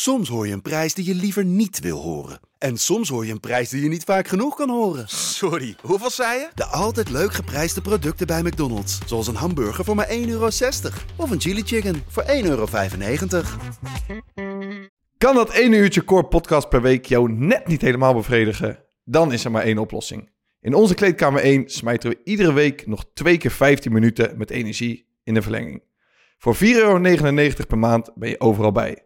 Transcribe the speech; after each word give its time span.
Soms 0.00 0.28
hoor 0.28 0.46
je 0.46 0.52
een 0.52 0.62
prijs 0.62 0.94
die 0.94 1.04
je 1.04 1.14
liever 1.14 1.44
niet 1.44 1.80
wil 1.80 1.98
horen. 1.98 2.40
En 2.58 2.76
soms 2.76 3.08
hoor 3.08 3.26
je 3.26 3.32
een 3.32 3.40
prijs 3.40 3.68
die 3.68 3.82
je 3.82 3.88
niet 3.88 4.04
vaak 4.04 4.28
genoeg 4.28 4.56
kan 4.56 4.70
horen. 4.70 5.08
Sorry, 5.08 5.76
hoeveel 5.82 6.10
zei 6.10 6.38
je? 6.38 6.48
De 6.54 6.64
altijd 6.64 7.10
leuk 7.10 7.32
geprijsde 7.32 7.80
producten 7.80 8.26
bij 8.26 8.42
McDonald's. 8.42 8.98
Zoals 9.06 9.26
een 9.26 9.34
hamburger 9.34 9.84
voor 9.84 9.94
maar 9.94 10.08
1,60 10.08 10.12
euro. 10.26 10.48
Of 11.16 11.30
een 11.30 11.40
chili 11.40 11.62
chicken 11.62 12.02
voor 12.08 12.22
1,95 12.22 12.28
euro. 12.42 12.66
Kan 15.18 15.34
dat 15.34 15.52
ene 15.52 15.76
uurtje 15.76 16.04
core 16.04 16.26
podcast 16.26 16.68
per 16.68 16.82
week 16.82 17.06
jou 17.06 17.32
net 17.32 17.66
niet 17.66 17.80
helemaal 17.80 18.14
bevredigen? 18.14 18.84
Dan 19.04 19.32
is 19.32 19.44
er 19.44 19.50
maar 19.50 19.62
één 19.62 19.78
oplossing. 19.78 20.30
In 20.60 20.74
onze 20.74 20.94
kleedkamer 20.94 21.42
1 21.42 21.68
smijten 21.68 22.10
we 22.10 22.20
iedere 22.24 22.52
week 22.52 22.86
nog 22.86 23.04
twee 23.14 23.36
keer 23.38 23.50
15 23.50 23.92
minuten 23.92 24.38
met 24.38 24.50
energie 24.50 25.06
in 25.24 25.34
de 25.34 25.42
verlenging. 25.42 25.82
Voor 26.38 26.56
4,99 26.56 26.60
euro 26.62 27.00
per 27.68 27.78
maand 27.78 28.10
ben 28.14 28.28
je 28.28 28.40
overal 28.40 28.72
bij. 28.72 29.02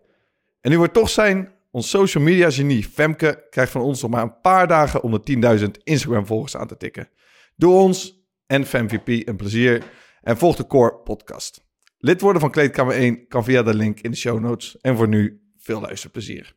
En 0.63 0.71
nu 0.71 0.83
er 0.83 0.91
toch 0.91 1.11
zijn, 1.11 1.53
ons 1.71 1.91
social 1.91 2.25
media 2.25 2.51
genie 2.51 2.85
Femke 2.85 3.47
krijgt 3.51 3.73
van 3.73 3.81
ons 3.81 4.03
nog 4.03 4.11
maar 4.11 4.23
een 4.23 4.41
paar 4.41 4.69
dagen 4.69 5.03
om 5.03 5.11
de 5.11 5.59
10.000 5.61 5.67
Instagram 5.83 6.27
volgers 6.27 6.57
aan 6.57 6.67
te 6.67 6.77
tikken. 6.77 7.09
Doe 7.57 7.73
ons 7.73 8.25
en 8.47 8.67
FemVP 8.67 9.29
een 9.29 9.37
plezier 9.37 9.85
en 10.21 10.37
volg 10.39 10.57
de 10.57 10.67
Core 10.67 10.95
podcast. 10.95 11.65
Lid 11.99 12.21
worden 12.21 12.41
van 12.41 12.51
Kleedkamer 12.51 12.95
1 12.95 13.27
kan 13.29 13.45
via 13.45 13.63
de 13.63 13.75
link 13.75 14.01
in 14.01 14.11
de 14.11 14.17
show 14.17 14.41
notes. 14.41 14.81
En 14.81 14.97
voor 14.97 15.09
nu 15.09 15.41
veel 15.57 15.81
luisterplezier. 15.81 16.55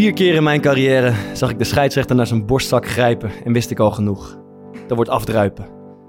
Vier 0.00 0.12
keer 0.12 0.34
in 0.34 0.42
mijn 0.42 0.60
carrière 0.60 1.12
zag 1.32 1.50
ik 1.50 1.58
de 1.58 1.64
scheidsrechter 1.64 2.16
naar 2.16 2.26
zijn 2.26 2.46
borstzak 2.46 2.86
grijpen 2.88 3.30
en 3.44 3.52
wist 3.52 3.70
ik 3.70 3.78
al 3.78 3.90
genoeg. 3.90 4.38
Dat 4.86 4.96
wordt 4.96 5.10
afdruipen. 5.10 5.66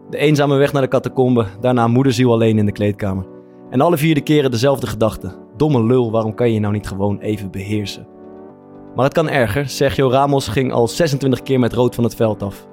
De 0.10 0.18
eenzame 0.18 0.56
weg 0.56 0.74
naar 0.74 0.82
de 0.82 0.88
catacombe, 0.88 1.46
daarna 1.60 1.88
moederziel 1.88 2.32
alleen 2.32 2.58
in 2.58 2.66
de 2.66 2.72
kleedkamer. 2.72 3.26
En 3.70 3.82
alle 3.82 3.98
vier 3.98 4.16
de 4.16 4.22
keren 4.22 4.52
dezelfde 4.52 4.88
gedachte. 4.88 5.36
Domme 5.58 5.84
lul, 5.84 6.12
waarom 6.12 6.34
kan 6.34 6.48
je 6.48 6.54
je 6.54 6.60
nou 6.60 6.74
niet 6.74 6.88
gewoon 6.88 7.20
even 7.20 7.52
beheersen? 7.52 8.08
Maar 8.96 9.06
het 9.06 9.14
kan 9.14 9.30
erger. 9.30 9.70
Sergio 9.70 10.10
Ramos 10.10 10.48
ging 10.48 10.72
al 10.72 10.88
26 10.88 11.42
keer 11.42 11.60
met 11.60 11.74
rood 11.74 11.96
van 11.96 12.04
het 12.04 12.16
veld 12.16 12.44
af. 12.44 12.68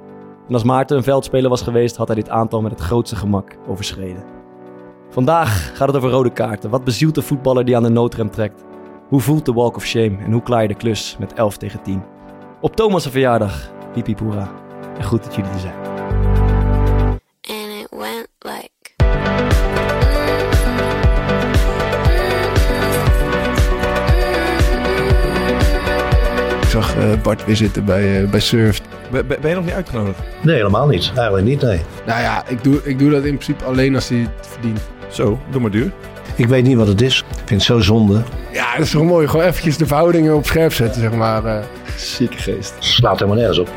En 0.48 0.55
als 0.55 0.64
Maarten 0.64 0.97
een 0.97 1.03
veldspeler 1.03 1.51
was 1.51 1.62
geweest, 1.62 1.97
had 1.97 2.07
hij 2.07 2.17
dit 2.17 2.29
aantal 2.29 2.62
met 2.62 2.70
het 2.70 2.81
grootste 2.81 3.17
gemak 3.17 3.57
overschreden. 3.69 4.25
Vandaag 5.11 5.77
gaat 5.77 5.89
het 5.89 5.97
over 5.97 6.11
rode 6.11 6.33
kaarten. 6.33 6.70
Wat 6.70 6.85
bezielt 6.85 7.14
de 7.14 7.23
voetballer 7.23 7.64
die 7.64 7.77
aan 7.77 7.83
de 7.83 7.89
noodrem 7.89 8.31
trekt? 8.31 8.67
Hoe 9.09 9.20
voelt 9.20 9.45
de 9.45 9.53
walk 9.53 9.77
of 9.77 9.84
shame 9.87 10.17
en 10.25 10.33
hoe 10.33 10.42
klaar 10.42 10.62
je 10.62 10.69
de 10.69 10.75
klus 10.75 11.17
met 11.19 11.33
11 11.33 11.56
tegen 11.56 11.83
10? 11.83 12.03
Op 12.61 12.77
Thomas' 12.77 13.06
verjaardag, 13.06 13.70
hippie 13.95 14.14
poera. 14.14 14.51
En 14.98 15.05
goed 15.05 15.25
dat 15.25 15.34
jullie 15.34 15.51
er 15.51 15.59
zijn. 15.59 15.75
and 17.48 17.70
it 17.81 17.89
went 17.91 18.29
like 18.39 18.77
Ik 26.62 26.69
zag 26.75 26.97
eh, 26.97 27.20
Bart 27.23 27.45
weer 27.45 27.56
zitten 27.56 27.84
bij, 27.84 28.23
eh, 28.23 28.31
bij 28.31 28.41
Surf. 28.41 28.81
Ben, 29.11 29.27
ben 29.27 29.41
ben 29.41 29.51
je 29.51 29.56
nog 29.56 29.64
niet 29.64 29.75
uitgenodigd? 29.75 30.19
Nee, 30.42 30.56
helemaal 30.56 30.86
niet. 30.89 31.12
Eigenlijk 31.14 31.47
niet, 31.47 31.62
nee. 31.62 31.81
Nou 32.06 32.20
ja, 32.20 32.42
ik 32.48 32.64
doe, 32.64 32.81
ik 32.84 32.98
doe 32.98 33.11
dat 33.11 33.25
in 33.25 33.34
principe 33.34 33.64
alleen 33.64 33.95
als 33.95 34.09
hij 34.09 34.19
het 34.19 34.47
verdient. 34.47 34.81
Zo, 35.11 35.39
doe 35.51 35.61
maar 35.61 35.70
duur. 35.70 35.92
Ik 36.36 36.47
weet 36.47 36.64
niet 36.64 36.77
wat 36.77 36.86
het 36.86 37.01
is. 37.03 37.19
Ik 37.19 37.36
vind 37.36 37.51
het 37.51 37.62
zo 37.62 37.81
zonde. 37.81 38.23
Ja, 38.53 38.67
dat 38.79 38.87
is 38.87 38.93
toch 38.93 39.03
mooi. 39.05 39.29
Gewoon 39.29 39.47
eventjes 39.47 39.77
de 39.77 39.87
verhoudingen 39.87 40.34
op 40.34 40.47
scherp 40.47 40.73
zetten, 40.73 41.01
zeg 41.01 41.12
maar. 41.12 41.45
eh. 41.45 41.59
Zieke 41.97 42.37
geest. 42.39 42.75
Slaat 42.79 43.19
helemaal 43.19 43.37
nergens 43.39 43.59
op. 43.59 43.69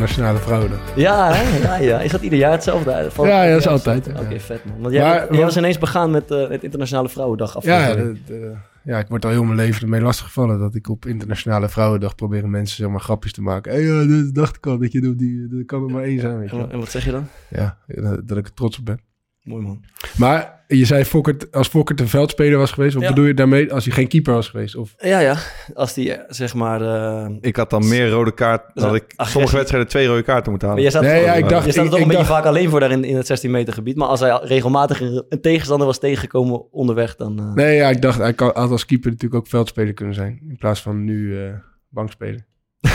internationale 0.00 0.38
vrouwen. 0.38 0.70
Ja, 0.96 1.32
hè? 1.34 1.58
ja, 1.58 1.76
ja. 1.76 2.00
Is 2.00 2.10
dat 2.10 2.20
ieder 2.22 2.38
jaar 2.38 2.50
hetzelfde? 2.52 3.06
Van- 3.10 3.26
Ja, 3.28 3.42
ja, 3.42 3.50
dat 3.50 3.60
is 3.60 3.66
altijd, 3.66 4.08
Oké, 4.08 4.28
ja. 4.28 4.38
vet 4.38 4.64
man. 4.64 4.80
Want 4.80 4.94
jij, 4.94 5.02
Maar- 5.04 5.34
jij 5.34 5.44
was 5.44 5.56
ineens 5.56 5.78
begaan 5.78 6.10
met 6.10 6.30
eh, 6.30 6.48
het 6.48 6.62
Internationale 6.62 7.08
Vrouwendag 7.08 7.62
Ja, 7.62 7.78
afgelopen 7.86 8.12
week. 8.12 8.26
dat, 8.26 8.36
eh, 8.36 8.56
ja, 8.84 8.98
ik 8.98 9.08
word 9.08 9.24
al 9.24 9.30
heel 9.30 9.44
mijn 9.44 9.56
leven 9.56 9.82
ermee 9.82 10.00
lastiggevallen 10.00 10.58
dat 10.58 10.74
ik 10.74 10.88
op 10.88 11.06
Internationale 11.06 11.68
Vrouwendag 11.68 12.14
probeer 12.14 12.48
mensen 12.48 12.76
zeg 12.76 12.88
maar 12.88 13.00
grapjes 13.00 13.32
te 13.32 13.42
maken. 13.42 13.72
Hé, 13.72 13.82
hey, 13.82 14.06
dat 14.06 14.34
dacht 14.34 14.56
ik 14.56 14.66
al 14.66 14.78
dat 14.78 14.92
je 14.92 15.00
doet, 15.00 15.18
die, 15.18 15.48
dat 15.48 15.64
kan 15.66 15.82
er 15.82 15.90
maar 15.94 16.02
één 16.02 16.20
zijn, 16.20 16.38
weet 16.38 16.50
je 16.50 16.66
en 16.70 16.78
wat 16.78 16.90
zeg 16.90 17.04
je 17.04 17.10
dan? 17.10 17.26
Ja, 17.48 17.78
dat, 17.86 18.28
dat 18.28 18.38
ik 18.38 18.46
er 18.46 18.54
trots 18.54 18.78
op 18.78 18.84
ben. 18.84 19.00
Mooi 19.42 19.62
man. 19.62 19.84
Maar 20.16 20.59
je 20.76 20.84
zei 20.84 21.04
Fokkert, 21.04 21.52
als 21.52 21.68
Fokkert 21.68 22.00
een 22.00 22.08
veldspeler 22.08 22.58
was 22.58 22.70
geweest, 22.72 22.94
wat 22.94 23.02
Ja. 23.02 23.08
bedoel 23.08 23.24
je 23.24 23.34
daarmee 23.34 23.72
als 23.72 23.84
hij 23.84 23.94
geen 23.94 24.08
keeper 24.08 24.32
was 24.34 24.48
geweest? 24.48 24.76
Of, 24.76 24.94
Ja, 24.98 25.18
ja. 25.18 25.36
Als 25.74 25.94
die 25.94 26.16
zeg 26.28 26.54
maar... 26.54 26.80
eh, 26.82 27.30
Ik 27.40 27.56
had 27.56 27.70
dan 27.70 27.88
meer 27.88 28.08
rode 28.10 28.34
kaart. 28.34 28.62
Dan 28.74 28.84
had 28.86 28.94
ik 28.94 29.02
Agressie. 29.02 29.32
sommige 29.32 29.56
wedstrijden 29.56 29.88
twee 29.88 30.06
rode 30.06 30.22
kaarten 30.22 30.50
moeten 30.50 30.68
halen. 30.68 30.84
Maar 30.84 30.92
jij 30.92 31.00
staat, 31.02 31.12
Nee, 31.12 31.24
toch- 31.24 31.34
ja, 31.34 31.44
ik 31.44 31.48
dacht- 31.48 31.64
je 31.66 31.72
staat 31.72 31.84
er 31.84 31.90
toch 31.90 32.00
een 32.00 32.06
beetje 32.08 32.22
dacht- 32.24 32.34
vaak 32.34 32.44
alleen 32.44 32.68
voor 32.70 32.80
daar 32.80 32.90
in, 32.90 33.04
in 33.04 33.16
het 33.16 33.26
16 33.26 33.50
meter 33.50 33.74
gebied. 33.74 33.96
Maar 33.96 34.08
als 34.08 34.20
hij 34.20 34.38
regelmatig 34.42 35.00
een, 35.00 35.24
tegenstander 35.40 35.86
was 35.86 35.98
tegengekomen 35.98 36.72
onderweg, 36.72 37.16
dan... 37.16 37.38
eh, 37.38 37.52
nee, 37.54 37.76
ja, 37.76 37.88
ik 37.88 38.02
dacht 38.02 38.18
hij 38.18 38.34
kan, 38.34 38.50
had 38.54 38.70
als 38.70 38.86
keeper 38.86 39.10
natuurlijk 39.10 39.40
ook 39.40 39.48
veldspeler 39.48 39.94
kunnen 39.94 40.14
zijn. 40.14 40.40
In 40.48 40.56
plaats 40.56 40.82
van 40.82 41.04
nu 41.04 41.38
eh 41.46 41.52
bankspeler. 41.88 42.46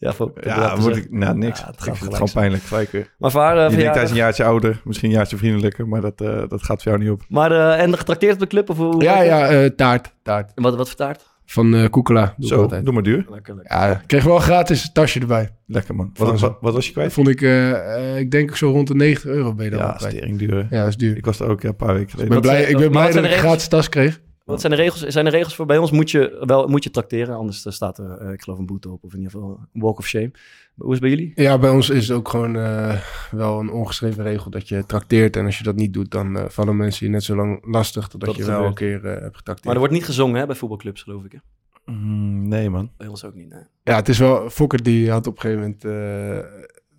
ja, 0.00 0.12
voor, 0.12 0.32
Ja, 0.40 0.76
moet 0.76 0.96
ik, 0.96 1.10
nou 1.10 1.36
niks. 1.36 1.60
Ja, 1.60 1.66
het 1.66 1.74
ik 1.74 1.80
gaat 1.80 1.96
vind 1.98 2.10
het 2.10 2.14
gelijk 2.14 2.30
gewoon 2.30 2.60
pijnlijk. 2.60 2.90
Weer. 2.92 3.14
Maar 3.18 3.30
voor 3.30 3.40
haar 3.40 3.56
eh, 3.56 3.70
Je 3.70 3.76
denkt 3.76 3.94
hij 3.94 4.04
is 4.04 4.10
een 4.10 4.16
jaartje 4.16 4.44
ouder, 4.44 4.80
misschien 4.84 5.08
een 5.10 5.16
jaartje 5.16 5.36
vriendelijker, 5.36 5.88
maar 5.88 6.00
dat, 6.00 6.20
eh, 6.20 6.42
dat 6.48 6.62
gaat 6.62 6.82
voor 6.82 6.92
jou 6.92 7.04
niet 7.04 7.12
op. 7.12 7.22
Maar, 7.28 7.52
eh, 7.52 7.82
en 7.82 7.98
getrakteerd 7.98 8.32
op 8.32 8.38
de 8.40 8.46
club? 8.46 8.70
Of 8.70 8.76
hoe, 8.76 9.02
Ja, 9.02 9.22
ja, 9.22 9.48
eh, 9.48 9.66
taart. 9.70 10.12
Taart. 10.22 10.52
Wat, 10.54 10.76
wat 10.76 10.86
voor 10.88 10.96
taart? 10.96 11.28
Van 11.50 11.74
eh 11.74 11.88
Koekela. 11.90 12.34
Doe 12.36 12.46
ik 12.46 12.52
Zo, 12.54 12.62
altijd. 12.62 12.84
doe 12.84 12.94
maar 12.94 13.02
duur. 13.02 13.26
Lekker, 13.30 13.54
lekker. 13.54 13.76
Ja, 13.76 13.90
ik 13.90 14.06
kreeg 14.06 14.24
wel 14.24 14.34
een 14.34 14.42
gratis 14.42 14.92
tasje 14.92 15.20
erbij. 15.20 15.48
Lekker 15.66 15.94
man. 15.94 16.10
Wat, 16.14 16.38
zo. 16.38 16.46
wat, 16.46 16.56
wat 16.60 16.74
was 16.74 16.86
je 16.86 16.92
kwijt? 16.92 17.12
Vond 17.12 17.28
ik, 17.28 17.42
eh, 17.42 17.70
eh, 17.96 18.18
ik 18.18 18.30
denk 18.30 18.56
zo 18.56 18.70
rond 18.70 18.88
de 18.88 18.94
90 18.94 19.30
euro 19.30 19.54
ben 19.54 19.64
je 19.64 19.70
dan 19.70 19.80
Ja, 19.80 19.98
stering 19.98 20.38
duur. 20.38 20.66
Ja, 20.70 20.78
dat 20.80 20.88
is 20.88 20.96
duur. 20.96 21.16
Ik 21.16 21.24
was 21.24 21.40
er 21.40 21.48
ook 21.48 21.62
ja, 21.62 21.68
een 21.68 21.76
paar 21.76 21.94
weken 21.94 22.10
geleden. 22.10 22.36
Ik 22.36 22.42
ben 22.42 22.50
blij, 22.50 22.62
ik 22.62 22.76
ben 22.76 22.92
maar 22.92 23.08
blij 23.10 23.22
dat 23.22 23.24
ik 23.24 23.30
een 23.36 23.38
gratis 23.38 23.68
tas 23.68 23.88
kreeg. 23.88 24.20
Wat 24.50 24.60
zijn 24.60 24.72
de 24.72 24.78
regels? 24.78 25.00
Zijn 25.00 25.24
de 25.24 25.30
regels 25.30 25.54
voor 25.54 25.66
bij 25.66 25.78
ons? 25.78 25.90
Moet 25.90 26.10
je 26.10 26.42
wel 26.46 26.68
moet 26.68 26.84
je 26.84 26.90
trakteren, 26.90 27.36
anders 27.36 27.66
eh, 27.66 27.72
staat 27.72 27.98
er, 27.98 28.10
eh, 28.10 28.32
ik 28.32 28.42
geloof, 28.42 28.58
een 28.58 28.66
boete 28.66 28.90
op. 28.90 29.04
Of 29.04 29.12
in 29.12 29.18
ieder 29.18 29.32
geval 29.32 29.60
een 29.72 29.80
walk 29.80 29.98
of 29.98 30.06
shame. 30.06 30.30
Maar 30.80 30.88
hoe 30.88 30.94
is 30.94 31.00
het 31.00 31.10
bij 31.10 31.18
jullie? 31.18 31.32
Ja, 31.34 31.58
bij 31.58 31.70
ons 31.70 31.90
is 31.90 32.08
het 32.08 32.16
ook 32.16 32.28
gewoon 32.28 32.56
eh, 32.56 33.00
wel 33.30 33.60
een 33.60 33.70
ongeschreven 33.70 34.22
regel 34.22 34.50
dat 34.50 34.68
je 34.68 34.86
trakteert. 34.86 35.36
En 35.36 35.44
als 35.44 35.58
je 35.58 35.64
dat 35.64 35.76
niet 35.76 35.92
doet, 35.92 36.10
dan 36.10 36.46
vallen 36.48 36.76
mensen 36.76 37.06
je 37.06 37.12
net 37.12 37.22
zo 37.22 37.36
lang 37.36 37.58
lastig 37.66 38.08
totdat 38.08 38.28
Dat 38.28 38.38
je 38.38 38.44
wel 38.44 38.64
een 38.64 38.74
keer 38.74 39.04
eh, 39.04 39.20
hebt 39.20 39.36
getrakteerd. 39.36 39.64
Maar 39.64 39.72
er 39.72 39.78
wordt 39.78 39.94
niet 39.94 40.04
gezongen 40.04 40.40
hè, 40.40 40.46
bij 40.46 40.56
voetbalclubs, 40.56 41.02
geloof 41.02 41.24
ik. 41.24 41.32
Hè? 41.32 41.38
Mm, 41.92 42.48
nee 42.48 42.70
man. 42.70 42.90
Bij 42.96 43.06
ons 43.06 43.24
ook 43.24 43.34
niet. 43.34 43.48
Nee. 43.48 43.62
Ja, 43.82 43.94
het 43.96 44.08
is 44.08 44.18
wel... 44.18 44.50
Fokker 44.50 44.82
die 44.82 45.10
had 45.10 45.26
op 45.26 45.34
een 45.34 45.40
gegeven 45.40 45.62
moment 45.62 45.84
eh, 45.84 46.50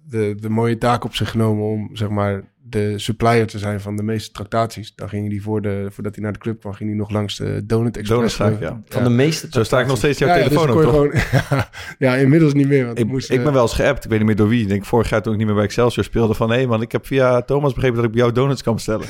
de, 0.04 0.36
de 0.40 0.50
mooie 0.50 0.78
taak 0.78 1.04
op 1.04 1.16
zich 1.16 1.30
genomen 1.30 1.64
om, 1.64 1.90
zeg 1.96 2.10
maar, 2.10 2.44
de 2.72 3.00
supplier 3.00 3.48
te 3.48 3.60
zijn 3.60 3.82
van 3.82 3.96
de 3.96 4.04
meeste 4.04 4.32
tractaties. 4.32 4.96
Dan 4.96 5.10
ging 5.10 5.30
hij 5.30 5.40
voor 5.40 5.62
de, 5.62 5.88
voordat 5.90 6.16
hij 6.16 6.24
naar 6.24 6.34
de 6.34 6.40
club 6.40 6.60
kwam, 6.60 6.74
ging 6.74 6.90
hij 6.90 6.98
nog 6.98 7.10
langs 7.10 7.38
de 7.38 7.66
Donut 7.66 7.98
Express. 7.98 8.36
Geloof 8.36 8.52
ik. 8.52 8.60
ja. 8.60 8.82
Van 8.88 9.04
de 9.04 9.10
meeste. 9.10 9.48
Zo 9.50 9.64
sta 9.64 9.80
ik 9.80 9.88
nog 9.88 9.98
steeds 9.98 10.20
jouw 10.20 10.28
Ja, 10.28 10.36
ja, 10.36 10.42
dus 10.50 10.58
telefoon 10.58 10.84
dan 10.84 10.96
op, 10.96 11.12
toch? 11.12 11.48
gewoon, 11.48 11.66
ja, 12.10 12.16
inmiddels 12.16 12.54
niet 12.54 12.68
meer. 12.68 12.86
Want 12.86 13.00
Ik, 13.00 13.08
moest, 13.08 13.32
ik 13.32 13.38
eh, 13.38 13.44
ben 13.44 13.54
wel 13.54 13.62
eens 13.62 13.74
geappt, 13.74 14.04
ik 14.04 14.10
weet 14.10 14.20
niet 14.20 14.28
meer 14.28 14.38
door 14.38 14.48
wie. 14.48 14.62
Ik 14.62 14.68
denk 14.68 14.86
vorig 14.86 15.10
jaar 15.10 15.22
toen 15.22 15.32
ik 15.32 15.38
niet 15.38 15.48
meer 15.48 15.56
bij 15.56 15.66
Excelsior 15.66 16.06
speelde 16.06 16.34
van... 16.34 16.52
hé 16.52 16.66
man, 16.66 16.82
ik 16.82 16.92
heb 16.92 17.06
via 17.06 17.42
Thomas 17.42 17.74
begrepen 17.74 17.96
dat 17.96 18.06
ik 18.06 18.12
bij 18.12 18.22
jou 18.22 18.34
donuts 18.34 18.64
kan 18.64 18.74
bestellen. 18.74 19.08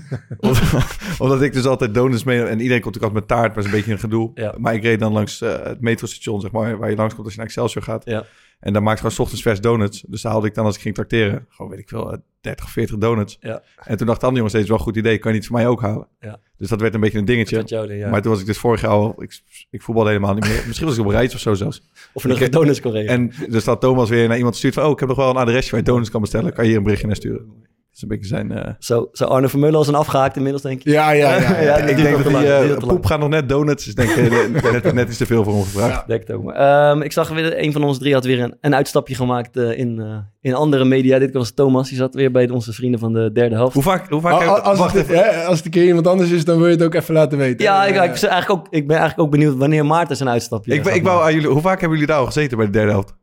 Omdat- 1.18 1.42
ik 1.42 1.52
dus 1.52 1.64
altijd 1.66 1.94
donuts 1.94 2.24
mee... 2.24 2.42
En 2.42 2.60
iedereen 2.60 2.80
komt 2.82 2.94
natuurlijk 2.94 3.02
altijd 3.02 3.12
met 3.12 3.28
taart, 3.28 3.48
maar 3.48 3.58
is 3.58 3.64
een 3.64 3.76
beetje 3.76 3.92
een 3.92 3.98
gedoe. 3.98 4.30
Ja. 4.34 4.54
Maar 4.58 4.74
ik 4.74 4.82
reed 4.82 5.00
dan 5.00 5.12
langs 5.12 5.40
eh, 5.40 5.62
het 5.62 5.80
metrostation, 5.80 6.40
zeg 6.40 6.50
maar... 6.50 6.78
waar 6.78 6.90
je 6.90 6.96
langskomt 6.96 7.24
als 7.24 7.32
je 7.34 7.38
naar 7.38 7.48
Excelsior 7.48 7.82
gaat. 7.84 8.04
Ja. 8.04 8.24
En 8.60 8.72
daar 8.72 8.82
maakt 8.82 8.96
gewoon 9.00 9.12
's 9.14 9.18
ochtends 9.18 9.42
vers 9.42 9.60
donuts. 9.60 10.04
Dus 10.08 10.22
daar 10.22 10.32
haalde 10.32 10.46
ik 10.46 10.54
dan 10.54 10.64
als 10.64 10.76
ik 10.76 10.80
ging 10.82 10.94
tracteren... 10.94 11.46
gewoon 11.48 11.70
weet 11.70 11.80
ik 11.80 11.88
veel, 11.88 12.12
eh, 12.12 12.18
30, 12.40 12.70
40 12.70 12.96
donuts. 12.98 13.36
Ja. 13.40 13.62
En 13.84 13.96
toen 13.96 14.06
dacht 14.06 14.20
de 14.20 14.26
andere 14.26 14.34
jongen 14.34 14.50
steeds 14.50 14.68
wel 14.68 14.76
een 14.76 14.82
goed 14.82 14.96
idee. 14.96 15.18
Kan 15.18 15.32
je 15.32 15.38
niet 15.38 15.46
voor 15.46 15.56
mij 15.56 15.66
ook 15.66 15.80
halen? 15.80 16.08
Ja. 16.20 16.38
Dus 16.58 16.68
dat 16.68 16.80
werd 16.80 16.94
een 16.94 17.00
beetje 17.00 17.18
een 17.18 17.24
dingetje. 17.24 17.62
Ja. 17.66 18.10
Maar 18.10 18.22
toen 18.22 18.30
was 18.30 18.40
ik 18.40 18.46
dus 18.46 18.58
vorig 18.58 18.80
jaar 18.80 18.90
al... 18.90 19.22
Ik, 19.22 19.40
ik 19.70 19.82
voetbalde 19.82 20.10
helemaal 20.10 20.34
niet 20.34 20.44
meer. 20.48 20.62
Misschien 20.66 20.86
was 20.88 20.96
ik 20.98 21.04
op 21.04 21.10
reis 21.10 21.34
of 21.34 21.40
zo 21.40 21.54
zelfs. 21.54 21.82
of 22.12 22.24
nog 22.24 22.36
ik- 22.36 22.44
een 22.44 22.50
donuts 22.50 22.80
kon 22.80 22.92
regelen. 22.92 23.32
En 23.40 23.50
dus 23.50 23.64
dat 23.64 23.80
Thomas 23.80 24.08
weer 24.08 24.28
naar 24.28 24.36
iemand 24.36 24.56
stuurt 24.56 24.74
van... 24.74 24.84
oh, 24.84 24.90
ik 24.90 24.98
heb 24.98 25.08
nog 25.08 25.16
wel 25.18 25.30
een 25.30 25.36
adresje 25.36 25.70
waar 25.70 25.80
je 25.80 25.86
donuts 25.86 26.10
kan 26.10 26.20
bestellen. 26.20 26.52
Kan 26.52 26.62
je 26.64 26.68
hier 26.68 26.78
een 26.78 26.84
berichtje 26.84 27.06
naar 27.06 27.16
sturen? 27.16 27.70
Dat 27.92 28.02
is 28.02 28.08
een 28.08 28.16
beetje 28.18 28.36
zijn... 28.36 28.52
eh, 28.66 28.72
Zo, 28.78 29.08
zo 29.12 29.24
Arne 29.24 29.48
Vermeulen 29.48 29.78
als 29.78 29.88
een 29.88 29.94
afgehaakt 29.94 30.36
inmiddels, 30.36 30.62
denk 30.62 30.82
je? 30.82 30.90
Ja, 30.90 31.10
ja, 31.10 31.36
ja. 31.60 31.76
ik 31.92 31.96
denk 31.96 32.10
dat 32.16 32.22
te 32.22 32.38
die 32.38 32.52
eh, 32.52 32.76
poep 32.86 33.06
gaat 33.06 33.18
nog 33.18 33.28
net 33.28 33.48
donuts. 33.48 33.84
Dus 33.84 33.94
ik 33.94 34.14
denk 34.16 34.32
eh, 34.32 34.72
net, 34.72 34.92
net 34.92 35.08
iets 35.08 35.16
te 35.16 35.26
veel 35.26 35.44
voor 35.44 35.52
hem 35.52 35.62
gevraagd. 35.62 36.06
Denk 36.06 36.20
het 36.26 36.36
ook 36.36 36.42
maar. 36.42 36.54
Ehm, 36.90 37.02
ik 37.02 37.12
zag 37.12 37.28
weer, 37.28 37.58
een 37.62 37.72
van 37.72 37.84
ons 37.84 37.98
drie 37.98 38.12
had 38.14 38.24
weer 38.24 38.40
een, 38.40 38.54
een 38.60 38.74
uitstapje 38.74 39.14
gemaakt 39.14 39.56
eh, 39.56 39.78
in, 39.78 40.00
eh, 40.00 40.16
in 40.40 40.54
andere 40.54 40.84
media. 40.84 41.18
Dit 41.18 41.32
was 41.34 41.50
Thomas, 41.50 41.88
die 41.88 41.98
zat 41.98 42.14
weer 42.14 42.30
bij 42.30 42.48
onze 42.48 42.72
vrienden 42.72 43.00
van 43.00 43.12
de 43.12 43.30
derde 43.32 43.54
helft. 43.54 43.74
Hoe 43.74 43.82
vaak... 43.82 44.08
Hoe 44.08 44.20
vaak 44.20 44.42
al- 44.42 44.58
Als, 44.60 44.78
wacht 44.78 44.94
het, 44.94 45.08
hè, 45.08 45.44
als 45.44 45.56
het 45.56 45.64
een 45.66 45.70
keer 45.72 45.86
iemand 45.86 46.06
anders 46.06 46.30
is, 46.30 46.44
dan 46.44 46.56
wil 46.58 46.66
je 46.66 46.72
het 46.74 46.82
ook 46.82 46.94
even 46.94 47.14
laten 47.14 47.38
weten. 47.38 47.64
Ja, 47.64 47.82
ik, 47.84 47.88
ik, 47.88 47.94
ben 48.20 48.30
eigenlijk 48.30 48.50
ook, 48.50 48.66
ik 48.70 48.86
ben 48.86 48.96
eigenlijk 48.96 49.18
ook 49.26 49.30
benieuwd 49.30 49.56
wanneer 49.56 49.86
Maarten 49.86 50.16
zijn 50.16 50.28
uitstapje 50.28 50.74
Ik, 50.74 50.86
ik 50.86 51.02
wou 51.02 51.22
aan 51.24 51.34
jullie... 51.34 51.48
Hoe 51.48 51.60
vaak 51.60 51.80
hebben 51.80 51.98
jullie 51.98 52.12
daar 52.12 52.20
al 52.20 52.26
gezeten 52.26 52.56
bij 52.56 52.66
de 52.66 52.72
derde 52.72 52.90
helft? 52.90 53.14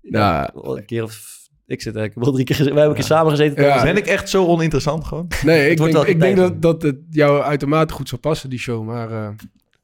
Ja. 0.00 0.50
Een 0.54 0.84
keer 0.86 1.02
of... 1.02 1.34
Ik 1.66 1.82
zit 1.82 1.96
eigenlijk 1.96 2.26
wel 2.26 2.34
drie 2.34 2.44
keer... 2.44 2.56
Wij 2.56 2.66
hebben 2.66 2.88
een 2.88 2.94
keer 2.94 3.04
samen 3.04 3.30
gezeten. 3.30 3.64
Ja. 3.64 3.82
Ben 3.82 3.96
ik 3.96 4.06
echt 4.06 4.28
zo 4.28 4.46
oninteressant 4.46 5.04
gewoon? 5.04 5.28
Nee, 5.44 5.70
ik 5.70 5.78
denk, 5.78 5.96
ik 5.96 6.20
denk 6.20 6.36
dat, 6.36 6.62
dat 6.62 6.82
het 6.82 6.96
jou 7.10 7.42
uitermate 7.42 7.94
goed 7.94 8.08
zou 8.08 8.20
passen, 8.20 8.50
die 8.50 8.58
show. 8.58 8.86
Maar 8.86 9.10
eh, 9.10 9.28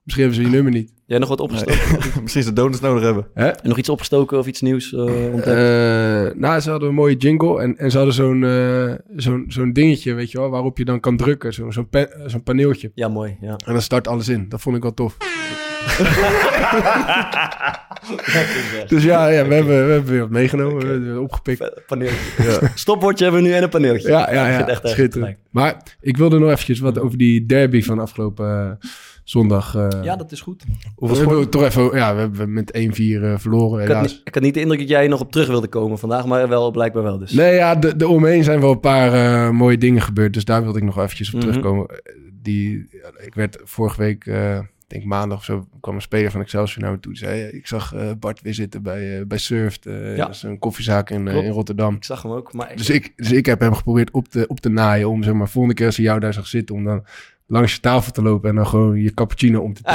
misschien 0.03 0.25
hebben 0.25 0.35
ze 0.35 0.43
je 0.43 0.55
nummer 0.57 0.73
niet. 0.73 0.93
Jij 1.13 1.21
nog 1.21 1.31
wat 1.31 1.41
opgestoken? 1.41 1.99
Misschien 2.23 2.43
ze 2.43 2.53
donuts 2.53 2.81
nodig 2.81 3.03
hebben. 3.03 3.55
Nog 3.63 3.79
iets 3.79 3.89
opgestoken 3.89 4.39
of 4.39 4.47
iets 4.47 4.61
nieuws? 4.61 4.93
eh, 4.93 5.01
ontdekt? 5.33 5.47
Eh, 5.47 6.41
nou, 6.41 6.61
ze 6.61 6.71
hadden 6.71 6.89
een 6.89 6.95
mooie 6.95 7.17
jingle 7.17 7.61
en, 7.63 7.79
en 7.79 7.91
ze 7.91 7.97
hadden 7.97 8.15
zo'n 8.15 8.45
eh, 8.45 8.93
zo'n 9.17 9.45
zo'n 9.49 9.73
dingetje, 9.73 10.15
weet 10.15 10.31
je 10.31 10.39
wel, 10.39 10.51
waarop 10.51 10.79
je 10.79 10.85
dan 10.85 11.01
kan 11.01 11.17
drukken. 11.17 11.53
Zo- 11.55 11.71
Zo'n 11.71 11.89
zo'n 12.27 12.43
paneeltje. 12.43 12.91
ja, 12.95 13.09
mooi. 13.09 13.37
Ja. 13.41 13.51
En 13.67 13.73
dan 13.73 13.83
start 13.83 14.09
alles 14.09 14.29
in. 14.29 14.49
Dat 14.49 14.61
vond 14.61 14.77
ik 14.77 14.83
wel 14.83 14.95
tof. 14.95 15.17
Dus 18.89 19.03
ja, 19.05 19.29
ja 19.29 19.47
we, 19.47 19.55
hebben, 19.55 19.87
we 19.87 19.93
hebben 19.93 20.11
weer 20.13 20.21
wat 20.21 20.31
meegenomen. 20.31 20.79
We 20.83 20.87
hebben 20.87 21.09
weer 21.13 21.21
opgepikt. 21.21 21.81
Paneeltje. 21.87 22.71
Stopwoordje 22.75 23.25
hebben 23.25 23.43
we 23.43 23.49
nu 23.49 23.55
en 23.55 23.63
een 23.63 23.69
paneeltje. 23.69 24.09
Ja, 24.09 24.19
ja, 24.33 24.47
Ik 24.47 24.55
vind 24.55 24.59
ja. 24.59 24.59
het 24.59 24.69
echt 24.69 24.81
schitterend. 24.89 25.13
gelijk. 25.13 25.39
Maar 25.51 25.97
ik 26.01 26.17
wilde 26.17 26.39
nog 26.39 26.51
eventjes 26.51 26.79
wat 26.81 26.99
over 26.99 27.19
die 27.19 27.47
derby 27.47 27.83
van 27.83 27.99
afgelopen 27.99 28.79
zondag. 29.33 29.75
eh, 29.75 29.89
Ja, 30.03 30.17
dat 30.17 30.33
is 30.33 30.41
goed. 30.41 30.65
We 30.97 31.17
hebben 31.17 31.49
toch 31.51 31.63
even, 31.63 31.97
ja, 31.97 32.15
we 32.15 32.21
hebben 32.21 32.53
met 32.53 32.71
1-4 32.77 33.23
eh, 33.23 33.39
verloren 33.39 33.83
Ik 33.85 33.89
had, 33.93 34.03
niet, 34.03 34.21
ik 34.25 34.35
had 34.35 34.43
niet 34.43 34.55
de 34.55 34.61
indruk 34.61 34.79
dat 34.79 34.89
jij 34.89 35.09
nog 35.09 35.21
op 35.21 35.33
terug 35.33 35.49
wilde 35.49 35.69
komen 35.69 35.99
vandaag, 35.99 36.27
maar 36.27 36.49
wel 36.49 36.71
blijkbaar 36.71 37.03
wel 37.03 37.19
dus. 37.19 37.33
Nee, 37.33 37.55
ja, 37.55 37.75
de, 37.75 37.97
de 37.97 38.09
omheen 38.09 38.45
zijn 38.45 38.61
wel 38.61 38.71
een 38.73 38.81
paar 38.81 39.13
eh, 39.13 39.51
mooie 39.51 39.79
dingen 39.79 40.03
gebeurd. 40.03 40.35
Dus 40.35 40.45
daar 40.45 40.63
wilde 40.63 40.79
ik 40.79 40.85
nog 40.85 40.99
eventjes 40.99 41.29
op 41.35 41.35
Mhm. 41.41 41.49
terugkomen. 41.49 41.87
Die, 42.43 42.89
ik 43.25 43.35
werd 43.35 43.59
vorige 43.65 44.01
week, 44.01 44.27
eh, 44.27 44.57
ik 44.57 44.99
denk 44.99 45.05
maandag 45.05 45.39
of 45.39 45.45
zo, 45.45 45.67
kwam 45.81 45.95
een 45.95 46.03
speler 46.03 46.31
van 46.31 46.41
Excelsior 46.41 46.83
naar 46.83 46.93
me 46.93 47.01
toe. 47.01 47.13
Die 47.13 47.21
zei, 47.25 47.43
ik 47.43 47.67
zag 47.67 47.95
eh, 47.95 48.11
Bart 48.19 48.41
weer 48.43 48.55
zitten 48.55 48.83
bij, 48.83 49.19
eh 49.19 49.27
bij 49.27 49.39
Surft. 49.39 49.87
eh, 49.87 50.17
Ja. 50.17 50.25
Dat 50.27 50.35
is 50.35 50.43
een 50.43 50.59
koffiezaak 50.59 51.11
in, 51.11 51.29
eh, 51.29 51.45
in 51.45 51.51
Rotterdam. 51.51 51.95
Ik 51.95 52.05
zag 52.05 52.23
hem 52.23 52.33
ook, 52.33 52.53
maar 52.53 52.71
ik- 52.71 52.77
Dus 52.77 52.91
ik, 52.91 53.13
dus 53.17 53.33
ik 53.33 53.47
heb 53.47 53.61
hem 53.61 53.75
geprobeerd 53.75 54.11
op 54.11 54.29
te, 54.29 54.45
op 54.47 54.61
te 54.61 54.69
naaien 54.69 55.09
om, 55.09 55.23
zeg 55.23 55.35
maar, 55.35 55.49
volgende 55.49 55.77
keer 55.77 55.87
als 55.87 55.97
hij 55.97 56.05
jou 56.05 56.21
daar 56.21 56.33
zag 56.35 56.47
zitten, 56.47 56.75
om 56.75 56.85
dan 56.85 57.05
langs 57.53 57.75
je 57.75 57.81
tafel 57.81 58.13
te 58.13 58.23
lopen 58.23 58.49
en 58.49 58.57
dan 58.57 58.67
gewoon 58.67 59.03
je 59.03 59.15
cappuccino 59.15 59.61
om 59.61 59.75
te 59.75 59.83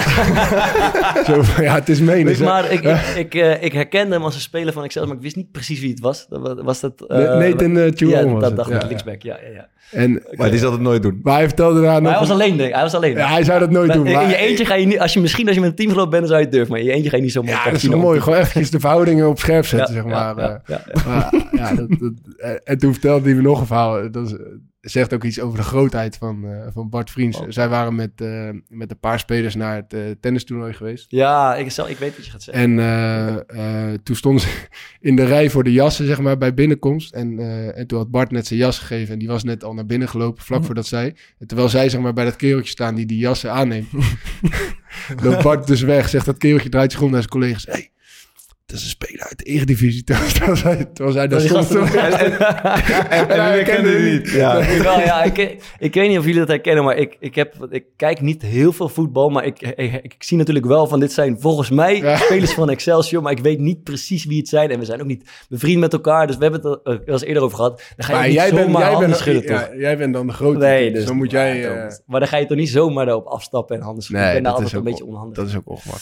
Zo 1.34 1.42
van, 1.42 1.64
ja, 1.64 1.74
het 1.74 1.90
is 1.90 2.00
menen. 2.00 2.44
Maar 2.44 2.72
ik, 2.72 2.84
ik, 2.84 2.98
ik, 3.16 3.36
eh, 3.36 3.64
ik 3.64 3.74
herkende 3.74 4.14
hem 4.14 4.24
als 4.24 4.36
een 4.36 4.42
speler 4.42 4.74
van 4.74 4.84
Excelsior, 4.84 5.08
maar 5.08 5.18
ik 5.18 5.24
wist 5.24 5.36
niet 5.36 5.52
precies 5.52 5.80
wie 5.80 5.90
het 5.90 6.00
was. 6.00 6.28
Dat 6.28 6.62
was, 6.62 6.80
dat... 6.80 7.02
eh, 7.08 7.18
Nathan 7.18 7.76
uh, 7.76 7.92
Ja, 7.92 8.24
was 8.26 8.34
dat 8.34 8.44
het. 8.44 8.56
dacht 8.56 8.70
ja, 8.70 8.76
ik, 8.76 8.82
ja. 8.82 8.88
linksback. 8.88 9.22
Ja, 9.22 9.38
ja, 9.44 9.54
ja. 9.54 9.68
En, 9.92 10.24
Maar 10.32 10.50
die 10.50 10.60
zal 10.60 10.72
het 10.72 10.82
nooit 10.82 11.02
doen. 11.04 11.20
maar 11.24 11.36
hij 11.36 11.46
vertelde 11.46 11.82
daarna 11.82 12.00
nog... 12.00 12.10
hij 12.12 12.20
was 12.20 12.30
alleen, 12.30 12.58
denk 12.58 12.70
ik. 12.70 12.76
Hij 12.76 12.84
was 12.84 12.94
alleen. 12.94 13.16
ja, 13.18 13.28
hij 13.28 13.44
zou 13.44 13.60
dat 13.60 13.70
nooit 13.70 13.88
Maar 13.88 13.98
doen. 13.98 14.08
in 14.08 14.28
je 14.30 14.36
eentje 14.36 14.66
ga 14.66 14.74
je 14.76 14.86
niet... 14.86 15.00
Als 15.00 15.14
je 15.14 15.20
misschien 15.20 15.46
als 15.46 15.56
je 15.56 15.62
met 15.62 15.70
een 15.70 15.76
teamgenoot 15.76 16.10
bent, 16.10 16.22
dan 16.22 16.28
zou 16.28 16.40
je 16.40 16.46
het 16.46 16.56
durven. 16.56 16.72
Maar 16.72 16.82
in 16.82 16.86
je 16.86 16.94
eentje 16.94 17.10
ga 17.10 17.16
je 17.16 17.22
niet 17.22 17.32
zo 17.32 17.42
ja, 17.46 17.64
dat 17.64 17.74
is 17.74 17.84
wel 17.84 18.00
mooi. 18.00 18.22
Gewoon 18.22 18.40
eventjes 18.40 18.70
de 18.70 18.80
verhoudingen 18.80 19.28
op 19.30 19.40
scherp 19.40 19.66
zetten, 19.66 19.94
zeg 19.94 20.04
maar. 20.06 20.38
Ja, 20.38 20.38
eh. 20.38 20.56
ja, 20.66 20.82
ja. 20.94 21.02
Maar, 21.08 21.34
ja, 21.52 21.76
dat, 21.76 21.90
dat, 21.90 22.12
en 22.64 22.78
toen 22.78 22.92
vertelde 22.92 23.26
hij 23.26 23.34
me 23.34 23.42
nog 23.42 23.60
een 23.60 23.66
verhaal. 23.66 24.12
Dat 24.12 24.26
is, 24.26 24.36
zegt 24.90 25.14
ook 25.14 25.24
iets 25.24 25.40
over 25.40 25.58
de 25.58 25.64
grootheid 25.64 26.18
van, 26.18 26.46
eh, 26.46 26.68
van 26.74 26.90
Bart 26.90 27.12
Vriends. 27.12 27.40
Oh. 27.40 27.46
Zij 27.50 27.70
waren 27.70 27.96
met, 27.96 28.12
eh, 28.16 28.50
met 28.68 28.92
een 28.92 29.00
paar 29.00 29.20
spelers 29.20 29.56
naar 29.56 29.76
het 29.76 29.94
eh 29.94 30.02
tennistoernooi 30.20 30.74
geweest. 30.74 31.06
Ja, 31.10 31.56
ik, 31.56 31.72
zal, 31.72 31.90
ik 31.90 31.98
weet 31.98 32.16
wat 32.16 32.26
je 32.26 32.32
gaat 32.32 32.44
zeggen. 32.44 32.80
En 32.80 34.04
toen 34.04 34.16
stonden 34.16 34.42
ze 34.42 34.48
in 35.10 35.16
de 35.16 35.26
rij 35.26 35.50
voor 35.50 35.64
de 35.64 35.72
jassen, 35.72 36.06
zeg 36.06 36.20
maar, 36.20 36.38
bij 36.38 36.54
binnenkomst. 36.54 37.14
En, 37.14 37.40
en 37.76 37.88
toen 37.88 37.98
had 37.98 38.12
Bart 38.12 38.32
net 38.32 38.48
zijn 38.48 38.60
jas 38.60 38.80
gegeven. 38.80 39.14
En 39.14 39.20
die 39.20 39.28
was 39.28 39.44
net 39.44 39.64
al 39.64 39.74
naar 39.74 39.86
binnen 39.86 40.10
gelopen, 40.10 40.44
vlak 40.44 40.64
voordat 40.64 40.88
zij. 40.88 41.16
En 41.40 41.48
terwijl 41.48 41.70
zij, 41.70 41.90
zeg 41.90 42.02
maar, 42.02 42.14
bij 42.14 42.26
dat 42.26 42.36
kereltje 42.36 42.72
staan 42.72 42.96
die 42.96 43.06
die 43.06 43.18
jassen 43.18 43.52
aanneemt. 43.52 43.90
loopt 45.24 45.44
Bart 45.44 45.68
dus 45.68 45.82
weg. 45.82 46.10
Zegt 46.10 46.26
dat 46.26 46.38
kereltje, 46.38 46.70
draait 46.70 46.92
zich 46.92 47.02
om 47.02 47.12
naar 47.12 47.20
zijn 47.20 47.32
collega's. 47.32 47.66
Hey, 47.66 47.92
dat 48.68 48.78
is 48.78 48.84
een 48.84 48.90
speler 48.90 49.26
uit 49.26 49.38
de 49.38 49.44
Eredivisie. 49.44 50.04
Terwijl 50.04 50.56
zij, 50.56 50.86
terwijl 50.94 51.12
zij 51.16 51.28
daar 51.28 51.42
stond. 51.42 51.66
gasten- 51.66 52.40
En, 53.10 53.28
hij 53.28 53.56
herkende 53.56 53.90
hem 53.90 54.04
niet. 54.04 54.30
Ja. 54.32 54.60
Ja, 55.04 55.24
ik, 55.34 55.38
ik 55.80 55.94
weet 55.94 56.10
niet 56.10 56.18
of 56.18 56.24
jullie 56.24 56.40
dat 56.40 56.48
herkennen, 56.48 56.84
maar 56.84 56.98
ik, 56.98 57.18
ik, 57.20 57.36
heb, 57.36 57.68
ik 57.70 57.84
kijk 57.96 58.22
niet 58.22 58.42
heel 58.42 58.74
veel 58.74 58.90
voetbal. 58.90 59.30
Maar 59.30 59.46
ik, 59.46 59.62
ik, 59.62 59.94
ik 60.04 60.16
zie 60.24 60.38
natuurlijk 60.38 60.66
wel 60.66 60.88
van 60.88 61.00
dit 61.00 61.12
zijn 61.12 61.40
volgens 61.40 61.70
mij 61.70 61.98
Ja. 61.98 62.18
spelers 62.18 62.54
van 62.54 62.70
Excelsior. 62.70 63.22
Maar 63.22 63.32
ik 63.32 63.40
weet 63.40 63.60
niet 63.60 63.84
precies 63.84 64.26
wie 64.26 64.38
het 64.38 64.48
zijn. 64.48 64.70
En 64.72 64.80
we 64.80 64.86
zijn 64.86 65.02
ook 65.02 65.08
niet 65.08 65.30
bevriend 65.50 65.80
met 65.80 65.94
elkaar. 65.94 66.28
Dus 66.28 66.36
we 66.38 66.42
hebben 66.44 66.62
het 66.62 66.70
er 66.86 66.94
eh, 66.94 67.00
wel 67.06 67.14
eens 67.16 67.24
eerder 67.24 67.44
over 67.44 67.58
gehad. 67.58 67.82
Dan 67.96 68.06
ga 68.06 68.12
je 68.12 68.18
Maar 68.20 68.28
niet 68.28 68.36
jij 68.38 68.52
bent, 68.54 68.72
jij, 68.78 68.82
handen 68.86 69.06
bent, 69.10 69.20
schudden, 69.20 69.44
ja, 69.54 69.70
jij 69.78 69.98
bent 69.98 70.14
dan 70.14 70.28
de 70.28 70.34
grote. 70.34 70.58
Nee, 70.58 70.86
dus 70.90 70.94
dus 70.98 71.06
dan 71.06 71.16
moet 71.18 71.32
jij... 71.32 71.66
eh, 71.70 71.84
dat- 71.84 72.04
maar 72.06 72.20
dan 72.20 72.30
ga 72.30 72.38
je 72.38 72.46
toch 72.46 72.58
niet 72.58 72.70
zomaar 72.70 73.06
daarop 73.06 73.26
afstappen 73.26 73.76
en 73.76 73.82
handen 73.82 74.04
schudden. 74.04 74.44
daar 74.44 74.54
dat 74.54 74.62
is 74.62 74.72
een 74.72 74.78
ook 74.78 74.84
beetje 74.84 75.04
on- 75.04 75.10
onhandig. 75.10 75.36
Dat 75.36 75.48
is 75.48 75.56
ook 75.56 75.70
ongemak. 75.70 76.00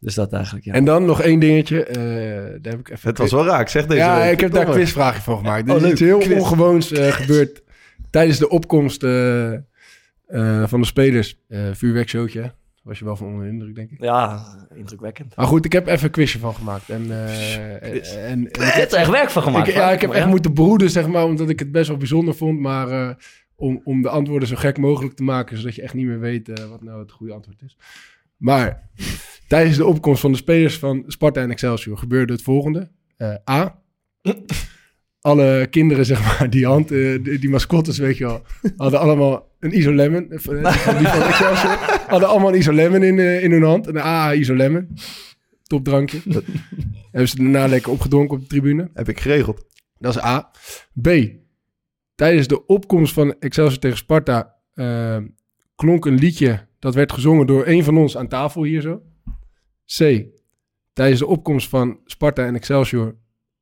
Dus 0.00 0.14
dat 0.14 0.32
eigenlijk, 0.32 0.64
ja. 0.64 0.72
En 0.72 0.84
dan 0.84 1.04
nog 1.04 1.22
één 1.22 1.40
dingetje. 1.40 1.84
eh, 1.84 1.96
daar 2.62 2.72
heb 2.72 2.78
ik 2.80 2.90
even... 2.90 3.08
Het 3.08 3.18
was 3.18 3.30
wel 3.32 3.44
raak, 3.46 3.68
zeg 3.68 3.86
deze 3.86 4.00
ja, 4.00 4.18
week. 4.18 4.32
ik 4.32 4.40
heb 4.40 4.52
daar 4.52 4.66
een 4.68 4.72
quizvraagje 4.74 5.22
van 5.22 5.36
gemaakt. 5.36 5.68
Er 5.68 5.70
Oh, 5.70 5.76
is 5.76 5.82
leuk. 5.82 5.92
iets 5.92 6.00
heel 6.00 6.18
Quiz. 6.18 6.38
ongewoons 6.38 6.92
eh, 6.92 7.06
gebeurd 7.12 7.62
tijdens 8.10 8.38
de 8.38 8.48
opkomst 8.48 9.02
eh, 9.02 9.52
eh, 9.54 9.60
van 10.66 10.80
de 10.80 10.86
spelers. 10.86 11.38
Eh 11.48 11.60
vuurwerkshowtje. 11.72 12.52
Was 12.82 12.98
je 12.98 13.04
wel 13.04 13.16
van 13.16 13.26
onder 13.26 13.44
de 13.44 13.50
indruk, 13.50 13.74
denk 13.74 13.90
ik. 13.90 14.02
Ja, 14.02 14.44
indrukwekkend. 14.74 15.36
Maar 15.36 15.46
goed, 15.46 15.64
ik 15.64 15.72
heb 15.72 15.86
even 15.86 16.04
een 16.04 16.10
quizje 16.10 16.38
van 16.38 16.54
gemaakt. 16.54 16.88
En, 16.88 17.26
eh, 17.26 17.90
Quiz. 17.90 18.14
en, 18.14 18.24
en 18.24 18.46
ik 18.46 18.56
Je 18.56 18.62
hebt 18.62 18.92
er 18.92 18.98
echt 18.98 19.10
werk 19.10 19.30
van 19.30 19.42
gemaakt. 19.42 19.68
ik, 19.68 19.74
ja, 19.74 19.90
ik 19.90 20.00
heb 20.00 20.10
echt 20.12 20.26
moeten 20.26 20.52
broeden, 20.52 20.90
zeg 20.90 21.06
maar, 21.08 21.24
omdat 21.24 21.48
ik 21.48 21.58
het 21.58 21.72
best 21.72 21.88
wel 21.88 21.96
bijzonder 21.96 22.34
vond. 22.34 22.60
Maar 22.60 22.88
eh, 22.90 23.14
om, 23.56 23.80
om 23.84 24.02
de 24.02 24.08
antwoorden 24.08 24.48
zo 24.48 24.56
gek 24.56 24.78
mogelijk 24.78 25.14
te 25.14 25.22
maken, 25.22 25.58
zodat 25.58 25.74
je 25.74 25.82
echt 25.82 25.94
niet 25.94 26.06
meer 26.06 26.20
weet 26.20 26.48
eh, 26.48 26.64
wat 26.68 26.82
nou 26.82 27.00
het 27.00 27.12
goede 27.12 27.32
antwoord 27.32 27.62
is. 27.62 27.76
Maar 28.38 28.90
tijdens 29.48 29.76
de 29.76 29.86
opkomst 29.86 30.20
van 30.20 30.32
de 30.32 30.38
spelers 30.38 30.78
van 30.78 31.04
Sparta 31.06 31.40
en 31.40 31.50
Excelsior 31.50 31.98
gebeurde 31.98 32.32
het 32.32 32.42
volgende. 32.42 32.90
Eh, 33.16 33.34
A. 33.50 33.82
Alle 35.20 35.66
kinderen, 35.70 36.06
zeg 36.06 36.38
maar, 36.38 36.50
die, 36.50 36.66
hand, 36.66 36.90
eh, 36.90 37.24
die, 37.24 37.38
die 37.38 37.50
mascottes, 37.50 37.98
weet 37.98 38.16
je 38.16 38.24
wel, 38.24 38.42
hadden 38.76 39.00
allemaal 39.00 39.48
een 39.60 39.78
isolemon. 39.78 40.30
eh, 40.30 40.98
die 40.98 41.08
van 41.08 41.22
Excelsior. 41.22 41.76
Hadden 42.06 42.28
allemaal 42.28 42.52
een 42.52 42.58
isolemon 42.58 43.02
in, 43.02 43.18
in 43.18 43.52
hun 43.52 43.62
hand. 43.62 43.86
Een 43.86 43.98
AA 43.98 44.32
isolemon. 44.34 44.88
Topdrankje. 45.62 46.18
Hebben 47.10 47.28
ze 47.28 47.36
daarna 47.36 47.66
lekker 47.66 47.92
opgedronken 47.92 48.36
op 48.36 48.42
de 48.42 48.48
tribune. 48.48 48.90
Heb 48.94 49.08
ik 49.08 49.20
geregeld. 49.20 49.66
Dat 49.98 50.16
is 50.16 50.22
A. 50.22 50.50
B. 51.02 51.08
Tijdens 52.14 52.46
de 52.46 52.66
opkomst 52.66 53.12
van 53.12 53.34
Excelsior 53.40 53.78
tegen 53.80 53.96
Sparta 53.96 54.54
klonk 55.74 56.04
een 56.04 56.18
liedje 56.18 56.67
dat 56.78 56.94
werd 56.94 57.12
gezongen 57.12 57.46
door 57.46 57.66
een 57.66 57.84
van 57.84 57.96
ons 57.96 58.16
aan 58.16 58.28
tafel 58.28 58.62
hier 58.62 58.80
zo. 58.80 59.02
C. 59.98 60.24
Tijdens 60.92 61.20
de 61.20 61.26
opkomst 61.26 61.68
van 61.68 62.00
Sparta 62.04 62.44
en 62.46 62.54
Excelsior 62.54 63.16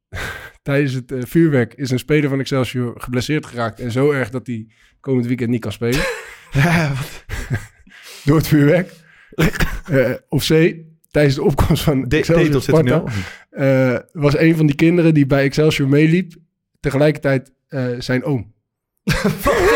tijdens 0.63 0.93
het 0.93 1.13
eh, 1.13 1.23
vuurwerk 1.25 1.75
is 1.75 1.91
een 1.91 1.99
speler 1.99 2.29
van 2.29 2.41
Excelsior 2.41 2.95
geblesseerd 3.01 3.47
geraakt 3.47 3.81
en 3.81 3.91
zo 3.93 4.11
erg 4.11 4.31
dat 4.31 4.47
hij 4.47 4.67
komend 5.01 5.27
weekend 5.27 5.51
niet 5.51 5.61
kan 5.61 5.73
spelen. 5.73 6.01
door 8.25 8.37
het 8.37 8.47
vuurwerk. 8.47 8.93
Eh, 9.87 10.13
of 10.29 10.47
C. 10.47 10.75
Tijdens 11.11 11.35
de 11.35 11.43
opkomst 11.43 11.83
van 11.83 12.03
De- 12.09 12.17
Excelsior 12.17 12.51
nu 12.55 12.61
Sparta 12.61 13.03
eh, 13.51 13.99
was 14.13 14.37
een 14.39 14.57
van 14.57 14.67
die 14.67 14.77
kinderen 14.77 15.15
die 15.15 15.27
bij 15.27 15.45
Excelsior 15.45 15.89
meeliep, 15.89 16.33
tegelijkertijd 16.81 17.53
zijn 17.99 18.25
oom. 18.25 18.55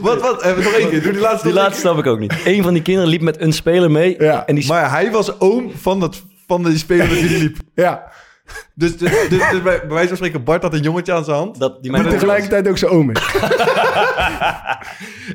Wat, 0.00 0.20
wat? 0.20 0.42
Even 0.44 0.62
nog 0.62 0.72
één 0.72 0.88
keer. 0.88 1.02
Doe 1.02 1.12
die 1.12 1.20
laatste. 1.20 1.46
Die 1.46 1.54
nog 1.54 1.62
laatste 1.62 1.80
snap 1.80 1.98
ik 1.98 2.06
ook 2.06 2.18
niet. 2.18 2.34
Een 2.44 2.62
van 2.62 2.72
die 2.72 2.82
kinderen 2.82 3.10
liep 3.10 3.20
met 3.20 3.40
een 3.40 3.52
speler 3.52 3.90
mee. 3.90 4.14
Ja. 4.22 4.46
En 4.46 4.54
die. 4.54 4.66
Maar 4.66 4.90
hij 4.90 5.10
was 5.10 5.40
oom 5.40 5.72
van, 5.76 6.00
dat, 6.00 6.22
van 6.46 6.64
die 6.64 6.78
speler 6.78 7.08
die 7.08 7.38
liep. 7.38 7.56
Ja, 7.74 8.12
Dus, 8.74 8.96
dus, 8.96 9.10
dus, 9.28 9.28
dus 9.28 9.62
bij, 9.62 9.78
bij 9.80 9.88
wijze 9.88 10.08
van 10.08 10.16
spreken, 10.16 10.44
Bart 10.44 10.62
had 10.62 10.72
een 10.74 10.80
jongetje 10.82 11.12
aan 11.12 11.24
zijn 11.24 11.36
hand. 11.36 11.58
dat, 11.58 11.82
die 11.82 11.90
mijn 11.90 12.08
tegelijkertijd 12.08 12.68
ook 12.68 12.78
zijn 12.78 12.90
oom 12.90 13.10
is. 13.10 13.20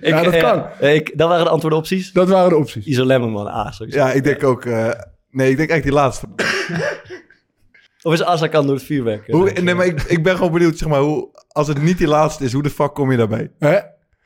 Ik, 0.02 0.08
Ja, 0.08 0.24
dat 0.24 0.34
eh, 0.34 0.42
kan. 0.42 0.66
eh, 0.80 0.96
ik, 0.96 1.18
dat 1.18 1.30
waren 1.30 1.44
de 1.44 1.50
antwoordopties. 1.52 2.12
Dat 2.12 2.30
waren 2.30 2.50
de 2.50 2.56
opties. 2.56 2.86
Isolemon, 2.86 3.32
man. 3.32 3.48
Ah, 3.48 3.72
sowieso. 3.72 4.00
Ja, 4.00 4.12
ik 4.12 4.24
denk 4.24 4.44
ook... 4.44 4.66
eh, 4.66 4.74
nee, 5.32 5.50
ik 5.50 5.58
denk 5.58 5.70
eigenlijk 5.70 5.84
die 5.84 5.92
laatste. 5.94 6.28
Of 8.02 8.14
is 8.14 8.24
Azarkan 8.24 8.66
door 8.66 8.76
het 8.76 8.84
vuurwerk? 8.86 9.28
eh? 9.28 9.36
Hoe, 9.36 9.52
nee, 9.52 9.76
maar 9.76 9.86
ik, 9.86 10.02
ik 10.02 10.24
ben 10.24 10.36
gewoon 10.36 10.52
benieuwd, 10.52 10.78
zeg 10.78 10.90
maar, 10.90 11.00
hoe, 11.00 11.30
als 11.48 11.68
het 11.68 11.82
niet 11.82 11.98
die 11.98 12.08
laatste 12.08 12.44
is, 12.44 12.54
hoe 12.54 12.64
de 12.64 12.70
fuck 12.70 12.94
kom 12.94 13.12
je 13.12 13.18
daarbij? 13.18 13.52
Hè? 13.60 13.78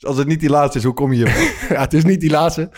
Dus 0.04 0.12
als 0.12 0.20
het 0.20 0.28
niet 0.28 0.40
die 0.40 0.50
laatste 0.50 0.78
is, 0.78 0.84
hoe 0.84 0.94
kom 0.94 1.14
je 1.14 1.18
hier? 1.18 1.52
Ja, 1.76 1.82
het 1.82 1.94
is 1.94 2.04
niet 2.04 2.20
die 2.20 2.30
laatste. 2.30 2.70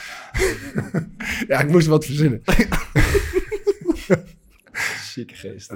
ja, 1.47 1.59
ik 1.59 1.69
moest 1.69 1.87
wat 1.87 2.05
verzinnen. 2.05 2.41
Zieke 5.13 5.35
geest. 5.35 5.73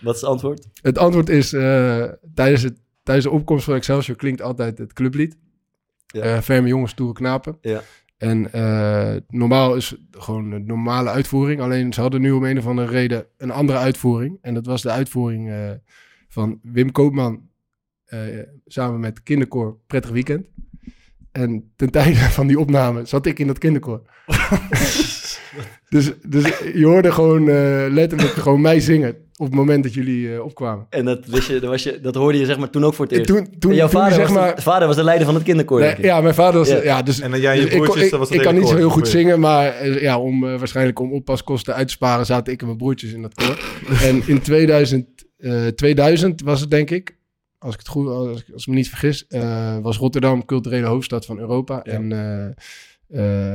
Wat 0.00 0.14
is 0.14 0.20
het 0.20 0.24
antwoord? 0.30 0.68
Het 0.82 0.98
antwoord 0.98 1.28
is, 1.28 1.52
eh, 1.52 2.04
tijdens 2.34 2.62
het 2.62 2.80
tijdens 3.02 3.26
de 3.26 3.32
opkomst 3.32 3.64
van 3.64 3.74
Excelsior 3.74 4.16
klinkt 4.16 4.42
altijd 4.42 4.78
het 4.78 4.92
clublied. 4.92 5.36
Ja. 6.06 6.22
Eh, 6.22 6.40
Ferme 6.40 6.68
jongens, 6.68 6.92
stoere 6.92 7.12
knapen. 7.12 7.58
Ja. 7.60 7.82
En 8.18 8.52
eh, 8.52 9.16
normaal 9.28 9.76
is 9.76 9.90
het 9.90 10.00
gewoon 10.10 10.52
een 10.52 10.66
normale 10.66 11.10
uitvoering. 11.10 11.60
Alleen 11.60 11.92
ze 11.92 12.00
hadden 12.00 12.20
nu 12.20 12.30
om 12.30 12.44
een 12.44 12.58
of 12.58 12.66
andere 12.66 12.88
reden 12.88 13.26
een 13.36 13.50
andere 13.50 13.78
uitvoering. 13.78 14.38
En 14.40 14.54
dat 14.54 14.66
was 14.66 14.82
de 14.82 14.90
uitvoering 14.90 15.52
van 16.28 16.60
Wim 16.62 16.92
Koopman 16.92 17.50
samen 18.66 19.00
met 19.00 19.22
kinderkoor 19.22 19.76
Prettig 19.86 20.10
Weekend. 20.10 20.46
En 21.32 21.72
ten 21.76 21.90
tijde 21.90 22.16
van 22.16 22.46
die 22.46 22.58
opname 22.58 23.04
zat 23.04 23.26
ik 23.26 23.38
in 23.38 23.46
dat 23.46 23.58
kinderkoor. 23.58 24.02
dus, 25.88 26.12
dus 26.28 26.44
je 26.74 26.84
hoorde 26.84 27.12
gewoon 27.12 27.48
eh, 27.48 27.86
letterlijk 27.90 28.32
gewoon 28.32 28.60
mij 28.60 28.80
zingen 28.80 29.16
op 29.36 29.46
het 29.46 29.54
moment 29.54 29.82
dat 29.82 29.94
jullie 29.94 30.34
eh, 30.34 30.44
opkwamen. 30.44 30.86
En 30.90 31.04
dat, 31.04 31.26
wist 31.26 31.48
je, 31.48 31.60
dat, 31.60 31.70
was 31.70 31.82
je, 31.82 32.00
dat 32.00 32.14
hoorde 32.14 32.38
je 32.38 32.44
zeg 32.44 32.58
maar 32.58 32.70
toen 32.70 32.84
ook 32.84 32.94
voor 32.94 33.04
het 33.04 33.14
En 33.14 33.20
eerst. 33.20 33.30
toen, 33.30 33.58
toen, 33.58 33.70
En 33.70 33.76
jouw 33.76 33.88
toen, 33.88 34.00
vader, 34.00 34.14
zeg 34.14 34.26
was 34.28 34.36
maar, 34.36 34.54
de, 34.56 34.62
vader 34.62 34.86
was 34.86 34.96
de 34.96 35.04
leider 35.04 35.26
van 35.26 35.34
het 35.34 35.44
kinderkoor. 35.44 35.80
Nee, 35.80 35.90
ik. 35.90 36.04
ja, 36.04 36.20
mijn 36.20 36.34
vader 36.34 36.58
was... 36.58 36.68
Ja. 36.68 36.82
Ja, 36.82 37.02
dus, 37.02 37.20
En 37.20 37.30
dan 37.30 37.40
jij 37.40 37.52
en 37.52 37.58
je 37.58 37.64
dus 37.64 37.74
ik, 37.74 37.82
broertjes, 37.82 38.00
kon- 38.00 38.10
dat 38.10 38.18
was 38.18 38.30
ik, 38.30 38.36
ik 38.36 38.42
kan 38.42 38.54
niet 38.54 38.68
zo 38.68 38.76
heel 38.76 38.90
goed 38.90 39.08
zingen, 39.08 39.40
maar 39.40 39.74
eh, 39.74 40.00
ja, 40.00 40.18
om, 40.18 40.48
eh, 40.48 40.58
waarschijnlijk 40.58 40.98
om 40.98 41.12
oppaaskosten 41.12 41.74
uit 41.74 41.86
te 41.86 41.92
sparen... 41.92 42.26
zaten 42.26 42.52
ik 42.52 42.60
en 42.60 42.66
mijn 42.66 42.78
broertjes 42.78 43.12
in 43.12 43.22
dat 43.22 43.34
koor. 43.34 43.58
en 44.08 44.22
in 44.26 44.40
2000, 44.40 45.06
eh, 45.38 45.66
2000 45.66 46.42
was 46.42 46.60
het, 46.60 46.70
denk 46.70 46.90
ik... 46.90 47.20
Als 47.62 47.72
ik 47.74 47.78
het 47.80 47.88
goed, 47.88 48.06
als, 48.08 48.40
ik- 48.40 48.52
als 48.52 48.62
ik 48.62 48.68
me 48.68 48.74
niet 48.74 48.88
vergis, 48.88 49.26
eh, 49.28 49.76
was 49.82 49.96
Rotterdam 49.98 50.44
culturele 50.44 50.86
hoofdstad 50.86 51.26
van 51.26 51.38
Europa. 51.38 51.80
Ja. 51.82 51.92
En 51.92 52.12
eh, 52.12 52.46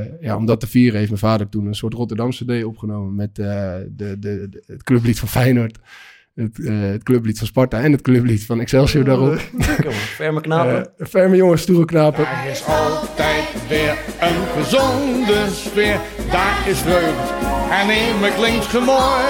eh, 0.00 0.06
ja, 0.20 0.36
om 0.36 0.46
dat 0.46 0.60
te 0.60 0.66
vieren 0.66 0.96
heeft 0.98 1.08
mijn 1.10 1.20
vader 1.22 1.48
toen 1.48 1.66
een 1.66 1.74
soort 1.74 1.94
Rotterdamse 1.94 2.44
CD 2.44 2.64
opgenomen 2.64 3.14
met 3.14 3.34
de, 3.34 3.86
de, 3.96 4.18
de- 4.18 4.62
het 4.66 4.82
clublied 4.82 5.18
van 5.18 5.28
Feyenoord, 5.28 5.78
het, 6.34 6.56
het 6.66 7.02
clublied 7.02 7.38
van 7.38 7.46
Sparta 7.46 7.80
en 7.80 7.92
het 7.92 8.02
clublied 8.02 8.44
van 8.46 8.60
Excelsior 8.60 9.04
daarop. 9.04 9.34
Ferme 10.16 10.40
knapen. 10.48 10.90
Ferme 10.98 11.36
jongens, 11.36 11.62
stoere 11.62 11.84
knapen. 11.84 12.26
Er 12.28 12.50
is 12.50 12.64
altijd 12.64 13.68
weer 13.68 13.96
een 14.20 14.62
gezonde 14.62 15.46
sfeer. 15.50 16.00
Daar 16.30 16.68
is 16.68 16.78
vreugd 16.78 17.32
en 17.70 18.14
immer 18.14 18.30
klinkt 18.30 18.64
gemor. 18.66 19.20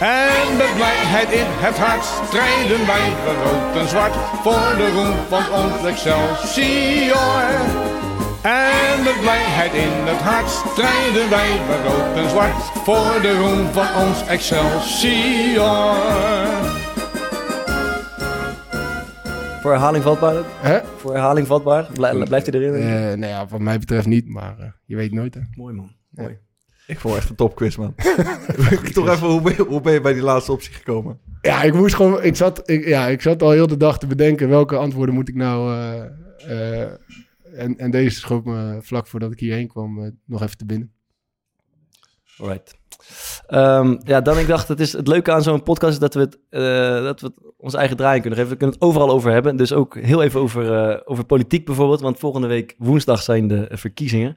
En 0.00 0.56
met 0.56 0.74
blijheid 0.74 1.30
in 1.30 1.46
het 1.64 1.78
hart 1.78 2.04
strijden 2.28 2.86
wij 2.86 3.08
rood 3.42 3.76
en 3.76 3.88
zwart 3.88 4.14
voor 4.44 4.76
de 4.76 4.88
roem 4.96 5.14
van 5.28 5.44
ons 5.62 5.84
Excelsior. 5.84 7.44
En 8.42 9.02
met 9.04 9.20
blijheid 9.20 9.72
in 9.74 9.92
het 10.10 10.20
hart 10.20 10.48
strijden 10.50 11.30
wij 11.30 11.50
rood 11.84 12.16
en 12.16 12.28
zwart 12.30 12.62
voor 12.86 13.20
de 13.22 13.38
roem 13.38 13.66
van 13.72 14.02
ons 14.06 14.26
Excelsior. 14.26 15.96
Voor 19.60 19.70
herhaling 19.70 20.04
vatbaar? 20.04 20.34
Hè? 20.60 20.78
Voor 20.96 21.12
herhaling 21.12 21.46
vatbaar? 21.46 21.86
Blij- 21.92 22.24
blijft 22.24 22.46
hij 22.46 22.60
erin? 22.60 22.74
Eh 22.74 23.18
nou 23.18 23.26
ja, 23.32 23.46
wat 23.46 23.60
mij 23.60 23.78
betreft 23.78 24.06
niet, 24.06 24.28
maar 24.28 24.58
eh, 24.58 24.66
je 24.86 24.96
weet 24.96 25.12
nooit 25.12 25.34
hè. 25.34 25.40
Mooi 25.54 25.74
man. 25.74 25.90
Mooi. 26.10 26.38
Ik 26.90 26.98
vond 26.98 27.16
echt 27.16 27.30
een 27.30 27.36
topquiz, 27.36 27.76
man. 27.76 27.94
Toch 28.92 29.08
even, 29.08 29.28
hoe 29.28 29.40
ben, 29.40 29.54
je, 29.56 29.62
hoe 29.62 29.80
ben 29.80 29.92
je 29.92 30.00
bij 30.00 30.12
die 30.12 30.22
laatste 30.22 30.52
optie 30.52 30.72
gekomen? 30.72 31.18
Ja, 31.42 31.62
ik 31.62 31.74
moest 31.74 31.94
gewoon, 31.94 32.22
ik 32.22 32.36
zat, 32.36 32.70
ik, 32.70 32.86
ja, 32.86 33.06
ik 33.06 33.20
zat 33.22 33.42
al 33.42 33.50
heel 33.50 33.66
de 33.66 33.76
dag 33.76 33.98
te 33.98 34.06
bedenken 34.06 34.48
welke 34.48 34.76
antwoorden 34.76 35.14
moet 35.14 35.28
ik 35.28 35.34
nou. 35.34 35.72
eh, 35.72 36.82
eh, 36.82 36.90
en, 37.54 37.78
en 37.78 37.90
deze 37.90 38.18
schoot 38.18 38.44
me 38.44 38.78
vlak 38.82 39.06
voordat 39.06 39.32
ik 39.32 39.40
hierheen 39.40 39.68
kwam 39.68 40.04
eh, 40.04 40.10
nog 40.24 40.42
even 40.42 40.56
te 40.56 40.66
binnen. 40.66 40.92
Alright. 42.38 42.79
Ehm, 43.46 43.96
ja, 44.04 44.20
dan 44.20 44.38
ik 44.38 44.46
dacht, 44.46 44.68
het, 44.68 44.80
is, 44.80 44.92
het 44.92 45.08
leuke 45.08 45.32
aan 45.32 45.42
zo'n 45.42 45.62
podcast 45.62 45.92
is 45.92 45.98
dat 45.98 46.14
we 46.14 46.20
het, 46.20 46.38
eh, 46.48 47.04
dat 47.04 47.20
we 47.20 47.26
het 47.26 47.52
onze 47.56 47.76
eigen 47.76 47.96
draai 47.96 48.20
kunnen 48.20 48.38
geven. 48.38 48.52
We 48.52 48.58
kunnen 48.58 48.76
het 48.76 48.84
overal 48.84 49.10
over 49.10 49.32
hebben. 49.32 49.56
Dus 49.56 49.72
ook 49.72 49.98
heel 49.98 50.22
even 50.22 50.40
over, 50.40 50.74
eh, 50.74 51.00
over 51.04 51.24
politiek 51.24 51.64
bijvoorbeeld. 51.64 52.00
Want 52.00 52.18
volgende 52.18 52.46
week 52.46 52.74
woensdag 52.78 53.22
zijn 53.22 53.48
de 53.48 53.68
verkiezingen. 53.70 54.34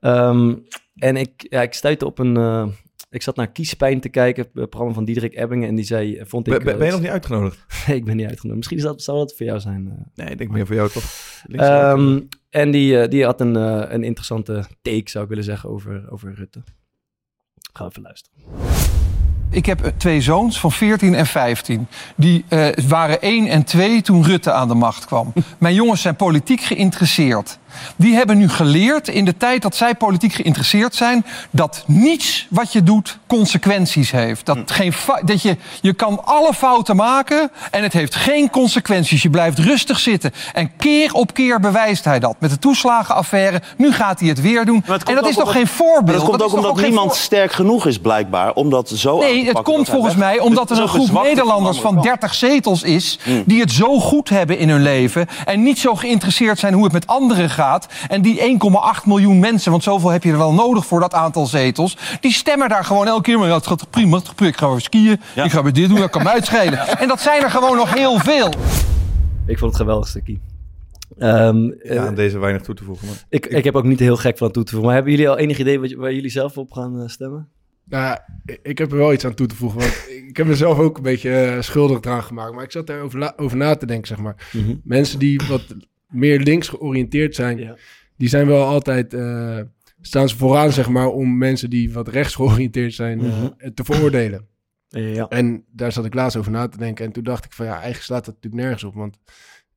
Ehm, 0.00 0.54
en 0.94 1.16
ik, 1.16 1.46
ja, 1.48 1.62
ik 1.62 1.74
stuitte 1.74 2.06
op 2.06 2.18
een... 2.18 2.36
eh, 2.36 2.66
ik 3.10 3.22
zat 3.22 3.36
naar 3.36 3.52
Kiespijn 3.52 4.00
te 4.00 4.08
kijken, 4.08 4.46
het 4.52 4.70
programma 4.70 4.94
van 4.94 5.04
Diederik 5.04 5.36
Ebbingen. 5.36 5.68
En 5.68 5.74
die 5.74 5.84
zei, 5.84 6.20
vond 6.24 6.46
ik... 6.46 6.64
Ben, 6.64 6.84
je 6.84 6.90
nog 6.90 7.00
niet 7.00 7.10
uitgenodigd? 7.10 7.64
Nee, 7.86 7.96
ik 7.96 8.04
ben 8.04 8.16
niet 8.16 8.26
uitgenodigd. 8.26 8.56
Misschien 8.56 8.76
is 8.76 8.82
dat, 8.82 9.02
zou 9.02 9.18
dat 9.18 9.34
voor 9.36 9.46
jou 9.46 9.60
zijn. 9.60 10.10
Nee, 10.14 10.28
ik 10.28 10.38
denk 10.38 10.50
meer 10.50 10.66
voor 10.66 10.74
jou 10.74 10.90
toch? 10.90 11.04
Ehm, 11.50 12.20
en 12.50 12.70
die, 12.70 13.08
die 13.08 13.24
had 13.24 13.40
een, 13.40 13.54
een 13.94 14.04
interessante 14.04 14.64
take, 14.82 15.10
zou 15.10 15.24
ik 15.24 15.30
willen 15.30 15.44
zeggen, 15.44 15.70
over, 15.70 16.10
over 16.10 16.34
Rutte. 16.34 16.62
We 17.72 17.84
even 17.84 18.02
luisteren. 18.02 18.32
Ik 19.50 19.66
heb 19.66 19.82
eh, 19.82 19.92
twee 19.96 20.20
zoons 20.20 20.60
van 20.60 20.72
14 20.72 21.14
en 21.14 21.26
15. 21.26 21.86
Die 22.16 22.44
eh, 22.48 22.68
waren 22.88 23.20
1 23.20 23.46
en 23.46 23.64
2 23.64 24.02
toen 24.02 24.24
Rutte 24.24 24.52
aan 24.52 24.68
de 24.68 24.74
macht 24.74 25.04
kwam. 25.04 25.32
Mijn 25.58 25.74
jongens 25.74 26.00
zijn 26.00 26.16
politiek 26.16 26.60
geïnteresseerd. 26.60 27.58
Die 27.96 28.14
hebben 28.14 28.38
nu 28.38 28.48
geleerd 28.48 29.08
in 29.08 29.24
de 29.24 29.36
tijd 29.36 29.62
dat 29.62 29.76
zij 29.76 29.94
politiek 29.94 30.32
geïnteresseerd 30.32 30.94
zijn... 30.94 31.24
dat 31.50 31.84
niets 31.86 32.46
wat 32.50 32.72
je 32.72 32.82
doet 32.82 33.18
consequenties 33.26 34.10
heeft. 34.10 34.46
Dat, 34.46 34.70
geen 34.70 34.92
fa- 34.92 35.20
dat 35.24 35.42
je, 35.42 35.56
je 35.80 35.92
kan 35.92 36.24
alle 36.24 36.54
fouten 36.54 36.96
maken 36.96 37.50
en 37.70 37.82
het 37.82 37.92
heeft 37.92 38.14
geen 38.14 38.50
consequenties. 38.50 39.22
Je 39.22 39.30
blijft 39.30 39.58
rustig 39.58 39.98
zitten. 39.98 40.32
En 40.52 40.76
keer 40.76 41.12
op 41.12 41.34
keer 41.34 41.60
bewijst 41.60 42.04
hij 42.04 42.18
dat. 42.18 42.36
Met 42.38 42.50
de 42.50 42.58
toeslagenaffaire, 42.58 43.62
nu 43.76 43.92
gaat 43.92 44.20
hij 44.20 44.28
het 44.28 44.40
weer 44.40 44.64
doen. 44.64 44.82
Het 44.86 45.02
En 45.08 45.14
dat 45.14 45.24
is 45.28 45.34
toch 45.34 45.38
omdat- 45.42 45.54
geen 45.56 45.66
voorbeeld? 45.66 46.06
Maar 46.06 46.14
dat 46.16 46.24
komt 46.24 46.42
ook 46.42 46.52
omdat 46.52 46.78
geen 46.78 46.84
niemand 46.90 47.14
sterk 47.14 47.52
genoeg 47.52 47.86
is, 47.86 47.98
blijkbaar. 47.98 48.52
Om 48.52 48.70
dat 48.70 48.88
zo 48.88 49.14
aan 49.14 49.20
te 49.20 49.26
Nee, 49.26 49.46
het 49.46 49.62
komt 49.62 49.88
volgens 49.88 50.14
mij 50.14 50.38
omdat 50.38 50.68
Het 50.68 50.78
er 50.78 50.82
een 50.84 50.88
groep 50.90 51.22
Nederlanders 51.22 51.76
de 51.76 51.82
van 51.82 51.96
andere 51.96 52.08
30 52.08 52.34
zetels 52.34 52.82
is... 52.82 53.18
Die 53.44 53.60
het 53.60 53.72
zo 53.72 54.00
goed 54.00 54.28
hebben 54.28 54.58
in 54.58 54.68
hun 54.68 54.82
leven... 54.82 55.26
en 55.44 55.62
niet 55.62 55.78
zo 55.78 55.94
geïnteresseerd 55.94 56.58
zijn 56.58 56.74
hoe 56.74 56.84
het 56.84 56.92
met 56.92 57.06
anderen 57.06 57.50
gaat. 57.50 57.60
En 58.08 58.22
die 58.22 58.38
1,8 58.38 59.04
miljoen 59.06 59.38
mensen, 59.38 59.70
want 59.70 59.82
zoveel 59.82 60.10
heb 60.10 60.22
je 60.24 60.30
er 60.30 60.38
wel 60.38 60.52
nodig 60.52 60.86
voor 60.86 61.00
dat 61.00 61.14
aantal 61.14 61.46
zetels... 61.46 61.96
die 62.20 62.32
stemmen 62.32 62.68
daar 62.68 62.84
gewoon 62.84 63.06
elke 63.06 63.22
keer... 63.22 63.38
maar 63.38 63.48
ja, 63.48 63.54
het 63.54 63.66
gaat 63.66 63.90
prima, 63.90 64.16
het 64.16 64.26
gaat 64.26 64.34
prima, 64.36 64.50
ik 64.50 64.56
ga 64.58 64.70
weer 64.70 64.80
skiën, 64.80 65.20
Ja. 65.34 65.44
ik 65.44 65.50
ga 65.50 65.62
weer 65.62 65.72
dit 65.72 65.88
doen, 65.88 65.98
dat 65.98 66.10
kan 66.10 66.28
uitschelen. 66.28 66.78
En 67.02 67.08
dat 67.08 67.20
zijn 67.20 67.42
er 67.42 67.50
gewoon 67.50 67.76
nog 67.76 67.94
heel 67.94 68.18
veel. 68.18 68.48
Ik 69.46 69.58
vond 69.58 69.70
het 69.72 69.80
geweldig 69.80 70.08
stukje. 70.08 70.38
Ehm, 71.18 71.62
Ja, 71.64 71.72
eh, 71.82 72.04
aan 72.06 72.14
deze 72.14 72.38
weinig 72.38 72.62
toe 72.62 72.74
te 72.74 72.84
voegen. 72.84 73.06
Man. 73.06 73.16
ik, 73.28 73.46
ik 73.46 73.64
heb 73.64 73.74
ook 73.76 73.84
niet 73.84 73.98
heel 73.98 74.16
gek 74.16 74.38
van 74.38 74.50
toe 74.50 74.62
te 74.64 74.68
voegen. 74.70 74.86
Maar 74.86 74.94
hebben 74.94 75.12
jullie 75.12 75.28
al 75.28 75.38
enig 75.38 75.58
idee 75.58 75.80
wat, 75.80 75.92
waar 75.92 76.12
jullie 76.12 76.30
zelf 76.30 76.56
op 76.58 76.72
gaan 76.72 77.00
eh, 77.02 77.08
stemmen? 77.08 77.48
Nou, 77.84 78.16
ik- 78.62 78.78
heb 78.78 78.92
er 78.92 78.98
wel 78.98 79.12
iets 79.12 79.24
aan 79.24 79.34
toe 79.34 79.46
te 79.46 79.54
voegen. 79.54 79.78
Want 79.78 79.92
ik 80.28 80.36
heb 80.36 80.46
mezelf 80.46 80.78
ook 80.78 80.96
een 80.96 81.02
beetje 81.02 81.30
eh, 81.34 81.60
schuldig 81.60 81.98
eraan 82.00 82.22
gemaakt. 82.22 82.54
Maar 82.54 82.64
ik 82.64 82.70
zat 82.72 82.88
erover 82.88 83.18
la- 83.18 83.32
over 83.36 83.56
na 83.56 83.76
te 83.76 83.86
denken, 83.86 84.06
zeg 84.06 84.18
maar. 84.18 84.34
Mensen 84.84 85.18
die 85.18 85.40
wat 85.48 85.62
meer 86.12 86.40
links 86.40 86.68
georiënteerd 86.68 87.34
zijn, 87.34 87.58
Ja. 87.58 87.76
die 88.16 88.28
zijn 88.28 88.46
wel 88.46 88.64
altijd, 88.64 89.14
eh, 89.14 89.58
staan 90.00 90.28
ze 90.28 90.36
vooraan, 90.36 90.72
zeg 90.72 90.88
maar, 90.88 91.08
om 91.08 91.38
mensen 91.38 91.70
die 91.70 91.92
wat 91.92 92.08
rechts 92.08 92.34
georiënteerd 92.34 92.94
zijn 92.94 93.20
eh, 93.20 93.26
Mhm. 93.42 93.72
te 93.74 93.84
veroordelen. 93.84 94.46
Ja. 94.88 95.28
En 95.28 95.64
daar 95.70 95.92
zat 95.92 96.04
ik 96.04 96.14
laatst 96.14 96.36
over 96.36 96.52
na 96.52 96.68
te 96.68 96.78
denken. 96.78 97.04
En 97.04 97.12
toen 97.12 97.22
dacht 97.22 97.44
ik 97.44 97.52
van 97.52 97.66
ja, 97.66 97.72
eigenlijk 97.72 98.02
slaat 98.02 98.24
dat 98.24 98.34
natuurlijk 98.34 98.62
nergens 98.62 98.84
op. 98.84 98.94
Want 98.94 99.18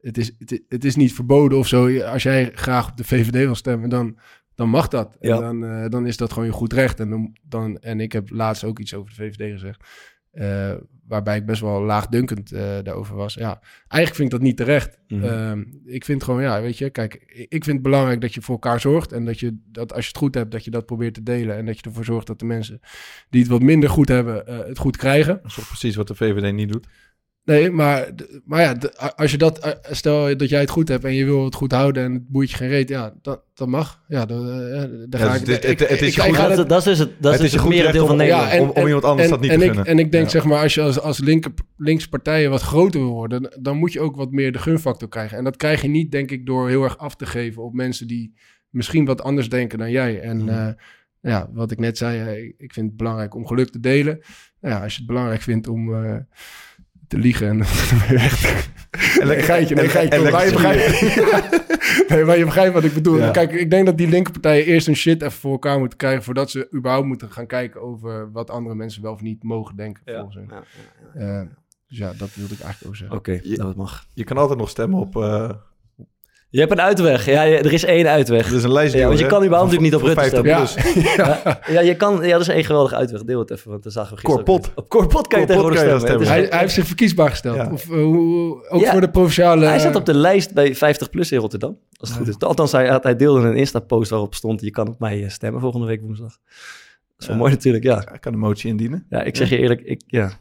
het 0.01 0.17
is, 0.17 0.31
het, 0.39 0.61
het 0.67 0.85
is 0.85 0.95
niet 0.95 1.13
verboden 1.13 1.57
of 1.57 1.67
zo. 1.67 1.99
Als 2.01 2.23
jij 2.23 2.51
graag 2.55 2.89
op 2.89 2.97
de 2.97 3.03
VVD 3.03 3.31
wil 3.31 3.55
stemmen, 3.55 3.89
dan, 3.89 4.17
dan 4.55 4.69
mag 4.69 4.87
dat. 4.87 5.17
Ja. 5.19 5.35
En 5.35 5.41
dan, 5.41 5.65
eh, 5.65 5.89
dan 5.89 6.07
is 6.07 6.17
dat 6.17 6.33
gewoon 6.33 6.47
je 6.47 6.53
goed 6.53 6.73
recht. 6.73 6.99
En, 6.99 7.09
dan, 7.09 7.35
dan, 7.43 7.77
en 7.77 7.99
ik 7.99 8.11
heb 8.11 8.29
laatst 8.29 8.63
ook 8.63 8.79
iets 8.79 8.93
over 8.93 9.09
de 9.09 9.15
VVD 9.15 9.51
gezegd. 9.51 9.83
Waarbij 11.07 11.37
ik 11.37 11.45
best 11.45 11.61
wel 11.61 11.81
laagdunkend 11.81 12.51
eh 12.51 12.61
daarover 12.83 13.15
was. 13.15 13.33
Ja, 13.33 13.61
eigenlijk 13.87 14.15
vind 14.15 14.19
ik 14.19 14.29
dat 14.29 14.41
niet 14.41 14.57
terecht. 14.57 14.97
Mhm. 15.07 15.23
Ehm, 15.23 15.63
ik 15.85 16.05
vind 16.05 16.23
gewoon, 16.23 16.41
ja, 16.41 16.61
weet 16.61 16.77
je, 16.77 16.89
kijk, 16.89 17.13
ik 17.49 17.63
vind 17.63 17.65
het 17.65 17.81
belangrijk 17.81 18.21
dat 18.21 18.33
je 18.33 18.41
voor 18.41 18.55
elkaar 18.55 18.79
zorgt. 18.79 19.11
En 19.11 19.25
dat 19.25 19.39
je 19.39 19.57
dat 19.65 19.93
als 19.93 20.01
je 20.01 20.07
het 20.07 20.17
goed 20.17 20.35
hebt, 20.35 20.51
dat 20.51 20.63
je 20.63 20.71
dat 20.71 20.85
probeert 20.85 21.13
te 21.13 21.23
delen. 21.23 21.55
En 21.55 21.65
dat 21.65 21.75
je 21.75 21.83
ervoor 21.83 22.05
zorgt 22.05 22.27
dat 22.27 22.39
de 22.39 22.45
mensen 22.45 22.79
die 23.29 23.41
het 23.41 23.49
wat 23.49 23.61
minder 23.61 23.89
goed 23.89 24.07
hebben, 24.07 24.47
eh, 24.47 24.57
het 24.57 24.77
goed 24.77 24.97
krijgen. 24.97 25.39
Dat 25.41 25.57
is 25.57 25.67
precies 25.67 25.95
wat 25.95 26.07
de 26.07 26.15
VVD 26.15 26.53
niet 26.53 26.71
doet. 26.71 26.87
Nee, 27.45 27.71
maar, 27.71 28.09
maar 28.45 28.61
ja, 28.61 28.75
als 29.15 29.31
je 29.31 29.37
dat, 29.37 29.77
stel 29.91 30.37
dat 30.37 30.49
jij 30.49 30.59
het 30.59 30.69
goed 30.69 30.87
hebt 30.87 31.03
en 31.03 31.13
je 31.13 31.25
wil 31.25 31.45
het 31.45 31.55
goed 31.55 31.71
houden 31.71 32.03
en 32.03 32.13
het 32.13 32.27
boeit 32.27 32.49
je 32.49 32.55
geen 32.55 32.67
reet, 32.69 32.89
ja, 32.89 33.13
dat, 33.21 33.41
dat 33.53 33.67
mag. 33.67 34.03
Ja, 34.07 34.25
dan, 34.25 34.49
eh, 34.51 34.81
dan 35.09 35.19
ga 35.21 35.31
dus 35.31 35.41
ik. 35.41 35.47
het- 35.47 35.63
ik- 35.65 35.79
het- 35.79 35.89
het 35.89 36.01
is 36.01 36.15
ik- 36.17 36.21
goed 36.23 36.35
dat, 36.37 36.55
dat- 36.55 36.69
dat 36.69 36.77
is 36.77 36.83
dus 36.83 36.97
het, 36.99 37.11
dat 37.19 37.33
Het 37.33 37.41
is 37.41 37.53
het 37.53 37.67
merendeel 37.67 38.07
van 38.07 38.17
Nederland. 38.17 38.59
om- 38.59 38.69
om 38.69 38.85
iemand 38.85 39.03
anders 39.03 39.23
en, 39.25 39.29
dat 39.33 39.41
niet 39.41 39.51
en 39.51 39.57
te 39.59 39.63
ik, 39.65 39.71
gunnen. 39.71 39.91
En 39.91 39.99
ik 39.99 40.11
denk, 40.11 40.23
Ja. 40.23 40.29
zeg 40.29 40.45
maar, 40.45 40.61
als 40.61 40.73
je 40.73 40.81
als, 40.81 40.99
als 40.99 41.19
partijen 42.09 42.49
wat 42.49 42.61
groter 42.61 42.99
wil 42.99 43.09
worden, 43.09 43.51
dan- 43.61 43.77
moet 43.77 43.93
je 43.93 43.99
ook 43.99 44.15
wat 44.15 44.31
meer 44.31 44.51
de 44.51 44.59
gunfactor 44.59 45.09
krijgen. 45.09 45.37
En 45.37 45.43
dat 45.43 45.57
krijg 45.57 45.81
je 45.81 45.87
niet, 45.87 46.11
denk 46.11 46.31
ik, 46.31 46.45
door 46.45 46.69
heel 46.69 46.83
erg 46.83 46.97
af 46.97 47.15
te 47.15 47.25
geven 47.25 47.63
op 47.63 47.73
mensen 47.73 48.07
die 48.07 48.33
misschien 48.69 49.05
wat 49.05 49.21
anders 49.23 49.49
denken 49.49 49.77
dan 49.77 49.91
jij. 49.91 50.19
En 50.19 50.37
Mhm. 50.37 50.49
eh, 50.49 50.67
ja, 51.21 51.49
wat 51.53 51.71
ik 51.71 51.79
net 51.79 51.97
zei, 51.97 52.19
eh, 52.19 52.43
ik 52.57 52.73
vind 52.73 52.87
het 52.87 52.97
belangrijk 52.97 53.35
om 53.35 53.47
geluk 53.47 53.69
te 53.69 53.79
delen. 53.79 54.19
Nou 54.61 54.75
ja, 54.75 54.81
als 54.83 54.91
je 54.93 54.97
het 54.97 55.07
belangrijk 55.07 55.41
vindt 55.41 55.67
om 55.67 55.93
eh, 56.05 56.15
te 57.07 57.17
liegen 57.17 57.47
en 57.47 57.57
weg. 58.09 58.63
En 59.19 59.27
Nee, 59.27 59.39
geitje, 59.41 59.75
nee, 59.75 59.83
en- 59.83 59.89
geitje. 59.89 60.17
en 60.25 60.31
maar, 60.31 60.45
je 60.45 60.51
lekker 60.51 60.71
begrijpt, 60.71 62.09
nee, 62.09 62.23
maar 62.25 62.37
je 62.37 62.45
begrijpt 62.45 62.73
wat 62.73 62.83
ik 62.83 62.93
bedoel. 62.93 63.17
Ja. 63.17 63.31
Kijk, 63.31 63.51
ik 63.51 63.69
denk 63.69 63.85
dat 63.85 63.97
die 63.97 64.07
linkerpartijen 64.07 64.65
eerst 64.65 64.85
hun 64.85 64.95
shit 64.95 65.21
even 65.21 65.33
voor 65.33 65.51
elkaar 65.51 65.79
moeten 65.79 65.97
krijgen... 65.97 66.23
voordat 66.23 66.49
ze 66.51 66.67
überhaupt 66.73 67.07
moeten 67.07 67.31
gaan 67.31 67.47
kijken 67.47 67.81
over 67.81 68.31
wat 68.31 68.49
andere 68.49 68.75
mensen 68.75 69.01
wel 69.01 69.11
of 69.11 69.21
niet 69.21 69.43
mogen 69.43 69.75
denken. 69.75 70.01
Ja. 70.05 70.13
Volgens 70.15 70.35
hun. 70.35 70.47
Ja, 70.49 70.63
ja, 71.19 71.25
ja. 71.25 71.41
Eh, 71.41 71.47
Dus 71.87 71.97
ja, 71.97 72.13
dat 72.17 72.35
wilde 72.35 72.53
ik 72.53 72.59
eigenlijk 72.59 72.87
ook 72.87 72.95
zeggen. 72.95 73.17
Oké, 73.17 73.39
Je- 73.43 73.57
dat 73.57 73.75
mag. 73.75 74.05
Je 74.13 74.23
kan 74.23 74.37
altijd 74.37 74.59
nog 74.59 74.69
stemmen 74.69 74.99
op... 74.99 75.15
eh 75.15 75.49
Je 76.55 76.61
hebt 76.61 76.71
een 76.71 76.81
uitweg. 76.81 77.25
Ja, 77.25 77.41
je- 77.41 77.57
er 77.57 77.73
is 77.73 77.83
één 77.85 78.07
uitweg. 78.07 78.49
er 78.49 78.55
is 78.55 78.63
een 78.63 78.71
lijst 78.71 78.93
Ja, 78.93 79.07
want 79.07 79.19
je 79.19 79.25
kan 79.25 79.43
überhaupt 79.43 79.71
natuurlijk 79.71 79.93
niet 80.03 80.11
op 80.11 80.15
Rutte 80.17 80.23
stemmen. 80.37 80.67
stemmen. 80.67 81.57
Ja, 81.75 81.79
je 81.81 81.95
kan, 81.95 82.23
ja, 82.23 82.31
dat 82.31 82.41
is 82.41 82.47
één 82.47 82.63
geweldige 82.63 82.95
uitweg. 82.95 83.23
Deel 83.23 83.39
het 83.39 83.51
even, 83.51 83.69
want 83.71 83.83
dan 83.83 83.91
zagen 83.91 84.15
we 84.15 84.19
gisteren... 84.19 84.45
Korpot. 84.45 84.71
Op 84.75 84.89
Korpot 84.89 85.27
kan 85.27 85.39
je 85.39 85.45
Korpot 85.45 85.47
tegenwoordig 85.47 85.79
kan 85.79 85.93
je 85.93 85.99
stemmen. 85.99 86.21
is- 86.21 86.27
Hij, 86.27 86.45
hij 86.49 86.59
heeft 86.59 86.73
zich 86.73 86.85
verkiesbaar 86.87 87.29
gesteld. 87.29 87.55
Ja. 87.55 87.69
Of, 87.71 87.83
eh, 87.83 88.03
hoe- 88.03 88.69
ook 88.69 88.81
Ja. 88.81 88.91
voor 88.91 89.01
de 89.01 89.09
provinciale... 89.09 89.65
Hij 89.65 89.79
zat 89.79 89.95
op 89.95 90.05
de 90.05 90.13
lijst 90.13 90.53
bij 90.53 90.75
50PLUS 90.75 91.29
in 91.31 91.37
Rotterdam. 91.39 91.77
Als 91.97 92.09
het 92.09 92.17
goed 92.17 92.27
is. 92.27 92.39
Althans, 92.39 92.71
hij, 92.71 92.87
had- 92.87 93.03
hij 93.03 93.15
deelde 93.15 93.47
een 93.47 93.55
Insta-post 93.55 94.09
waarop 94.09 94.35
stond... 94.35 94.61
je 94.61 94.71
kan 94.71 94.87
op 94.87 94.99
mij 94.99 95.23
eh, 95.23 95.29
stemmen 95.29 95.61
volgende 95.61 95.85
week 95.87 96.01
woensdag. 96.01 96.29
Dat 96.29 96.37
is 97.19 97.25
wel 97.27 97.35
Ja. 97.35 97.41
mooi 97.41 97.53
natuurlijk, 97.53 97.83
ja. 97.83 98.13
Ik 98.13 98.21
kan 98.21 98.33
een 98.33 98.39
motie 98.39 98.69
indienen. 98.69 99.05
Ja, 99.09 99.21
ik 99.21 99.35
zeg 99.35 99.49
je 99.49 99.57
eerlijk, 99.57 99.81
ik, 99.81 100.01
ja. 100.07 100.31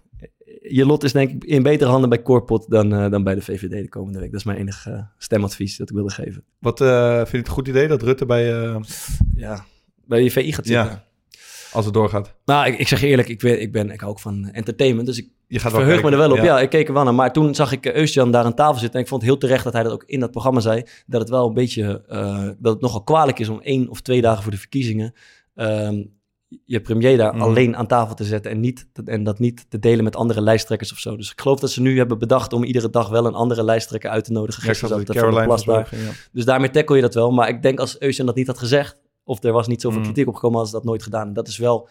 Je 0.68 0.86
lot 0.86 1.04
is 1.04 1.12
denk 1.12 1.30
ik 1.30 1.44
in 1.44 1.62
betere 1.62 1.90
handen 1.90 2.08
bij 2.08 2.22
Corpot 2.22 2.70
dan, 2.70 2.92
eh, 2.94 3.10
dan 3.10 3.22
bij 3.24 3.34
de 3.34 3.40
VVD 3.40 3.70
de 3.70 3.88
komende 3.88 4.18
week. 4.18 4.30
Dat 4.30 4.40
is 4.40 4.46
mijn 4.46 4.58
enige 4.58 4.90
eh, 4.90 5.02
stemadvies 5.18 5.76
dat 5.76 5.88
ik 5.88 5.94
wilde 5.94 6.10
geven. 6.10 6.44
Wat 6.58 6.80
eh, 6.80 7.16
vind 7.16 7.30
je 7.30 7.36
het 7.36 7.46
een 7.46 7.52
goed 7.52 7.68
idee 7.68 7.88
dat 7.88 8.02
Rutte 8.02 8.26
bij... 8.26 8.62
eh, 8.62 8.76
Ja, 9.34 9.64
bij 10.04 10.22
je 10.22 10.30
VI 10.30 10.52
gaat 10.52 10.66
zitten. 10.66 10.84
Ja. 10.84 11.04
als 11.72 11.84
het 11.84 11.94
doorgaat? 11.94 12.34
Nou, 12.44 12.66
ik, 12.66 12.78
ik 12.78 12.88
zeg 12.88 13.02
eerlijk, 13.02 13.28
ik, 13.28 13.38
ben, 13.40 13.60
ik, 13.60 13.72
ben, 13.72 13.90
ik 13.90 14.00
hou 14.00 14.12
ook 14.12 14.20
van 14.20 14.50
entertainment, 14.50 15.06
dus 15.06 15.18
ik 15.18 15.28
Je 15.46 15.58
gaat 15.58 15.72
wel 15.72 15.80
verheug 15.80 16.02
me 16.02 16.10
er 16.10 16.16
wel 16.16 16.30
op. 16.32 16.36
Ja. 16.38 16.60
ik 16.60 16.70
keek 16.70 16.88
er 16.88 16.94
wel 16.94 17.04
naar. 17.04 17.14
Maar 17.14 17.32
toen 17.32 17.54
zag 17.54 17.72
ik 17.72 17.86
Eustjan 17.86 18.30
daar 18.30 18.44
aan 18.44 18.54
tafel 18.54 18.78
zitten 18.78 18.94
en 18.94 19.00
ik 19.00 19.08
vond 19.08 19.20
het 19.22 19.30
heel 19.30 19.40
terecht 19.40 19.64
dat 19.64 19.72
hij 19.72 19.82
dat 19.82 19.92
ook 19.92 20.04
in 20.06 20.20
dat 20.20 20.30
programma 20.30 20.60
zei, 20.60 20.82
dat 21.06 21.20
het 21.20 21.30
wel 21.30 21.46
een 21.48 21.54
beetje, 21.54 22.04
dat 22.58 22.72
het 22.72 22.80
nogal 22.82 23.02
kwalijk 23.02 23.38
is 23.38 23.48
om 23.48 23.60
één 23.60 23.88
of 23.88 24.00
twee 24.00 24.20
dagen 24.20 24.42
voor 24.42 24.52
de 24.52 24.58
verkiezingen 24.58 25.12
ehm, 25.54 26.02
je 26.64 26.80
premier 26.80 27.16
daar 27.16 27.34
Mhm. 27.34 27.42
alleen 27.42 27.76
aan 27.76 27.86
tafel 27.86 28.14
te 28.14 28.24
zetten 28.24 28.50
en, 28.50 28.60
niet, 28.60 28.86
en 29.04 29.24
dat 29.24 29.38
niet 29.38 29.66
te 29.70 29.78
delen 29.78 30.04
met 30.04 30.16
andere 30.16 30.40
lijsttrekkers 30.40 30.92
of 30.92 30.98
zo. 30.98 31.16
Dus 31.16 31.30
ik 31.30 31.40
geloof 31.40 31.60
dat 31.60 31.70
ze 31.70 31.80
nu 31.82 31.96
hebben 31.98 32.18
bedacht 32.18 32.52
om 32.52 32.64
iedere 32.64 32.90
dag 32.90 33.08
wel 33.08 33.26
een 33.26 33.34
andere 33.34 33.64
lijsttrekker 33.64 34.10
uit 34.10 34.24
te 34.24 34.32
nodigen. 34.32 34.62
Ja, 34.62 34.68
Gisteren 34.68 35.04
de 35.04 35.12
Caroline 35.12 35.62
daar. 35.64 35.88
ja. 35.90 36.10
Dus 36.32 36.44
daarmee 36.44 36.70
tackle 36.70 36.96
je 36.96 37.02
dat 37.02 37.14
wel. 37.14 37.30
Maar 37.30 37.48
ik 37.48 37.62
denk 37.62 37.78
als 37.80 37.98
Eustjan 38.00 38.26
dat 38.26 38.34
niet 38.34 38.46
had 38.46 38.58
gezegd, 38.58 39.00
of 39.24 39.42
er 39.44 39.52
was 39.52 39.66
niet 39.66 39.80
zoveel 39.80 39.98
Mm. 39.98 40.04
kritiek 40.04 40.28
op 40.28 40.34
gekomen, 40.34 40.56
hadden 40.56 40.72
ze 40.74 40.78
dat 40.80 40.88
nooit 40.90 41.02
gedaan. 41.02 41.26
En 41.26 41.32
dat 41.32 41.48
is 41.48 41.58
wel 41.58 41.88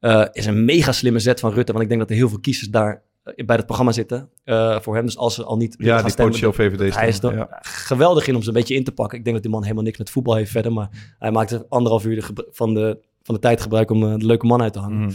eh, 0.00 0.24
is 0.32 0.46
een 0.46 0.64
mega 0.64 0.92
slimme 0.92 1.18
zet 1.18 1.40
van 1.40 1.52
Rutte. 1.52 1.72
Want 1.72 1.84
ik 1.84 1.88
denk 1.90 2.00
dat 2.00 2.10
er 2.10 2.16
heel 2.16 2.28
veel 2.28 2.40
kiezers 2.40 2.68
daar 2.70 3.02
bij 3.46 3.56
het 3.56 3.64
programma 3.64 3.92
zitten 3.92 4.28
eh, 4.44 4.80
voor 4.80 4.94
hem. 4.94 5.04
Dus 5.04 5.16
als 5.16 5.34
ze 5.34 5.44
al 5.44 5.56
niet 5.56 5.74
Ja, 5.78 5.94
gaan 5.94 6.02
die 6.02 6.12
stemmen, 6.12 6.34
potentieel 6.40 6.70
VVD 6.70 6.94
hij 6.94 7.08
is 7.08 7.22
er 7.22 7.36
ja. 7.36 7.48
geweldig 7.62 8.26
in 8.26 8.34
om 8.34 8.42
ze 8.42 8.48
een 8.48 8.54
beetje 8.54 8.74
in 8.74 8.84
te 8.84 8.92
pakken. 8.92 9.18
Ik 9.18 9.24
denk 9.24 9.34
dat 9.36 9.44
die 9.44 9.52
man 9.54 9.62
helemaal 9.62 9.84
niks 9.84 9.98
met 9.98 10.10
voetbal 10.10 10.34
heeft 10.34 10.50
verder. 10.50 10.72
Maar 10.72 11.14
hij 11.18 11.30
maakt 11.30 11.50
er 11.50 11.64
anderhalf 11.68 12.04
uur 12.04 12.14
de 12.34 12.48
van, 12.50 12.74
de, 12.74 12.98
van 13.24 13.34
de 13.34 13.40
tijd 13.40 13.60
gebruik 13.60 13.90
om 13.90 14.02
eh, 14.02 14.14
de 14.18 14.26
leuke 14.26 14.46
man 14.46 14.62
uit 14.62 14.72
te 14.72 14.78
hangen. 14.78 14.98
Mhm. 14.98 15.10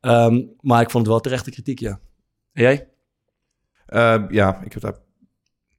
Ehm, 0.00 0.40
maar 0.60 0.80
ik 0.80 0.90
vond 0.90 1.02
het 1.04 1.12
wel 1.12 1.22
terechte 1.22 1.50
kritiek, 1.50 1.78
ja. 1.78 2.00
En 2.52 2.62
jij? 2.62 2.88
Eh, 3.86 4.22
ja, 4.30 4.60
ik 4.64 4.72
heb 4.72 4.82
daar... 4.82 4.96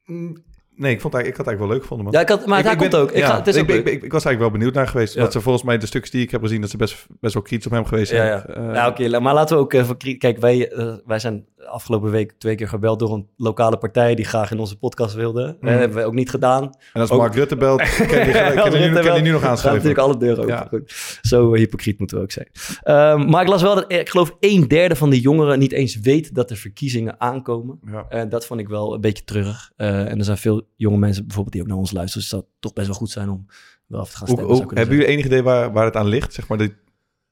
Mm, 0.06 0.48
Nee, 0.76 0.92
ik, 0.94 1.02
vond 1.02 1.14
het, 1.14 1.22
eigenlijk- 1.24 1.28
ik 1.28 1.38
had 1.38 1.46
het 1.46 1.48
eigenlijk 1.48 1.60
wel 1.60 1.70
leuk 1.70 1.82
gevonden, 1.82 2.06
man. 2.06 2.14
Ja, 2.16 2.22
ik 2.22 2.30
had, 2.30 2.46
maar 2.46 2.64
hij 2.64 2.76
komt 2.76 2.92
ben- 2.92 3.00
ook. 3.00 3.12
Ik 3.12 3.18
ja, 3.18 3.28
ga, 3.28 3.38
het 3.38 3.48
is 3.48 3.56
ik, 3.56 3.62
ook 3.62 3.70
ik, 3.70 3.86
ik, 3.86 4.04
ik 4.04 4.12
was 4.12 4.26
eigenlijk 4.26 4.40
wel 4.40 4.52
benieuwd 4.52 4.74
naar 4.74 4.88
geweest. 4.88 5.14
Ja. 5.14 5.20
Want 5.20 5.32
ze 5.32 5.42
volgens 5.42 5.64
mij 5.64 5.78
de 5.78 5.86
stukjes 5.86 6.12
die 6.12 6.22
ik 6.22 6.32
heb 6.32 6.42
gezien... 6.42 6.62
dat 6.62 6.70
ze 6.70 6.78
best, 6.78 7.06
best 7.20 7.34
wel 7.34 7.44
kritisch 7.44 7.66
op 7.66 7.72
hem 7.72 7.86
geweest 7.86 8.10
zijn. 8.10 8.26
ja. 8.28 8.74
Ja 8.74 8.88
oké. 8.88 9.20
maar 9.20 9.34
laten 9.34 9.56
we 9.56 9.62
ook 9.64 9.74
even... 9.74 9.98
Kijk, 10.18 10.38
wij, 10.38 10.72
eh, 10.72 10.96
wij 11.06 11.20
zijn 11.20 11.46
afgelopen 11.70 12.12
week 12.12 12.32
twee 12.38 12.56
keer 12.56 12.68
gebeld 12.68 13.00
door 13.00 13.14
een 13.14 13.28
lokale 13.38 13.78
partij... 13.78 14.16
die 14.16 14.26
graag 14.26 14.52
in 14.52 14.60
onze 14.60 14.78
podcast 14.78 15.16
wilde. 15.16 15.58
Dat 15.62 15.70
hebben 15.70 15.98
we 15.98 16.04
ook 16.04 16.14
niet 16.14 16.30
gedaan. 16.30 16.64
En 16.94 17.02
als 17.02 17.10
Ook- 17.10 17.20
Mark 17.20 17.36
Rutte 17.36 17.56
belt, 17.56 17.82
kan 18.08 18.62
Als 18.64 18.74
nu, 18.74 18.90
nog 18.90 19.42
gaan 19.42 19.50
aanschuiven. 19.50 19.72
natuurlijk 19.72 19.98
alle 20.00 20.18
deuren 20.18 20.44
open. 20.44 20.56
Ja. 20.56 20.66
Goed. 20.70 21.20
Zo 21.22 21.54
eh, 21.54 21.60
hypocriet 21.60 22.00
moeten 22.00 22.18
we 22.18 22.24
ook 22.24 22.32
zijn. 22.32 22.48
Ehm, 22.84 23.30
maar 23.30 23.42
ik 23.42 23.48
las 23.48 23.62
wel 23.62 23.76
dat, 23.76 23.92
ik 23.92 24.10
geloof, 24.10 24.36
een 24.40 24.68
derde 24.68 24.96
van 24.96 25.10
de 25.10 25.20
jongeren 25.20 25.60
niet 25.60 25.72
eens 25.72 26.00
weet 26.00 26.36
dat 26.36 26.50
er 26.50 26.56
verkiezingen 26.58 27.20
aankomen. 27.22 27.80
Ja. 27.86 28.06
En 28.10 28.30
dat 28.30 28.46
vond 28.46 28.60
ik 28.60 28.68
wel 28.68 28.94
een 28.94 29.02
beetje 29.02 29.24
treurig. 29.24 29.72
Eh, 29.76 30.10
en 30.12 30.18
er 30.18 30.24
zijn 30.24 30.38
veel 30.38 30.62
jonge 30.76 30.98
mensen 30.98 31.24
bijvoorbeeld 31.24 31.54
die 31.54 31.64
ook 31.64 31.70
naar 31.70 31.78
ons 31.78 31.92
luisteren. 31.92 32.22
Dus 32.22 32.32
het 32.32 32.40
zou 32.42 32.54
toch 32.60 32.74
best 32.74 32.88
wel 32.88 32.96
goed 32.96 33.10
zijn 33.10 33.30
om 33.30 33.46
wel 33.88 34.00
even 34.02 34.12
te 34.12 34.18
gaan 34.18 34.28
stemmen. 34.28 34.56
hoe- 34.56 34.66
hebben 34.74 34.96
jullie 34.96 35.12
enig 35.12 35.26
idee 35.26 35.44
waar, 35.44 35.72
waar 35.74 35.86
het 35.86 35.96
aan 35.96 36.08
ligt? 36.08 36.34
Zeg 36.34 36.48
maar 36.48 36.58
de 36.58 36.74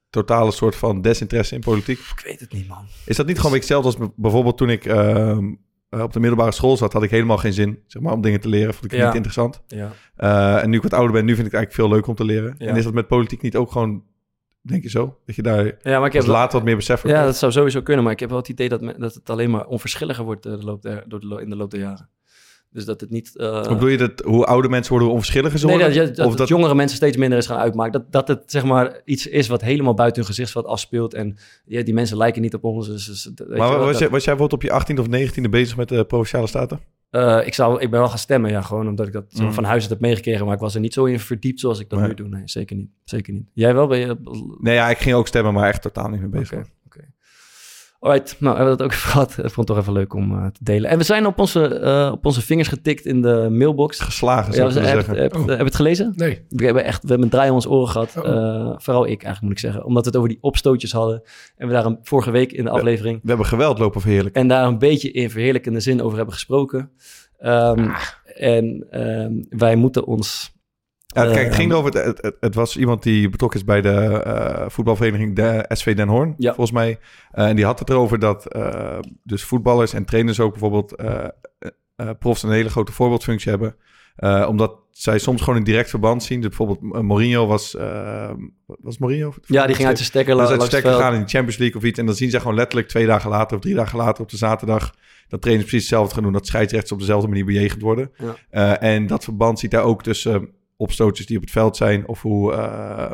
totale 0.10 0.52
soort 0.52 0.76
van 0.76 1.02
desinteresse 1.02 1.56
in 1.56 1.62
politiek. 1.62 1.98
Ik 2.00 2.22
weet 2.26 2.40
het 2.40 2.52
niet, 2.54 2.68
man. 2.68 2.86
Is 3.06 3.16
dat 3.16 3.26
niet 3.26 3.38
gewoon 3.38 3.52
beetje 3.52 3.74
hetzelfde 3.76 4.02
als 4.04 4.12
bijvoorbeeld 4.16 4.58
toen 4.58 4.70
ik 4.70 4.86
ehm, 4.86 5.54
eh, 5.90 6.02
op 6.02 6.14
de 6.14 6.20
middelbare 6.20 6.52
school 6.52 6.78
zat, 6.78 6.94
had 6.94 7.04
ik 7.04 7.10
helemaal 7.10 7.38
geen 7.38 7.54
zin 7.54 7.80
zeg 7.88 8.02
maar, 8.02 8.14
om 8.14 8.22
dingen 8.22 8.40
te 8.40 8.48
leren. 8.50 8.74
Vond 8.74 8.86
ik 8.86 8.92
het 8.92 9.00
Ja. 9.00 9.06
niet 9.06 9.16
interessant. 9.16 9.62
Ja. 9.68 9.92
Eh, 10.16 10.64
en 10.64 10.70
nu 10.70 10.78
ik 10.78 10.84
wat 10.84 10.94
ouder 10.94 11.12
ben, 11.12 11.26
nu 11.26 11.36
vind 11.36 11.46
ik 11.48 11.52
het 11.52 11.62
eigenlijk 11.62 11.90
veel 11.90 11.98
leuk 11.98 12.08
om 12.08 12.16
te 12.16 12.26
leren. 12.34 12.56
Ja. 12.58 12.68
En 12.68 12.76
is 12.76 12.84
dat 12.84 12.94
met 12.94 13.08
politiek 13.08 13.42
niet 13.42 13.56
ook 13.56 13.72
gewoon, 13.72 14.04
denk 14.62 14.84
je 14.84 14.90
zo? 14.90 15.18
Dat 15.26 15.36
je 15.36 15.42
daar 15.42 15.66
Ja, 15.82 15.98
maar 16.00 16.08
ik 16.08 16.14
heb 16.14 16.26
later 16.26 16.58
wat 16.58 16.64
meer 16.68 16.76
besef 16.76 17.00
voor 17.00 17.10
Ja, 17.10 17.24
dat 17.26 17.38
zou 17.38 17.52
sowieso 17.52 17.82
kunnen. 17.82 18.04
Maar 18.04 18.14
ik 18.14 18.20
heb 18.20 18.30
wel 18.30 18.38
het 18.38 18.50
idee 18.50 18.70
dat, 18.70 18.82
me- 18.82 18.98
dat 18.98 19.14
het 19.14 19.30
alleen 19.30 19.52
maar 19.52 19.66
onverschilliger 19.66 20.24
wordt 20.24 20.46
eh, 20.46 20.52
de 20.58 20.64
loop 20.64 20.82
der, 20.82 21.04
door 21.08 21.20
de 21.20 21.42
in 21.42 21.50
de 21.50 21.56
loop 21.56 21.72
der 21.72 21.80
jaren. 21.80 22.10
Dus 22.72 22.86
dat 22.86 23.02
het 23.02 23.10
niet... 23.10 23.38
eh, 23.38 23.68
bedoel 23.68 23.88
je 23.90 23.98
dat 23.98 24.12
hoe 24.26 24.46
ouder 24.46 24.70
mensen 24.70 24.90
worden, 24.92 25.08
hoe 25.08 25.18
onverschilliger 25.18 25.60
ze 25.60 25.66
Nee, 25.66 26.12
dat, 26.12 26.26
of 26.26 26.36
dat, 26.36 26.48
jongere 26.48 26.76
mensen 26.76 26.98
steeds 26.98 27.18
minder 27.18 27.38
is 27.38 27.46
gaan 27.48 27.58
uitmaken. 27.58 27.92
Dat, 27.92 28.12
dat 28.12 28.28
het 28.28 28.52
zeg 28.52 28.64
maar 28.66 29.02
iets 29.06 29.28
is 29.28 29.48
wat 29.48 29.62
helemaal 29.62 29.94
buiten 29.94 30.18
hun 30.18 30.30
gezichtsveld 30.30 30.66
afspeelt. 30.66 31.14
En 31.14 31.38
ja, 31.66 31.84
die 31.84 31.94
mensen 31.94 32.18
lijken 32.18 32.42
niet 32.42 32.54
op 32.54 32.64
ons. 32.64 32.88
Dus, 32.88 33.06
dus, 33.06 33.24
je 33.36 33.46
maar 33.48 33.58
was, 33.78 33.92
dat- 33.92 34.00
jij, 34.00 34.10
was 34.10 34.24
jij 34.24 34.36
bijvoorbeeld 34.36 34.54
op 34.54 34.62
je 34.88 34.94
18e 34.96 35.00
of 35.00 35.08
19e 35.08 35.50
bezig 35.50 35.78
met 35.78 35.90
de 35.90 36.06
Provinciale 36.06 36.48
Staten? 36.48 36.80
eh, 37.10 37.40
ik, 37.46 37.54
zou, 37.54 37.82
ik 37.82 37.90
ben 37.92 38.00
wel 38.00 38.10
gaan 38.10 38.18
stemmen, 38.18 38.52
ja, 38.52 38.62
gewoon 38.62 38.88
omdat 38.88 39.08
ik 39.08 39.14
dat 39.14 39.26
Mm. 39.40 39.54
van 39.54 39.64
huis 39.64 39.82
uit 39.82 39.90
heb 39.90 40.00
meegekregen. 40.00 40.46
Maar 40.46 40.54
ik 40.56 40.60
was 40.62 40.76
er 40.76 40.82
niet 40.82 40.94
zo 40.94 41.06
in 41.06 41.20
verdiept 41.20 41.60
zoals 41.60 41.80
ik 41.80 41.90
dat 41.90 42.00
Nee. 42.00 42.08
nu 42.08 42.14
doe. 42.14 42.28
Nee, 42.28 42.42
zeker 42.46 42.76
niet. 42.76 42.90
Zeker 43.04 43.34
niet. 43.34 43.50
Jij 43.54 43.74
wel? 43.74 43.88
Ben 43.88 44.00
je... 44.00 44.16
Nee, 44.60 44.74
ja, 44.76 44.90
ik 44.90 44.98
ging 44.98 45.16
ook 45.16 45.28
stemmen, 45.28 45.54
maar 45.54 45.68
echt 45.68 45.82
totaal 45.82 46.10
niet 46.10 46.20
mee 46.20 46.30
bezig. 46.30 46.66
Alright, 48.08 48.36
nou 48.40 48.56
hebben 48.56 48.74
we 48.74 48.78
dat 48.78 48.88
ook 48.88 48.94
even 48.94 49.10
gehad. 49.12 49.30
Ik 49.30 49.36
vond 49.36 49.56
het 49.56 49.66
toch 49.66 49.78
even 49.78 49.94
leuk 49.94 50.14
om 50.14 50.32
eh, 50.32 50.46
te 50.46 50.60
delen. 50.64 50.90
En 50.90 50.98
we 50.98 51.04
zijn 51.04 51.26
op 51.26 51.40
onze, 51.40 51.80
eh, 51.80 52.12
op 52.14 52.26
onze 52.26 52.42
vingers 52.42 52.68
getikt 52.68 53.06
in 53.06 53.22
de 53.22 53.48
mailbox. 53.52 54.00
Geslagen, 54.00 54.54
Ja, 54.54 54.70
zou 54.70 54.74
we 54.74 54.80
heb, 54.80 55.06
zeggen. 55.06 55.16
heb, 55.24 55.34
heb 55.34 55.58
je 55.58 55.64
het 55.64 55.76
gelezen? 55.76 56.14
Nee. 56.16 56.46
We 56.50 56.66
hebben 56.66 56.84
echt 56.84 57.02
we 57.02 57.08
hebben 57.08 57.26
een 57.26 57.32
draai 57.32 57.50
om 57.50 57.56
ons 57.56 57.68
oren 57.68 57.88
gehad. 57.88 58.18
Oh. 58.18 58.26
Eh, 58.26 58.74
vooral 58.78 59.04
ik 59.04 59.24
eigenlijk 59.24 59.42
moet 59.42 59.52
ik 59.52 59.60
zeggen. 59.60 59.86
Omdat 59.86 60.04
we 60.04 60.10
het 60.10 60.18
over 60.18 60.30
die 60.30 60.38
opstootjes 60.42 60.92
hadden. 60.92 61.22
En 61.58 61.68
we 61.68 61.74
daar 61.74 61.86
een, 61.86 62.00
vorige 62.02 62.32
week 62.32 62.52
in 62.52 62.64
de 62.64 62.70
aflevering... 62.70 63.20
We 63.22 63.28
hebben 63.28 63.46
geweld 63.46 63.80
lopen 63.80 64.02
verheerlijken. 64.02 64.42
En 64.42 64.48
daar 64.48 64.68
een 64.68 64.78
beetje 64.80 65.12
in 65.12 65.30
verheerlijkende 65.30 65.80
zin 65.80 66.02
over 66.02 66.16
hebben 66.18 66.34
gesproken. 66.34 66.92
Ehm, 67.40 67.90
En 68.36 68.86
ehm, 68.90 69.32
wij 69.50 69.76
moeten 69.76 70.06
ons... 70.06 70.56
Ja, 71.26 71.32
kijk, 71.32 71.38
het 71.38 71.48
Ehm, 71.48 71.56
ging 71.56 71.72
erover. 71.72 71.94
Het, 72.06 72.22
het, 72.22 72.36
het 72.40 72.56
was 72.56 72.78
iemand 72.78 73.04
die 73.04 73.30
betrokken 73.30 73.60
is 73.60 73.66
bij 73.66 73.82
de 73.82 73.90
eh, 74.24 74.66
voetbalvereniging 74.70 75.36
de 75.36 75.66
SV 75.68 75.96
Den 75.96 76.08
Hoorn, 76.08 76.34
Ja. 76.38 76.48
volgens 76.54 76.72
mij. 76.78 77.00
Eh, 77.32 77.48
en 77.48 77.56
die 77.56 77.66
had 77.66 77.80
het 77.80 77.90
erover 77.90 78.20
dat 78.20 78.46
eh, 78.46 79.00
dus 79.24 79.44
voetballers 79.44 79.94
en 79.94 80.06
trainers 80.06 80.40
ook 80.40 80.52
bijvoorbeeld 80.52 80.96
eh 80.96 81.24
eh, 81.60 81.70
eh, 81.96 82.10
profs 82.20 82.44
een 82.44 82.52
hele 82.52 82.70
grote 82.70 82.92
voorbeeldfunctie 82.92 83.50
hebben. 83.52 83.76
Eh, 84.16 84.46
omdat 84.50 84.76
zij 84.92 85.20
soms 85.20 85.42
gewoon 85.42 85.56
een 85.60 85.64
direct 85.66 85.90
verband 85.90 86.24
zien. 86.24 86.42
Dus 86.42 86.48
bijvoorbeeld 86.56 86.94
eh, 86.96 87.02
Mourinho 87.02 87.46
was... 87.48 87.76
eh, 87.76 88.30
was 88.66 88.98
Mourinho? 88.98 89.34
Ja, 89.46 89.66
die 89.66 89.76
ging 89.76 89.88
uit 89.88 89.98
zijn 89.98 90.10
stekker 90.10 90.36
Dus 90.36 90.44
la- 90.44 90.50
uit 90.50 90.58
langs 90.60 90.70
de 90.72 90.76
het 90.78 90.86
stekker 90.86 90.90
veld. 90.92 91.04
gaan 91.04 91.14
in 91.14 91.20
de 91.26 91.30
Champions 91.30 91.58
League 91.58 91.78
of 91.82 91.84
iets. 91.88 92.00
En 92.00 92.06
dan 92.06 92.16
zien 92.16 92.30
ze 92.30 92.40
gewoon 92.40 92.56
letterlijk 92.56 92.88
twee 92.88 93.06
dagen 93.06 93.30
later 93.30 93.56
of 93.58 93.62
drie 93.64 93.76
dagen 93.76 93.98
later 93.98 94.24
op 94.24 94.30
de 94.30 94.38
zaterdag... 94.38 94.94
dat 95.28 95.42
trainers 95.42 95.70
precies 95.70 95.88
hetzelfde 95.90 96.14
gaan 96.16 96.24
doen. 96.24 96.34
Dat 96.34 96.48
scheidsrechters 96.48 96.92
op 96.92 97.00
dezelfde 97.00 97.28
manier 97.28 97.46
bejegend 97.46 97.82
worden. 97.82 98.12
Ja. 98.18 98.36
Eh, 98.80 98.90
en 98.96 99.08
dat 99.08 99.24
verband 99.24 99.60
ziet 99.60 99.72
daar 99.72 99.84
ook 99.84 100.04
tussen 100.04 100.50
opstootjes 100.78 101.26
die 101.26 101.38
op 101.38 101.44
het 101.44 101.52
veld 101.52 101.78
zijn... 101.78 102.08
of 102.08 102.22
hoe, 102.22 102.54
eh, 102.54 103.12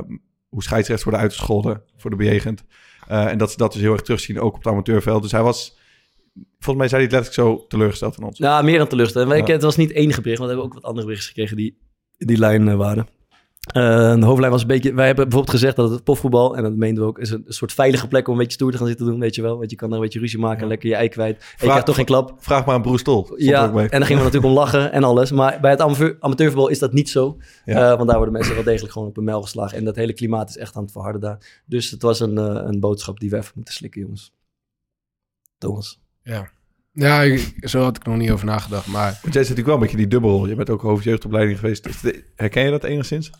hoe 0.49 0.63
scheidsrechters 0.63 1.03
worden 1.03 1.21
uitgescholden 1.21 1.83
voor 1.97 2.09
de 2.09 2.15
bejegend. 2.15 2.63
Eh, 3.07 3.25
en 3.25 3.37
dat 3.37 3.51
ze 3.51 3.57
dat 3.57 3.73
dus 3.73 3.81
heel 3.81 3.91
erg 3.93 4.01
terugzien, 4.01 4.39
ook 4.39 4.53
op 4.53 4.63
het 4.63 4.73
amateurveld. 4.73 5.21
Dus 5.21 5.31
hij 5.31 5.43
was... 5.43 5.77
Volgens 6.59 6.77
mij 6.77 6.87
zei 6.87 7.01
hij 7.07 7.11
het 7.17 7.21
letterlijk 7.21 7.59
zo 7.59 7.67
teleurgesteld 7.67 8.15
van 8.15 8.23
ons. 8.23 8.37
Ja, 8.37 8.61
meer 8.61 8.77
dan 8.77 8.87
teleurstellend. 8.87 9.31
En 9.31 9.37
wij- 9.37 9.47
Ja. 9.47 9.53
Het 9.53 9.63
was 9.63 9.77
niet 9.77 9.87
het 9.89 9.97
enige 9.97 10.21
bericht, 10.21 10.39
want 10.39 10.51
we 10.51 10.55
hebben 10.57 10.65
ook 10.75 10.81
wat 10.81 10.89
andere 10.89 11.05
berichten 11.07 11.29
gekregen 11.33 11.57
die 11.57 11.77
in 12.17 12.27
die 12.27 12.37
lijn 12.37 12.67
eh, 12.67 12.75
waren. 12.75 13.07
Eh, 13.63 14.15
de 14.15 14.25
hoofdlijn 14.25 14.51
was 14.51 14.61
een 14.61 14.67
beetje... 14.67 14.93
Wij 14.93 15.05
hebben 15.05 15.23
bijvoorbeeld 15.23 15.55
gezegd 15.59 15.75
dat 15.75 15.89
het 15.89 16.03
profvoetbal, 16.03 16.55
en 16.57 16.63
dat 16.63 16.75
meenden 16.75 17.03
we 17.03 17.09
ook, 17.09 17.19
is 17.19 17.29
een, 17.29 17.43
een 17.45 17.53
soort 17.53 17.73
veilige 17.73 18.07
plek 18.07 18.27
om 18.27 18.33
een 18.33 18.39
beetje 18.39 18.53
stoer 18.53 18.71
te 18.71 18.77
gaan 18.77 18.87
zitten 18.87 19.05
doen, 19.05 19.19
weet 19.19 19.35
je 19.35 19.41
wel. 19.41 19.57
Want 19.57 19.69
je 19.69 19.75
kan 19.75 19.87
daar 19.89 19.97
een 19.97 20.03
beetje 20.03 20.19
ruzie 20.19 20.39
maken 20.39 20.61
en 20.61 20.67
lekker 20.67 20.89
je 20.89 20.95
ei 20.95 21.09
kwijt. 21.09 21.35
En 21.37 21.43
je 21.57 21.65
krijgt 21.65 21.85
toch 21.85 21.95
geen 21.95 22.05
klap. 22.05 22.33
Vraag 22.37 22.65
maar 22.65 22.75
aan 22.75 22.81
Broes 22.81 23.03
Tol. 23.03 23.33
Ja, 23.35 23.63
en 23.63 23.71
dan 23.73 23.87
gingen 23.89 24.07
we 24.07 24.13
natuurlijk 24.29 24.45
om 24.45 24.51
lachen 24.53 24.91
en 24.91 25.03
alles. 25.03 25.31
Maar 25.31 25.57
bij 25.61 25.71
het 25.71 25.81
amateur, 25.81 26.17
amateurvoetbal 26.19 26.67
is 26.69 26.79
dat 26.79 26.93
niet 26.93 27.09
zo. 27.09 27.37
Ja. 27.65 27.91
Eh, 27.91 27.95
want 27.97 28.07
daar 28.07 28.15
worden 28.17 28.33
mensen 28.33 28.55
wel 28.55 28.63
degelijk 28.63 28.93
gewoon 28.93 29.07
op 29.07 29.17
een 29.17 29.23
mijl 29.23 29.41
geslagen. 29.41 29.77
En 29.77 29.83
dat 29.83 29.95
hele 29.95 30.13
klimaat 30.13 30.49
is 30.49 30.57
echt 30.57 30.75
aan 30.75 30.83
het 30.83 30.91
verharden 30.91 31.21
daar. 31.21 31.61
Dus 31.65 31.91
het 31.91 32.01
was 32.01 32.19
een, 32.19 32.37
eh, 32.37 32.61
een 32.65 32.79
boodschap 32.79 33.19
die 33.19 33.29
we 33.29 33.37
even 33.37 33.51
moeten 33.55 33.73
slikken, 33.73 34.01
jongens. 34.01 34.33
Thomas. 35.57 35.99
Ja, 36.23 36.49
ja 36.91 37.21
ik- 37.21 37.55
zo 37.61 37.81
had 37.81 37.95
ik 37.95 38.05
nog 38.05 38.17
niet 38.17 38.31
over 38.31 38.45
nagedacht. 38.45 38.87
Maar 38.87 39.19
Want 39.21 39.33
jij 39.33 39.43
zit 39.43 39.55
natuurlijk 39.55 39.65
wel 39.67 39.75
een 39.75 39.81
beetje 39.81 39.97
die 39.97 40.07
dubbel. 40.07 40.47
Je 40.47 40.55
bent 40.55 40.69
ook 40.69 40.81
hoofdjeugdopleiding 40.81 41.59
geweest. 41.59 41.89
Herken 42.35 42.63
je 42.63 42.71
dat 42.71 42.83
enigszins? 42.83 43.31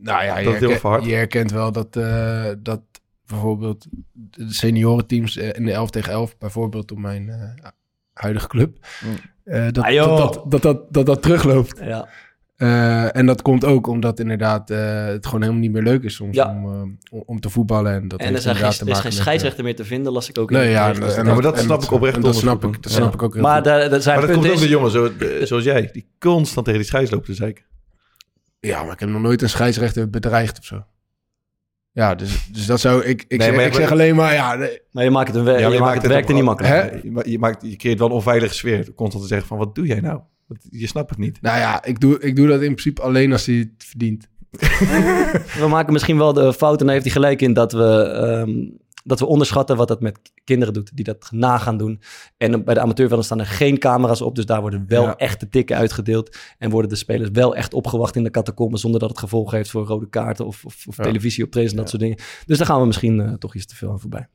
Nou 0.00 0.24
ja, 0.24 0.38
je, 0.38 0.44
Dat 0.44 0.52
het 0.52 0.60
heel 0.60 0.60
herken- 0.60 0.78
verhard. 0.80 1.04
je 1.04 1.14
herkent 1.14 1.50
wel 1.50 1.72
dat, 1.72 1.96
eh, 1.96 2.44
dat 2.58 2.80
bijvoorbeeld 3.26 3.86
de 4.12 4.52
seniorenteams 4.54 5.36
eh, 5.36 5.48
in 5.52 5.64
de 5.64 5.72
11 5.72 5.90
tegen 5.90 6.12
11, 6.12 6.38
bijvoorbeeld 6.38 6.92
op 6.92 6.98
mijn 6.98 7.28
eh, 7.28 7.68
huidige 8.12 8.48
club, 8.48 8.86
Mm. 9.04 9.14
eh, 9.44 9.64
dat, 9.70 9.84
Ah, 9.84 9.94
dat, 9.94 10.18
dat, 10.18 10.50
dat, 10.50 10.62
dat, 10.62 10.92
dat 10.92 11.06
dat 11.06 11.22
terugloopt. 11.22 11.80
Ja. 11.84 12.08
Eh, 12.56 13.16
en 13.16 13.26
dat 13.26 13.42
komt 13.42 13.64
ook 13.64 13.86
omdat 13.86 14.20
inderdaad 14.20 14.70
eh, 14.70 15.04
het 15.06 15.26
gewoon 15.26 15.40
helemaal 15.40 15.62
niet 15.62 15.72
meer 15.72 15.82
leuk 15.82 16.02
is 16.02 16.14
soms 16.14 16.36
Ja. 16.36 16.48
om, 16.50 16.98
om- 17.26 17.40
te 17.40 17.50
voetballen. 17.50 17.92
En, 17.92 18.08
dat 18.08 18.20
en 18.20 18.34
er, 18.34 18.40
zijn 18.40 18.56
geen, 18.56 18.70
te 18.70 18.84
er 18.84 18.90
is 18.90 18.98
geen 18.98 19.12
scheidsrechter 19.12 19.64
meer 19.64 19.76
te 19.76 19.84
vinden, 19.84 20.12
las 20.12 20.28
ik 20.28 20.38
ook 20.38 20.50
in 20.50 20.56
Nee, 20.56 20.66
de 20.66 20.70
ja, 20.72 20.92
en, 20.92 21.26
maar 21.26 21.40
dat 21.42 21.56
en 21.56 21.62
snap 21.62 21.82
ik 21.82 21.90
oprecht 21.90 22.22
Dat 22.22 22.34
snap 22.36 22.64
ik, 22.64 22.82
dat 22.82 22.92
snap 22.92 23.14
ik 23.14 23.22
ook 23.22 23.32
heel 23.34 23.42
Maar 23.42 23.54
goed. 23.54 23.64
daar, 23.64 23.90
daar 23.90 24.00
zijn 24.02 24.18
Maar 24.18 24.26
dat 24.26 24.36
komt 24.36 24.48
ook 24.48 24.54
is- 24.54 24.60
de 24.60 24.90
zo, 24.90 25.12
eh, 25.18 25.46
zoals 25.46 25.64
jij, 25.64 25.88
die 25.92 26.06
constant 26.18 26.64
tegen 26.66 26.80
die 26.80 26.88
scheids 26.90 27.10
lopen 27.10 27.26
te 27.26 27.34
zeiken. 27.34 27.64
Ja, 28.60 28.82
maar 28.82 28.92
ik 28.92 29.00
heb 29.00 29.08
nog 29.08 29.20
nooit 29.22 29.42
een 29.42 29.48
scheidsrechter 29.48 30.10
bedreigd 30.10 30.58
of 30.58 30.64
zo. 30.64 30.84
Ja, 31.92 32.14
dus, 32.14 32.48
dus 32.52 32.66
dat 32.66 32.80
zou... 32.80 33.04
Ik, 33.04 33.24
ik, 33.28 33.38
Nee, 33.38 33.46
zeg, 33.48 33.56
maar- 33.56 33.66
ik 33.66 33.74
zeg 33.74 33.90
alleen 33.90 34.14
maar, 34.16 34.32
ja... 34.34 34.54
nee, 34.54 34.80
Maar 34.90 35.04
je 35.04 35.10
maakt 35.10 35.34
het, 35.34 35.36
een 35.36 35.44
Ja, 35.44 35.60
maar 35.60 35.72
je 35.72 35.80
maakt 35.80 36.02
het 36.02 36.10
werk 36.12 36.28
er 36.28 36.34
niet 36.34 36.44
makkelijk. 36.44 36.74
Hè? 36.74 36.90
Je, 36.90 37.30
je, 37.30 37.38
maakt, 37.38 37.62
je 37.62 37.76
creëert 37.76 37.98
wel 37.98 38.08
een 38.08 38.14
onveilige 38.14 38.54
sfeer. 38.54 38.92
Constant 38.94 39.22
te 39.22 39.28
zeggen 39.28 39.48
van, 39.48 39.58
wat 39.58 39.74
doe 39.74 39.86
jij 39.86 40.00
nou? 40.00 40.20
Want 40.46 40.66
Je 40.70 40.86
snapt 40.86 41.10
het 41.10 41.18
niet. 41.18 41.40
Nou 41.42 41.58
ja, 41.58 41.84
ik 41.84 42.00
doe, 42.00 42.20
ik 42.20 42.36
doe 42.36 42.46
dat 42.46 42.60
in 42.60 42.70
principe 42.72 43.02
alleen 43.02 43.32
als 43.32 43.46
hij 43.46 43.54
het 43.54 43.84
verdient. 43.84 44.28
We 45.62 45.66
maken 45.68 45.92
misschien 45.92 46.18
wel 46.18 46.32
de 46.32 46.52
fout, 46.52 46.78
en 46.80 46.84
daar 46.84 46.94
heeft 46.94 47.06
hij 47.06 47.14
gelijk 47.14 47.42
in, 47.42 47.52
dat 47.52 47.72
we, 47.72 48.02
ehm, 48.02 48.68
dat 49.04 49.18
we 49.20 49.26
onderschatten 49.26 49.76
wat 49.76 49.88
dat 49.88 50.00
met 50.00 50.18
kinderen 50.44 50.74
doet, 50.74 50.90
die 50.96 51.04
dat 51.04 51.28
na 51.30 51.58
gaan 51.58 51.76
doen. 51.76 52.00
En 52.36 52.64
bij 52.64 52.74
de 52.74 52.80
amateurvelden 52.80 53.24
staan 53.24 53.40
er 53.40 53.46
geen 53.46 53.78
camera's 53.78 54.20
op, 54.20 54.34
dus 54.34 54.46
daar 54.46 54.60
worden 54.60 54.84
wel 54.88 55.02
Ja. 55.02 55.16
echte 55.16 55.48
tikken 55.48 55.76
uitgedeeld. 55.76 56.36
En 56.58 56.70
worden 56.70 56.90
de 56.90 56.96
spelers 56.96 57.30
wel 57.32 57.56
echt 57.56 57.74
opgewacht 57.74 58.16
in 58.16 58.22
de 58.24 58.30
catacomben, 58.30 58.78
zonder 58.78 59.00
dat 59.00 59.08
het 59.08 59.18
gevolgen 59.18 59.56
heeft 59.56 59.70
voor 59.70 59.86
rode 59.86 60.08
kaarten 60.08 60.46
of, 60.46 60.64
of, 60.64 60.84
of 60.88 60.96
Ja. 60.96 61.02
televisieoptredens 61.02 61.72
en 61.72 61.78
dat 61.78 61.88
soort 61.88 62.02
dingen. 62.02 62.18
Dus 62.46 62.58
daar 62.58 62.66
gaan 62.66 62.80
we 62.80 62.86
misschien 62.86 63.20
eh, 63.20 63.32
toch 63.32 63.54
iets 63.54 63.66
te 63.66 63.76
veel 63.76 63.90
aan 63.90 64.00
voorbij. 64.00 64.28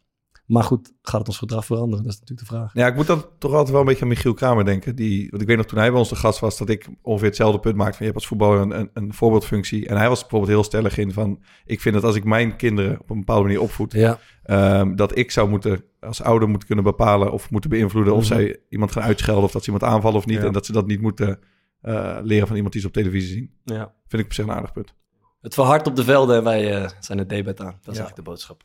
Maar 0.52 0.64
goed, 0.64 0.94
gaat 1.02 1.20
het 1.20 1.28
ons 1.28 1.38
gedrag 1.38 1.66
veranderen? 1.66 2.04
Dat 2.04 2.14
is 2.14 2.20
natuurlijk 2.20 2.50
de 2.50 2.56
vraag. 2.56 2.74
Ja, 2.74 2.88
ik 2.88 2.96
moet 2.96 3.08
dan 3.08 3.26
toch 3.40 3.52
altijd 3.52 3.70
wel 3.70 3.80
een 3.80 3.86
beetje 3.86 4.02
aan 4.02 4.08
Michiel 4.08 4.34
Kramer 4.34 4.66
denken. 4.66 4.96
Die, 4.96 5.30
want 5.30 5.42
ik 5.42 5.48
weet 5.48 5.58
nog 5.58 5.66
toen 5.66 5.78
hij 5.78 5.90
bij 5.90 6.00
ons 6.00 6.10
de 6.10 6.16
gast 6.16 6.40
was, 6.40 6.58
dat 6.58 6.70
ik 6.70 6.88
ongeveer 7.02 7.28
hetzelfde 7.28 7.60
punt 7.60 7.76
maakte. 7.76 7.98
Van, 7.98 8.06
je 8.06 8.12
hebt 8.12 8.16
als 8.16 8.28
voetballer 8.28 8.60
een, 8.62 8.80
een, 8.80 8.90
een 8.94 9.14
voorbeeldfunctie. 9.14 9.88
En 9.88 9.98
hij 9.98 10.10
was 10.10 10.20
bijvoorbeeld 10.22 10.52
heel 10.52 10.64
stellig 10.64 10.98
in 10.98 11.12
van... 11.14 11.42
Ik 11.66 11.82
vind 11.82 11.96
dat 11.96 12.04
als 12.04 12.16
ik 12.16 12.24
mijn 12.24 12.56
kinderen 12.56 13.00
op 13.00 13.10
een 13.10 13.18
bepaalde 13.20 13.44
manier 13.44 13.62
opvoed... 13.62 13.94
Ja, 13.94 14.20
ehm, 14.44 14.96
dat 14.96 15.18
ik 15.18 15.32
zou 15.32 15.50
moeten 15.50 15.84
als 16.00 16.22
ouder 16.22 16.48
moeten 16.50 16.68
kunnen 16.68 16.86
bepalen 16.86 17.32
of 17.32 17.50
moeten 17.50 17.70
beïnvloeden... 17.70 18.14
of 18.14 18.20
Mhm. 18.30 18.34
zij 18.34 18.58
iemand 18.70 18.92
gaan 18.92 19.04
uitschelden 19.04 19.44
of 19.44 19.52
dat 19.52 19.64
ze 19.64 19.72
iemand 19.72 19.92
aanvallen 19.92 20.18
of 20.18 20.26
niet. 20.26 20.40
Ja. 20.40 20.46
En 20.46 20.54
dat 20.54 20.66
ze 20.66 20.72
dat 20.72 20.88
niet 20.88 21.02
moeten 21.02 21.40
eh, 21.82 22.18
leren 22.22 22.48
van 22.48 22.56
iemand 22.56 22.74
die 22.74 22.82
ze 22.82 22.88
op 22.88 22.94
televisie 22.94 23.30
zien. 23.34 23.52
ja. 23.64 23.94
Vind 24.08 24.22
ik 24.22 24.28
op 24.30 24.34
zich 24.34 24.46
een 24.46 24.52
aardig 24.52 24.72
punt. 24.72 24.94
Het 25.42 25.54
verhardt 25.54 25.88
op 25.88 25.96
de 25.96 26.04
velden 26.04 26.38
en 26.38 26.44
wij 26.44 26.76
eh, 26.82 26.90
zijn 27.00 27.18
het 27.18 27.30
debat 27.30 27.60
aan. 27.60 27.66
Dat 27.66 27.74
is 27.74 27.80
Ja. 27.82 27.88
eigenlijk 27.88 28.16
de 28.16 28.22
boodschap. 28.22 28.64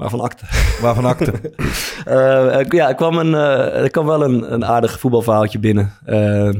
Waarvan 0.00 0.20
akte. 0.20 0.44
Waarvan 0.82 1.04
akte? 1.04 1.32
Ik- 2.60 2.72
ja, 2.72 2.88
er 2.88 2.94
kwam, 2.94 3.18
een, 3.18 3.34
eh, 3.34 3.82
er 3.82 3.90
kwam 3.90 4.06
wel 4.06 4.24
een, 4.24 4.52
een 4.52 4.64
aardig 4.64 5.00
voetbalverhaaltje 5.00 5.58
binnen. 5.58 5.92
Eh, 6.04 6.50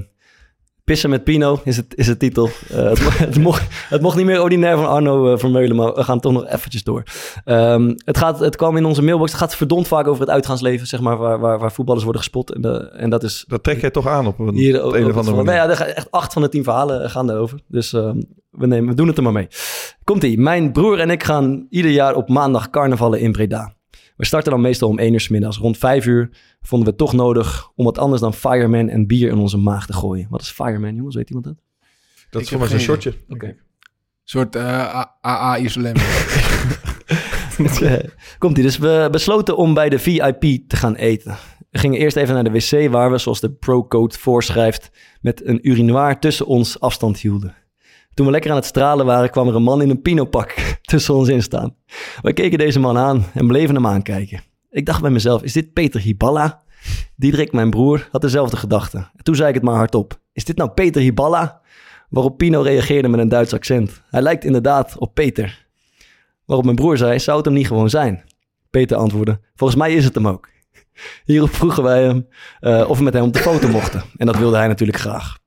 Pissen 0.84 1.10
met 1.10 1.24
Pino 1.24 1.60
is 1.64 1.76
het, 1.76 1.86
is 1.96 2.06
het 2.06 2.18
titel. 2.18 2.48
Het, 2.72 2.98
het, 3.18 3.38
mocht, 3.38 3.62
het 3.88 4.00
mocht 4.02 4.16
niet 4.16 4.26
meer 4.26 4.42
ordinair 4.42 4.76
van 4.76 4.88
Arno 4.88 5.36
Vermeulen, 5.36 5.76
maar 5.76 5.94
we 5.94 6.04
gaan 6.04 6.20
toch 6.20 6.32
nog 6.32 6.46
eventjes 6.46 6.82
door. 6.84 7.02
Ehm, 7.44 7.94
het, 8.04 8.18
gaat, 8.18 8.38
het 8.40 8.56
kwam 8.56 8.76
in 8.76 8.84
onze 8.84 9.02
mailbox. 9.02 9.30
Het 9.30 9.40
gaat 9.40 9.56
verdomd 9.56 9.88
vaak 9.88 10.06
over 10.06 10.20
het 10.20 10.30
uitgaansleven, 10.30 10.86
zeg 10.86 11.00
maar, 11.00 11.16
waar, 11.16 11.38
waar, 11.38 11.58
waar 11.58 11.72
voetballers 11.72 12.04
worden 12.04 12.22
gespot. 12.22 12.54
En, 12.54 12.60
de, 12.60 12.90
en 12.96 13.10
dat 13.10 13.22
is 13.22 13.44
Dat 13.48 13.62
trek 13.62 13.80
jij 13.80 13.90
toch 13.90 14.06
aan 14.06 14.26
op 14.26 14.38
een, 14.38 14.54
hier 14.54 14.78
op 14.82 14.88
ook. 14.88 14.94
een 14.94 15.06
of 15.10 15.16
andere 15.16 15.36
manier. 15.36 15.52
Nou 15.54 15.68
ja, 15.70 15.74
er 15.86 15.86
echt 15.94 16.10
acht 16.10 16.32
van 16.32 16.42
de 16.42 16.48
tien 16.48 16.64
verhalen 16.64 17.10
gaan 17.10 17.26
daarover. 17.26 17.58
Dus 17.68 17.92
ehm, 17.92 18.20
we, 18.50 18.66
nemen, 18.66 18.88
we 18.88 18.94
doen 18.94 19.06
het 19.06 19.16
er 19.16 19.22
maar 19.22 19.32
mee. 19.32 19.48
Komt-ie. 20.04 20.38
Mijn 20.38 20.72
broer 20.72 20.98
en 20.98 21.10
ik 21.10 21.24
gaan 21.24 21.66
ieder 21.70 21.90
jaar 21.90 22.14
op 22.14 22.28
maandag 22.28 22.70
carnavallen 22.70 23.20
in 23.20 23.32
Breda. 23.32 23.74
We 24.16 24.26
starten 24.26 24.50
dan 24.50 24.60
meestal 24.60 24.88
om 24.88 24.98
1 24.98 25.12
uur 25.12 25.20
's 25.20 25.28
middags. 25.28 25.58
Rond 25.58 25.78
5 25.78 26.06
uur 26.06 26.30
vonden 26.60 26.88
we 26.88 26.94
het 26.94 26.98
toch 26.98 27.12
nodig 27.12 27.70
om 27.74 27.84
wat 27.84 27.98
anders 27.98 28.20
dan 28.20 28.34
Fireman 28.34 28.88
en 28.88 29.06
bier 29.06 29.28
in 29.28 29.38
onze 29.38 29.56
maag 29.56 29.86
te 29.86 29.92
gooien. 29.92 30.26
Wat 30.30 30.40
is 30.40 30.50
Fireman, 30.50 30.94
jongens? 30.94 31.16
Weet 31.16 31.28
iemand 31.28 31.46
dat? 31.46 31.56
Dat 32.30 32.40
Ik 32.40 32.46
is 32.46 32.56
voor 32.56 32.68
mij 32.68 32.78
zo'n. 32.78 33.14
Oké. 33.28 33.46
Een 33.46 33.56
soort 34.24 34.56
eh, 34.56 35.04
AA 35.20 35.56
Islam. 35.56 35.94
Komt 38.38 38.56
ie. 38.56 38.62
Dus 38.62 38.78
we 38.78 39.08
besloten 39.10 39.56
om 39.56 39.74
bij 39.74 39.88
de 39.88 39.98
VIP 39.98 40.68
te 40.68 40.76
gaan 40.76 40.94
eten. 40.94 41.36
We 41.70 41.78
gingen 41.78 41.98
eerst 41.98 42.16
even 42.16 42.34
naar 42.34 42.44
de 42.44 42.50
wc 42.50 42.90
waar 42.90 43.10
we, 43.10 43.18
zoals 43.18 43.40
de 43.40 43.50
pro-code 43.50 44.18
voorschrijft, 44.18 44.90
met 45.20 45.46
een 45.46 45.68
urinoir 45.68 46.18
tussen 46.18 46.46
ons 46.46 46.80
afstand 46.80 47.18
hielden. 47.18 47.54
Toen 48.14 48.26
we 48.26 48.32
lekker 48.32 48.50
aan 48.50 48.56
het 48.56 48.66
stralen 48.66 49.06
waren, 49.06 49.30
kwam 49.30 49.48
er 49.48 49.54
een 49.54 49.62
man 49.62 49.82
in 49.82 49.90
een 49.90 50.02
pinopak 50.02 50.54
tussen 50.82 51.14
ons 51.14 51.28
in 51.28 51.42
staan. 51.42 51.76
Wij 52.22 52.32
keken 52.32 52.58
deze 52.58 52.80
man 52.80 52.98
aan 52.98 53.24
en 53.34 53.46
bleven 53.46 53.74
hem 53.74 53.86
aankijken. 53.86 54.42
Ik 54.70 54.86
dacht 54.86 55.00
bij 55.00 55.10
mezelf, 55.10 55.42
is 55.42 55.52
dit 55.52 55.72
Peter 55.72 56.00
Hiballa? 56.00 56.62
Diederik, 57.16 57.52
mijn 57.52 57.70
broer, 57.70 58.08
had 58.10 58.20
dezelfde 58.20 58.56
gedachte. 58.56 58.98
En 58.98 59.24
toen 59.24 59.34
zei 59.34 59.48
ik 59.48 59.54
het 59.54 59.62
maar 59.62 59.74
hardop. 59.74 60.20
Is 60.32 60.44
dit 60.44 60.56
nou 60.56 60.70
Peter 60.70 61.02
Hiballa? 61.02 61.60
Waarop 62.08 62.38
Pino 62.38 62.60
reageerde 62.60 63.08
met 63.08 63.20
een 63.20 63.28
Duits 63.28 63.52
accent. 63.52 64.02
Hij 64.10 64.22
lijkt 64.22 64.44
inderdaad 64.44 64.98
op 64.98 65.14
Peter. 65.14 65.66
Waarop 66.44 66.64
mijn 66.64 66.76
broer 66.76 66.96
zei, 66.96 67.18
zou 67.18 67.36
het 67.36 67.46
hem 67.46 67.54
niet 67.54 67.66
gewoon 67.66 67.90
zijn? 67.90 68.24
Peter 68.70 68.96
antwoordde, 68.96 69.40
volgens 69.54 69.78
mij 69.78 69.94
is 69.94 70.04
het 70.04 70.14
hem 70.14 70.28
ook. 70.28 70.48
Hierop 71.24 71.54
vroegen 71.54 71.82
wij 71.82 72.02
hem 72.02 72.28
eh, 72.60 72.90
of 72.90 72.98
we 72.98 73.04
met 73.04 73.12
hem 73.12 73.24
op 73.24 73.32
de 73.32 73.38
foto 73.38 73.68
mochten. 73.68 74.02
En 74.16 74.26
dat 74.26 74.36
wilde 74.36 74.56
hij 74.56 74.68
natuurlijk 74.68 74.98
graag. 74.98 75.39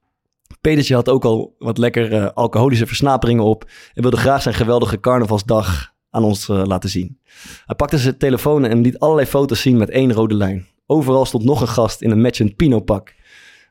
Petertje 0.64 0.96
had 0.96 1.10
ook 1.10 1.26
al 1.26 1.56
wat 1.60 1.78
lekker 1.78 2.14
eh, 2.14 2.30
alcoholische 2.34 2.86
versnaperingen 2.88 3.44
op... 3.44 3.70
en 3.94 4.02
wilde 4.02 4.18
graag 4.18 4.42
zijn 4.42 4.56
geweldige 4.56 5.00
carnavalsdag 5.00 5.94
aan 6.10 6.24
ons 6.24 6.50
eh, 6.50 6.62
laten 6.66 6.90
zien. 6.90 7.20
Hij 7.66 7.76
pakte 7.76 7.98
zijn 7.98 8.18
telefoon 8.18 8.66
en 8.66 8.82
liet 8.82 9.00
allerlei 9.00 9.28
foto's 9.28 9.62
zien 9.62 9.78
met 9.78 9.90
één 9.90 10.14
rode 10.14 10.36
lijn. 10.36 10.68
Overal 10.86 11.26
stond 11.26 11.44
nog 11.44 11.62
een 11.62 11.68
gast 11.68 12.02
in 12.02 12.12
een 12.12 12.22
matchend 12.22 12.56
Pino-pak. 12.56 13.14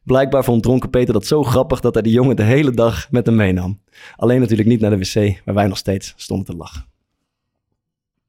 Blijkbaar 0.05 0.45
vond 0.45 0.63
dronken 0.63 0.91
Peter 0.91 1.13
dat 1.13 1.27
zo 1.27 1.43
grappig 1.43 1.81
dat 1.81 1.95
hij 1.95 2.03
de 2.03 2.11
jongen 2.11 2.37
de 2.37 2.43
hele 2.43 2.71
dag 2.71 3.11
met 3.11 3.27
hem 3.27 3.35
meenam. 3.37 3.81
Alleen 4.17 4.41
natuurlijk 4.41 4.69
niet 4.69 4.81
naar 4.81 4.91
de 4.91 4.99
wc, 4.99 5.41
waar 5.45 5.55
wij 5.55 5.67
nog 5.67 5.79
steeds 5.79 6.13
stonden 6.17 6.47
te 6.47 6.57
lachen. 6.57 6.85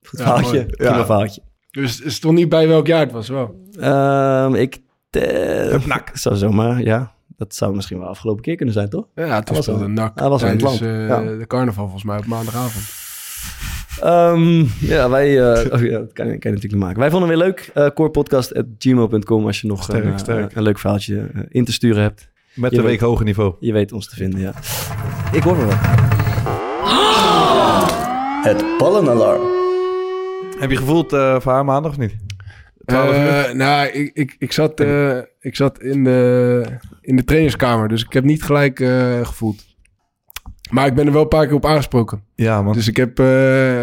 Goed 0.03 0.19
Ja, 0.19 0.25
verhaaltje, 0.25 0.65
prima 0.65 0.97
Ja. 0.97 1.05
verhaaltje. 1.05 1.41
dus 1.71 2.03
het 2.03 2.13
stond 2.13 2.37
niet 2.37 2.49
bij 2.49 2.67
welk 2.67 2.87
jaar 2.87 2.99
het 2.99 3.11
was, 3.11 3.27
wel. 3.27 3.55
Ehm, 3.79 4.55
ik 4.55 4.79
eh, 5.09 5.79
zou 6.13 6.35
zomaar, 6.35 6.83
ja. 6.83 7.12
Dat 7.37 7.55
zou 7.55 7.75
misschien 7.75 7.99
wel 7.99 8.07
afgelopen 8.07 8.41
keer 8.43 8.55
kunnen 8.55 8.73
zijn, 8.73 8.89
toch? 8.89 9.05
Ja, 9.15 9.27
was 9.27 9.43
toen 9.43 9.55
speelde 9.63 9.83
al- 9.83 9.89
NAC 9.89 10.19
hij 10.19 10.29
was 10.29 10.41
het 10.41 10.59
tijdens 10.59 10.79
land, 10.79 10.93
eh, 10.93 11.07
ja. 11.07 11.37
de 11.37 11.47
carnaval 11.47 11.83
volgens 11.83 12.03
mij 12.03 12.17
op 12.17 12.25
maandagavond. 12.25 12.85
Ehm, 14.01 14.65
ja, 14.79 15.09
wij... 15.09 15.53
eh, 15.53 15.73
oh 15.73 15.81
ja, 15.81 15.97
dat 15.99 16.13
kan, 16.13 16.25
kan 16.25 16.25
je 16.25 16.31
natuurlijk 16.31 16.61
niet 16.63 16.75
maken. 16.75 16.99
Wij 16.99 17.09
vonden 17.09 17.29
het 17.29 17.37
weer 17.37 17.47
leuk. 17.47 17.71
eh 17.73 17.87
corepodcast.gmail.com 17.95 19.45
als 19.45 19.61
je 19.61 19.67
nog 19.67 19.83
Sterk, 19.83 20.03
een, 20.03 20.11
eh, 20.11 20.17
sterk. 20.17 20.55
een 20.55 20.63
leuk 20.63 20.79
verhaaltje 20.79 21.29
in 21.49 21.65
te 21.65 21.71
sturen 21.71 22.01
hebt. 22.01 22.31
Met 22.53 22.69
Je 22.71 22.75
de 22.77 22.81
weet- 22.83 22.91
week 22.91 22.99
hoger 22.99 23.25
niveau. 23.25 23.53
Je 23.59 23.73
weet 23.73 23.91
ons 23.91 24.07
te 24.09 24.15
vinden, 24.15 24.39
ja. 24.39 24.53
Ik 25.31 25.43
hoor 25.43 25.55
me 25.57 25.65
wel. 25.65 25.77
Het 28.43 28.65
ballenalarm. 28.77 29.41
Heb 30.59 30.69
je 30.71 30.77
gevoeld 30.77 31.13
eh 31.13 31.39
voor 31.39 31.51
haar 31.51 31.65
maandag 31.65 31.91
of 31.91 31.97
niet? 31.97 32.15
12 32.85 33.09
uur? 33.17 33.27
Eh, 33.27 33.53
nou, 33.53 33.87
ik, 33.87 34.11
ik, 34.13 34.35
ik, 34.39 34.51
zat, 34.51 34.79
eh, 34.79 35.17
ik 35.39 35.55
zat 35.55 35.79
in 35.81 36.03
de, 36.03 36.63
in 37.01 37.15
de 37.15 37.23
trainerskamer, 37.23 37.87
dus 37.87 38.03
ik 38.03 38.13
heb 38.13 38.23
niet 38.23 38.43
gelijk 38.43 38.79
eh, 38.79 39.25
gevoeld. 39.25 39.63
Maar 40.71 40.87
ik 40.87 40.93
ben 40.93 41.05
er 41.05 41.11
wel 41.13 41.21
een 41.21 41.27
paar 41.27 41.45
keer 41.45 41.55
op 41.55 41.65
aangesproken. 41.65 42.23
Ja, 42.35 42.61
man. 42.61 42.73
Dus 42.73 42.87
ik 42.87 42.97
heb 42.97 43.19
eh, 43.19 43.25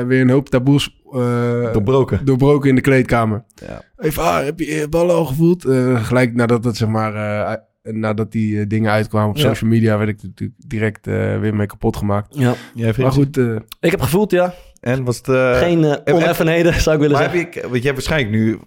weer 0.02 0.20
een 0.20 0.30
hoop 0.30 0.48
taboes 0.48 1.00
eh, 1.12 1.72
Doorbroken. 1.72 2.24
doorbroken 2.24 2.68
in 2.68 2.74
de 2.74 2.80
kleedkamer. 2.80 3.44
Ja. 3.66 3.82
Even, 3.96 4.22
ah, 4.22 4.44
heb 4.44 4.58
je 4.58 4.86
ballen 4.90 5.14
al 5.14 5.24
gevoeld? 5.24 5.64
Eh, 5.64 6.04
gelijk 6.04 6.34
nadat, 6.34 6.64
het, 6.64 6.76
zeg 6.76 6.88
maar, 6.88 7.14
eh, 7.14 7.56
nadat 7.82 8.32
die 8.32 8.66
dingen 8.66 8.90
uitkwamen 8.90 9.30
op 9.30 9.36
Ja. 9.36 9.42
social 9.48 9.70
media, 9.70 9.98
werd 9.98 10.10
ik 10.10 10.22
natuurlijk 10.22 10.58
direct 10.66 11.06
eh, 11.06 11.38
weer 11.38 11.54
mee 11.54 11.66
kapot 11.66 11.96
gemaakt. 11.96 12.34
Ja. 12.38 12.54
Jij 12.74 12.94
Maar 12.98 13.12
goed, 13.12 13.36
eh, 13.36 13.56
Ik 13.80 13.90
heb 13.90 14.00
gevoeld, 14.00 14.30
ja. 14.30 14.54
En 14.80 15.04
was 15.04 15.16
het... 15.16 15.26
Geen 15.56 15.82
heb- 15.82 16.12
oneffenheden, 16.12 16.74
zou 16.80 16.94
ik 16.96 17.02
willen 17.02 17.16
maar 17.16 17.30
zeggen. 17.30 17.44
heb 17.44 17.54
je, 17.54 17.60
want 17.60 17.74
je 17.82 17.88
hebt 17.90 17.94
waarschijnlijk 17.94 18.30
nu 18.44 18.58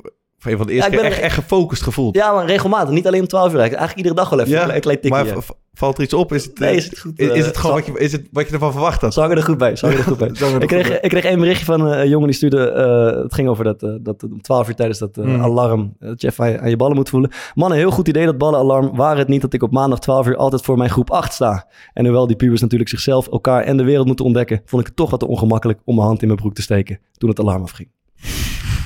een 0.51 0.57
van 0.57 0.67
de 0.67 0.73
eerste 0.73 0.89
Ja, 0.89 0.95
ik 0.95 1.01
keer 1.01 1.09
ben 1.09 1.17
echt, 1.17 1.27
echt 1.31 1.35
gefocust 1.35 1.81
gevoeld. 1.81 2.15
Ja, 2.15 2.33
maar 2.33 2.45
regelmatig. 2.45 2.93
Niet 2.93 3.07
alleen 3.07 3.21
om 3.21 3.27
12 3.27 3.53
uur. 3.53 3.59
Eigenlijk 3.59 3.95
iedere 3.95 4.15
dag 4.15 4.29
wel 4.29 4.39
even. 4.39 4.51
Ja, 4.51 4.75
een 4.75 4.81
klein, 4.81 4.99
tikje. 5.01 5.23
maar 5.33 5.43
valt 5.73 5.97
er 5.97 6.03
iets 6.03 6.13
op? 6.13 6.33
Is 6.33 6.43
het, 6.45 6.59
Nee, 6.59 6.69
eh, 6.69 6.75
is 6.75 6.85
het 6.85 6.99
goed, 6.99 7.19
Is, 7.19 7.27
is 7.27 7.39
eh, 7.39 7.45
het 7.45 7.57
gewoon 7.57 7.75
wat 7.75 7.85
je, 7.85 7.99
is 7.99 8.11
het 8.11 8.27
wat 8.31 8.47
je 8.47 8.53
ervan 8.53 8.71
verwacht 8.71 9.01
had? 9.01 9.13
Zag 9.13 9.31
er 9.31 9.43
goed 9.43 9.57
bij. 9.57 9.75
Zag 9.75 9.93
er 9.93 10.03
goed 10.13 10.17
bij. 10.17 10.27
Er 10.27 10.61
ik, 10.61 10.67
kreeg, 10.67 10.87
bij. 10.87 10.99
ik 11.01 11.09
kreeg 11.09 11.23
één 11.23 11.39
berichtje 11.39 11.65
van 11.65 11.81
een 11.81 12.09
jongen 12.09 12.27
die 12.27 12.35
stuurde... 12.35 12.69
eh, 12.69 13.21
het 13.23 13.33
ging 13.33 13.47
over 13.47 13.63
dat, 13.63 13.79
dat 14.01 14.23
om 14.23 14.41
12 14.41 14.67
uur 14.67 14.75
tijdens 14.75 14.99
dat 14.99 15.15
Mhm. 15.15 15.41
alarm... 15.41 15.93
dat 15.99 16.21
je 16.21 16.27
even 16.27 16.61
aan 16.61 16.69
je, 16.69 16.75
ballen 16.75 16.95
moet 16.95 17.09
voelen. 17.09 17.31
Mannen, 17.55 17.77
heel 17.77 17.91
goed 17.91 18.07
idee 18.07 18.25
dat 18.25 18.37
ballenalarm. 18.37 18.95
Waar 18.95 19.17
het 19.17 19.27
niet 19.27 19.41
dat 19.41 19.53
ik 19.53 19.63
op 19.63 19.71
maandag 19.71 19.99
12 19.99 20.27
uur 20.27 20.35
altijd 20.35 20.61
voor 20.61 20.77
mijn 20.77 20.89
groep 20.89 21.11
8 21.11 21.33
sta. 21.33 21.67
En 21.93 22.03
hoewel 22.05 22.27
die 22.27 22.35
pubers 22.35 22.61
natuurlijk 22.61 22.89
zichzelf, 22.89 23.27
elkaar 23.27 23.63
en 23.63 23.77
de 23.77 23.83
wereld 23.83 24.07
moeten 24.07 24.25
ontdekken... 24.25 24.61
vond 24.65 24.81
ik 24.81 24.87
het 24.87 24.95
toch 24.97 25.09
wat 25.09 25.19
te 25.19 25.27
ongemakkelijk 25.27 25.79
om 25.85 25.95
mijn 25.95 26.07
hand 26.07 26.21
in 26.21 26.27
mijn 26.27 26.39
broek 26.39 26.53
te 26.53 26.61
steken... 26.61 26.99
toen 27.17 27.29
het 27.29 27.39
alarm 27.39 27.61
afging. 27.63 27.89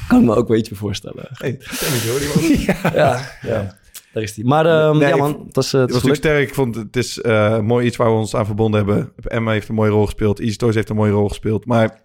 Kan 0.07 0.19
ik 0.19 0.25
me 0.25 0.35
ook 0.35 0.47
wel 0.47 0.57
iets 0.57 0.69
meer 0.69 0.79
voorstellen. 0.79 1.27
Hey, 1.31 1.57
ken 1.57 1.93
ik 1.93 2.01
hoor, 2.09 2.19
die 2.19 2.65
man. 2.65 2.75
Ja, 2.93 3.31
ja. 3.41 3.77
Daar 4.13 4.23
is 4.23 4.33
die. 4.33 4.45
Maar 4.45 4.65
ehm, 4.65 4.97
Nee, 4.97 5.07
ja 5.07 5.13
ik- 5.13 5.21
man, 5.21 5.43
het 5.45 5.55
was, 5.55 5.73
eh, 5.73 5.79
het 5.81 5.81
Het 5.81 5.91
was 5.91 6.03
natuurlijk 6.03 6.15
sterk. 6.15 6.47
Ik 6.47 6.53
vond 6.53 6.75
het 6.75 6.95
is 6.95 7.21
eh, 7.21 7.59
mooi 7.59 7.85
iets 7.85 7.95
waar 7.97 8.07
we 8.07 8.17
ons 8.17 8.35
aan 8.35 8.45
verbonden 8.45 8.85
hebben. 8.85 9.11
Emma 9.23 9.51
heeft 9.51 9.69
een 9.69 9.75
mooie 9.75 9.89
rol 9.91 10.05
gespeeld. 10.05 10.39
Easy 10.39 10.57
Toys 10.57 10.75
heeft 10.75 10.89
een 10.89 10.95
mooie 10.95 11.11
rol 11.11 11.27
gespeeld. 11.27 11.65
Maar 11.65 12.01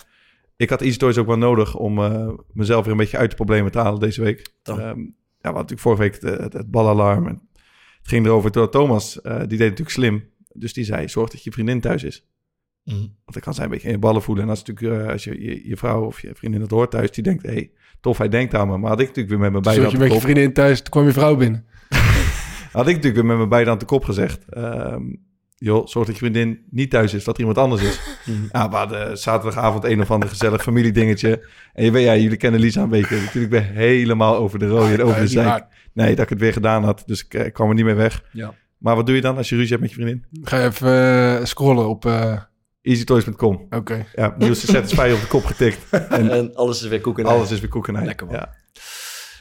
ik 0.57 0.71
had 0.71 0.81
Easy 0.83 0.97
Toys 0.99 1.19
ook 1.19 1.27
wel 1.27 1.39
nodig 1.39 1.75
om 1.77 1.99
eh, 1.99 2.29
mezelf 2.53 2.83
weer 2.85 2.93
een 2.93 2.99
beetje 2.99 3.17
uit 3.19 3.31
de 3.31 3.37
problemen 3.37 3.73
te 3.73 3.79
halen 3.79 4.01
deze 4.01 4.23
week. 4.23 4.53
Dan. 4.63 4.81
Ehm, 4.81 4.87
ja, 4.99 5.51
hadden 5.53 5.63
natuurlijk 5.63 5.81
vorige 5.81 6.03
week 6.03 6.41
het, 6.41 6.53
het 6.53 6.71
balalarm. 6.71 7.27
En 7.27 7.41
het 7.99 8.09
ging 8.09 8.27
erover. 8.27 8.59
Had 8.59 8.73
Thomas, 8.73 9.21
eh, 9.21 9.39
die 9.39 9.47
deed 9.47 9.59
natuurlijk 9.59 9.91
slim. 9.91 10.25
Dus 10.53 10.73
die 10.73 10.85
zei, 10.85 11.09
zorg 11.09 11.31
dat 11.31 11.45
je 11.45 11.53
vriendin 11.53 11.81
thuis 11.81 12.03
is. 12.03 12.27
Mhm. 12.85 12.97
Want 12.99 13.33
dan 13.33 13.41
kan 13.43 13.55
zij 13.55 13.65
een 13.65 13.71
beetje 13.71 13.87
in 13.87 13.93
je 13.93 13.99
ballen 13.99 14.23
voelen. 14.23 14.45
En 14.45 14.51
als, 14.51 14.63
natuurlijk, 14.65 15.03
eh, 15.07 15.13
als 15.13 15.25
je, 15.25 15.43
je 15.43 15.69
je 15.69 15.77
vrouw 15.77 16.05
of 16.05 16.21
je 16.23 16.31
vriendin 16.35 16.61
het 16.61 16.71
hoort 16.71 16.91
thuis, 16.91 17.11
die 17.11 17.23
denkt, 17.23 17.43
hé, 17.43 17.53
hey, 17.53 17.71
tof, 18.03 18.19
hij 18.19 18.29
denkt 18.29 18.55
aan 18.55 18.69
me. 18.69 18.79
Maar 18.79 18.91
had 18.91 19.01
ik 19.01 19.07
natuurlijk 19.07 19.35
weer 19.35 19.39
met 19.39 19.51
mijn 19.51 19.63
beide 19.63 19.91
je 19.91 19.99
met 19.99 20.13
je 20.13 20.21
vriendin 20.21 20.53
thuis, 20.53 20.81
toen 20.81 20.91
kwam 20.91 21.05
je 21.05 21.13
vrouw 21.13 21.37
binnen. 21.37 21.65
had 22.73 22.89
ik 22.89 22.95
natuurlijk 22.95 23.15
weer 23.15 23.25
met 23.25 23.37
mijn 23.37 23.49
beide 23.49 23.71
aan 23.71 23.79
de 23.79 23.85
kop 23.85 24.05
gezegd. 24.05 24.45
ehm, 24.49 25.03
joh, 25.57 25.87
zorg 25.87 26.07
dat 26.07 26.15
je 26.19 26.21
vriendin 26.21 26.59
niet 26.71 26.91
thuis 26.91 27.15
is, 27.15 27.25
dat 27.25 27.35
er 27.35 27.41
iemand 27.41 27.59
anders 27.59 27.83
is. 27.83 28.01
Mhm. 28.25 28.43
Ja, 28.53 28.69
we 28.71 28.77
hadden 28.77 29.19
zaterdagavond 29.19 29.85
een 29.85 30.01
of 30.01 30.11
ander 30.11 30.29
gezellig 30.29 30.63
familiedingetje. 30.63 31.49
En 31.73 31.85
je 31.85 31.91
weet, 31.91 32.05
ja, 32.05 32.17
jullie 32.17 32.37
kennen 32.37 32.61
Lisa 32.61 32.83
een 32.83 32.89
beetje. 32.89 33.21
Natuurlijk 33.21 33.53
ben 33.53 33.65
helemaal 33.65 34.37
over 34.37 34.59
de 34.59 34.67
rode 34.67 34.93
en 34.93 35.03
over 35.03 35.21
de 35.21 35.27
zijk. 35.27 35.65
Nee, 35.93 36.15
dat 36.15 36.25
ik 36.25 36.29
het 36.29 36.39
weer 36.41 36.53
gedaan 36.53 36.85
had. 36.85 37.03
Dus 37.07 37.25
ik, 37.25 37.35
eh, 37.35 37.47
ik 37.47 37.53
kwam 37.53 37.69
er 37.69 37.75
niet 37.75 37.85
meer 37.85 37.97
weg. 37.97 38.23
Ja. 38.33 38.55
Maar 38.79 38.97
wat 38.97 39.07
doe 39.07 39.15
je 39.15 39.21
dan 39.21 39.37
als 39.37 39.49
je 39.49 39.55
ruzie 39.57 39.71
hebt 39.77 39.81
met 39.81 39.91
je 39.91 39.97
vriendin? 39.97 40.25
Ga 40.43 40.59
je 40.59 40.67
even 40.67 41.39
eh, 41.39 41.45
scrollen 41.45 41.89
op... 41.89 42.07
eh, 42.07 42.39
EasyToys.com. 42.83 43.67
Oké. 43.71 44.07
Ja, 44.15 44.35
nieuwste 44.39 44.67
Satisfy 44.67 45.11
op 45.15 45.21
de 45.21 45.27
kop 45.27 45.45
getikt. 45.45 45.79
En 46.09 46.31
En 46.31 46.55
alles 46.55 46.83
is 46.83 46.89
weer 46.89 47.01
koek 47.01 47.19
en 47.19 47.25
ei. 47.27 47.35
alles 47.35 47.51
is 47.51 47.61
weer 47.61 47.69
koek 47.69 47.89
en 47.89 47.97
ei. 47.97 48.05
Lekker, 48.07 48.27
man. 48.27 48.35
Ja. 48.37 48.55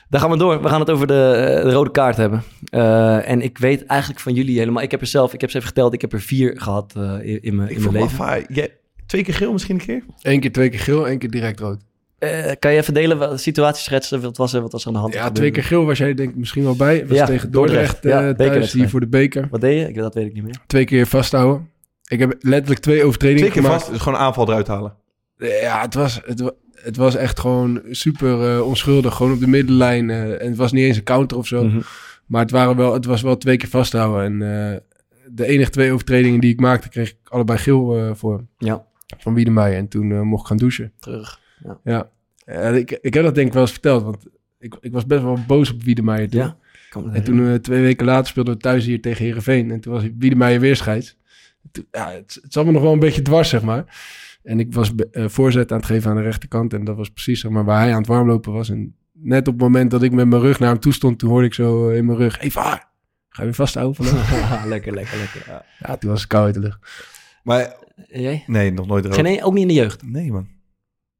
Daar 0.09 0.21
gaan 0.21 0.29
we 0.29 0.37
door. 0.37 0.61
We 0.61 0.67
gaan 0.69 0.79
het 0.79 0.89
over 0.89 1.07
de, 1.07 1.53
eh, 1.57 1.63
de 1.63 1.71
rode 1.71 1.91
kaart 1.91 2.17
hebben. 2.17 2.43
Eh, 2.69 3.29
en 3.29 3.41
ik 3.41 3.57
weet 3.57 3.85
eigenlijk 3.85 4.19
van 4.19 4.33
jullie 4.33 4.57
helemaal... 4.59 4.83
Ik 4.83 4.91
heb 4.91 5.01
er 5.01 5.07
zelf, 5.07 5.33
ik 5.33 5.41
heb 5.41 5.49
ze 5.49 5.55
even 5.57 5.67
geteld, 5.69 5.93
ik 5.93 6.01
heb 6.01 6.13
er 6.13 6.21
vier 6.21 6.53
gehad 6.61 6.93
eh, 6.97 7.03
in, 7.21 7.41
in 7.41 7.55
mijn, 7.55 7.69
Ik 7.69 7.77
leven. 7.91 8.01
af, 8.01 8.19
ah, 8.19 8.43
jij- 8.47 8.77
twee 9.05 9.23
keer 9.23 9.33
geel 9.33 9.51
misschien 9.51 9.75
een 9.79 9.85
keer? 9.85 10.03
Eén 10.21 10.39
keer, 10.39 10.51
twee 10.51 10.69
keer 10.69 10.79
geel, 10.79 11.07
één 11.07 11.17
keer 11.17 11.29
direct 11.29 11.59
rood. 11.59 11.79
Eh, 12.19 12.51
kan 12.59 12.71
je 12.71 12.77
even 12.77 12.93
delen, 12.93 13.17
wat- 13.17 13.31
de 13.31 13.37
situatie 13.37 13.83
schetsen? 13.83 14.21
Wat 14.21 14.37
was 14.37 14.53
er, 14.53 14.61
wat 14.61 14.71
was 14.71 14.81
er 14.81 14.87
aan 14.87 14.93
de 14.93 14.99
hand? 14.99 15.13
Ja, 15.13 15.31
twee 15.31 15.51
keer 15.51 15.63
geel 15.63 15.85
was 15.85 15.97
jij 15.97 16.13
denk 16.13 16.29
ik 16.29 16.35
misschien 16.35 16.63
wel 16.63 16.75
bij. 16.75 17.07
Was 17.07 17.17
Ja, 17.17 17.25
tegen 17.25 17.51
Dordrecht. 17.51 18.01
Dordrecht, 18.01 18.21
eh 18.23 18.45
Ja, 18.47 18.51
thuis, 18.51 18.73
hier 18.73 18.89
voor 18.89 18.99
de 18.99 19.07
beker. 19.07 19.41
er? 19.41 19.47
Wat 19.51 19.61
deed 19.61 19.79
je? 19.79 19.87
Ik, 19.87 19.95
dat 19.95 20.13
weet 20.13 20.25
ik 20.27 20.33
niet 20.33 20.43
meer. 20.43 20.55
Twee 20.67 20.85
keer 20.85 21.07
vasthouden. 21.07 21.69
Ik 22.11 22.19
heb 22.19 22.35
letterlijk 22.39 22.81
twee 22.81 23.03
overtredingen 23.03 23.41
Twee 23.41 23.51
keer 23.53 23.61
gemaakt. 23.61 23.81
vast, 23.81 23.93
dus 23.93 24.01
gewoon 24.01 24.19
aanval 24.19 24.47
eruit 24.47 24.67
halen. 24.67 24.95
Ja, 25.37 25.81
het 25.81 25.93
was, 25.93 26.21
het, 26.25 26.39
wa- 26.39 26.53
het 26.75 26.95
was 26.97 27.15
echt 27.15 27.39
gewoon 27.39 27.81
super 27.89 28.55
eh, 28.55 28.67
onschuldig. 28.67 29.15
Gewoon 29.15 29.31
op 29.33 29.39
de 29.39 29.47
middenlijn. 29.47 30.09
eh, 30.09 30.41
en 30.41 30.47
het 30.47 30.57
was 30.57 30.71
niet 30.71 30.83
eens 30.85 30.97
een 30.97 31.03
counter 31.03 31.37
of 31.37 31.47
zo. 31.47 31.63
Mhm. 31.63 31.79
Maar 32.25 32.41
het, 32.41 32.51
waren 32.51 32.75
wel, 32.75 32.93
het 32.93 33.05
was 33.05 33.21
wel 33.21 33.37
twee 33.37 33.57
keer 33.57 33.69
vasthouden. 33.69 34.23
En 34.41 34.71
eh, 34.71 34.77
de 35.31 35.45
enige 35.45 35.69
twee 35.69 35.91
overtredingen 35.91 36.39
die 36.39 36.51
ik 36.53 36.59
maakte, 36.59 36.89
kreeg 36.89 37.09
ik 37.09 37.17
allebei 37.23 37.59
geel 37.59 37.97
eh, 37.97 38.11
voor. 38.13 38.45
Ja. 38.57 38.85
Van 39.17 39.33
Wiedemeyer. 39.33 39.77
En 39.77 39.87
toen 39.87 40.11
eh, 40.11 40.21
mocht 40.21 40.41
ik 40.41 40.47
gaan 40.47 40.57
douchen. 40.57 40.91
Terug. 40.99 41.39
Ja. 41.83 42.09
Ik, 42.73 42.91
ik 43.01 43.13
heb 43.13 43.23
dat 43.23 43.35
denk 43.35 43.47
ik 43.47 43.53
wel 43.53 43.61
eens 43.61 43.71
verteld. 43.71 44.03
Want 44.03 44.25
ik, 44.59 44.75
ik 44.81 44.91
was 44.91 45.05
best 45.05 45.21
wel 45.21 45.37
boos 45.47 45.71
op 45.71 45.83
Wiedemeyer 45.83 46.29
toen. 46.29 46.39
Ja. 46.41 46.57
Kan 46.89 47.05
me 47.05 47.11
En 47.11 47.23
toen 47.23 47.47
eh, 47.47 47.53
twee 47.53 47.81
weken 47.81 48.05
later 48.05 48.27
speelden 48.27 48.53
we 48.53 48.59
thuis 48.59 48.85
hier 48.85 49.01
tegen 49.01 49.25
Heerenveen. 49.25 49.71
En 49.71 49.79
toen 49.79 49.93
was 49.93 50.03
Wiedemeyer 50.17 50.59
weer 50.59 50.75
scheids. 50.75 51.17
Ja, 51.91 52.11
het, 52.11 52.39
het 52.41 52.53
zat 52.53 52.65
me 52.65 52.71
nog 52.71 52.81
wel 52.81 52.93
een 52.93 52.99
beetje 52.99 53.21
dwars, 53.21 53.49
zeg 53.49 53.61
maar. 53.61 54.03
En 54.43 54.59
ik 54.59 54.73
was 54.73 54.95
be- 54.95 55.07
eh, 55.11 55.27
voorzet 55.27 55.71
aan 55.71 55.77
het 55.77 55.85
geven 55.85 56.09
aan 56.09 56.15
de 56.15 56.21
rechterkant. 56.21 56.73
En 56.73 56.83
dat 56.83 56.95
was 56.95 57.09
precies 57.09 57.39
zeg 57.41 57.51
maar, 57.51 57.65
waar 57.65 57.79
hij 57.81 57.91
aan 57.91 57.97
het 57.97 58.07
warmlopen 58.07 58.53
was. 58.53 58.69
En 58.69 58.95
net 59.11 59.47
op 59.47 59.53
het 59.53 59.61
moment 59.63 59.91
dat 59.91 60.03
ik 60.03 60.11
met 60.11 60.27
mijn 60.27 60.41
rug 60.41 60.59
naar 60.59 60.69
hem 60.69 60.79
toe 60.79 60.93
stond... 60.93 61.19
toen 61.19 61.29
hoorde 61.29 61.45
ik 61.47 61.53
zo 61.53 61.89
eh, 61.89 61.97
in 61.97 62.05
mijn 62.05 62.17
rug... 62.17 62.39
Hey, 62.39 62.51
vaar! 62.51 62.89
Ga 63.29 63.39
je 63.41 63.43
weer 63.47 63.53
vasthouden 63.53 64.05
vandaag? 64.05 64.65
lekker, 64.73 64.93
lekker, 64.93 65.17
lekker. 65.17 65.43
Ja. 65.47 65.65
ja, 65.79 65.97
toen 65.97 66.09
was 66.09 66.19
het 66.19 66.29
koud 66.29 66.45
uit 66.45 66.53
de 66.53 66.59
lucht. 66.59 66.79
Maar 67.43 67.75
jij? 68.07 68.43
nee, 68.47 68.71
nog 68.71 68.87
nooit 68.87 69.05
rood. 69.05 69.15
Geen, 69.15 69.25
één- 69.25 69.43
ook 69.43 69.53
niet 69.53 69.61
in 69.61 69.67
de 69.67 69.73
jeugd. 69.73 70.03
Nee, 70.05 70.31
man. 70.31 70.43
Vind 70.43 70.53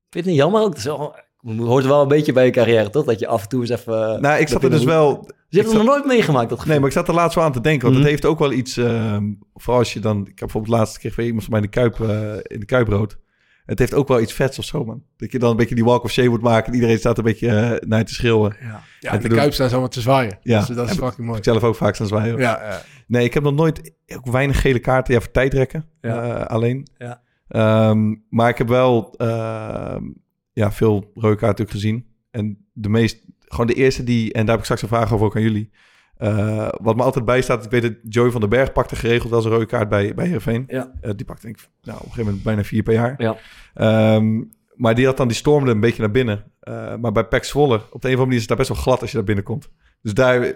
je 0.09 0.19
het 0.19 0.25
niet 0.25 0.35
jammer 0.35 0.61
ook? 0.61 0.67
Dat 0.69 0.77
is 0.77 0.83
wel, 0.83 1.15
hoort 1.57 1.85
wel 1.85 2.01
een 2.01 2.07
beetje 2.07 2.33
bij 2.33 2.45
je 2.45 2.51
carrière, 2.51 2.89
toch? 2.89 3.05
Dat 3.05 3.19
je 3.19 3.27
af 3.27 3.41
en 3.43 3.49
toe 3.49 3.61
eens 3.61 3.69
even... 3.69 4.21
Nou, 4.21 4.39
ik 4.41 4.47
zat 4.47 4.63
er 4.63 4.69
dus 4.69 4.83
wel... 4.83 5.07
Je 5.49 5.57
hebt 5.57 5.69
het 5.69 5.77
zat- 5.77 5.85
nog 5.85 5.95
nooit 5.95 6.05
meegemaakt, 6.05 6.49
dat 6.49 6.57
gevoel. 6.57 6.71
Nee, 6.71 6.79
maar 6.79 6.89
ik 6.89 6.95
zat 6.95 7.07
er 7.07 7.13
laatst 7.13 7.35
wel 7.35 7.43
aan 7.43 7.51
te 7.51 7.61
denken. 7.61 7.81
Want 7.81 7.93
Mhm. 7.93 8.01
het 8.03 8.11
heeft 8.11 8.25
ook 8.25 8.39
wel 8.39 8.51
iets... 8.51 8.77
ehm, 8.77 9.25
vooral 9.53 9.79
als 9.79 9.93
je 9.93 9.99
dan... 9.99 10.19
Ik 10.21 10.27
heb 10.27 10.37
bijvoorbeeld 10.37 10.73
laatst 10.73 10.97
kreeg 10.97 11.15
weer 11.15 11.25
iemand 11.25 11.43
van 11.43 11.53
mij 11.53 11.61
in 11.61 11.69
de 11.71 11.79
Kuip, 11.79 11.99
eh, 12.09 12.33
in 12.55 12.59
de 12.59 12.65
Kuip 12.65 12.87
rood. 12.87 13.17
Het 13.65 13.79
heeft 13.79 13.93
ook 13.93 14.07
wel 14.07 14.19
iets 14.21 14.33
vets 14.33 14.59
of 14.59 14.65
zo, 14.65 14.85
man. 14.85 15.03
Dat 15.17 15.31
je 15.31 15.39
dan 15.39 15.49
een 15.51 15.55
beetje 15.57 15.75
die 15.75 15.83
walk 15.83 16.03
of 16.03 16.11
shame 16.11 16.29
moet 16.29 16.41
maken. 16.41 16.67
En 16.67 16.73
iedereen 16.73 16.97
staat 16.97 17.17
een 17.17 17.23
beetje 17.23 17.47
eh, 17.47 17.87
naar 17.87 17.99
je 17.99 18.05
te 18.05 18.13
schreeuwen. 18.13 18.55
Ja. 18.61 18.81
Ja, 18.99 19.11
En 19.11 19.19
de 19.21 19.27
doen- 19.27 19.37
Kuip 19.37 19.53
staan 19.53 19.69
allemaal 19.69 19.87
te 19.87 20.01
zwaaien. 20.01 20.37
Ja. 20.41 20.59
Dus 20.65 20.75
dat 20.75 20.85
is 20.89 20.91
En- 20.97 21.03
fucking 21.03 21.25
mooi. 21.27 21.37
Ik 21.37 21.43
zelf 21.43 21.63
ook 21.63 21.75
vaak 21.75 21.95
staan 21.95 22.07
zwaaien. 22.07 22.37
Ja, 22.37 22.59
ja. 22.63 22.81
Nee, 23.07 23.23
ik 23.25 23.33
heb 23.33 23.43
nog 23.43 23.53
nooit... 23.53 23.93
Ook 24.15 24.31
weinig 24.31 24.61
gele 24.61 24.79
kaarten. 24.79 25.13
Ja, 25.13 25.19
voor 25.19 25.31
tijdrekken. 25.31 25.85
Ja. 26.01 26.23
eh, 26.39 26.45
alleen. 26.45 26.87
Ja. 26.97 27.21
Ehm, 27.47 28.15
maar 28.29 28.49
ik 28.49 28.57
heb 28.57 28.67
wel 28.67 29.13
ehm, 29.17 30.03
ja, 30.53 30.71
veel 30.71 30.93
rode 31.13 31.35
kaarten 31.35 31.47
natuurlijk 31.65 31.71
gezien. 31.71 32.05
En 32.31 32.65
de 32.73 32.89
meest... 32.89 33.23
Gewoon 33.39 33.67
de 33.67 33.73
eerste 33.73 34.03
die... 34.03 34.33
En 34.33 34.39
daar 34.39 34.49
heb 34.49 34.57
ik 34.57 34.63
straks 34.63 34.81
een 34.81 34.87
vraag 34.87 35.13
over 35.13 35.25
ook 35.25 35.35
aan 35.35 35.41
jullie. 35.41 35.69
Eh, 36.17 36.67
wat 36.81 36.95
me 36.95 37.03
altijd 37.03 37.25
bijstaat, 37.25 37.65
ik 37.65 37.71
weet 37.71 37.81
dat 37.81 37.93
Joey 38.09 38.31
van 38.31 38.41
den 38.41 38.49
Berg 38.49 38.71
pakte 38.71 38.95
geregeld 38.95 39.29
wel 39.29 39.37
eens 39.37 39.47
een 39.47 39.53
rode 39.53 39.65
kaart 39.65 39.89
bij, 39.89 40.13
bij 40.13 40.25
Heerenveen. 40.25 40.63
Ja. 40.67 40.91
Eh, 41.01 41.11
die 41.15 41.25
pakte 41.25 41.45
denk 41.45 41.57
ik 41.57 41.69
nou, 41.81 41.97
op 41.97 42.03
een 42.03 42.09
gegeven 42.09 42.25
moment 42.25 42.43
bijna 42.43 42.63
vier 42.63 42.83
per 42.83 42.93
jaar. 42.93 43.13
Ja. 43.17 43.37
Ehm, 43.73 44.41
maar 44.75 44.95
die 44.95 45.05
had 45.05 45.17
dan, 45.17 45.27
die 45.27 45.37
stormde 45.37 45.71
een 45.71 45.79
beetje 45.79 46.01
naar 46.01 46.11
binnen. 46.11 46.43
Eh, 46.59 46.95
maar 46.95 47.11
bij 47.11 47.25
Pek 47.25 47.43
Zwolle, 47.43 47.75
op 47.75 47.81
de 47.81 47.87
een 47.89 47.95
of 47.95 48.03
andere 48.03 48.17
manier 48.17 48.33
is 48.35 48.39
het 48.39 48.47
daar 48.47 48.57
best 48.57 48.69
wel 48.69 48.77
glad 48.81 49.01
als 49.01 49.09
je 49.11 49.15
daar 49.17 49.25
binnenkomt. 49.25 49.69
Dus 50.01 50.13
daar, 50.13 50.53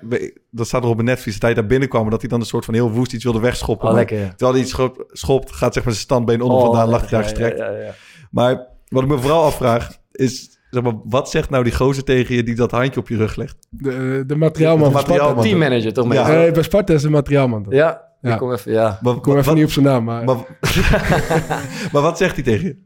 dat 0.51 0.67
staat 0.67 0.83
er 0.83 0.89
op 0.89 0.99
een 0.99 1.05
netvlies, 1.05 1.33
dat 1.33 1.41
hij 1.41 1.53
daar 1.53 1.65
binnenkwam... 1.65 2.03
en 2.03 2.09
dat 2.09 2.21
hij 2.21 2.29
dan 2.29 2.39
een 2.39 2.45
soort 2.45 2.65
van 2.65 2.73
heel 2.73 2.91
woest 2.91 3.13
iets 3.13 3.23
wilde 3.23 3.39
wegschoppen. 3.39 3.87
Oh, 3.87 3.93
Maar 3.93 3.99
lekker. 4.05 4.19
ja. 4.19 4.27
Terwijl 4.29 4.51
hij 4.51 4.61
iets 4.61 4.71
schop- 4.71 5.05
schopt, 5.11 5.51
gaat 5.51 5.73
zeg 5.73 5.83
maar 5.83 5.93
zijn 5.93 6.05
standbeen 6.05 6.41
onder 6.41 6.57
Oh, 6.57 6.63
vandaan, 6.65 6.89
lag 6.89 7.01
hij 7.01 7.09
daar 7.09 7.23
gestrekt. 7.29 7.57
Ja, 7.57 7.69
ja, 7.69 7.81
ja. 7.81 7.93
Maar 8.31 8.67
wat 8.87 9.03
ik 9.03 9.09
me 9.09 9.17
vooral 9.19 9.43
afvraag, 9.43 9.97
is... 10.11 10.53
Zeg 10.69 10.83
maar, 10.83 10.93
wat 11.03 11.29
zegt 11.29 11.49
nou 11.49 11.63
die 11.63 11.75
gozer 11.75 12.03
tegen 12.03 12.35
je 12.35 12.43
die 12.43 12.55
dat 12.55 12.71
handje 12.71 12.99
op 12.99 13.07
je 13.09 13.17
rug 13.17 13.35
legt? 13.35 13.67
De, 13.69 14.23
de 14.27 14.35
materiaalman 14.35 14.83
De 14.87 14.91
van 14.91 15.01
materiaalman. 15.01 15.31
Sparta. 15.43 15.49
Teammanager, 15.49 15.93
toch? 15.93 16.13
Ja. 16.13 16.27
Nee, 16.27 16.51
bij 16.51 16.63
Sparta 16.63 16.93
is 16.93 17.01
de 17.01 17.09
materiaalman. 17.09 17.63
dan. 17.63 17.73
ja. 17.73 18.03
Ja. 18.21 18.31
Ik 18.33 18.37
kom 18.37 18.51
even, 18.51 18.71
ja. 18.71 18.99
Maar, 19.01 19.15
Ik 19.15 19.21
kom 19.21 19.33
even 19.33 19.45
wat, 19.45 19.55
niet 19.55 19.63
op 19.63 19.71
zijn 19.71 19.85
naam, 19.85 20.03
maar, 20.03 20.23
maar, 20.23 20.35
maar 21.91 22.01
wat 22.01 22.17
zegt 22.17 22.35
hij 22.35 22.43
tegen 22.43 22.65
je? 22.67 22.77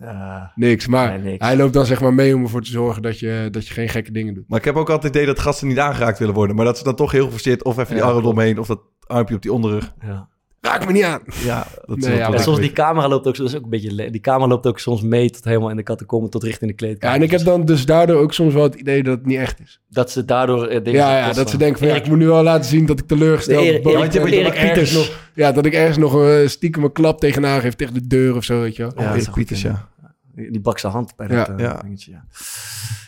Ja, 0.00 0.52
niks. 0.54 0.86
Maar 0.86 1.08
Nee, 1.08 1.30
niks. 1.30 1.46
hij 1.46 1.56
loopt 1.56 1.72
dan 1.72 1.86
zeg 1.86 2.00
maar 2.00 2.14
mee 2.14 2.34
om 2.34 2.42
ervoor 2.42 2.62
te 2.62 2.70
zorgen 2.70 3.02
dat 3.02 3.18
je, 3.18 3.48
dat 3.50 3.66
je 3.68 3.74
geen 3.74 3.88
gekke 3.88 4.12
dingen 4.12 4.34
doet. 4.34 4.44
Maar 4.48 4.58
ik 4.58 4.64
heb 4.64 4.74
ook 4.76 4.90
altijd 4.90 5.02
het 5.14 5.22
idee 5.22 5.34
dat 5.34 5.42
gasten 5.44 5.68
niet 5.68 5.78
aangeraakt 5.78 6.18
willen 6.18 6.34
worden. 6.34 6.56
Maar 6.56 6.64
dat 6.64 6.78
ze 6.78 6.84
dan 6.84 6.94
toch 6.94 7.12
heel 7.12 7.24
geforceerd 7.24 7.64
of 7.64 7.78
even 7.78 7.94
die 7.94 8.04
arm 8.04 8.24
omheen... 8.24 8.58
of 8.58 8.66
dat 8.66 8.80
armpje 9.06 9.34
op 9.34 9.42
die 9.42 9.52
onderrug. 9.52 9.94
ja. 10.00 10.28
Raak 10.66 10.86
me 10.86 10.92
niet 10.92 11.02
aan. 11.04 11.20
Ja, 11.44 11.66
dat 11.84 11.98
Nee, 11.98 12.16
ja, 12.16 12.32
En 12.32 12.40
soms 12.40 12.58
die 12.58 12.72
camera 12.72 13.08
loopt 13.08 13.26
ook, 13.26 13.36
dat 13.36 13.48
is 13.48 13.56
ook 13.56 13.62
een 13.62 13.70
beetje, 13.70 14.10
die 14.10 14.20
camera 14.20 14.46
loopt 14.48 14.66
ook 14.66 14.78
soms 14.78 15.02
mee 15.02 15.30
tot 15.30 15.44
helemaal 15.44 15.70
in 15.70 15.76
de 15.76 15.82
catacomben, 15.82 16.30
tot 16.30 16.42
richting 16.42 16.70
de 16.70 16.76
kleedkamer. 16.76 17.16
Ja, 17.16 17.20
en 17.22 17.26
ik 17.26 17.36
heb 17.38 17.46
dan 17.46 17.64
dus 17.64 17.86
daardoor 17.86 18.16
ook 18.16 18.32
soms 18.32 18.54
wel 18.54 18.62
het 18.62 18.74
idee 18.74 19.02
dat 19.02 19.16
het 19.16 19.26
niet 19.26 19.38
echt 19.38 19.60
is. 19.60 19.80
Dat 19.88 20.10
ze 20.10 20.24
daardoor 20.24 20.66
eh, 20.66 20.84
dingen 20.84 21.00
Ja, 21.00 21.16
ja 21.18 21.32
dat 21.32 21.50
ze 21.50 21.56
denken 21.56 21.78
van 21.78 21.88
ja, 21.88 21.94
ik 21.94 22.08
moet 22.08 22.18
nu 22.18 22.26
wel 22.26 22.42
laten 22.42 22.70
zien 22.70 22.86
dat 22.86 22.98
ik 22.98 23.06
teleurgesteld 23.06 23.82
ben. 23.82 23.92
Erik 24.32 24.54
Pieters. 24.60 24.92
nog, 24.94 25.10
Ja, 25.34 25.52
dat 25.52 25.66
ik 25.66 25.72
ergens 25.72 25.96
nog 25.96 26.20
eh, 26.22 26.46
stiekem 26.46 26.84
een 26.84 26.92
klap 26.92 27.20
tegenaan 27.20 27.60
geef 27.60 27.74
tegen 27.74 27.94
de 27.94 28.06
deur 28.06 28.36
of 28.36 28.44
zo, 28.44 28.60
weet 28.60 28.76
je 28.76 28.82
wel. 28.82 28.92
Ja, 28.96 29.14
Erik 29.14 29.30
Pieters, 29.32 29.62
goed 29.62 29.70
ja. 29.70 29.88
Die 30.34 30.50
die 30.50 30.60
bak 30.60 30.78
zijn 30.78 30.92
hand 30.92 31.16
bij 31.16 31.26
Ja. 31.30 31.34
dat 31.44 31.48
eh, 31.48 31.64
Ja. 31.64 31.80
dingetje. 31.82 32.10
Ja, 32.10 32.24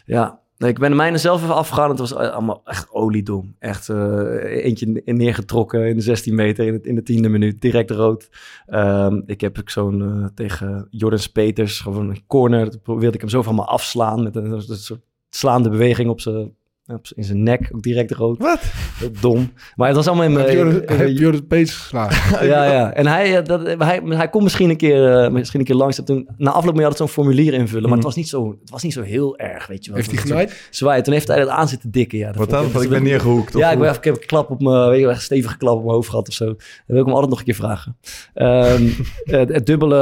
ja. 0.04 0.40
Nee, 0.58 0.70
ik 0.70 0.78
ben 0.78 0.96
mijne 0.96 1.18
zelf 1.18 1.42
even 1.42 1.54
afgegaan. 1.54 1.90
Het 1.90 1.98
was 1.98 2.12
eh, 2.14 2.30
allemaal 2.30 2.60
echt 2.64 2.90
oliedom. 2.90 3.54
Echt 3.58 3.88
eh, 3.88 4.64
eentje 4.64 5.02
neergetrokken 5.04 5.88
in 5.88 5.94
de 5.96 6.02
16 6.02 6.34
meter 6.34 6.66
in, 6.66 6.72
het, 6.72 6.86
in 6.86 6.94
de 6.94 7.02
tiende 7.02 7.28
minuut. 7.28 7.60
Direct 7.60 7.90
rood. 7.90 8.28
Ehm, 8.66 9.20
ik 9.26 9.40
heb 9.40 9.60
zo'n 9.64 10.02
eh, 10.02 10.26
tegen 10.34 10.86
Jordan 10.90 11.20
Peters, 11.32 11.80
gewoon 11.80 12.08
een 12.10 12.26
corner. 12.26 12.74
Wilde 12.84 13.06
ik 13.12 13.20
hem 13.20 13.28
zo 13.28 13.42
van 13.42 13.54
me 13.54 13.62
afslaan. 13.64 14.22
Met 14.22 14.36
een, 14.36 14.50
een 14.52 14.62
soort 14.62 15.00
slaande 15.30 15.68
beweging 15.70 16.10
op 16.10 16.20
zijn- 16.20 16.56
in 17.14 17.24
zijn 17.24 17.42
nek. 17.42 17.68
Ook 17.74 17.82
direct 17.82 18.10
rood. 18.10 18.38
Wat? 18.38 18.60
Dom. 19.20 19.52
Maar 19.76 19.86
het 19.86 19.96
was 19.96 20.06
allemaal 20.06 20.24
in 20.24 20.32
mijn... 20.32 20.46
heb 20.86 21.08
je 21.08 21.26
het 21.30 21.48
pees 21.48 21.74
geslagen? 21.74 22.46
ja, 22.48 22.64
ja. 22.64 22.92
En 22.92 23.06
hij, 23.06 23.36
eh, 23.38 23.44
dat, 23.44 23.62
hij, 23.82 24.00
hij 24.04 24.28
kon 24.28 24.42
misschien 24.42 24.70
een 24.70 24.76
keer, 24.76 25.16
eh, 25.24 25.30
misschien 25.30 25.60
een 25.60 25.66
keer 25.66 25.74
langs. 25.74 25.98
En 25.98 26.04
Toen, 26.04 26.28
na 26.36 26.50
afloop 26.50 26.72
moet 26.74 26.82
je 26.82 26.88
altijd 26.88 27.10
zo'n 27.10 27.24
formulier 27.24 27.52
invullen. 27.54 27.88
Maar 27.88 27.98
Mhm. 27.98 27.98
het, 27.98 28.04
was 28.04 28.14
niet 28.16 28.28
zo, 28.28 28.56
het 28.60 28.70
was 28.70 28.82
niet 28.82 28.92
zo 28.92 29.02
heel 29.02 29.38
erg, 29.38 29.66
weet 29.66 29.84
je 29.84 29.90
wel. 29.90 30.00
Heeft 30.00 30.10
hij 30.10 30.20
Het 30.20 30.28
was 30.28 30.38
genaaid? 30.38 30.50
zo 30.50 30.66
Zwaai. 30.70 31.02
Toen 31.02 31.12
heeft 31.12 31.28
hij 31.28 31.38
dat 31.38 31.48
aan 31.48 31.68
zitten 31.68 31.90
dikken. 31.90 32.18
Ja, 32.18 32.32
Wat 32.36 32.50
dan? 32.50 32.72
Want 32.72 32.84
ik 32.84 32.90
ben 32.90 33.02
neergehoekt. 33.02 33.54
of 33.54 33.60
Ja, 33.60 33.70
ik, 33.70 33.78
ben, 33.78 33.94
ik 33.94 34.04
heb 34.04 34.14
een 34.14 34.26
klap 34.26 34.50
op 34.50 34.60
mijn, 34.60 34.88
weet 34.88 35.00
je, 35.00 35.06
een 35.06 35.20
stevige 35.20 35.56
klap 35.56 35.76
op 35.76 35.82
mijn 35.82 35.94
hoofd 35.94 36.08
gehad 36.08 36.28
of 36.28 36.34
zo. 36.34 36.44
Dat 36.46 36.56
wil 36.86 36.98
ik 36.98 37.04
hem 37.04 37.12
altijd 37.14 37.30
nog 37.30 37.38
een 37.38 37.44
keer 37.44 37.54
vragen. 37.54 37.96
Ehm, 38.34 38.88
het, 39.38 39.48
het 39.52 39.66
dubbele, 39.66 39.96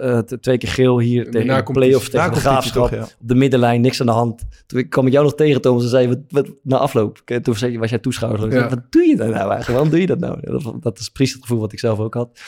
eh, 0.00 0.18
twee 0.18 0.58
keer 0.58 0.68
geel 0.68 0.98
hier 1.00 1.30
tegen 1.30 1.64
de 1.64 1.72
play-off 1.72 2.08
tegen 2.08 2.32
de 2.32 2.40
graafschap. 2.40 2.92
Op 2.92 3.14
de 3.18 3.34
middenlijn, 3.34 3.80
niks 3.80 4.00
aan 4.00 4.06
de 4.06 4.12
hand. 4.12 4.42
Toen 4.66 4.78
ik 4.78 4.90
kwam 4.90 5.06
ik 5.06 5.12
jou 5.12 5.24
nog 5.24 5.34
tegen, 5.34 5.60
Thomas, 5.60 5.82
en 5.82 5.88
zei, 5.88 6.05
wat, 6.08 6.18
wat, 6.28 6.48
na 6.62 6.76
afloop. 6.76 7.16
Toen 7.42 7.54
je- 7.70 7.78
was 7.78 7.90
jij 7.90 7.98
toeschouwer. 7.98 8.52
Ja. 8.52 8.68
Wat 8.68 8.92
doe 8.92 9.02
je 9.02 9.16
dan 9.16 9.26
nou 9.30 9.38
eigenlijk? 9.38 9.66
Waarom 9.66 9.90
doe 9.90 10.00
je 10.00 10.06
dat 10.06 10.18
nou? 10.18 10.38
Dat, 10.40 10.82
dat 10.82 10.98
is 10.98 11.08
precies 11.08 11.34
het 11.34 11.42
gevoel 11.42 11.60
wat 11.60 11.72
ik 11.72 11.78
zelf 11.78 11.98
ook 11.98 12.14
had. 12.14 12.40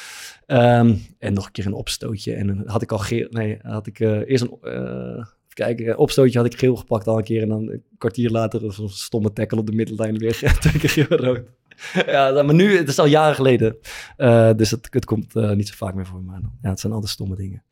Ehm, 0.46 0.94
en 1.18 1.32
nog 1.32 1.46
een 1.46 1.52
keer 1.52 1.66
een 1.66 1.72
opstootje. 1.72 2.34
En 2.34 2.46
dan 2.46 2.62
had 2.66 2.82
ik 2.82 2.92
al 2.92 2.98
geel, 2.98 3.26
nee, 3.30 3.58
had 3.62 3.86
ik 3.86 4.00
eh, 4.00 4.30
eerst 4.30 4.44
een, 4.44 4.58
eh, 4.62 4.72
even 5.16 5.54
kijken, 5.54 5.88
een 5.88 5.96
opstootje 5.96 6.38
had 6.38 6.46
ik 6.52 6.58
geel 6.58 6.76
gepakt 6.76 7.06
al 7.06 7.18
een 7.18 7.24
keer. 7.24 7.42
En 7.42 7.48
dan 7.48 7.68
een 7.68 7.82
kwartier 7.98 8.30
later 8.30 8.72
zo'n 8.72 8.88
stomme 8.88 9.32
tackle 9.32 9.58
op 9.58 9.66
de 9.66 9.72
middenlijn 9.72 10.18
weer 10.18 10.34
twee 10.60 10.78
keer 10.78 10.90
geel 10.90 11.18
rood. 11.18 11.40
Ja, 12.06 12.42
maar 12.42 12.54
nu, 12.54 12.76
het 12.76 12.88
is 12.88 12.98
al 12.98 13.06
jaren 13.06 13.34
geleden. 13.34 13.76
Eh, 14.16 14.50
dus 14.56 14.70
het, 14.70 14.88
het 14.90 15.04
komt 15.04 15.36
eh, 15.36 15.50
niet 15.52 15.68
zo 15.68 15.74
vaak 15.76 15.94
meer 15.94 16.06
voor. 16.06 16.22
Maar 16.22 16.40
ja, 16.62 16.70
het 16.70 16.80
zijn 16.80 16.92
altijd 16.92 17.12
stomme 17.12 17.36
dingen. 17.36 17.62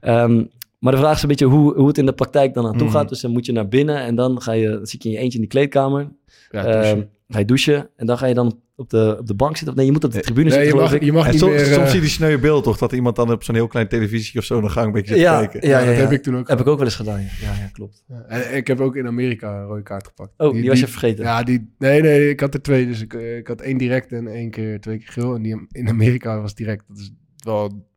Ehm, 0.00 0.44
maar 0.80 0.92
de 0.92 0.98
vraag 0.98 1.16
is 1.16 1.22
een 1.22 1.28
beetje 1.28 1.46
hoe, 1.46 1.74
hoe 1.74 1.88
het 1.88 1.98
in 1.98 2.06
de 2.06 2.12
praktijk 2.12 2.54
dan 2.54 2.66
aan 2.66 2.76
toe 2.76 2.86
Mhm. 2.86 2.96
gaat. 2.96 3.08
Dus 3.08 3.20
dan 3.20 3.30
moet 3.30 3.46
je 3.46 3.52
naar 3.52 3.68
binnen 3.68 3.96
en 3.96 4.14
dan 4.14 4.42
ga 4.42 4.52
je, 4.52 4.68
dan 4.70 4.86
zit 4.86 5.02
je 5.02 5.08
in 5.08 5.14
je 5.14 5.20
eentje 5.20 5.34
in 5.34 5.44
die 5.44 5.50
kleedkamer. 5.52 6.08
Ja, 6.50 6.62
douchen. 6.62 7.10
ga 7.28 7.38
je 7.38 7.44
douchen 7.44 7.88
en 7.96 8.06
dan 8.06 8.18
ga 8.18 8.26
je 8.26 8.34
dan 8.34 8.60
op 8.76 8.90
de, 8.90 9.16
op 9.20 9.26
de 9.26 9.34
bank 9.34 9.50
zitten. 9.56 9.68
Of 9.68 9.74
nee, 9.76 9.86
je 9.86 9.92
moet 9.92 10.04
op 10.04 10.12
de 10.12 10.20
tribune 10.20 10.44
Nee, 10.48 10.52
zitten, 10.52 10.68
je 10.68 10.74
geloof 10.74 10.90
mag, 10.90 11.00
ik. 11.00 11.04
je 11.06 11.12
mag 11.12 11.24
En 11.24 11.30
niet 11.30 11.40
soms, 11.40 11.52
meer... 11.52 11.64
soms 11.64 11.76
eh, 11.76 11.84
zie 11.86 11.94
je 11.94 12.00
die 12.00 12.10
sneuwe 12.10 12.38
beeld 12.38 12.64
toch, 12.64 12.78
dat 12.78 12.92
iemand 12.92 13.16
dan 13.16 13.32
op 13.32 13.42
zo'n 13.44 13.54
heel 13.54 13.66
klein 13.66 13.88
televisie 13.88 14.38
of 14.38 14.44
zo 14.44 14.56
in 14.56 14.62
de 14.62 14.68
gang 14.68 14.86
een 14.86 14.92
beetje 14.92 15.14
zit 15.14 15.22
ja, 15.22 15.40
te 15.40 15.48
kijken. 15.48 15.68
ja, 15.68 15.78
Ja, 15.78 15.84
ja, 15.84 15.90
dat 15.90 16.00
heb 16.00 16.12
ik 16.12 16.22
toen 16.22 16.36
ook 16.36 16.48
Heb 16.48 16.60
ik 16.60 16.66
ook 16.66 16.76
wel 16.76 16.86
eens 16.86 16.94
gedaan, 16.96 17.20
ja. 17.20 17.26
Ja, 17.40 17.52
ja 17.58 17.68
klopt. 17.72 18.04
Ja, 18.08 18.22
en 18.28 18.56
ik 18.56 18.66
heb 18.66 18.80
ook 18.80 18.96
in 18.96 19.06
Amerika 19.06 19.58
een 19.60 19.66
rode 19.66 19.82
kaart 19.82 20.06
gepakt. 20.06 20.32
Oh, 20.36 20.52
die 20.52 20.68
was 20.68 20.80
je 20.80 20.86
vergeten. 20.86 21.24
Ja, 21.24 21.42
die, 21.42 21.74
nee, 21.78 22.02
nee, 22.02 22.28
ik 22.30 22.40
had 22.40 22.54
er 22.54 22.62
twee. 22.62 22.86
Dus 22.86 23.00
ik, 23.00 23.14
eh, 23.14 23.36
ik 23.36 23.46
had 23.46 23.60
één 23.60 23.78
direct 23.78 24.12
en 24.12 24.26
één 24.26 24.50
keer, 24.50 24.80
twee 24.80 24.98
keer 24.98 25.08
geel. 25.12 25.34
En 25.34 25.42
die 25.42 25.66
in 25.72 25.88
Amerika 25.88 26.40
was 26.40 26.54
direct. 26.54 26.84
Dat 26.88 26.98
is 26.98 27.12
wel, 27.44 27.88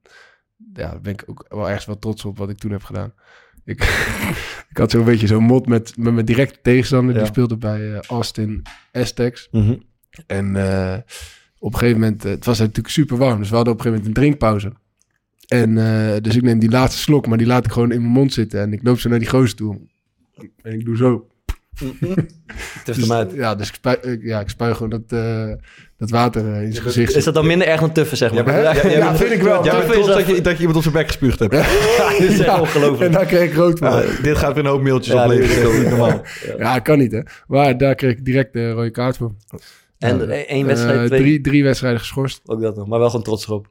ja, 0.73 0.89
daar 0.89 1.01
ben 1.01 1.13
ik 1.13 1.23
ook 1.25 1.45
wel 1.49 1.67
ergens 1.67 1.85
wel 1.85 1.99
trots 1.99 2.25
op 2.25 2.37
wat 2.37 2.49
ik 2.49 2.57
toen 2.57 2.71
heb 2.71 2.83
gedaan. 2.83 3.13
Ik, 3.65 3.81
ik 4.71 4.77
had 4.77 4.91
zo'n 4.91 5.05
beetje 5.05 5.27
zo'n 5.27 5.43
mot 5.43 5.67
met, 5.67 5.97
met 5.97 6.13
mijn 6.13 6.25
directe 6.25 6.59
tegenstander. 6.61 7.13
Ja. 7.13 7.19
Die 7.19 7.29
speelde 7.29 7.57
bij 7.57 7.93
eh, 7.93 7.99
Austin 8.01 8.61
Aztecs. 8.91 9.47
Mhm. 9.51 9.75
En 10.27 10.55
eh, 10.55 10.97
op 11.59 11.73
een 11.73 11.79
gegeven 11.79 12.01
moment, 12.01 12.25
eh, 12.25 12.31
het 12.31 12.45
was 12.45 12.59
natuurlijk 12.59 12.87
super 12.87 13.17
warm. 13.17 13.39
Dus 13.39 13.49
we 13.49 13.55
hadden 13.55 13.73
op 13.73 13.79
een 13.79 13.85
gegeven 13.85 14.05
moment 14.05 14.17
een 14.17 14.23
drinkpauze. 14.23 14.73
En 15.47 15.75
dus 16.21 16.35
ik 16.35 16.41
neem 16.41 16.59
die 16.59 16.69
laatste 16.69 17.01
slok, 17.01 17.27
maar 17.27 17.37
die 17.37 17.47
laat 17.47 17.65
ik 17.65 17.71
gewoon 17.71 17.91
in 17.91 18.01
mijn 18.01 18.13
mond 18.13 18.33
zitten. 18.33 18.61
En 18.61 18.73
ik 18.73 18.83
loop 18.83 18.99
zo 18.99 19.09
naar 19.09 19.19
die 19.19 19.29
gozer 19.29 19.55
toe. 19.55 19.79
En 20.61 20.73
ik 20.73 20.85
doe 20.85 20.97
zo. 20.97 21.27
Uit. 21.81 23.31
Ja, 23.35 23.55
dus 23.55 23.67
ik 23.69 23.75
spuig, 23.75 23.99
ik- 24.01 24.23
ja, 24.23 24.39
ik 24.39 24.49
gewoon 24.57 24.89
dat, 24.89 25.01
eh, 25.07 25.51
dat 25.97 26.09
water 26.09 26.53
eh, 26.53 26.61
in 26.61 26.71
zijn 26.71 26.83
gezicht. 26.85 27.15
Is 27.15 27.23
dat 27.23 27.33
dan 27.33 27.47
minder 27.47 27.67
erg 27.67 27.79
dan 27.79 27.91
tuffen, 27.91 28.17
zeg 28.17 28.33
maar? 28.33 28.61
Ja, 28.61 28.73
ja, 28.75 28.89
ja, 28.89 29.15
vind 29.15 29.31
ik 29.31 29.41
wel. 29.41 29.63
Ja, 29.65 29.81
is 29.83 30.05
dat 30.05 30.27
je, 30.27 30.41
dat 30.41 30.53
je 30.53 30.57
iemand 30.59 30.75
op 30.77 30.81
zijn 30.83 30.93
bek 30.95 31.07
gespuugd 31.07 31.39
hebt. 31.39 31.51
dit 32.19 32.29
is 32.29 32.37
echt 32.39 32.45
Ja, 32.45 32.55
En 32.55 32.61
ongelooflijk. 32.61 33.11
daar 33.13 33.25
kreeg 33.25 33.49
ik 33.49 33.55
rood 33.55 33.79
van. 33.79 33.89
Ja, 33.91 34.03
dit 34.21 34.37
gaat 34.37 34.53
weer 34.53 34.63
een 34.63 34.69
hoop 34.69 34.81
mailtjes 34.81 35.13
Ja, 35.13 35.23
opleveren. 35.23 35.79
niet 35.79 35.89
normaal. 35.89 36.21
Ja, 36.57 36.79
kan 36.79 36.97
niet, 36.97 37.11
hè. 37.11 37.21
Maar 37.47 37.77
daar 37.77 37.95
kreeg 37.95 38.11
ik 38.11 38.25
direct 38.25 38.53
de 38.53 38.71
rode 38.71 38.91
kaart 38.91 39.17
voor. 39.17 39.35
En 39.97 40.17
Ja, 40.19 40.25
één 40.25 40.65
wedstrijd, 40.65 40.99
eh, 40.99 41.05
twee... 41.05 41.19
drie, 41.19 41.41
drie 41.41 41.63
wedstrijden 41.63 41.99
geschorst. 41.99 42.41
Ook 42.45 42.61
dat 42.61 42.75
nog, 42.75 42.87
maar 42.87 42.99
wel 42.99 43.09
gewoon 43.09 43.23
trots 43.23 43.45
erop. 43.47 43.67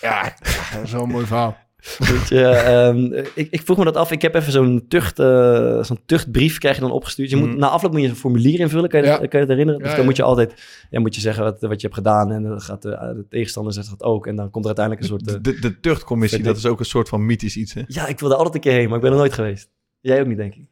Ja, 0.00 0.22
dat 0.74 0.82
is 0.84 0.92
wel 0.92 1.02
een 1.02 1.08
mooi 1.08 1.26
verhaal. 1.26 1.56
Weet 2.10 2.28
je, 2.28 2.44
ehm, 2.44 3.12
ik, 3.34 3.48
ik 3.50 3.62
vroeg 3.62 3.76
me 3.78 3.84
dat 3.84 3.96
af. 3.96 4.10
Ik 4.10 4.22
heb 4.22 4.34
even 4.34 4.52
zo'n 4.52 4.84
tucht, 4.88 5.18
eh, 5.18 5.82
zo'n 5.82 5.98
tuchtbrief 6.06 6.58
krijg 6.58 6.74
je 6.74 6.80
dan 6.80 6.90
opgestuurd. 6.90 7.30
Je 7.30 7.36
moet, 7.36 7.48
Mhm. 7.48 7.58
Na 7.58 7.68
afloop 7.68 7.92
moet 7.92 8.00
je 8.00 8.08
een 8.08 8.16
formulier 8.16 8.60
invullen. 8.60 8.88
Kan 8.88 9.00
je, 9.00 9.06
dat, 9.06 9.16
kan 9.18 9.28
je 9.40 9.46
dat 9.46 9.48
herinneren? 9.48 9.80
Dus 9.80 9.90
dan 9.90 9.98
ja. 9.98 10.04
moet 10.04 10.16
je 10.16 10.22
altijd 10.22 10.54
ja, 10.90 11.00
moet 11.00 11.14
je 11.14 11.20
zeggen 11.20 11.44
wat, 11.44 11.60
wat 11.60 11.80
je 11.80 11.86
hebt 11.86 11.94
gedaan. 11.98 12.32
En 12.32 12.42
dan 12.42 12.60
gaat 12.60 12.82
de, 12.82 12.88
de 12.90 13.26
tegenstander 13.28 13.72
zegt 13.72 13.90
dat 13.90 14.02
ook. 14.02 14.26
En 14.26 14.36
dan 14.36 14.50
komt 14.50 14.66
er 14.66 14.76
uiteindelijk 14.76 15.06
een 15.06 15.18
soort... 15.18 15.36
eh, 15.36 15.42
De, 15.52 15.58
de 15.60 15.80
tuchtcommissie, 15.80 16.42
dat 16.42 16.56
is 16.56 16.66
ook 16.66 16.78
een 16.78 16.84
soort 16.84 17.08
van 17.08 17.26
mythisch 17.26 17.56
iets. 17.56 17.74
Hè? 17.74 17.82
ja, 17.86 18.06
ik 18.06 18.20
wilde 18.20 18.34
altijd 18.36 18.54
een 18.54 18.60
keer 18.60 18.72
heen, 18.72 18.86
maar 18.86 18.96
ik 18.96 19.02
ben 19.02 19.10
er 19.12 19.18
nooit 19.18 19.32
geweest. 19.32 19.68
Jij 20.00 20.20
ook 20.20 20.26
niet, 20.26 20.36
denk 20.36 20.54
ik. 20.54 20.64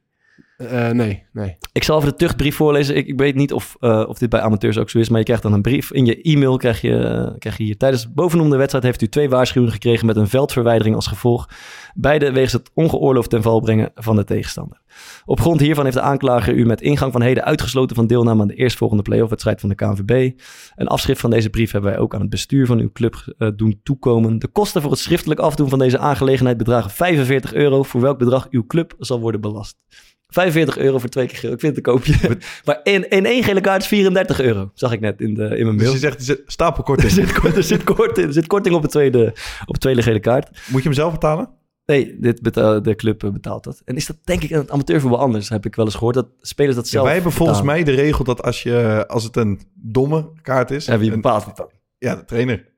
Eh, 0.68 0.90
nee, 0.90 1.22
nee. 1.32 1.56
Ik 1.72 1.84
zal 1.84 1.96
even 1.98 2.08
de 2.08 2.16
tuchtbrief 2.16 2.56
voorlezen. 2.56 2.96
Ik, 2.96 3.06
ik 3.06 3.18
weet 3.18 3.34
niet 3.34 3.52
of, 3.52 3.76
eh, 3.80 4.04
of 4.08 4.18
dit 4.18 4.28
bij 4.28 4.40
amateurs 4.40 4.78
ook 4.78 4.90
zo 4.90 4.98
is, 4.98 5.08
maar 5.08 5.18
je 5.18 5.24
krijgt 5.24 5.42
dan 5.42 5.52
een 5.52 5.62
brief. 5.62 5.92
In 5.92 6.04
je 6.04 6.22
e-mail 6.22 6.56
krijg 6.56 6.80
je, 6.80 6.96
eh, 7.38 7.52
hier. 7.54 7.76
Tijdens 7.76 8.02
de 8.02 8.10
bovenoemde 8.14 8.56
wedstrijd 8.56 8.84
heeft 8.84 9.02
u 9.02 9.08
twee 9.08 9.28
waarschuwingen 9.28 9.74
gekregen 9.74 10.06
met 10.06 10.16
een 10.16 10.28
veldverwijdering 10.28 10.94
als 10.94 11.06
gevolg. 11.06 11.48
Beide 11.94 12.32
wegens 12.32 12.52
het 12.52 12.70
ongeoorloofd 12.74 13.30
ten 13.30 13.42
val 13.42 13.60
brengen 13.60 13.90
van 13.94 14.16
de 14.16 14.24
tegenstander. 14.24 14.82
Op 15.24 15.40
grond 15.40 15.60
hiervan 15.60 15.84
heeft 15.84 15.96
de 15.96 16.02
aanklager 16.02 16.54
u 16.54 16.66
met 16.66 16.80
ingang 16.80 17.12
van 17.12 17.22
heden 17.22 17.44
uitgesloten 17.44 17.96
van 17.96 18.06
deelname 18.06 18.42
aan 18.42 18.48
de 18.48 18.54
eerstvolgende 18.54 19.02
playoff-wedstrijd 19.02 19.60
van 19.60 19.68
de 19.68 19.74
KNVB. 19.74 20.40
Een 20.74 20.86
afschrift 20.86 21.20
van 21.20 21.30
deze 21.30 21.50
brief 21.50 21.72
hebben 21.72 21.90
wij 21.90 22.00
ook 22.00 22.14
aan 22.14 22.20
het 22.20 22.30
bestuur 22.30 22.66
van 22.66 22.78
uw 22.78 22.92
club 22.92 23.34
doen 23.56 23.80
toekomen. 23.82 24.38
De 24.38 24.48
kosten 24.48 24.82
voor 24.82 24.90
het 24.90 25.00
schriftelijk 25.00 25.40
afdoen 25.40 25.68
van 25.68 25.78
deze 25.78 25.98
aangelegenheid 25.98 26.56
bedragen 26.56 26.90
45 26.90 27.54
euro, 27.54 27.82
voor 27.82 28.00
welk 28.00 28.18
bedrag 28.18 28.46
uw 28.50 28.66
club 28.66 28.94
zal 28.98 29.20
worden 29.20 29.40
belast. 29.40 29.76
45 30.28 30.78
euro 30.78 30.98
voor 30.98 31.08
twee 31.08 31.26
keer 31.26 31.38
geel. 31.38 31.52
Ik 31.52 31.60
vind 31.60 31.76
het 31.76 31.86
een 31.86 31.92
koopje. 31.92 32.38
maar 32.64 32.80
in, 32.82 33.10
in 33.10 33.26
één 33.26 33.42
gele 33.44 33.60
kaart 33.60 33.82
is 33.82 33.88
34 33.88 34.40
euro. 34.40 34.70
Zag 34.74 34.92
ik 34.92 35.00
net 35.00 35.20
in, 35.20 35.34
de, 35.34 35.42
in 35.42 35.64
mijn 35.64 35.76
Dus 35.76 35.76
mail. 35.76 35.92
je 35.92 35.98
zegt, 35.98 36.16
er 36.18 36.22
zit 36.24 36.42
stapelkorting. 36.46 37.08
er, 37.12 37.14
zit, 37.14 37.56
er, 37.56 37.62
zit 37.62 37.84
korting, 37.84 38.26
er 38.26 38.32
zit 38.32 38.46
korting 38.46 38.74
op 38.74 38.82
de 38.82 38.88
tweede, 38.88 39.34
op 39.66 39.74
de 39.74 39.80
tweede 39.80 40.02
gele 40.02 40.20
kaart. 40.20 40.48
Moet 40.68 40.82
je 40.82 40.88
hem 40.88 40.92
zelf 40.96 41.12
betalen? 41.12 41.48
Nee, 41.86 42.16
dit 42.20 42.42
betaal, 42.42 42.82
de 42.82 42.94
club 42.94 43.18
betaalt 43.32 43.64
dat. 43.64 43.82
En 43.84 43.96
is 43.96 44.06
dat 44.06 44.16
denk 44.24 44.42
ik 44.42 44.50
in 44.50 44.56
het 44.56 44.70
amateurvoetbal 44.70 45.20
anders? 45.20 45.48
Heb 45.48 45.66
ik 45.66 45.74
wel 45.74 45.84
eens 45.84 45.94
gehoord 45.94 46.14
dat 46.14 46.26
spelers 46.40 46.74
dat 46.76 46.84
Ja, 46.84 46.90
zelf 46.90 47.04
wij 47.04 47.14
hebben 47.14 47.32
volgens 47.32 47.58
betalen. 47.60 47.84
mij 47.84 47.94
de 47.94 48.00
regel 48.02 48.24
dat 48.24 48.42
als, 48.42 48.62
je, 48.62 49.04
als 49.08 49.24
het 49.24 49.36
een 49.36 49.60
domme 49.74 50.30
kaart 50.42 50.70
is... 50.70 50.84
Ja, 50.86 50.98
wie 50.98 51.10
bepaalt 51.10 51.44
het 51.44 51.56
dan? 51.56 51.70
Ja, 51.98 52.14
de 52.16 52.24
trainer. 52.24 52.72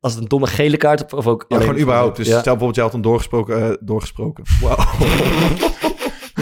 Als 0.00 0.12
het 0.14 0.22
een 0.22 0.28
domme 0.28 0.46
gele 0.46 0.76
kaart 0.76 1.04
of, 1.04 1.12
of 1.12 1.26
ook... 1.26 1.44
Ja, 1.48 1.58
gewoon 1.60 1.78
überhaupt. 1.78 2.16
Dus 2.16 2.26
Ja. 2.26 2.32
stel 2.32 2.42
bijvoorbeeld, 2.56 2.74
jij 2.74 2.84
had 2.84 2.94
een 2.94 3.02
doorgesproken... 3.02 3.62
eh, 3.70 3.76
doorgesproken. 3.80 4.44
Wauw. 4.60 4.76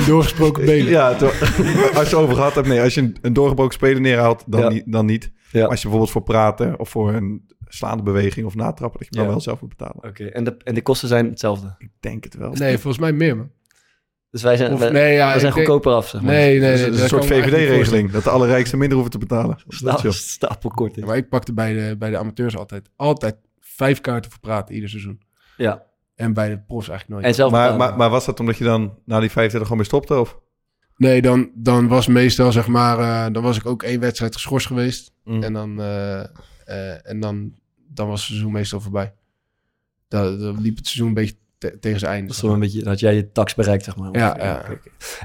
Doorgesproken 0.06 0.64
benen. 0.74 0.90
Ja, 0.90 1.08
als 1.94 2.10
je 2.10 2.16
over 2.16 2.34
gehad 2.34 2.54
hebt, 2.54 2.66
nee. 2.68 2.80
Als 2.80 2.94
je 2.94 3.00
een, 3.00 3.16
een 3.22 3.32
doorgebroken 3.32 3.74
speler 3.74 4.00
neerhaalt, 4.00 4.42
dan, 4.46 4.60
Ja. 4.60 4.68
niet, 4.68 4.82
dan 4.86 5.06
niet. 5.06 5.30
Ja. 5.50 5.60
Maar 5.60 5.68
als 5.68 5.76
je 5.82 5.82
bijvoorbeeld 5.82 6.10
voor 6.10 6.22
praten 6.22 6.78
of 6.78 6.88
voor 6.88 7.12
een 7.12 7.52
slaande 7.68 8.02
beweging 8.02 8.46
of 8.46 8.54
natrappen, 8.54 8.98
dat 9.00 9.08
je 9.08 9.14
hem 9.16 9.24
dan 9.24 9.34
wel 9.34 9.42
zelf 9.44 9.60
moet 9.60 9.68
betalen. 9.76 10.04
Oké, 10.04 10.24
en, 10.24 10.44
de, 10.44 10.56
en 10.64 10.74
de 10.74 10.82
kosten 10.82 11.08
zijn 11.08 11.26
hetzelfde? 11.30 11.74
Ik 11.78 11.88
denk 12.00 12.24
het 12.24 12.34
wel. 12.36 12.52
Nee, 12.52 12.72
volgens 12.78 12.98
mij 12.98 13.12
meer, 13.12 13.36
man. 13.36 13.50
Dus 14.30 14.42
wij 14.42 14.56
zijn, 14.56 14.72
Of, 14.72 14.78
wij, 14.78 14.90
nee, 14.90 15.14
ja, 15.14 15.30
wij 15.30 15.38
zijn 15.40 15.52
denk- 15.54 15.66
goedkoper 15.66 15.92
af, 15.92 16.08
zeg 16.08 16.20
maar. 16.22 16.32
Nee, 16.32 16.50
nee, 16.50 16.60
nee. 16.60 16.70
Dus 16.70 16.80
het 16.80 16.88
is 16.88 16.94
een 16.94 17.00
dat 17.00 17.08
soort 17.08 17.24
VVD-regeling. 17.26 18.10
Dat 18.10 18.24
de 18.24 18.30
allerrijksten 18.30 18.78
minder 18.78 18.96
hoeven 18.98 19.18
te 19.20 19.26
betalen. 19.26 19.58
Dat. 19.82 20.04
Stapelkorting. 20.14 21.00
Ja, 21.00 21.06
maar 21.06 21.16
ik 21.16 21.28
pakte 21.28 21.52
bij 21.52 21.72
de, 21.74 21.96
bij 21.98 22.10
de 22.10 22.18
amateurs 22.18 22.56
altijd, 22.56 22.90
altijd 22.96 23.36
vijf 23.60 24.00
kaarten 24.00 24.30
voor 24.30 24.40
praten 24.40 24.74
ieder 24.74 24.88
seizoen. 24.90 25.20
Ja. 25.56 25.82
En 26.14 26.32
bij 26.32 26.48
de 26.48 26.58
profs 26.58 26.88
eigenlijk 26.88 27.20
nooit. 27.20 27.24
En 27.24 27.34
zelf 27.34 27.52
Maar, 27.52 27.76
maar, 27.76 27.96
maar 27.96 28.10
was 28.10 28.24
dat 28.26 28.40
omdat 28.40 28.56
je 28.56 28.64
dan 28.64 28.98
na 29.04 29.20
die 29.20 29.30
25 29.30 29.60
gewoon 29.62 29.76
mee 29.76 29.86
stopte? 29.86 30.20
Of? 30.20 30.38
Nee, 30.96 31.22
dan, 31.22 31.50
dan 31.54 31.88
was 31.88 32.06
meestal 32.06 32.52
zeg 32.52 32.66
maar, 32.66 32.98
eh, 32.98 33.32
dan 33.32 33.42
was 33.42 33.56
ik 33.56 33.66
ook 33.66 33.82
één 33.82 34.00
wedstrijd 34.00 34.34
geschorst 34.34 34.66
geweest. 34.66 35.12
Mm. 35.24 35.42
En 35.42 35.52
dan, 35.52 35.80
eh, 35.80 36.20
eh, 36.64 37.08
en 37.08 37.20
dan, 37.20 37.54
dan 37.88 38.08
was 38.08 38.20
het 38.20 38.28
seizoen 38.28 38.52
meestal 38.52 38.80
voorbij. 38.80 39.14
Dan, 40.08 40.38
dan 40.38 40.60
liep 40.60 40.76
het 40.76 40.86
seizoen 40.86 41.08
een 41.08 41.14
beetje 41.14 41.36
te- 41.58 41.78
tegen 41.78 41.98
zijn 41.98 42.12
einde. 42.12 42.26
Dat 42.26 42.36
zeg 42.36 42.44
maar. 42.44 42.54
een 42.54 42.60
beetje 42.60 42.82
dat 42.82 43.00
jij 43.00 43.14
je 43.14 43.32
tax 43.32 43.54
bereikt, 43.54 43.84
zeg 43.84 43.96
maar. 43.96 44.08
Ja, 44.12 44.36
ja. 44.38 44.64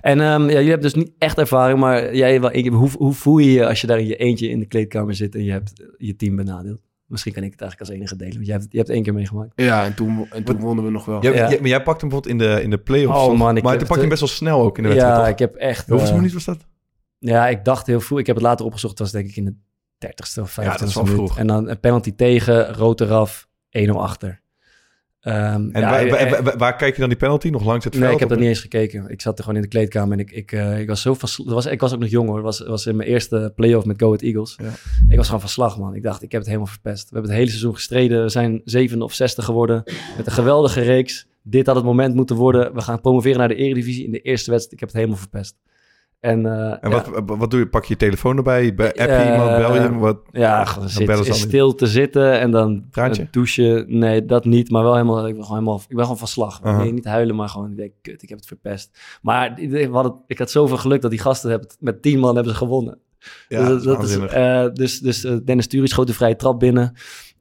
En 0.01 0.19
ehm, 0.19 0.41
ja, 0.41 0.47
jullie 0.47 0.69
hebben 0.69 0.91
dus 0.91 1.03
niet 1.03 1.11
echt 1.17 1.37
ervaring, 1.37 1.79
maar 1.79 2.15
jij 2.15 2.41
wel. 2.41 2.51
Hoe, 2.71 2.89
hoe 2.97 3.13
voel 3.13 3.37
je 3.37 3.51
je 3.51 3.67
als 3.67 3.81
je 3.81 3.87
daar 3.87 3.99
in 3.99 4.07
je 4.07 4.15
eentje 4.15 4.49
in 4.49 4.59
de 4.59 4.65
kleedkamer 4.65 5.15
zit 5.15 5.35
en 5.35 5.43
je 5.43 5.51
hebt 5.51 5.73
je 5.97 6.15
team 6.15 6.35
benadeeld? 6.35 6.81
Misschien 7.09 7.33
kan 7.33 7.43
ik 7.43 7.51
het 7.51 7.61
eigenlijk 7.61 7.89
als 7.91 7.99
enige 7.99 8.15
delen, 8.15 8.33
want 8.33 8.45
jij 8.45 8.55
hebt, 8.55 8.67
je 8.71 8.77
hebt 8.77 8.87
het 8.87 8.95
één 8.97 9.05
keer 9.05 9.13
meegemaakt. 9.13 9.51
Ja, 9.55 9.85
en 9.85 9.93
toen, 9.95 10.27
en 10.31 10.43
toen 10.43 10.59
wonnen 10.59 10.85
we 10.85 10.91
nog 10.91 11.05
wel. 11.05 11.23
Ja, 11.23 11.29
Ja. 11.29 11.49
jij- 11.49 11.59
maar 11.59 11.69
jij 11.69 11.83
pakt 11.83 12.01
hem 12.01 12.09
bijvoorbeeld 12.09 12.41
in 12.41 12.49
de, 12.55 12.63
in 12.63 12.69
de 12.69 12.77
play-offs. 12.77 13.19
Oh, 13.19 13.37
man, 13.37 13.57
ik 13.57 13.63
maar 13.63 13.77
toen 13.77 13.87
pak 13.87 13.95
je 13.95 13.99
hem 14.01 14.09
best 14.09 14.21
wel 14.21 14.29
snel 14.29 14.61
ook 14.61 14.77
in 14.77 14.83
de 14.83 14.89
wedstrijd, 14.89 15.15
ja, 15.17 15.23
toch? 15.23 15.31
ik 15.33 15.39
heb 15.39 15.55
echt... 15.55 15.87
Hoeveel 15.89 16.07
eh, 16.07 16.13
minuut 16.15 16.33
was 16.33 16.45
dat? 16.45 16.57
Ja, 17.19 17.47
ik 17.47 17.65
dacht 17.65 17.87
heel 17.87 17.99
vroeg. 18.01 18.19
Ik 18.19 18.25
heb 18.27 18.35
het 18.35 18.45
later 18.45 18.65
opgezocht. 18.65 18.91
Het 18.97 19.01
was 19.01 19.11
denk 19.11 19.27
ik 19.29 19.35
in 19.35 19.45
de 19.45 19.53
30ste 20.07 20.41
of 20.41 20.51
25ste 20.59 20.63
dat 20.79 20.81
is 20.81 20.95
wel 20.95 21.05
vroeg. 21.05 21.37
En 21.37 21.47
dan 21.47 21.69
een 21.69 21.79
penalty 21.79 22.15
tegen, 22.15 22.73
rood 22.73 23.01
eraf, 23.01 23.47
1-0 23.69 23.89
achter. 23.91 24.41
Ehm, 25.29 25.69
En 25.71 25.81
ja, 25.81 25.89
waar, 25.89 26.05
eh, 26.05 26.31
waar, 26.31 26.43
waar- 26.43 26.57
waar 26.57 26.75
kijk 26.75 26.93
je 26.93 26.99
dan 26.99 27.09
die 27.09 27.17
penalty? 27.17 27.49
Nog 27.49 27.65
langs 27.65 27.83
het 27.85 27.93
veld? 27.93 28.05
Nee, 28.05 28.13
ik 28.13 28.19
heb 28.19 28.29
dat 28.29 28.37
niet 28.39 28.47
eens 28.47 28.59
gekeken. 28.59 29.09
Ik 29.09 29.21
zat 29.21 29.37
er 29.37 29.43
gewoon 29.43 29.57
in 29.57 29.63
de 29.63 29.71
kleedkamer 29.75 30.13
en 30.13 30.19
ik, 30.19 30.31
ik, 30.31 30.51
eh, 30.51 30.79
ik 30.79 30.87
was 30.87 31.01
zo 31.01 31.13
van... 31.13 31.29
Was, 31.45 31.65
ik 31.65 31.79
was 31.79 31.93
ook 31.93 31.99
nog 31.99 32.09
jong 32.09 32.27
hoor. 32.27 32.35
Het 32.35 32.45
was, 32.45 32.59
was 32.59 32.85
in 32.85 32.95
mijn 32.95 33.09
eerste 33.09 33.51
play-off 33.55 33.85
met 33.85 33.99
Go 33.99 34.05
Ahead 34.05 34.21
Eagles. 34.21 34.57
Ja. 34.61 34.69
Ik 35.09 35.15
was 35.17 35.25
gewoon 35.25 35.41
van 35.41 35.49
slag 35.49 35.77
man. 35.77 35.95
Ik 35.95 36.03
dacht, 36.03 36.21
ik 36.23 36.31
heb 36.31 36.39
het 36.41 36.49
helemaal 36.49 36.71
verpest. 36.71 37.03
We 37.03 37.09
hebben 37.13 37.29
het 37.31 37.39
hele 37.39 37.49
seizoen 37.51 37.73
gestreden. 37.73 38.23
We 38.23 38.29
zijn 38.29 38.61
zeven 38.65 39.01
of 39.01 39.13
zesde 39.13 39.41
geworden. 39.41 39.83
Met 40.17 40.25
een 40.25 40.31
geweldige 40.31 40.81
reeks. 40.81 41.27
Dit 41.43 41.65
had 41.65 41.75
het 41.75 41.85
moment 41.85 42.15
moeten 42.15 42.35
worden. 42.35 42.73
We 42.73 42.81
gaan 42.81 43.01
promoveren 43.01 43.37
naar 43.37 43.47
de 43.47 43.55
eredivisie 43.55 44.05
in 44.05 44.11
de 44.11 44.21
eerste 44.21 44.49
wedstrijd. 44.51 44.73
Ik 44.73 44.79
heb 44.79 44.89
het 44.89 44.97
helemaal 44.97 45.17
verpest. 45.19 45.55
En, 46.19 46.45
eh, 46.45 46.83
En 46.83 46.89
ja. 46.89 46.89
wat, 46.89 47.37
wat 47.37 47.51
doe 47.51 47.59
je? 47.59 47.67
Pak 47.67 47.85
je 47.85 47.93
je 47.93 47.99
telefoon 47.99 48.37
erbij? 48.37 48.69
App 48.69 48.95
je 48.95 49.05
Eh, 49.05 49.31
iemand? 49.31 49.57
Bel 49.57 49.75
je? 49.75 49.97
Wat? 49.97 50.19
Ja, 50.31 50.63
Dan 50.63 50.89
zit, 50.89 51.07
dan 51.07 51.25
stil 51.25 51.75
te 51.75 51.87
zitten 51.87 52.39
en 52.39 52.51
dan 52.51 52.85
eh, 52.91 53.11
douchen. 53.31 53.85
Nee, 53.97 54.25
dat 54.25 54.45
niet. 54.45 54.69
Maar 54.69 54.83
wel 54.83 54.93
helemaal, 54.93 55.27
ik 55.27 55.33
ben 55.33 55.43
gewoon 55.43 55.59
helemaal, 55.59 55.81
ik 55.87 55.95
ben 55.95 56.03
gewoon 56.03 56.17
van 56.17 56.27
slag. 56.27 56.63
Nee, 56.63 56.93
niet 56.93 57.05
huilen, 57.05 57.35
maar 57.35 57.49
gewoon, 57.49 57.71
ik 57.71 57.77
denk, 57.77 57.91
kut, 58.01 58.23
ik 58.23 58.29
heb 58.29 58.37
het 58.37 58.47
verpest. 58.47 58.99
Maar 59.21 59.53
we 59.55 59.89
hadden, 59.91 60.15
ik 60.27 60.37
had 60.37 60.51
zoveel 60.51 60.77
geluk 60.77 61.01
dat 61.01 61.11
die 61.11 61.19
gasten 61.19 61.49
hebben, 61.49 61.69
met 61.79 62.01
tien 62.01 62.19
man 62.19 62.35
hebben 62.35 62.53
ze 62.53 62.59
gewonnen. 62.59 62.99
Ja, 63.47 63.67
dus, 63.67 63.83
dat 63.83 64.03
is 64.03 64.19
dus, 64.73 64.99
dus 64.99 65.41
Dennis 65.43 65.67
Turi 65.67 65.87
schoot 65.87 66.07
de 66.07 66.13
vrije 66.13 66.35
trap 66.35 66.59
binnen. 66.59 66.93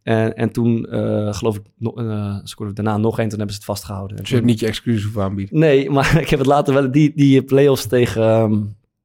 En, 0.09 0.35
en 0.35 0.51
toen, 0.51 0.87
eh, 0.87 1.33
geloof 1.35 1.57
ik, 1.57 1.63
no, 1.79 1.93
eh, 1.95 2.37
scoorde 2.43 2.73
daarna 2.73 2.97
nog 2.97 3.19
één. 3.19 3.29
Toen 3.29 3.39
hebben 3.39 3.55
ze 3.57 3.61
het 3.61 3.71
vastgehouden. 3.71 4.17
En 4.17 4.23
Dus 4.23 4.29
je 4.31 4.35
hebt 4.37 4.47
niet 4.47 4.61
je 4.61 4.67
excuses 4.67 5.03
hoeven 5.03 5.23
aanbieden. 5.23 5.59
Nee, 5.59 5.91
maar 5.91 6.17
ik 6.21 6.29
heb 6.29 6.39
het 6.39 6.49
later 6.49 6.75
wel, 6.75 6.91
die, 6.91 7.13
die 7.15 7.43
play-offs 7.43 7.87
tegen... 7.87 8.23
ehm, 8.23 8.61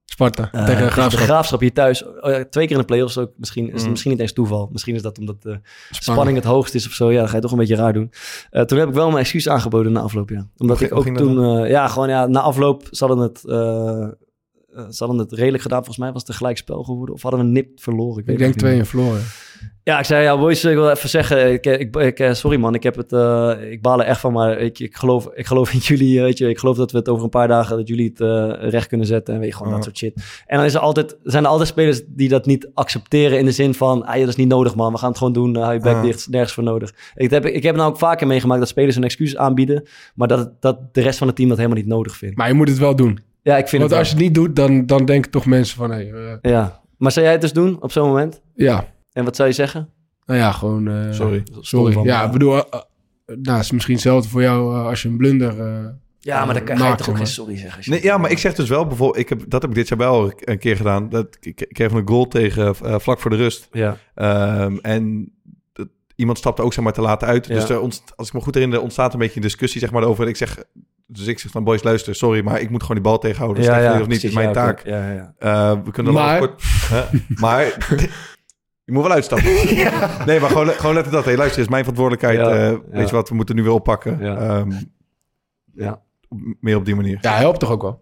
Sparta, 0.05 0.49
eh, 0.51 0.65
tegen 0.65 0.83
de 1.09 1.17
Graafschap. 1.17 1.59
hier 1.59 1.73
thuis. 1.73 2.03
Oh 2.03 2.21
twee 2.21 2.45
keer 2.49 2.71
in 2.71 2.77
de 2.77 2.83
play-offs 2.83 3.17
ook. 3.17 3.31
Misschien 3.37 3.65
is 3.65 3.73
het 3.73 3.83
Mm. 3.83 3.89
misschien 3.89 4.11
niet 4.11 4.19
eens 4.19 4.33
toeval. 4.33 4.69
Misschien 4.71 4.95
is 4.95 5.01
dat 5.01 5.19
omdat 5.19 5.41
de 5.41 5.59
spanning 5.89 6.37
het 6.37 6.45
hoogst 6.45 6.75
is 6.75 6.87
of 6.87 6.93
zo. 6.93 7.11
Ja, 7.11 7.19
dan 7.19 7.29
ga 7.29 7.35
je 7.35 7.41
toch 7.41 7.51
een 7.51 7.57
beetje 7.57 7.75
raar 7.75 7.93
doen. 7.93 8.11
Toen 8.65 8.77
heb 8.77 8.87
ik 8.87 8.93
wel 8.93 9.07
mijn 9.07 9.19
excuus 9.19 9.49
aangeboden 9.49 9.91
na 9.91 9.99
afloop, 9.99 10.29
ja. 10.29 10.47
Omdat 10.57 10.81
ik 10.81 10.95
ook 10.95 11.07
toen... 11.07 11.67
ja, 11.67 11.87
gewoon 11.87 12.09
ja, 12.09 12.27
na 12.27 12.39
afloop 12.39 12.83
hadden 12.91 13.17
het... 13.17 13.39
ze 13.39 14.95
hadden 14.97 15.17
het 15.17 15.31
redelijk 15.31 15.63
gedaan. 15.63 15.77
Volgens 15.83 15.97
mij 15.97 16.11
was 16.11 16.21
het 16.21 16.29
een 16.29 16.37
gelijk 16.37 16.57
spel 16.57 16.83
geworden. 16.83 17.15
Of 17.15 17.21
hadden 17.21 17.39
we 17.39 17.45
een 17.45 17.51
nip 17.51 17.79
verloren. 17.81 18.19
Ik, 18.19 18.25
weet 18.25 18.35
Ik 18.35 18.41
denk 18.41 18.55
twee 18.55 18.79
en 18.79 18.85
verloren. 18.85 19.21
Ja, 19.85 19.99
ik 19.99 20.05
zei, 20.05 20.23
ja, 20.23 20.37
boys, 20.37 20.65
ik 20.65 20.75
wil 20.75 20.89
even 20.89 21.09
zeggen, 21.09 21.53
ik, 21.53 21.65
ik, 21.65 21.95
ik, 21.95 22.19
eh, 22.19 22.33
sorry 22.33 22.57
man, 22.57 22.73
ik 22.73 22.83
heb 22.83 22.95
het, 22.95 23.13
eh, 23.13 23.71
ik 23.71 23.81
baal 23.81 23.99
er 23.99 24.05
echt 24.05 24.19
van, 24.19 24.33
maar 24.33 24.55
weet 24.55 24.77
je, 24.77 24.83
ik 24.83 24.95
geloof, 24.95 25.29
ik 25.33 25.45
geloof 25.45 25.73
in 25.73 25.79
jullie, 25.95 26.17
eh, 26.17 26.23
weet 26.23 26.37
je, 26.37 26.49
ik 26.49 26.59
geloof 26.59 26.77
dat 26.77 26.91
we 26.91 26.97
het 26.97 27.09
over 27.09 27.23
een 27.23 27.29
paar 27.29 27.47
dagen, 27.47 27.77
dat 27.77 27.87
jullie 27.87 28.13
het 28.15 28.19
recht 28.71 28.87
kunnen 28.87 29.07
zetten 29.07 29.33
en 29.33 29.39
weet 29.39 29.49
je, 29.49 29.55
gewoon 29.55 29.71
dat 29.71 29.83
soort 29.83 29.97
shit. 29.97 30.43
En 30.45 30.57
dan 30.57 30.65
is 30.65 30.73
er 30.73 30.79
altijd, 30.79 31.17
zijn 31.23 31.43
er 31.43 31.49
altijd 31.49 31.69
spelers 31.69 32.01
die 32.07 32.29
dat 32.29 32.45
niet 32.45 32.69
accepteren 32.73 33.39
in 33.39 33.45
de 33.45 33.51
zin 33.51 33.73
van, 33.73 34.05
ah 34.05 34.13
ja, 34.13 34.19
dat 34.19 34.29
is 34.29 34.35
niet 34.35 34.47
nodig 34.47 34.75
man, 34.75 34.91
we 34.91 34.97
gaan 34.97 35.09
het 35.09 35.17
gewoon 35.17 35.33
doen, 35.33 35.55
hou 35.55 35.73
je 35.73 35.79
bek 35.79 36.01
dicht, 36.01 36.29
nergens 36.29 36.53
voor 36.53 36.63
nodig. 36.63 36.93
Ik 37.15 37.29
heb, 37.29 37.45
ik 37.45 37.63
heb 37.63 37.75
nou 37.75 37.89
ook 37.89 37.97
vaker 37.97 38.27
meegemaakt 38.27 38.59
dat 38.59 38.69
spelers 38.69 38.95
een 38.95 39.03
excuus 39.03 39.37
aanbieden, 39.37 39.87
maar 40.15 40.27
dat, 40.27 40.61
dat 40.61 40.93
de 40.93 41.01
rest 41.01 41.17
van 41.17 41.27
het 41.27 41.35
team 41.35 41.49
dat 41.49 41.57
helemaal 41.57 41.79
niet 41.79 41.87
nodig 41.87 42.15
vindt. 42.17 42.37
Maar 42.37 42.47
je 42.47 42.53
moet 42.53 42.69
het 42.69 42.77
wel 42.77 42.95
doen. 42.95 43.19
Ja, 43.41 43.57
ik 43.57 43.67
vind 43.67 43.81
Want 43.81 43.93
het 43.93 43.99
als 43.99 44.09
je 44.09 44.15
het 44.15 44.23
niet 44.23 44.35
doet, 44.35 44.55
dan, 44.55 44.85
dan 44.85 45.05
denken 45.05 45.31
toch 45.31 45.45
mensen 45.45 45.77
van... 45.77 45.91
Hey, 45.91 46.11
wel. 46.11 46.37
Ja, 46.41 46.81
maar 46.97 47.11
zou 47.11 47.25
jij 47.25 47.33
het 47.33 47.41
dus 47.41 47.53
doen 47.53 47.81
op 47.81 47.91
zo'n 47.91 48.07
moment? 48.07 48.41
ja, 48.55 48.92
En 49.13 49.23
wat 49.23 49.35
zou 49.35 49.47
je 49.49 49.55
zeggen? 49.55 49.89
nou 50.25 50.39
ja, 50.39 50.51
gewoon... 50.51 50.87
eh, 50.87 51.11
Sorry. 51.11 51.43
Sorry. 51.61 51.93
van, 51.93 52.03
ja, 52.03 52.19
ja. 52.19 52.25
ik 52.25 52.31
bedoel... 52.31 52.53
eh, 52.55 52.59
eh, 52.69 52.79
nou, 53.25 53.55
het 53.57 53.65
is 53.65 53.71
misschien 53.71 53.93
hetzelfde 53.93 54.29
voor 54.29 54.41
jou 54.41 54.75
als 54.87 55.01
je 55.01 55.07
een 55.09 55.17
blunder... 55.17 55.59
eh, 55.61 55.85
Ja, 56.19 56.45
maar 56.45 56.53
dan 56.53 56.63
kan 56.63 56.77
je 56.77 56.83
maakt, 56.83 56.97
toch 56.97 57.09
ook 57.09 57.17
geen 57.17 57.27
sorry 57.27 57.57
zeggen. 57.57 57.75
als 57.77 57.85
je 57.85 57.91
Nee, 57.91 58.03
ja, 58.03 58.17
maar 58.17 58.31
ik 58.31 58.37
zeg 58.37 58.53
dus 58.55 58.69
wel 58.69 58.87
bijvoorbeeld, 58.87 59.19
ik 59.19 59.29
heb, 59.29 59.43
dat 59.47 59.61
heb 59.61 59.69
ik 59.71 59.75
dit 59.77 59.87
jaar 59.87 59.97
wel 59.97 60.33
een 60.39 60.59
keer 60.59 60.75
gedaan. 60.75 61.09
Dat, 61.09 61.37
ik, 61.39 61.61
ik 61.61 61.73
kreeg 61.73 61.91
een 61.91 62.07
goal 62.07 62.27
tegen 62.27 62.75
vlak 63.01 63.19
voor 63.19 63.29
de 63.31 63.37
rust. 63.37 63.67
Ja. 63.71 63.97
Ehm, 64.15 64.77
en 64.81 65.31
dat- 65.73 65.87
iemand 66.15 66.37
stapte 66.37 66.61
ook 66.61 66.73
zeg 66.73 66.83
maar 66.83 66.93
te 66.93 67.01
laat 67.01 67.23
uit. 67.23 67.47
Ja. 67.47 67.53
Dus 67.55 67.69
er 67.69 67.79
ontst- 67.79 68.13
als 68.15 68.27
ik 68.27 68.33
me 68.33 68.41
goed 68.41 68.53
herinner, 68.53 68.81
ontstaat 68.81 69.13
een 69.13 69.19
beetje 69.19 69.35
een 69.35 69.41
discussie 69.41 69.79
zeg 69.79 69.91
maar 69.91 70.03
over. 70.03 70.27
Ik 70.27 70.35
zeg, 70.35 70.63
dus 71.07 71.27
ik 71.27 71.39
zeg 71.39 71.51
dan 71.51 71.63
boys, 71.63 71.83
luister, 71.83 72.15
sorry, 72.15 72.43
maar 72.43 72.61
ik 72.61 72.69
moet 72.69 72.81
gewoon 72.81 72.95
die 73.01 73.05
bal 73.05 73.19
tegenhouden. 73.19 73.63
Dus 73.63 73.73
ja, 73.75 74.01
of 74.01 74.07
niet, 74.07 74.23
is 74.23 74.33
mijn 74.33 74.47
ja, 74.47 74.53
taak. 74.53 74.85
Ja, 74.85 75.07
ja, 75.09 75.13
ja. 75.13 75.33
Eh, 75.71 75.77
we 75.83 75.91
kunnen 75.91 76.13
Maar- 76.13 76.39
kort... 76.39 76.63
Maar 77.39 77.77
je 78.85 78.91
moet 78.91 79.01
wel 79.03 79.11
uitstappen. 79.11 79.51
Nee, 80.25 80.39
maar 80.39 80.49
gewoon, 80.49 80.67
gewoon 80.69 80.95
let 80.95 81.05
op 81.05 81.11
dat. 81.11 81.25
Hey, 81.25 81.35
luister, 81.35 81.57
het 81.59 81.65
is 81.67 81.71
mijn 81.73 81.83
verantwoordelijkheid. 81.85 82.39
Ja, 82.39 82.49
eh, 82.55 82.71
ja. 82.71 82.79
Weet 82.97 83.09
je 83.09 83.15
wat, 83.15 83.29
we 83.29 83.35
moeten 83.35 83.55
nu 83.55 83.63
weer 83.63 83.71
oppakken. 83.71 84.17
Ja. 84.19 84.37
Ehm, 84.37 84.71
Ja. 85.73 86.01
Meer 86.59 86.75
op 86.75 86.85
die 86.85 86.95
manier. 86.95 87.17
Ja, 87.21 87.35
helpt 87.37 87.59
toch 87.59 87.71
ook 87.71 87.81
wel? 87.81 88.01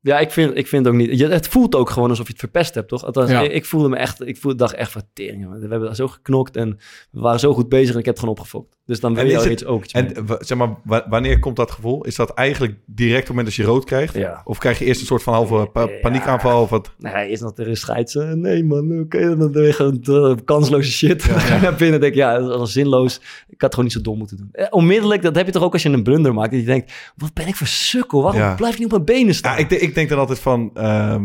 Ja, 0.00 0.18
ik 0.18 0.30
vind, 0.30 0.56
ik 0.56 0.66
vind 0.66 0.88
ook 0.88 0.94
niet. 0.94 1.18
Je, 1.18 1.28
het 1.28 1.48
voelt 1.48 1.74
ook 1.74 1.90
gewoon 1.90 2.08
alsof 2.10 2.26
je 2.26 2.32
het 2.32 2.40
verpest 2.40 2.74
hebt, 2.74 2.88
toch? 2.88 3.04
Althans, 3.04 3.30
Ja. 3.30 3.40
ik, 3.40 3.52
ik 3.52 3.64
voelde 3.64 3.88
me 3.88 3.96
echt. 3.96 4.26
Ik 4.26 4.36
voelde, 4.36 4.56
dacht 4.56 4.74
echt 4.74 4.90
van 4.92 5.02
tering. 5.12 5.60
We 5.60 5.66
hebben 5.68 5.96
zo 5.96 6.08
geknokt 6.08 6.56
en 6.56 6.78
we 7.10 7.20
waren 7.20 7.40
zo 7.40 7.54
goed 7.54 7.68
bezig 7.68 7.92
en 7.92 7.98
ik 7.98 8.04
heb 8.04 8.14
het 8.14 8.18
gewoon 8.24 8.34
opgefokt. 8.38 8.76
Dus 8.86 9.00
dan 9.00 9.14
wil 9.14 9.26
je 9.26 9.36
het- 9.36 9.46
iets 9.46 9.64
ook 9.64 9.84
En 9.84 10.12
zeg 10.38 10.58
maar, 10.58 10.74
wa- 10.84 11.06
wanneer 11.08 11.38
komt 11.38 11.56
dat 11.56 11.70
gevoel? 11.70 12.04
Is 12.04 12.14
dat 12.16 12.30
eigenlijk 12.30 12.74
direct 12.86 13.14
op 13.20 13.20
het 13.20 13.28
moment 13.28 13.46
dat 13.46 13.54
je 13.54 13.62
rood 13.72 13.84
krijgt? 13.84 14.14
Ja. 14.14 14.40
Of 14.44 14.58
krijg 14.58 14.78
je 14.78 14.84
eerst 14.84 15.00
een 15.00 15.06
soort 15.06 15.22
van 15.22 15.34
halve 15.34 15.68
pa- 15.72 15.88
paniekaanval? 16.02 16.62
Of 16.62 16.70
wat? 16.70 16.90
Nee, 16.98 17.30
is 17.30 17.40
dat 17.40 17.58
er 17.58 17.68
een 17.68 17.76
scheids? 17.76 18.14
Nee, 18.34 18.64
man. 18.64 19.00
Oké, 19.00 19.36
dan 19.36 19.52
doe 19.52 19.62
je 19.62 19.72
gewoon 19.72 20.00
eh, 20.02 20.44
kansloze 20.44 20.90
shit. 20.92 21.22
Je 21.22 21.58
naar 21.62 21.74
binnen 21.74 22.00
denk 22.00 22.12
ik, 22.12 22.18
ja, 22.18 22.38
dat 22.38 22.58
was 22.58 22.72
zinloos. 22.72 23.20
Ik 23.48 23.60
had 23.60 23.70
gewoon 23.70 23.84
niet 23.84 23.94
zo 23.94 24.00
dom 24.00 24.18
moeten 24.18 24.36
doen. 24.36 24.48
Eh, 24.52 24.66
onmiddellijk, 24.70 25.22
dat 25.22 25.36
heb 25.36 25.46
je 25.46 25.52
toch 25.52 25.62
ook 25.62 25.72
als 25.72 25.82
je 25.82 25.88
een 25.88 26.02
blunder 26.02 26.34
maakt. 26.34 26.50
Dat 26.50 26.60
je 26.60 26.66
denkt, 26.66 26.92
wat 27.16 27.32
ben 27.34 27.46
ik 27.46 27.54
voor 27.56 27.66
sukkel? 27.66 28.22
Waarom 28.22 28.40
Ja. 28.40 28.54
blijf 28.54 28.72
ik 28.72 28.78
niet 28.80 28.92
op 28.92 29.04
mijn 29.04 29.18
benen 29.18 29.34
staan? 29.34 29.52
Ja, 29.52 29.58
ik, 29.58 29.70
ik 29.70 29.94
denk 29.94 30.08
dan 30.08 30.18
altijd 30.18 30.38
van... 30.38 30.70
ehm, 30.74 31.24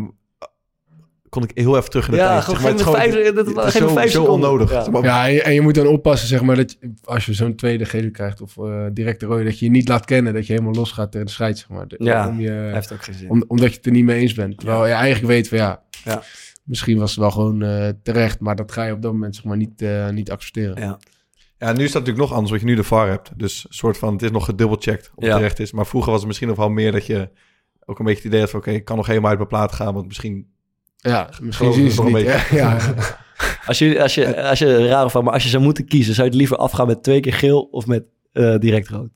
kon 1.29 1.43
ik 1.43 1.51
heel 1.53 1.77
even 1.77 1.89
terug 1.89 2.05
in 2.05 2.11
de 2.11 2.17
Ja, 2.17 2.27
tijd. 2.27 2.43
gewoon 2.43 2.59
Zeg 2.59 2.63
maar, 2.63 2.71
het 2.73 2.81
vijf- 3.11 3.13
gewoon- 3.33 3.35
dat- 3.55 3.65
me 3.65 3.71
zo, 3.87 3.87
vijf 3.93 4.11
zo 4.11 4.23
onnodig. 4.23 4.71
Ja. 4.71 4.83
Zeg 4.83 4.93
maar, 4.93 5.03
Ja, 5.03 5.27
en 5.27 5.33
je, 5.33 5.41
en 5.41 5.53
je 5.53 5.61
moet 5.61 5.75
dan 5.75 5.87
oppassen, 5.87 6.27
zeg 6.27 6.41
maar, 6.41 6.55
dat 6.55 6.77
je- 6.79 6.93
als 7.03 7.25
je 7.25 7.33
zo'n 7.33 7.55
tweede 7.55 7.85
gele 7.85 8.09
krijgt 8.11 8.41
of 8.41 8.57
eh 8.57 8.85
directe 8.93 9.25
rode, 9.25 9.43
dat 9.43 9.59
je 9.59 9.65
je 9.65 9.71
niet 9.71 9.87
laat 9.87 10.05
kennen, 10.05 10.33
dat 10.33 10.47
je 10.47 10.53
helemaal 10.53 10.73
losgaat 10.73 11.11
tegen 11.11 11.27
de 11.27 11.33
scheids, 11.33 11.59
zeg 11.59 11.69
maar. 11.69 11.87
De- 11.87 11.95
Ja, 11.99 12.27
om 12.27 12.39
je, 12.39 12.49
heeft 12.51 12.93
ook 12.93 13.03
geen 13.03 13.15
zin. 13.15 13.29
om, 13.29 13.43
omdat 13.47 13.69
je 13.69 13.75
het 13.77 13.85
er 13.85 13.91
niet 13.91 14.05
mee 14.05 14.19
eens 14.19 14.33
bent. 14.33 14.57
Terwijl 14.57 14.85
je 14.87 14.93
eigenlijk 14.93 15.27
weet 15.33 15.47
van 15.47 15.57
ja, 15.57 15.81
Ja. 16.03 16.21
misschien 16.63 16.97
was 16.97 17.09
het 17.11 17.19
wel 17.19 17.31
gewoon 17.31 17.61
eh, 17.63 17.87
terecht, 18.03 18.39
maar 18.39 18.55
dat 18.55 18.71
ga 18.71 18.83
je 18.83 18.93
op 18.93 19.01
dat 19.01 19.11
moment 19.11 19.35
zeg 19.35 19.43
maar 19.43 19.57
niet, 19.57 19.81
eh, 19.81 20.09
niet 20.09 20.31
accepteren. 20.31 20.81
Ja. 20.81 20.99
Ja, 21.57 21.71
nu 21.71 21.83
is 21.83 21.91
dat 21.91 22.01
natuurlijk 22.01 22.17
nog 22.27 22.31
anders, 22.33 22.51
wat 22.51 22.59
je 22.59 22.65
nu 22.65 22.75
de 22.75 22.83
VAR 22.83 23.07
hebt. 23.09 23.31
Dus 23.39 23.65
een 23.67 23.73
soort 23.73 23.97
van, 23.97 24.13
het 24.13 24.21
is 24.21 24.31
nog 24.31 24.45
gedubbelcheckt 24.45 25.11
of 25.15 25.23
Ja. 25.23 25.29
het 25.29 25.37
terecht 25.37 25.59
is. 25.59 25.71
Maar 25.71 25.85
vroeger 25.87 26.09
was 26.09 26.19
het 26.19 26.27
misschien 26.27 26.47
nog 26.47 26.57
wel 26.57 26.69
meer 26.69 26.91
dat 26.91 27.05
je 27.05 27.29
ook 27.85 27.99
een 27.99 28.05
beetje 28.05 28.19
het 28.21 28.27
idee 28.27 28.39
had 28.39 28.49
van... 28.49 28.59
oké, 28.59 28.71
ik 28.71 28.85
kan 28.85 28.95
nog 28.97 29.07
helemaal 29.07 29.29
uit 29.29 29.37
mijn 29.37 29.49
plaat 29.49 29.71
gaan, 29.71 29.93
want 29.93 30.07
misschien... 30.07 30.47
Ja, 31.01 31.29
misschien 31.41 31.73
zien 31.73 31.91
ze 31.91 31.95
nog 32.01 32.05
het 32.05 32.15
een 32.15 32.21
niet. 32.21 32.35
beetje. 32.35 32.55
Ja, 32.55 32.77
ja. 32.77 33.17
Als 33.65 33.79
je, 33.79 34.01
als 34.01 34.15
je, 34.15 34.43
als 34.43 34.59
je 34.59 34.87
raar 34.87 35.09
van, 35.09 35.23
maar 35.23 35.33
als 35.33 35.43
je 35.43 35.49
zou 35.49 35.63
moeten 35.63 35.85
kiezen, 35.85 36.13
zou 36.13 36.25
je 36.25 36.31
het 36.31 36.39
liever 36.41 36.57
afgaan 36.57 36.87
met 36.87 37.03
twee 37.03 37.19
keer 37.19 37.33
geel 37.33 37.61
of 37.61 37.85
met 37.85 38.03
eh, 38.31 38.55
direct 38.57 38.89
rood? 38.89 39.09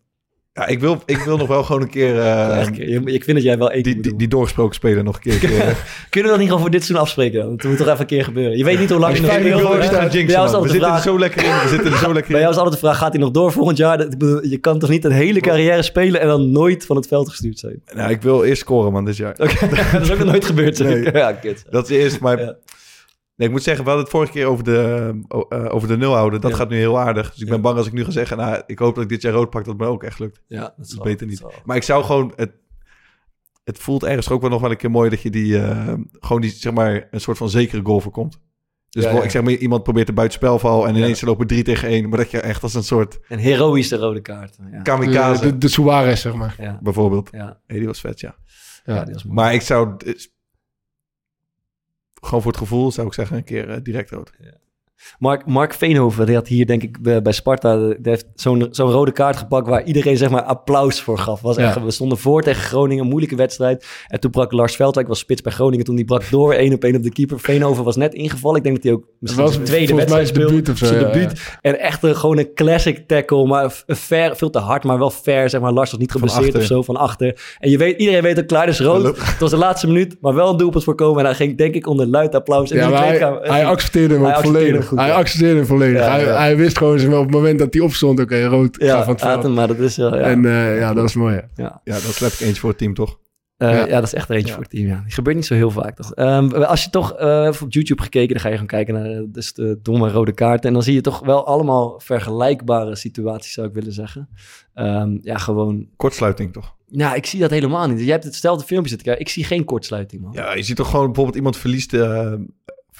Ja, 0.55 0.67
ik 0.67 0.79
wil, 0.79 1.01
ik 1.05 1.17
wil 1.17 1.37
nog 1.37 1.47
wel 1.47 1.63
gewoon 1.63 1.81
een 1.81 1.89
keer... 1.89 2.19
eh, 2.19 2.67
ik 3.05 3.23
vind 3.23 3.37
dat 3.37 3.43
jij 3.43 3.57
wel 3.57 3.71
één 3.71 3.83
die, 3.83 4.15
die, 4.15 4.27
doorgesproken 4.27 4.75
speler 4.75 5.03
nog 5.03 5.15
een 5.15 5.39
keer... 5.39 5.43
eh, 5.61 5.75
Kunnen 6.09 6.31
we 6.31 6.37
dat 6.37 6.37
niet 6.37 6.47
gewoon 6.47 6.59
voor 6.61 6.69
dit 6.69 6.83
seizoen 6.83 7.05
afspreken? 7.05 7.39
Dat 7.39 7.63
moet 7.63 7.77
toch 7.77 7.87
even 7.87 7.99
een 7.99 8.05
keer 8.05 8.23
gebeuren. 8.23 8.57
Je 8.57 8.63
weet 8.63 8.79
niet 8.79 8.89
hoe 8.89 8.99
lang 8.99 9.15
je 9.15 9.21
nog 9.21 9.29
Bij. 9.31 9.43
We 9.43 10.69
zitten 10.69 10.93
er 10.93 11.01
zo 11.01 11.19
lekker 11.19 11.43
in. 11.43 11.49
We 11.49 11.67
zitten 11.67 11.91
er 11.91 11.97
zo 11.97 12.13
lekker 12.13 12.31
bij 12.31 12.41
in. 12.41 12.47
jou 12.47 12.51
is 12.51 12.57
altijd 12.57 12.73
de 12.73 12.87
vraag, 12.87 12.97
gaat 12.97 13.11
hij 13.11 13.21
nog 13.21 13.31
door 13.31 13.51
volgend 13.51 13.77
jaar? 13.77 13.97
Dat, 13.97 14.13
ik 14.13 14.17
bedoel, 14.17 14.45
je 14.45 14.57
kan 14.57 14.79
toch 14.79 14.89
niet 14.89 15.05
een 15.05 15.11
hele 15.11 15.39
carrière 15.39 15.81
spelen 15.81 16.21
en 16.21 16.27
dan 16.27 16.51
nooit 16.51 16.85
van 16.85 16.95
het 16.95 17.07
veld 17.07 17.29
gestuurd 17.29 17.59
zijn? 17.59 17.81
Nou, 17.93 18.11
ik 18.11 18.21
wil 18.21 18.43
eerst 18.43 18.61
scoren, 18.61 18.91
man, 18.91 19.05
dit 19.05 19.17
jaar. 19.17 19.35
Oké, 19.37 19.67
dat 19.91 20.01
is 20.01 20.11
ook 20.11 20.17
nog 20.17 20.27
nooit 20.27 20.45
gebeurd. 20.45 20.77
zeg 20.77 20.87
ik. 20.87 21.03
Nee. 21.03 21.13
Ja, 21.23 21.31
kut. 21.31 21.65
Dat 21.69 21.89
is 21.89 21.97
eerst, 21.97 22.19
maar... 22.19 22.39
Ja. 22.39 22.55
Nee, 23.43 23.51
ik 23.51 23.57
moet 23.57 23.67
zeggen, 23.67 23.83
we 23.83 23.89
hadden 23.89 24.07
het 24.09 24.15
vorige 24.17 24.31
keer 24.33 24.45
over 24.45 24.63
de, 24.63 25.21
o- 25.27 25.45
eh, 25.49 25.73
over 25.75 25.87
de 25.87 25.97
nul 25.97 26.13
houden. 26.13 26.41
Dat 26.41 26.51
Ja. 26.51 26.57
gaat 26.57 26.69
nu 26.69 26.77
heel 26.77 26.99
aardig. 26.99 27.31
Dus 27.31 27.39
ik 27.41 27.45
ben 27.47 27.55
Ja. 27.55 27.61
bang 27.61 27.77
als 27.77 27.87
ik 27.87 27.93
nu 27.93 28.03
ga 28.03 28.11
zeggen... 28.11 28.37
Nou, 28.37 28.61
ik 28.65 28.79
hoop 28.79 28.95
dat 28.95 29.03
ik 29.03 29.09
dit 29.09 29.21
jaar 29.21 29.33
rood 29.33 29.49
pak, 29.49 29.65
dat 29.65 29.73
het 29.73 29.81
me 29.83 29.87
ook 29.89 30.03
echt 30.03 30.19
lukt. 30.19 30.41
Ja, 30.47 30.59
dat 30.59 30.73
Dat 30.77 30.85
is 30.85 30.93
wel- 30.95 31.03
beter 31.03 31.27
niet. 31.27 31.39
wel- 31.39 31.53
Maar 31.65 31.75
ik 31.75 31.83
zou 31.83 32.03
gewoon... 32.03 32.33
Het, 32.35 32.51
het 33.63 33.77
voelt 33.79 34.03
ergens 34.03 34.29
ook 34.29 34.41
wel 34.41 34.49
nog 34.49 34.61
wel 34.61 34.71
een 34.71 34.77
keer 34.77 34.91
mooi 34.91 35.09
dat 35.09 35.21
je 35.21 35.29
die... 35.29 35.59
eh, 35.59 35.93
gewoon 36.19 36.41
die, 36.41 36.51
zeg 36.51 36.73
maar, 36.73 37.07
een 37.11 37.21
soort 37.21 37.37
van 37.37 37.49
zekere 37.49 37.81
goal 37.83 37.99
voorkomt. 37.99 38.31
Dus 38.31 38.39
Ja, 39.03 39.09
bijvoorbeeld, 39.09 39.33
ja. 39.33 39.39
ik 39.39 39.45
zeg 39.45 39.53
maar, 39.55 39.63
iemand 39.63 39.83
probeert 39.83 40.07
de 40.07 40.13
buitenspelval... 40.13 40.87
en 40.87 40.95
ineens 40.95 41.21
lopen 41.21 41.47
drie 41.47 41.63
tegen 41.63 41.87
één. 41.87 42.09
Maar 42.09 42.17
dat 42.17 42.31
je 42.31 42.39
echt 42.39 42.63
als 42.63 42.73
een 42.73 42.83
soort 42.83 43.19
Een 43.27 43.39
heroïsche 43.39 43.95
rode 43.97 44.21
kaart. 44.21 44.57
Ja, 44.71 44.81
kamikaze... 44.81 45.41
De, 45.41 45.47
de, 45.51 45.57
de 45.57 45.67
Suarez, 45.67 46.21
zeg 46.21 46.33
maar. 46.33 46.55
ja, 46.59 46.79
bijvoorbeeld. 46.81 47.29
ja. 47.31 47.59
Hey, 47.67 47.77
die 47.77 47.87
was 47.87 47.99
vet, 47.99 48.19
ja. 48.19 48.35
Ja. 48.85 48.95
ja 48.95 49.03
die 49.03 49.13
was 49.13 49.23
mooi. 49.23 49.35
Maar 49.35 49.53
ik 49.53 49.61
zou... 49.61 49.95
Gewoon 52.23 52.41
voor 52.41 52.51
het 52.51 52.61
gevoel 52.61 52.91
zou 52.91 53.07
ik 53.07 53.13
zeggen 53.13 53.37
een 53.37 53.43
keer 53.43 53.69
eh, 53.69 53.77
direct 53.83 54.09
rood. 54.09 54.31
Mark, 55.19 55.45
Mark 55.45 55.73
Veenhoven, 55.73 56.25
die 56.25 56.35
had 56.35 56.47
hier 56.47 56.65
denk 56.65 56.83
ik 56.83 57.01
bij, 57.01 57.21
bij 57.21 57.31
Sparta, 57.33 57.77
die 57.77 57.95
heeft 58.01 58.25
zo'n 58.35 58.67
zo'n 58.71 58.91
rode 58.91 59.11
kaart 59.11 59.35
gepakt 59.37 59.67
waar 59.67 59.83
iedereen 59.83 60.17
zeg 60.17 60.29
maar 60.29 60.41
applaus 60.43 61.01
voor 61.01 61.17
gaf. 61.17 61.41
Was 61.41 61.55
Ja. 61.55 61.63
echt, 61.63 61.83
we 61.83 61.91
stonden 61.91 62.17
voor 62.17 62.41
tegen 62.41 62.61
Groningen, 62.61 63.03
een 63.03 63.09
moeilijke 63.09 63.35
wedstrijd. 63.35 63.85
En 64.07 64.19
toen 64.19 64.31
brak 64.31 64.51
Lars 64.51 64.75
Veldwijk, 64.75 65.07
was 65.07 65.19
spits 65.19 65.41
bij 65.41 65.51
Groningen, 65.51 65.85
toen 65.85 65.95
die 65.95 66.05
brak 66.05 66.29
door, 66.29 66.53
één 66.53 66.73
op 66.73 66.83
één 66.83 66.95
op 66.95 67.03
de 67.03 67.11
keeper. 67.11 67.39
Veenhoven 67.39 67.83
was 67.83 67.95
net 67.95 68.13
ingevallen. 68.13 68.57
Ik 68.57 68.63
denk 68.63 68.75
dat 68.75 68.83
hij 68.83 68.93
ook 68.93 69.03
misschien 69.19 69.43
was 69.43 69.53
zijn 69.53 69.65
tweede 69.65 69.87
volgens 69.87 70.09
mij 70.09 70.19
wedstrijd 70.19 70.47
speelde. 70.47 70.61
debuut 70.63 70.69
of 70.69 70.77
zo, 70.77 70.85
Zijn 70.85 70.99
ja, 70.99 71.11
debuut. 71.11 71.57
En 71.61 71.79
echt 71.79 72.03
een, 72.03 72.15
gewoon 72.15 72.37
een 72.37 72.53
classic 72.53 73.07
tackle, 73.07 73.45
maar 73.47 73.83
fair, 73.87 74.35
veel 74.35 74.49
te 74.49 74.59
hard, 74.59 74.83
maar 74.83 74.97
wel 74.99 75.09
fair. 75.09 75.49
Zeg 75.49 75.61
maar, 75.61 75.71
Lars 75.71 75.91
was 75.91 75.99
niet 75.99 76.11
Van 76.11 76.21
geblesseerd 76.21 76.55
of 76.55 76.63
zo, 76.63 76.81
van 76.81 76.95
achter. 76.95 77.41
En 77.59 77.69
je 77.69 77.77
weet, 77.77 77.99
iedereen 77.99 78.21
weet 78.21 78.39
ook 78.39 78.47
klaar, 78.47 78.65
dus 78.65 78.79
rood. 78.79 79.17
Het 79.17 79.39
was 79.39 79.49
de 79.49 79.57
laatste 79.57 79.87
minuut, 79.87 80.15
maar 80.21 80.33
wel 80.33 80.49
een 80.49 80.57
doelpunt 80.57 80.83
voorkomen. 80.83 81.19
En 81.19 81.25
hij 81.25 81.35
ging 81.35 81.57
denk 81.57 81.75
ik 81.75 81.87
onder 81.87 82.07
luid 82.07 82.35
applaus. 82.35 82.71
En 82.71 82.77
Ja, 82.77 82.83
in 82.83 82.89
de 82.89 82.95
maar 82.95 83.07
hij, 83.41 83.51
hij 83.51 83.65
accepteerde 83.65 84.13
hem 84.13 84.25
ook 84.25 84.35
volledig. 84.35 84.92
Goed, 84.93 85.05
hij 85.05 85.13
ja. 85.13 85.19
accepteerde 85.19 85.55
hem 85.55 85.65
volledig. 85.65 86.01
Ja, 86.01 86.11
hij, 86.11 86.23
ja. 86.23 86.37
hij 86.37 86.57
wist 86.57 86.77
gewoon 86.77 86.99
zeg 86.99 87.09
maar, 87.09 87.19
op 87.19 87.25
het 87.25 87.33
moment 87.33 87.59
dat 87.59 87.73
hij 87.73 87.83
opstond, 87.83 88.19
oké, 88.19 88.45
rood, 88.45 88.77
ga 88.77 88.85
Ja, 88.85 89.03
van 89.03 89.29
het 89.29 89.47
maar 89.47 89.67
dat 89.67 89.79
is 89.79 89.97
wel... 89.97 90.15
Ja. 90.15 90.21
En 90.21 90.45
eh, 90.45 90.77
ja, 90.79 90.93
dat 90.93 91.03
is 91.03 91.15
mooi. 91.15 91.35
Ja. 91.35 91.49
ja. 91.55 91.81
Ja, 91.83 91.93
dat 91.93 92.01
slap 92.01 92.31
ik 92.31 92.39
eentje 92.39 92.59
voor 92.59 92.69
het 92.69 92.77
team, 92.77 92.93
toch? 92.93 93.19
Eh, 93.57 93.69
ja. 93.69 93.85
Ja. 93.85 93.95
dat 93.95 94.03
is 94.03 94.13
echt 94.13 94.29
er 94.29 94.35
eentje 94.35 94.53
voor 94.53 94.61
het 94.61 94.71
team. 94.71 94.87
Ja. 94.87 95.01
Die 95.03 95.13
gebeurt 95.13 95.35
niet 95.35 95.45
zo 95.45 95.53
heel 95.53 95.71
vaak, 95.71 95.95
toch? 95.95 96.13
Ehm, 96.13 96.51
als 96.51 96.83
je 96.83 96.89
toch 96.89 97.13
eh, 97.13 97.45
even 97.45 97.65
op 97.65 97.73
YouTube 97.73 98.01
gekeken, 98.01 98.29
dan 98.29 98.39
ga 98.39 98.47
je 98.47 98.53
gewoon 98.53 98.67
kijken 98.67 98.93
naar 98.93 99.23
dus 99.27 99.53
de 99.53 99.79
domme 99.81 100.09
rode 100.09 100.33
kaarten. 100.33 100.67
En 100.67 100.73
dan 100.73 100.83
zie 100.83 100.93
je 100.93 101.01
toch 101.01 101.19
wel 101.19 101.45
allemaal 101.45 101.99
vergelijkbare 101.99 102.95
situaties, 102.95 103.53
zou 103.53 103.67
ik 103.67 103.73
willen 103.73 103.93
zeggen. 103.93 104.29
Ehm, 104.73 105.17
ja, 105.21 105.37
gewoon... 105.37 105.87
Kortsluiting, 105.95 106.53
toch? 106.53 106.75
Nou, 106.89 107.15
ik 107.15 107.25
zie 107.25 107.39
dat 107.39 107.49
helemaal 107.49 107.87
niet. 107.87 107.99
Jij 107.99 108.11
hebt 108.11 108.23
hetzelfde 108.23 108.65
filmpje 108.65 108.89
zitten 108.89 109.07
kijken. 109.07 109.25
Ik 109.25 109.31
zie 109.31 109.43
geen 109.43 109.63
kortsluiting, 109.63 110.21
man. 110.21 110.31
Ja, 110.33 110.55
je 110.55 110.63
ziet 110.63 110.75
toch 110.75 110.89
gewoon 110.89 111.05
bijvoorbeeld 111.05 111.35
iemand 111.35 111.57
verliest 111.57 111.91
de, 111.91 112.45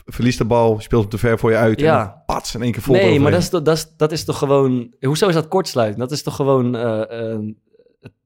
verliest 0.06 0.38
de 0.38 0.46
bal, 0.46 0.80
speelt 0.80 1.02
hem 1.02 1.12
te 1.12 1.18
ver 1.18 1.40
voor 1.40 1.52
je 1.52 1.58
uit. 1.58 1.80
Ja. 1.80 2.00
En 2.00 2.06
dan 2.06 2.14
pats 2.26 2.56
in 2.56 2.62
één 2.62 2.72
keer 2.72 2.82
vol. 2.82 2.96
nee, 2.96 3.20
maar 3.20 3.32
dat 3.32 3.42
is, 3.42 3.50
toch- 3.50 3.62
dat, 3.62 3.76
is, 3.78 3.88
dat 3.98 4.12
is 4.12 4.24
toch 4.24 4.38
gewoon... 4.38 4.94
Hoezo 5.00 5.28
is 5.28 5.34
dat 5.34 5.48
kortsluiting? 5.48 6.00
Dat 6.00 6.12
is 6.12 6.24
toch 6.24 6.36
gewoon 6.36 6.76
eh, 6.76 7.02
eh, 7.32 7.38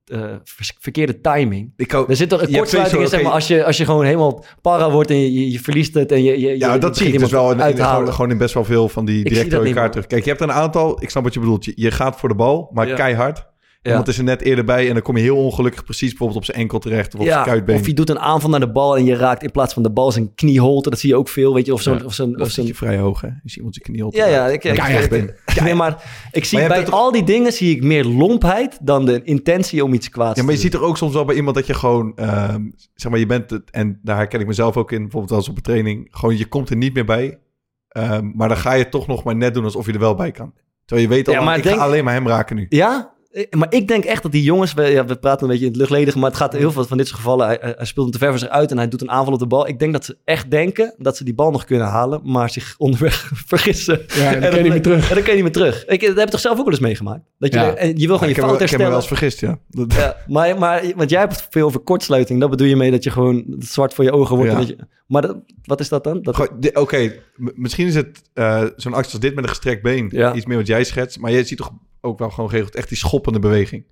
eh, 0.06 0.36
verkeerde 0.80 1.22
timing? 1.22 1.74
Ik 1.76 1.92
hou- 1.92 2.06
Er 2.10 2.16
zit 2.16 2.30
toch 2.30 2.42
een 2.42 2.50
Je 2.50 2.58
kortsluiting 2.58 3.02
is, 3.04 3.10
sowieso- 3.10 3.16
zeg 3.16 3.24
maar, 3.26 3.34
als 3.34 3.48
je, 3.48 3.66
als 3.66 3.78
je 3.78 3.86
gewoon 3.86 4.06
helemaal 4.06 4.44
para 4.62 4.92
wordt 4.92 5.10
en 5.10 5.20
je, 5.22 5.34
je, 5.34 5.52
je 5.52 5.60
verliest 5.60 5.94
het 5.94 6.12
en 6.12 6.24
je... 6.24 6.40
je 6.40 6.58
Ja, 6.58 6.74
je, 6.74 6.80
dat 6.80 6.98
je 6.98 7.04
zie 7.04 7.14
ik 7.14 7.20
begint 7.20 7.32
dus 7.32 7.40
wel 7.40 7.52
in, 7.52 7.60
in- 7.78 8.12
gewoon, 8.14 8.32
in 8.32 8.38
best 8.38 8.54
wel 8.54 8.64
veel 8.64 8.90
van 8.90 9.06
die 9.06 9.24
directe 9.24 9.60
niet, 9.62 9.74
kaarten. 9.74 10.08
Kijk, 10.08 10.24
je 10.24 10.30
hebt 10.30 10.42
een 10.42 10.52
aantal, 10.52 11.02
ik 11.04 11.10
snap 11.10 11.24
wat 11.24 11.34
je 11.34 11.40
bedoelt. 11.40 11.66
Je, 11.66 11.74
je 11.76 11.92
gaat 11.92 12.20
voor 12.20 12.30
de 12.30 12.36
bal, 12.36 12.70
maar 12.74 12.88
Ja. 12.88 12.96
keihard. 12.96 13.48
Ja. 13.88 13.94
Iemand 13.94 14.08
is 14.08 14.18
er 14.18 14.24
net 14.24 14.42
eerder 14.42 14.66
bij 14.66 14.88
en 14.88 14.94
dan 14.94 15.02
kom 15.02 15.16
je 15.18 15.24
heel 15.24 15.38
ongelukkig 15.38 15.84
precies 15.84 16.10
bijvoorbeeld 16.10 16.40
op 16.40 16.46
zijn 16.46 16.58
enkel 16.58 16.80
terecht 16.80 17.14
of 17.14 17.20
op 17.20 17.28
zijn 17.28 17.44
kuitbeen. 17.44 17.76
of 17.80 17.86
je 17.86 17.94
doet 17.94 18.10
een 18.10 18.20
aanval 18.20 18.50
naar 18.50 18.60
de 18.60 18.72
bal 18.72 18.98
en 18.98 19.06
je 19.06 19.16
raakt 19.16 19.44
in 19.44 19.52
plaats 19.52 19.74
van 19.74 19.84
de 19.84 19.90
bal 19.92 20.12
zijn 20.12 20.34
knieholte. 20.36 20.90
Dat 20.90 21.00
zie 21.00 21.10
je 21.10 21.16
ook 21.16 21.30
veel, 21.30 21.54
weet 21.54 21.66
je. 21.66 21.74
Of 21.74 21.82
zo'n... 21.82 21.98
Ja. 21.98 22.04
Of 22.06 22.14
zo'n 22.14 22.40
Of 22.42 22.50
zo'n 22.50 22.74
vrij 22.74 22.98
hoog, 22.98 23.22
hè? 23.22 23.28
Je 23.28 23.34
ziet 23.44 23.56
iemand 23.56 23.76
zijn 23.76 23.86
knie 23.86 24.06
op. 24.06 24.14
ja, 24.16 24.26
ja. 24.26 24.48
Ik, 24.48 24.64
ik, 24.64 24.78
ik- 24.78 25.10
ben. 25.10 25.36
nee, 25.64 25.74
maar 25.76 26.04
ik 26.32 26.46
zie 26.46 26.60
Maar 26.60 26.68
bij 26.68 26.88
al 26.88 27.12
die 27.12 27.24
dingen 27.24 27.54
zie 27.54 27.76
ik 27.76 27.84
meer 27.84 28.06
lompheid 28.06 28.78
dan 28.82 29.06
de 29.06 29.22
intentie 29.24 29.84
om 29.84 29.94
iets 29.94 30.10
kwaads 30.10 30.38
Ja, 30.38 30.44
maar 30.44 30.52
je 30.54 30.58
te 30.58 30.64
ziet 30.66 30.74
er 30.74 30.84
ook 30.84 30.98
soms 30.98 31.14
wel 31.14 31.26
bij 31.26 31.36
iemand 31.36 31.56
dat 31.56 31.68
je 31.68 31.74
gewoon, 31.74 32.12
ehm, 32.16 32.62
zeg 32.96 33.12
maar, 33.12 33.20
je 33.20 33.26
bent 33.26 33.50
het, 33.50 33.70
en 33.72 34.00
daar 34.04 34.18
herken 34.18 34.40
ik 34.40 34.48
mezelf 34.48 34.78
ook 34.78 34.92
in, 34.92 35.02
bijvoorbeeld 35.02 35.32
als 35.34 35.50
op 35.50 35.56
een 35.56 35.62
training, 35.62 36.08
gewoon 36.12 36.38
je 36.38 36.46
komt 36.46 36.70
er 36.70 36.78
niet 36.78 36.94
meer 36.94 37.06
bij. 37.06 37.40
Ehm, 37.88 38.32
maar 38.36 38.48
dan 38.48 38.58
ga 38.58 38.74
je 38.74 38.90
toch 38.90 39.08
nog 39.08 39.24
maar 39.24 39.36
net 39.36 39.54
doen 39.54 39.64
alsof 39.64 39.86
je 39.86 39.94
er 39.94 40.00
wel 40.00 40.16
bij 40.16 40.32
kan. 40.32 40.54
Terwijl 40.86 41.08
je 41.10 41.14
weet 41.16 41.28
al, 41.28 41.34
Ja, 41.34 41.40
lang, 41.40 41.50
maar 41.50 41.58
ik 41.58 41.64
denk- 41.64 41.78
ga 41.78 41.84
alleen 41.86 42.04
maar 42.04 42.14
hem 42.14 42.28
raken 42.28 42.56
nu. 42.56 42.66
Ja, 42.70 43.14
maar 43.58 43.68
ik 43.74 43.88
denk 43.88 44.04
echt 44.06 44.24
dat 44.24 44.32
die 44.32 44.44
jongens... 44.44 44.74
We, 44.74 44.84
ja, 44.84 45.06
we 45.06 45.16
praten 45.16 45.42
een 45.44 45.50
beetje 45.50 45.64
in 45.66 45.72
het 45.72 45.80
luchtledige, 45.80 46.18
maar 46.18 46.30
het 46.30 46.40
gaat 46.40 46.54
heel 46.54 46.72
veel 46.72 46.86
van 46.86 46.98
dit 46.98 47.08
soort 47.08 47.20
gevallen. 47.20 47.48
Hij, 47.48 47.58
hij- 47.62 47.86
speelt 47.86 48.06
hem 48.06 48.14
te 48.14 48.20
ver 48.20 48.30
voor 48.30 48.40
zich 48.40 48.50
uit 48.50 48.72
en 48.72 48.78
hij 48.78 48.88
doet 48.88 49.02
een 49.02 49.12
aanval 49.12 49.34
op 49.34 49.40
de 49.40 49.48
bal. 49.48 49.68
Ik 49.68 49.80
denk 49.80 49.94
dat 49.94 50.06
ze 50.06 50.18
echt 50.24 50.52
denken 50.52 50.94
dat 50.98 51.18
ze 51.18 51.24
die 51.24 51.34
bal 51.34 51.52
nog 51.52 51.64
kunnen 51.66 51.88
halen, 51.88 52.22
maar 52.24 52.50
zich 52.50 52.76
onderweg 52.78 53.32
vergissen. 53.46 54.02
Ja, 54.16 54.34
en 54.34 54.42
dan 54.42 54.50
kan 54.50 54.58
je 54.58 54.64
niet 54.64 54.72
meer 54.72 54.82
terug. 54.82 55.10
En 55.10 55.16
dan 55.16 55.24
kun 55.24 55.36
je 55.36 55.44
niet 55.44 55.54
meer 55.56 55.64
terug. 55.64 55.86
Ik, 55.86 56.02
dat 56.02 56.16
heb 56.16 56.26
je 56.26 56.32
toch 56.32 56.40
zelf 56.40 56.58
ook 56.58 56.64
wel 56.64 56.74
eens 56.74 56.82
meegemaakt? 56.84 57.22
Dat 57.40 57.54
je, 57.54 57.60
Ja. 57.60 57.74
en 57.76 57.88
je 57.98 58.08
wil 58.08 58.16
gewoon 58.16 58.30
ik 58.30 58.36
je 58.36 58.42
fout 58.42 58.58
me- 58.58 58.64
ik 58.64 58.70
heb 58.70 58.80
me 58.80 58.86
wel 58.86 58.94
herstellen. 58.94 58.94
eens 58.94 59.08
vergist, 59.08 59.40
ja. 59.40 59.86
Dat- 59.86 59.94
Ja, 59.94 60.18
maar, 60.28 60.58
maar, 60.58 60.84
want 60.96 61.10
jij 61.10 61.20
hebt 61.20 61.48
veel 61.50 61.66
over 61.66 61.80
kortsluiting. 61.80 62.40
Dat 62.40 62.50
bedoel 62.50 62.68
je 62.68 62.76
mee 62.76 62.92
dat 62.92 63.04
je 63.04 63.12
gewoon 63.12 63.56
zwart 63.60 63.94
voor 63.94 64.04
je 64.04 64.12
ogen 64.12 64.36
wordt. 64.36 64.52
Ja. 64.52 64.58
En 64.58 64.66
dat 64.68 64.78
je, 64.78 64.86
maar 65.08 65.22
dat, 65.22 65.38
wat 65.64 65.80
is 65.80 65.90
dat 65.90 66.04
dan? 66.04 66.22
Dat, 66.22 66.50
Oké, 66.74 67.14
misschien 67.36 67.88
is 67.88 67.96
het 67.96 68.22
eh, 68.34 68.64
zo'n 68.76 68.94
actie 68.94 69.12
als 69.12 69.22
dit 69.22 69.36
met 69.36 69.44
een 69.44 69.50
gestrekt 69.50 69.82
been. 69.82 70.36
Iets 70.36 70.46
meer 70.46 70.58
wat 70.58 70.68
jij 70.68 70.84
schetst. 70.84 71.20
Maar 71.20 71.32
je 71.32 71.44
ziet 71.44 71.58
toch 71.58 71.72
ook 72.02 72.20
wel 72.20 72.30
gewoon 72.30 72.50
geregeld 72.50 72.76
echt 72.76 72.90
die 72.90 72.98
schoppende 72.98 73.40
beweging. 73.40 73.86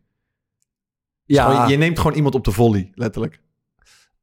Dus 1.26 1.36
ja, 1.38 1.50
gewoon- 1.52 1.70
je 1.70 1.78
neemt 1.78 2.00
gewoon 2.00 2.16
iemand 2.16 2.36
op 2.36 2.44
de 2.44 2.52
volley, 2.52 2.92
letterlijk. 2.94 3.44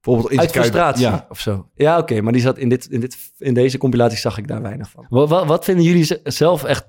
Bijvoorbeeld 0.00 0.32
in 0.32 0.40
uit 0.40 0.50
frustratie 0.50 1.04
Ja. 1.06 1.26
of 1.28 1.40
zo. 1.40 1.68
Ja, 1.74 1.98
oké. 1.98 2.20
maar 2.20 2.32
die 2.32 2.42
zat 2.42 2.58
in, 2.58 2.68
dit, 2.68 2.86
in, 2.86 3.00
dit, 3.00 3.16
in 3.38 3.54
deze 3.54 3.78
compilatie 3.78 4.18
zag 4.18 4.38
ik 4.38 4.48
daar 4.48 4.62
weinig 4.62 4.90
van. 4.90 5.06
Wat, 5.08 5.28
wat, 5.28 5.46
wat 5.46 5.64
vinden 5.64 5.84
jullie 5.84 6.04
ze- 6.04 6.20
zelf 6.24 6.64
echt, 6.64 6.84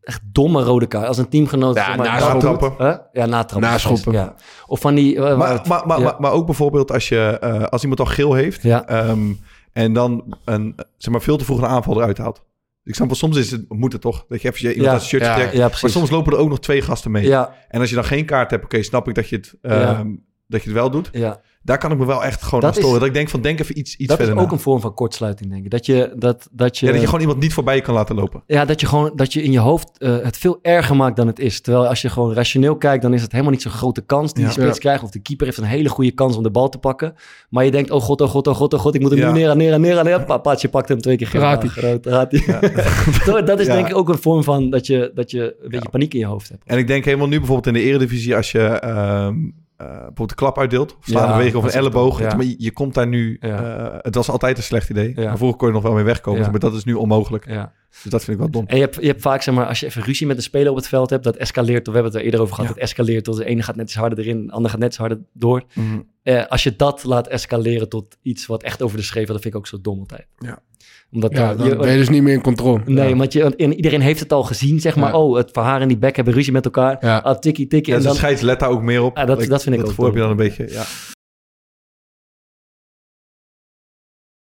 echt 0.00 0.20
domme 0.32 0.62
rode 0.62 0.86
kaart? 0.86 1.06
Als 1.06 1.18
een 1.18 1.28
teamgenoot... 1.28 1.74
Ja, 1.76 1.84
zeg 1.84 1.96
maar, 1.96 2.06
naschoppen. 2.06 2.50
Natrappen. 2.50 2.86
Huh? 2.86 2.96
Ja, 3.12 3.26
natrappen. 3.26 3.70
Naschoppen. 3.70 4.12
Ja. 4.12 4.34
Of 4.66 4.80
van 4.80 4.94
die... 4.94 5.20
Maar, 5.20 5.36
maar, 5.36 5.86
maar, 5.86 5.98
ja. 5.98 6.04
maar, 6.04 6.14
maar 6.18 6.32
ook 6.32 6.46
bijvoorbeeld 6.46 6.92
als, 6.92 7.08
je, 7.08 7.38
eh, 7.40 7.62
als 7.62 7.82
iemand 7.82 8.00
al 8.00 8.06
geel 8.06 8.34
heeft... 8.34 8.62
Ja. 8.62 8.86
ehm, 8.86 9.32
en 9.72 9.92
dan 9.92 10.36
een, 10.44 10.74
zeg 10.96 11.12
maar, 11.12 11.22
veel 11.22 11.36
te 11.36 11.44
vroeg 11.44 11.58
een 11.58 11.66
aanval 11.66 11.96
eruit 11.96 12.18
haalt. 12.18 12.44
Ik 12.86 12.94
snap 12.94 13.06
wel, 13.06 13.16
soms 13.16 13.36
is 13.36 13.50
het, 13.50 13.64
moet 13.68 13.92
het 13.92 14.00
toch, 14.00 14.24
dat 14.28 14.42
je 14.42 14.48
even 14.48 14.68
je 14.68 14.74
iemand 14.74 15.00
Ja, 15.00 15.06
shirtje 15.06 15.32
trekt. 15.34 15.52
ja, 15.52 15.68
maar 15.80 15.90
soms 15.90 16.10
lopen 16.10 16.32
er 16.32 16.38
ook 16.38 16.48
nog 16.48 16.60
twee 16.60 16.82
gasten 16.82 17.10
mee. 17.10 17.28
En 17.68 17.80
als 17.80 17.88
je 17.88 17.94
dan 17.94 18.04
geen 18.04 18.24
kaart 18.24 18.50
hebt, 18.50 18.64
oké, 18.64 18.82
snap 18.82 19.08
ik 19.08 19.14
dat 19.14 19.28
je, 19.28 19.36
het, 19.36 19.54
ehm, 19.62 20.14
dat 20.46 20.62
je 20.62 20.68
het 20.68 20.78
wel 20.78 20.90
doet. 20.90 21.08
ja. 21.12 21.40
Daar 21.66 21.78
kan 21.78 21.92
ik 21.92 21.98
me 21.98 22.06
wel 22.06 22.24
echt 22.24 22.42
gewoon 22.42 22.60
Dat 22.60 22.68
aan 22.70 22.76
storen. 22.76 22.92
is- 22.94 22.98
Dat 22.98 23.08
ik 23.08 23.14
denk 23.14 23.28
van, 23.28 23.40
denk 23.40 23.60
even 23.60 23.78
iets, 23.78 23.96
iets 23.96 24.08
dat 24.08 24.18
is 24.18 24.24
verder 24.24 24.42
ook 24.42 24.48
na. 24.50 24.56
een 24.56 24.62
vorm 24.62 24.80
van 24.80 24.94
kortsluiting, 24.94 25.50
denk 25.50 25.64
ik. 25.64 25.70
Dat 25.70 25.86
je... 25.86 26.12
Dat, 26.16 26.48
dat 26.52 26.78
je, 26.78 26.86
Ja, 26.86 26.92
dat 26.92 27.00
je 27.00 27.06
gewoon 27.06 27.20
iemand 27.20 27.40
niet 27.40 27.52
voorbij 27.52 27.80
kan 27.80 27.94
laten 27.94 28.14
lopen. 28.14 28.42
Ja, 28.46 28.64
dat 28.64 28.80
je 28.80 28.86
gewoon 28.86 29.12
dat 29.14 29.32
je 29.32 29.42
in 29.42 29.52
je 29.52 29.58
hoofd 29.58 29.90
eh, 29.98 30.16
het 30.22 30.36
veel 30.38 30.58
erger 30.62 30.96
maakt 30.96 31.16
dan 31.16 31.26
het 31.26 31.38
is. 31.38 31.60
Terwijl 31.60 31.86
als 31.88 32.02
je 32.02 32.08
gewoon 32.08 32.34
rationeel 32.34 32.76
kijkt, 32.76 33.02
dan 33.02 33.14
is 33.14 33.22
het 33.22 33.30
helemaal 33.32 33.52
niet 33.52 33.62
zo'n 33.62 33.72
grote 33.72 34.00
kans 34.02 34.32
die 34.32 34.42
Ja. 34.42 34.48
de 34.48 34.54
spits 34.60 34.74
Ja. 34.74 34.80
krijgt. 34.80 35.02
Of 35.02 35.10
de 35.10 35.18
keeper 35.18 35.46
heeft 35.46 35.58
een 35.58 35.64
hele 35.64 35.88
goede 35.88 36.10
kans 36.10 36.36
om 36.36 36.42
de 36.42 36.50
bal 36.50 36.68
te 36.68 36.78
pakken. 36.78 37.14
Maar 37.50 37.64
je 37.64 37.70
denkt, 37.70 37.90
oh 37.90 38.02
god, 38.02 38.20
oh 38.20 38.28
god, 38.28 38.46
oh 38.46 38.54
god, 38.54 38.74
oh 38.74 38.80
god, 38.80 38.94
ik 38.94 39.00
moet 39.00 39.10
hem 39.10 39.18
Ja. 39.20 39.32
nu 39.32 39.38
neer, 39.38 39.56
neer, 39.56 39.80
neer, 39.80 40.04
neer. 40.04 40.24
Pa, 40.24 40.38
Paatje 40.38 40.68
pakt 40.68 40.88
hem 40.88 40.98
twee 41.00 41.16
keer. 41.16 41.26
Gaat-ie. 41.26 41.70
Ah, 41.70 41.76
groot, 41.76 42.06
gaat-ie. 42.06 42.44
dat 43.24 43.46
dat 43.46 43.60
is 43.60 43.66
Ja. 43.66 43.74
denk 43.74 43.88
ik 43.88 43.96
ook 43.96 44.08
een 44.08 44.18
vorm 44.18 44.42
van 44.44 44.70
dat 44.70 44.86
je, 44.86 45.10
dat 45.14 45.30
je 45.30 45.56
een 45.62 45.68
beetje 45.70 45.88
paniek 45.90 46.14
in 46.14 46.20
je 46.20 46.26
hoofd 46.26 46.48
hebt. 46.48 46.62
En 46.66 46.78
ik 46.78 46.86
denk 46.86 47.04
helemaal 47.04 47.28
nu 47.28 47.36
bijvoorbeeld 47.38 47.66
in 47.76 47.82
de 47.82 47.88
eredivisie... 47.88 48.36
als 48.36 48.52
je 48.52 48.60
ehm, 48.62 49.34
eh, 49.76 49.86
bijvoorbeeld 49.88 50.28
de 50.28 50.34
klap 50.34 50.58
uitdeelt... 50.58 50.96
of 50.96 51.04
slaande 51.04 51.28
Ja, 51.28 51.36
beweging 51.36 51.64
of 51.64 51.64
een 51.64 51.78
elleboog... 51.80 52.20
ja. 52.20 52.34
maar 52.34 52.44
je, 52.44 52.54
je 52.58 52.72
komt 52.72 52.94
daar 52.94 53.06
nu... 53.06 53.36
Ja. 53.40 53.88
eh, 53.88 53.98
het 54.00 54.14
was 54.14 54.30
altijd 54.30 54.56
een 54.56 54.62
slecht 54.62 54.90
idee. 54.90 55.12
Ja. 55.16 55.24
Maar 55.24 55.36
vroeger 55.36 55.58
kon 55.58 55.68
je 55.68 55.74
nog 55.74 55.82
wel 55.82 55.92
mee 55.92 56.04
wegkomen. 56.04 56.40
Ja. 56.40 56.50
Maar 56.50 56.60
dat 56.60 56.74
is 56.74 56.84
nu 56.84 56.94
onmogelijk. 56.94 57.48
Ja. 57.48 57.72
Dus 58.02 58.10
dat 58.10 58.24
vind 58.24 58.36
ik 58.36 58.42
wel 58.42 58.52
dom. 58.52 58.66
En 58.66 58.76
je 58.76 58.82
hebt, 58.82 58.96
je 59.00 59.06
hebt 59.06 59.20
vaak, 59.20 59.42
zeg 59.42 59.54
maar, 59.54 59.66
als 59.66 59.80
je 59.80 59.86
even 59.86 60.02
ruzie 60.02 60.26
met 60.26 60.36
een 60.36 60.42
speler 60.42 60.70
op 60.70 60.76
het 60.76 60.88
veld 60.88 61.10
hebt, 61.10 61.24
dat 61.24 61.36
escaleert. 61.36 61.86
We 61.86 61.92
hebben 61.92 62.12
het 62.12 62.20
er 62.20 62.24
eerder 62.24 62.40
over 62.40 62.54
gehad. 62.54 62.68
Ja. 62.68 62.74
Dat 62.74 62.84
escaleert 62.84 63.24
tot 63.24 63.36
de 63.36 63.44
ene 63.44 63.62
gaat 63.62 63.76
net 63.76 63.86
iets 63.86 63.96
harder 63.96 64.18
erin, 64.18 64.46
de 64.46 64.52
ander 64.52 64.70
gaat 64.70 64.80
net 64.80 64.88
iets 64.88 64.98
harder 64.98 65.18
door. 65.32 65.62
Mhm. 65.72 66.00
Eh, 66.22 66.46
als 66.46 66.62
je 66.62 66.76
dat 66.76 67.04
laat 67.04 67.28
escaleren 67.28 67.88
tot 67.88 68.16
iets 68.22 68.46
wat 68.46 68.62
echt 68.62 68.82
over 68.82 68.96
de 68.96 69.02
schreef, 69.02 69.26
dat 69.26 69.40
vind 69.40 69.54
ik 69.54 69.60
ook 69.60 69.66
zo 69.66 69.80
dom 69.80 69.98
altijd. 69.98 70.26
Ja. 70.38 70.58
Omdat 71.10 71.32
Ja, 71.32 71.54
dan 71.54 71.66
je- 71.68 71.76
ben 71.76 71.90
je 71.90 71.96
dus 71.96 72.08
niet 72.08 72.22
meer 72.22 72.32
in 72.34 72.40
controle. 72.42 72.82
Nee, 72.86 73.08
Ja. 73.08 73.16
want 73.16 73.32
je, 73.32 73.42
want 73.42 73.54
iedereen 73.54 74.00
heeft 74.00 74.20
het 74.20 74.32
al 74.32 74.42
gezien, 74.42 74.80
zeg 74.80 74.96
maar. 74.96 75.08
Ja. 75.10 75.18
Oh, 75.18 75.36
het 75.36 75.50
verhaar 75.50 75.80
en 75.80 75.88
die 75.88 75.98
bek 75.98 76.16
hebben 76.16 76.34
ruzie 76.34 76.52
met 76.52 76.64
elkaar. 76.64 76.96
Ja. 77.00 77.18
Ah, 77.18 77.38
tikkie, 77.38 77.66
tikkie. 77.66 77.92
Ja, 77.92 77.98
en 77.98 78.04
dus 78.04 78.10
dan, 78.12 78.20
scheids 78.20 78.40
let 78.40 78.60
daar 78.60 78.68
ook 78.70 78.82
meer 78.82 79.02
op. 79.02 79.16
Ja, 79.16 79.24
dat- 79.24 79.44
dat 79.44 79.62
vind 79.62 79.74
ik 79.76 79.80
ook 79.86 79.96
heb 80.06 80.14
je 80.14 80.20
dan 80.20 80.30
een 80.30 80.36
beetje, 80.36 80.70
ja. 80.70 80.84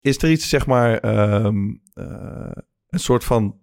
Is 0.01 0.23
er 0.23 0.31
iets, 0.31 0.49
zeg 0.49 0.67
maar, 0.67 0.99
ehm, 0.99 1.75
eh, 1.95 2.51
een 2.89 2.99
soort 2.99 3.25
van 3.25 3.59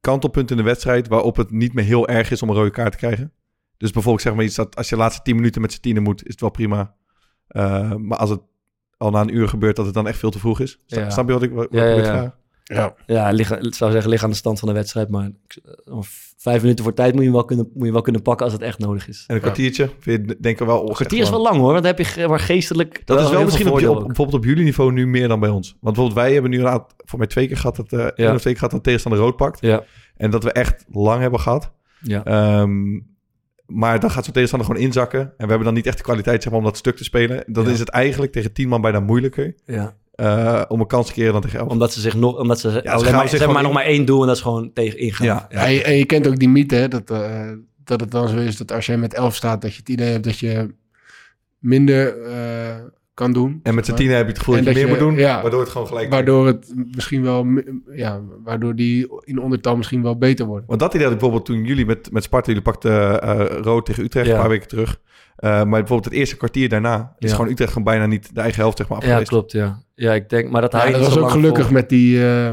kantelpunt 0.00 0.50
in 0.50 0.56
de 0.56 0.62
wedstrijd... 0.62 1.08
waarop 1.08 1.36
het 1.36 1.50
niet 1.50 1.72
meer 1.74 1.84
heel 1.84 2.08
erg 2.08 2.30
is 2.30 2.42
om 2.42 2.48
een 2.48 2.54
rode 2.54 2.70
kaart 2.70 2.92
te 2.92 2.98
krijgen? 2.98 3.32
Dus 3.76 3.90
bijvoorbeeld 3.90 4.24
zeg 4.24 4.34
maar 4.34 4.44
iets 4.44 4.54
dat 4.54 4.76
als 4.76 4.88
je 4.88 4.94
de 4.94 5.00
laatste 5.00 5.22
10 5.22 5.36
minuten 5.36 5.60
met 5.60 5.72
z'n 5.72 5.80
tienen 5.80 6.02
moet... 6.02 6.22
is 6.24 6.30
het 6.30 6.40
wel 6.40 6.50
prima. 6.50 6.94
Eh, 7.46 7.94
maar 7.94 8.18
als 8.18 8.30
het 8.30 8.40
al 9.02 9.10
na 9.10 9.20
een 9.20 9.36
uur 9.36 9.48
gebeurt, 9.48 9.76
dat 9.76 9.84
het 9.84 9.94
dan 9.94 10.06
echt 10.06 10.18
veel 10.18 10.30
te 10.30 10.38
vroeg 10.38 10.60
is. 10.60 10.78
Snap, 10.86 11.02
Ja. 11.02 11.10
snap 11.10 11.26
je 11.26 11.32
wat 11.32 11.42
ik, 11.42 11.50
wat, 11.52 11.68
Ja, 11.70 11.84
ja, 11.84 11.90
ik 11.94 12.04
ja. 12.04 12.10
vraag? 12.10 12.40
Ja. 12.64 12.94
ja, 13.06 13.28
ik 13.30 13.74
zou 13.74 13.90
zeggen, 13.90 14.10
liggen 14.10 14.22
aan 14.28 14.30
de 14.32 14.36
stand 14.38 14.58
van 14.58 14.68
de 14.68 14.74
wedstrijd. 14.74 15.08
Maar 15.08 15.30
eh, 15.84 15.98
vijf 16.36 16.62
minuten 16.62 16.84
voor 16.84 16.94
tijd 16.94 17.14
moet 17.14 17.24
je, 17.24 17.32
wel 17.32 17.44
kunnen, 17.44 17.70
moet 17.74 17.86
je 17.86 17.92
wel 17.92 18.02
kunnen 18.02 18.22
pakken 18.22 18.44
als 18.44 18.54
het 18.54 18.62
echt 18.62 18.78
nodig 18.78 19.08
is. 19.08 19.24
En 19.26 19.34
een 19.34 19.40
kwartiertje, 19.40 19.90
vind 19.98 20.28
je, 20.28 20.36
denk 20.40 20.60
ik 20.60 20.66
wel... 20.66 20.78
oh, 20.80 20.88
Een 20.88 20.94
kwartier 20.94 21.22
is 21.22 21.30
wel 21.30 21.42
lang 21.42 21.56
hoor, 21.56 21.72
want 21.72 21.84
dan 21.84 21.94
heb 21.96 21.98
je 22.06 22.28
maar 22.28 22.40
geestelijk... 22.40 23.02
Dat 23.04 23.20
is 23.20 23.30
wel 23.30 23.44
misschien 23.44 23.68
op, 23.68 23.78
bijvoorbeeld 23.78 24.34
op 24.34 24.44
jullie 24.44 24.64
niveau 24.64 24.92
nu 24.92 25.06
meer 25.06 25.28
dan 25.28 25.40
bij 25.40 25.48
ons. 25.50 25.68
Want 25.68 25.80
bijvoorbeeld 25.80 26.16
wij 26.24 26.32
hebben 26.32 26.50
nu 26.50 26.58
een 26.60 26.66
aantal, 26.68 26.88
voor 26.96 27.18
mij 27.18 27.28
twee 27.28 27.46
keer 27.46 27.56
gehad 27.56 27.76
dat, 27.76 27.92
eh 27.92 27.98
één 27.98 28.34
of 28.34 28.40
twee 28.40 28.52
keer 28.52 28.54
gehad 28.56 28.70
dat 28.70 28.82
tegenstander 28.82 29.20
rood 29.20 29.36
pakt. 29.36 29.60
Ja, 29.60 29.84
En 30.16 30.30
dat 30.30 30.44
we 30.44 30.52
echt 30.52 30.84
lang 30.90 31.20
hebben 31.20 31.40
gehad. 31.40 31.72
ja. 32.02 32.24
Ehm, 32.24 32.98
maar 33.74 34.00
dan 34.00 34.10
gaat 34.10 34.24
zo'n 34.24 34.32
tegenstander 34.32 34.68
gewoon 34.68 34.84
inzakken. 34.84 35.20
En 35.20 35.32
we 35.36 35.46
hebben 35.46 35.64
dan 35.64 35.74
niet 35.74 35.86
echt 35.86 35.96
de 35.96 36.02
kwaliteit 36.02 36.42
zeg 36.42 36.52
maar, 36.52 36.60
om 36.60 36.66
dat 36.66 36.76
stuk 36.76 36.96
te 36.96 37.04
spelen. 37.04 37.44
Dan 37.46 37.64
Ja. 37.64 37.70
is 37.70 37.78
het 37.78 37.88
eigenlijk 37.88 38.32
tegen 38.32 38.52
tien 38.52 38.68
man 38.68 38.80
bijna 38.80 39.00
moeilijker 39.00 39.54
ja. 39.64 39.94
eh, 40.14 40.62
om 40.68 40.80
een 40.80 40.86
kans 40.86 41.06
te 41.06 41.12
keren 41.12 41.32
dan 41.32 41.42
tegen 41.42 41.58
elf. 41.58 41.68
Omdat 41.68 41.92
ze 41.92 42.00
zich 42.00 42.14
nog... 42.14 42.38
Omdat 42.38 42.60
ze, 42.60 42.68
alleen 42.68 43.04
gaan 43.04 43.14
maar, 43.14 43.28
ze 43.28 43.48
maar 43.48 43.62
nog 43.62 43.72
maar 43.72 43.84
één 43.84 44.04
doel 44.04 44.20
en 44.20 44.26
dat 44.26 44.36
is 44.36 44.42
gewoon 44.42 44.72
tegen 44.72 44.98
ingaan. 44.98 45.26
Ja. 45.26 45.46
Ja, 45.50 45.64
en, 45.64 45.72
je, 45.72 45.82
en 45.82 45.96
je 45.96 46.04
kent 46.04 46.26
ook 46.26 46.38
die 46.38 46.48
mythe, 46.48 46.74
hè, 46.76 46.88
dat, 46.88 47.10
eh, 47.10 47.50
dat 47.84 48.00
het 48.00 48.10
dan 48.10 48.28
zo 48.28 48.36
is 48.36 48.56
dat 48.56 48.72
als 48.72 48.86
jij 48.86 48.96
met 48.96 49.14
elf 49.14 49.34
staat, 49.34 49.60
dat 49.62 49.72
je 49.72 49.78
het 49.78 49.88
idee 49.88 50.10
hebt 50.10 50.24
dat 50.24 50.38
je 50.38 50.74
minder 51.58 52.22
eh, 52.22 52.76
kan 53.14 53.32
doen. 53.32 53.60
En 53.62 53.74
met 53.74 53.86
z'n 53.86 53.94
tien 53.94 54.10
heb 54.10 54.22
je 54.22 54.28
het 54.28 54.38
gevoel 54.38 54.54
dat 54.54 54.64
je 54.64 54.70
dat 54.70 54.80
meer 54.82 54.88
moet 54.90 54.98
doen. 54.98 55.14
ja. 55.14 55.42
waardoor 55.42 55.60
het 55.60 55.68
gewoon 55.68 55.86
gelijk 55.86 56.10
Waardoor 56.10 56.46
het 56.46 56.72
misschien 56.94 57.22
wel, 57.22 57.46
ja, 57.94 58.20
waardoor 58.44 58.74
die 58.74 59.08
in 59.24 59.38
ondertal 59.40 59.76
misschien 59.76 60.02
wel 60.02 60.18
beter 60.18 60.46
wordt. 60.46 60.66
Want 60.66 60.80
dat 60.80 60.94
idee 60.94 61.02
had 61.06 61.12
ik 61.14 61.18
bijvoorbeeld 61.20 61.48
toen 61.48 61.64
jullie 61.64 61.86
met, 61.86 62.12
met 62.12 62.22
Sparta... 62.22 62.46
jullie 62.46 62.62
pakten 62.62 63.22
eh, 63.22 63.56
rood 63.60 63.86
tegen 63.86 64.04
Utrecht 64.04 64.26
Ja. 64.26 64.32
een 64.34 64.40
paar 64.40 64.48
weken 64.48 64.68
terug. 64.68 65.00
Eh, 65.36 65.50
maar 65.50 65.64
bijvoorbeeld 65.66 66.04
het 66.04 66.12
eerste 66.14 66.36
kwartier 66.36 66.68
daarna... 66.68 67.14
is 67.18 67.30
Ja. 67.30 67.36
gewoon 67.36 67.50
Utrecht 67.50 67.72
gewoon 67.72 67.84
bijna 67.92 68.06
niet 68.06 68.34
de 68.34 68.40
eigen 68.40 68.60
helft 68.60 68.76
zeg 68.76 68.88
maar, 68.88 69.06
Ja, 69.06 69.22
klopt, 69.22 69.52
ja. 69.52 69.82
Ja, 69.94 70.12
ik 70.12 70.28
denk... 70.28 70.50
Maar 70.50 70.60
dat 70.60 70.72
Ja, 70.72 70.78
hij 70.78 70.92
dat 70.92 71.00
was 71.00 71.18
ook 71.18 71.30
gelukkig 71.30 71.70
met, 71.70 71.88
die, 71.88 72.24
eh, 72.26 72.50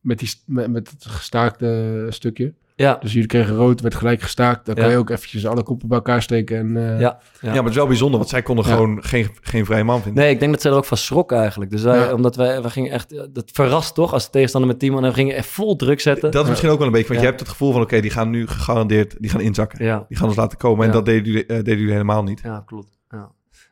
met, 0.00 0.18
die, 0.18 0.30
met 0.46 0.90
het 0.90 1.04
gestaakte 1.06 2.06
stukje. 2.08 2.54
Ja, 2.80 2.96
Dus 3.00 3.12
jullie 3.12 3.28
kregen 3.28 3.54
rood, 3.54 3.80
werd 3.80 3.94
gelijk 3.94 4.22
gestaakt. 4.22 4.66
Dan 4.66 4.74
Ja. 4.74 4.82
kan 4.82 4.90
je 4.90 4.96
ook 4.96 5.10
eventjes 5.10 5.46
alle 5.46 5.62
koppen 5.62 5.88
bij 5.88 5.96
elkaar 5.96 6.22
steken. 6.22 6.58
En, 6.58 6.76
eh, 6.76 7.00
ja. 7.00 7.18
Ja. 7.40 7.52
maar 7.52 7.56
het 7.56 7.68
is 7.68 7.74
wel 7.76 7.86
bijzonder, 7.86 8.18
want 8.18 8.30
zij 8.30 8.42
konden 8.42 8.64
Ja. 8.66 8.72
gewoon 8.74 9.04
geen, 9.04 9.28
geen 9.40 9.64
vrije 9.64 9.84
man 9.84 10.02
vinden. 10.02 10.22
Nee, 10.22 10.32
ik 10.32 10.40
denk 10.40 10.52
dat 10.52 10.60
ze 10.62 10.68
er 10.68 10.74
ook 10.74 10.84
van 10.84 10.96
schrokken 10.96 11.38
eigenlijk. 11.38 11.70
Dus 11.70 11.82
wij, 11.82 11.98
Ja. 11.98 12.12
omdat 12.14 12.36
wij, 12.36 12.62
wij 12.62 12.70
gingen 12.70 12.90
echt... 12.92 13.14
Dat 13.32 13.50
verrast 13.52 13.94
toch, 13.94 14.12
als 14.12 14.24
de 14.24 14.30
tegenstander 14.30 14.70
met 14.70 14.78
10 14.78 14.92
man... 14.92 15.02
En 15.04 15.08
we 15.08 15.14
gingen 15.14 15.34
echt 15.36 15.46
vol 15.48 15.76
druk 15.76 16.00
zetten. 16.00 16.30
Dat 16.30 16.42
is 16.42 16.48
misschien 16.48 16.70
ook 16.70 16.78
wel 16.78 16.86
een 16.86 16.92
beetje, 16.92 17.08
want 17.08 17.20
Ja. 17.20 17.24
je 17.24 17.30
hebt 17.30 17.40
het 17.40 17.50
gevoel 17.50 17.72
van... 17.72 17.82
oké, 17.82 18.00
die 18.00 18.10
gaan 18.10 18.30
nu 18.30 18.46
gegarandeerd 18.46 19.14
die 19.18 19.30
gaan 19.30 19.40
inzakken. 19.40 19.84
Ja, 19.84 20.04
Die 20.08 20.16
gaan 20.16 20.26
ons 20.28 20.36
laten 20.36 20.58
komen. 20.58 20.80
En 20.80 20.86
Ja. 20.86 20.92
dat 20.96 21.04
deden 21.04 21.24
jullie, 21.24 21.46
eh, 21.46 21.56
deden 21.56 21.76
jullie 21.78 21.92
helemaal 21.92 22.22
niet. 22.22 22.40
ja 22.42 22.62
klopt. 22.66 22.97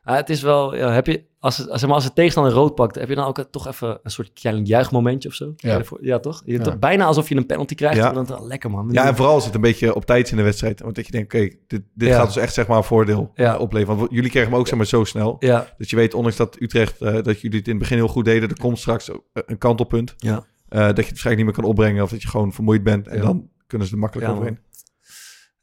Ah, 0.07 0.15
het 0.15 0.29
is 0.29 0.41
wel... 0.41 0.75
Ja, 0.75 0.91
heb 0.91 1.05
je, 1.05 1.23
als, 1.39 1.57
het, 1.57 1.69
als, 1.69 1.79
zeg 1.79 1.87
maar, 1.89 1.97
als 1.97 2.07
de 2.07 2.13
tegenstander 2.13 2.53
rood 2.53 2.75
pakt... 2.75 2.95
heb 2.95 3.09
je 3.09 3.15
dan 3.15 3.25
ook 3.25 3.45
toch 3.51 3.67
even 3.67 3.99
een 4.03 4.11
soort 4.11 4.33
klein 4.33 4.65
juichmomentje 4.65 5.29
of 5.29 5.35
zo? 5.35 5.53
Ja. 5.55 5.81
ja 6.01 6.19
toch? 6.19 6.41
Je, 6.45 6.51
Ja. 6.57 6.63
toch? 6.63 6.79
Bijna 6.79 7.05
alsof 7.05 7.29
je 7.29 7.35
een 7.35 7.45
penalty 7.45 7.75
krijgt. 7.75 7.97
Ja. 7.97 8.11
Dan 8.11 8.47
lekker 8.47 8.71
man. 8.71 8.89
Ja, 8.91 9.05
en 9.07 9.15
vooral 9.15 9.33
als 9.33 9.45
het 9.45 9.55
een 9.55 9.61
beetje 9.61 9.95
op 9.95 10.05
tijd 10.05 10.25
is 10.25 10.31
in 10.31 10.37
de 10.37 10.43
wedstrijd. 10.43 10.81
Want 10.81 10.95
dat 10.95 11.05
je 11.05 11.11
denkt, 11.11 11.33
oké, 11.33 11.49
dit, 11.67 11.81
dit 11.93 12.13
gaat 12.13 12.25
ons 12.25 12.37
echt 12.37 12.53
zeg 12.53 12.67
maar 12.67 12.77
een 12.77 12.83
voordeel 12.83 13.31
opleveren. 13.59 13.97
Want 13.97 14.11
jullie 14.11 14.29
kregen 14.29 14.49
hem 14.49 14.59
ook 14.59 14.67
zeg 14.67 14.77
maar 14.77 14.85
zo 14.87 15.03
snel. 15.03 15.35
Ja, 15.39 15.67
Dat 15.77 15.89
je 15.89 15.95
weet, 15.95 16.13
ondanks 16.13 16.37
dat 16.37 16.55
Utrecht, 16.61 17.01
eh, 17.01 17.13
dat 17.23 17.41
jullie 17.41 17.57
het 17.57 17.67
in 17.67 17.73
het 17.73 17.81
begin 17.81 17.97
heel 17.97 18.07
goed 18.07 18.25
deden. 18.25 18.49
Er 18.49 18.59
komt 18.59 18.79
straks 18.79 19.09
eh, 19.09 19.15
een 19.33 19.57
kantelpunt. 19.57 20.13
ja. 20.17 20.31
eh, 20.69 20.79
dat 20.79 20.79
je 20.79 20.85
het 20.87 20.95
waarschijnlijk 20.95 21.35
niet 21.35 21.45
meer 21.45 21.53
kan 21.53 21.63
opbrengen. 21.63 22.03
Of 22.03 22.09
dat 22.09 22.21
je 22.21 22.27
gewoon 22.27 22.53
vermoeid 22.53 22.83
bent. 22.83 23.07
En 23.07 23.21
dan 23.21 23.49
kunnen 23.67 23.87
ze 23.87 23.93
er 23.93 23.99
makkelijk 23.99 24.27
Ja, 24.27 24.33
overheen. 24.33 24.59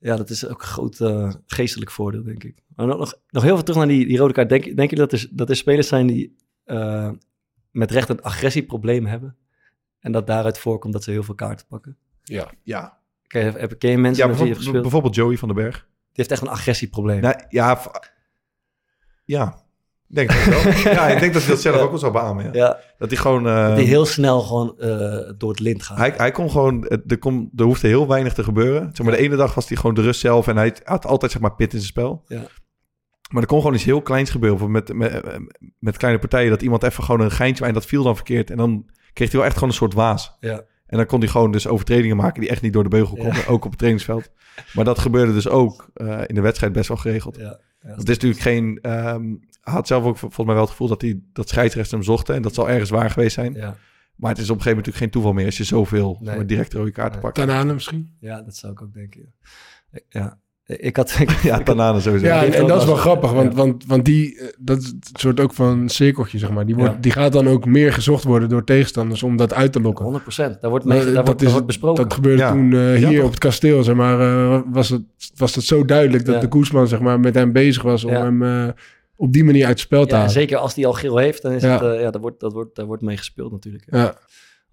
Ja, 0.04 0.16
dat 0.16 0.30
is 0.30 0.46
ook 0.46 0.60
een 0.62 0.66
groot 0.68 1.00
eh, 1.00 1.32
geestelijk 1.46 1.90
voordeel, 1.90 2.22
denk 2.24 2.44
ik. 2.44 2.58
Maar 2.76 2.86
nog, 2.86 2.98
nog, 2.98 3.14
nog 3.28 3.42
heel 3.42 3.54
veel 3.54 3.62
terug 3.64 3.78
naar 3.78 3.88
die, 3.88 4.06
die 4.06 4.18
rode 4.18 4.32
kaart. 4.32 4.48
Denk, 4.48 4.64
denken 4.64 4.88
jullie 4.88 5.06
dat 5.10 5.12
er, 5.12 5.28
dat 5.30 5.50
er 5.50 5.56
spelers 5.56 5.88
zijn 5.88 6.06
die 6.06 6.36
eh, 6.64 7.10
met 7.70 7.90
recht 7.90 8.08
een 8.08 8.22
agressieprobleem 8.22 9.06
hebben? 9.06 9.36
En 9.98 10.12
dat 10.12 10.26
daaruit 10.26 10.58
voorkomt 10.58 10.92
dat 10.92 11.04
ze 11.04 11.10
heel 11.10 11.22
veel 11.22 11.34
kaarten 11.34 11.66
pakken? 11.66 11.96
ja. 12.22 12.50
Ja, 12.62 12.98
Ken 13.26 13.44
je, 13.44 13.50
heb- 13.50 13.78
ken 13.78 13.90
je 13.90 13.98
mensen 13.98 14.22
ja 14.24 14.28
met 14.30 14.38
wie 14.38 14.46
je 14.48 14.54
bijvoorbeeld, 14.54 14.92
gespeeld? 14.92 15.14
Joey 15.14 15.36
van 15.36 15.48
den 15.48 15.56
Berg. 15.56 15.76
Die 15.76 15.86
heeft 16.12 16.30
echt 16.30 16.42
een 16.42 16.48
agressieprobleem. 16.48 17.20
Nou, 17.20 17.34
ja, 17.48 17.80
ja. 19.24 19.63
Ik 20.08 20.14
denk 20.14 20.28
dat 20.28 20.44
wel. 20.44 20.72
ja, 20.92 21.08
ik 21.08 21.20
denk 21.20 21.32
dat 21.32 21.42
hij 21.42 21.50
dat 21.50 21.60
zelf 21.60 21.76
ook 21.76 21.90
wel 21.90 21.98
zou 21.98 22.12
beamen. 22.12 22.44
Ja. 22.44 22.50
ja, 22.52 22.80
Dat 22.98 23.08
hij 23.10 23.18
gewoon... 23.18 23.74
die 23.76 23.86
heel 23.86 24.06
snel 24.06 24.40
gewoon 24.40 24.78
eh, 24.78 25.32
door 25.38 25.50
het 25.50 25.60
lint 25.60 25.82
gaat. 25.82 25.98
Hij, 25.98 26.14
hij 26.16 26.30
kon 26.30 26.50
gewoon, 26.50 26.88
er, 27.06 27.18
kon, 27.18 27.50
er 27.56 27.64
hoefde 27.64 27.88
heel 27.88 28.08
weinig 28.08 28.34
te 28.34 28.44
gebeuren. 28.44 28.90
Zeg 28.92 29.06
maar, 29.06 29.16
de 29.16 29.22
ene 29.22 29.36
dag 29.36 29.54
was 29.54 29.68
hij 29.68 29.76
gewoon 29.76 29.94
de 29.94 30.02
rust 30.02 30.20
zelf 30.20 30.46
en 30.46 30.56
hij 30.56 30.76
had 30.84 31.06
altijd 31.06 31.32
zeg 31.32 31.40
maar 31.40 31.54
pit 31.54 31.72
in 31.72 31.78
zijn 31.78 31.90
spel. 31.90 32.24
Ja. 32.26 32.42
Maar 33.30 33.42
er 33.42 33.48
kon 33.48 33.58
gewoon 33.60 33.74
iets 33.74 33.84
heel 33.84 34.02
kleins 34.02 34.30
gebeuren. 34.30 34.70
Met, 34.70 34.92
met, 34.92 35.22
met 35.78 35.96
kleine 35.96 36.20
partijen, 36.20 36.50
dat 36.50 36.62
iemand 36.62 36.82
even 36.82 37.04
gewoon 37.04 37.20
een 37.20 37.30
geintje 37.30 37.64
en 37.64 37.74
dat 37.74 37.86
viel 37.86 38.02
dan 38.02 38.14
verkeerd. 38.14 38.50
En 38.50 38.56
dan 38.56 38.90
kreeg 39.12 39.28
hij 39.28 39.38
wel 39.38 39.46
echt 39.48 39.54
gewoon 39.54 39.68
een 39.68 39.74
soort 39.74 39.94
waas. 39.94 40.36
Ja. 40.40 40.62
En 40.86 40.96
dan 40.96 41.06
kon 41.06 41.18
hij 41.20 41.28
gewoon 41.28 41.50
dus 41.50 41.66
overtredingen 41.66 42.16
maken 42.16 42.40
die 42.40 42.50
echt 42.50 42.62
niet 42.62 42.72
door 42.72 42.82
de 42.82 42.88
beugel 42.88 43.16
konden. 43.16 43.46
Ook 43.46 43.64
op 43.64 43.70
het 43.70 43.78
trainingsveld. 43.78 44.30
Maar 44.72 44.84
dat 44.84 44.98
gebeurde 44.98 45.32
dus 45.32 45.48
ook 45.48 45.90
eh, 45.94 46.20
in 46.26 46.34
de 46.34 46.40
wedstrijd 46.40 46.72
best 46.72 46.88
wel 46.88 46.96
geregeld. 46.96 47.36
Ja, 47.36 47.60
ja. 47.80 47.88
Het 47.88 47.98
is 47.98 48.04
natuurlijk 48.04 48.40
geen... 48.40 48.78
ehm, 48.82 49.34
had 49.64 49.86
zelf 49.86 50.04
ook 50.04 50.18
volgens 50.18 50.44
mij 50.44 50.54
wel 50.54 50.62
het 50.62 50.70
gevoel 50.70 50.88
dat, 50.88 51.00
hij, 51.00 51.20
dat 51.32 51.48
scheidsrechters 51.48 51.90
hem 51.94 52.02
zochten. 52.14 52.34
En 52.34 52.42
dat 52.42 52.54
zal 52.54 52.68
ergens 52.70 52.90
waar 52.90 53.10
geweest 53.10 53.34
zijn. 53.34 53.54
Ja. 53.54 53.76
Maar 54.16 54.30
het 54.30 54.38
is 54.38 54.50
op 54.50 54.56
een 54.56 54.62
gegeven 54.62 54.76
moment 54.76 54.76
natuurlijk 54.76 54.96
geen 54.96 55.10
toeval 55.10 55.32
meer... 55.32 55.46
als 55.46 55.56
je 55.56 55.64
zoveel 55.64 56.18
Nee. 56.22 56.36
nee. 56.36 56.44
direct 56.46 56.72
rode 56.72 56.90
kaarten 56.90 57.20
pakt. 57.20 57.34
Tanane 57.34 57.72
misschien. 57.72 58.16
ja, 58.20 58.42
dat 58.42 58.56
zou 58.56 58.72
ik 58.72 58.82
ook 58.82 58.94
denken. 58.94 59.32
Ja, 59.90 60.00
ja. 60.08 60.38
ik 60.76 60.96
had... 60.96 61.16
Ik, 61.20 61.30
Ja, 61.30 61.58
ik- 61.60 61.64
Tanane 61.64 62.00
sowieso. 62.00 62.26
Ja, 62.26 62.44
en, 62.44 62.66
dat 62.66 62.80
is 62.80 62.86
wel 62.86 62.96
grappig, 62.96 63.32
want, 63.32 63.50
ja. 63.52 63.56
want, 63.58 63.84
want 63.86 64.04
die, 64.04 64.38
eh, 64.40 64.46
dat 64.58 64.78
is 64.82 64.88
een 64.90 65.00
soort 65.12 65.40
ook 65.40 65.54
van 65.54 65.88
cirkeltje, 65.88 66.38
zeg 66.38 66.50
maar. 66.50 66.66
Die, 66.66 66.74
wordt, 66.74 66.92
Ja. 66.94 67.00
die 67.00 67.12
gaat 67.12 67.32
dan 67.32 67.48
ook 67.48 67.66
meer 67.66 67.92
gezocht 67.92 68.24
worden 68.24 68.48
door 68.48 68.64
tegenstanders 68.64 69.22
om 69.22 69.36
dat 69.36 69.54
uit 69.54 69.72
te 69.72 69.80
lokken. 69.80 70.02
100 70.04 70.24
procent. 70.24 70.60
Daar 70.60 70.70
wordt, 70.70 70.84
mee, 70.84 70.96
Maar, 70.96 71.06
daar 71.06 71.14
dat 71.14 71.26
wordt, 71.26 71.42
is- 71.42 71.50
wordt 71.50 71.66
besproken. 71.66 72.02
Dat 72.02 72.14
gebeurde 72.14 72.42
Ja. 72.42 72.50
toen 72.50 72.72
eh, 72.72 73.08
hier 73.08 73.22
op 73.24 73.30
het 73.30 73.38
kasteel, 73.38 73.82
zeg 73.82 73.94
maar, 73.94 74.20
eh, 74.20 74.60
was, 74.66 74.88
het, 74.88 75.02
was 75.36 75.54
het 75.54 75.64
zo 75.64 75.84
duidelijk 75.84 76.24
dat 76.24 76.34
Ja. 76.34 76.40
de 76.40 76.48
Koesman, 76.48 76.88
zeg 76.88 77.00
maar, 77.00 77.20
met 77.20 77.34
hem 77.34 77.52
bezig 77.52 77.82
was 77.82 78.04
om 78.04 78.10
Ja. 78.12 78.22
hem 78.22 78.42
eh, 78.42 78.68
op 79.16 79.32
die 79.32 79.44
manier 79.44 79.62
uit 79.62 79.70
het 79.70 79.80
spel 79.80 80.04
te 80.04 80.10
ja, 80.10 80.16
halen. 80.16 80.32
zeker 80.32 80.56
als 80.56 80.74
die 80.74 80.86
al 80.86 80.92
geel 80.92 81.16
heeft, 81.16 81.42
dan 81.42 81.52
is 81.52 81.62
Ja. 81.62 81.72
het, 81.72 81.94
eh, 81.94 82.00
ja, 82.00 82.10
daar 82.10 82.20
wordt, 82.20 82.40
dat 82.40 82.52
wordt, 82.52 82.76
daar 82.76 82.86
wordt 82.86 83.02
mee 83.02 83.16
gespeeld 83.16 83.52
natuurlijk. 83.52 83.84
Ja. 83.90 84.18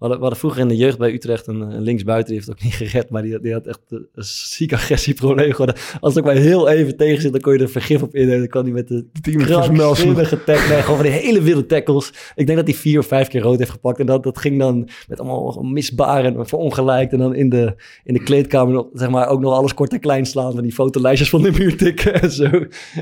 We 0.02 0.08
hadden, 0.08 0.26
we 0.26 0.28
hadden 0.28 0.50
vroeger 0.50 0.60
in 0.60 0.76
de 0.76 0.84
jeugd 0.84 0.98
bij 0.98 1.12
Utrecht 1.12 1.46
een, 1.46 1.60
een 1.60 1.82
linksbuiten, 1.82 2.26
die 2.26 2.34
heeft 2.34 2.46
het 2.46 2.56
ook 2.56 2.64
niet 2.64 2.90
gered, 2.90 3.10
maar 3.10 3.22
die, 3.22 3.40
die 3.40 3.52
had 3.52 3.66
echt 3.66 3.80
een, 3.88 4.06
een 4.14 4.24
ziek 4.24 4.72
agressieprobleem 4.72 5.50
geworden. 5.50 5.74
Als 6.00 6.14
het 6.14 6.24
ook 6.24 6.32
maar 6.32 6.42
heel 6.42 6.68
even 6.68 6.96
tegen 6.96 7.22
zit, 7.22 7.32
dan 7.32 7.40
kon 7.40 7.52
je 7.52 7.58
er 7.58 7.68
vergif 7.68 8.02
op 8.02 8.14
in. 8.14 8.28
Dan 8.28 8.46
kan 8.46 8.62
hij 8.62 8.72
met 8.72 8.88
de 8.88 9.06
krankzinnige 9.22 10.44
tackle, 10.44 10.68
nee, 10.68 10.82
gewoon 10.82 10.96
van 10.96 11.06
die 11.06 11.14
hele 11.14 11.42
wilde 11.42 11.66
tackles. 11.66 12.12
Ik 12.34 12.46
denk 12.46 12.58
dat 12.58 12.66
hij 12.66 12.76
vier 12.76 12.98
of 12.98 13.06
vijf 13.06 13.28
keer 13.28 13.40
rood 13.40 13.58
heeft 13.58 13.70
gepakt. 13.70 13.98
En 13.98 14.06
dat, 14.06 14.22
dat 14.22 14.38
ging 14.38 14.58
dan 14.58 14.88
met 15.08 15.20
allemaal 15.20 15.62
misbaar 15.62 16.24
en 16.24 16.46
verongelijkt. 16.46 17.12
En 17.12 17.18
dan 17.18 17.34
in 17.34 17.48
de, 17.48 17.74
in 18.04 18.14
de 18.14 18.22
kleedkamer 18.22 18.84
zeg 18.92 19.10
maar, 19.10 19.28
ook 19.28 19.40
nog 19.40 19.52
alles 19.52 19.74
kort 19.74 19.92
en 19.92 20.00
klein 20.00 20.26
slaan. 20.26 20.52
Van 20.52 20.62
die 20.62 20.72
fotolijstjes 20.72 21.30
van 21.30 21.42
de 21.42 21.50
muur 21.50 21.76
tikken 21.76 22.20
en 22.22 22.30
zo. 22.30 22.50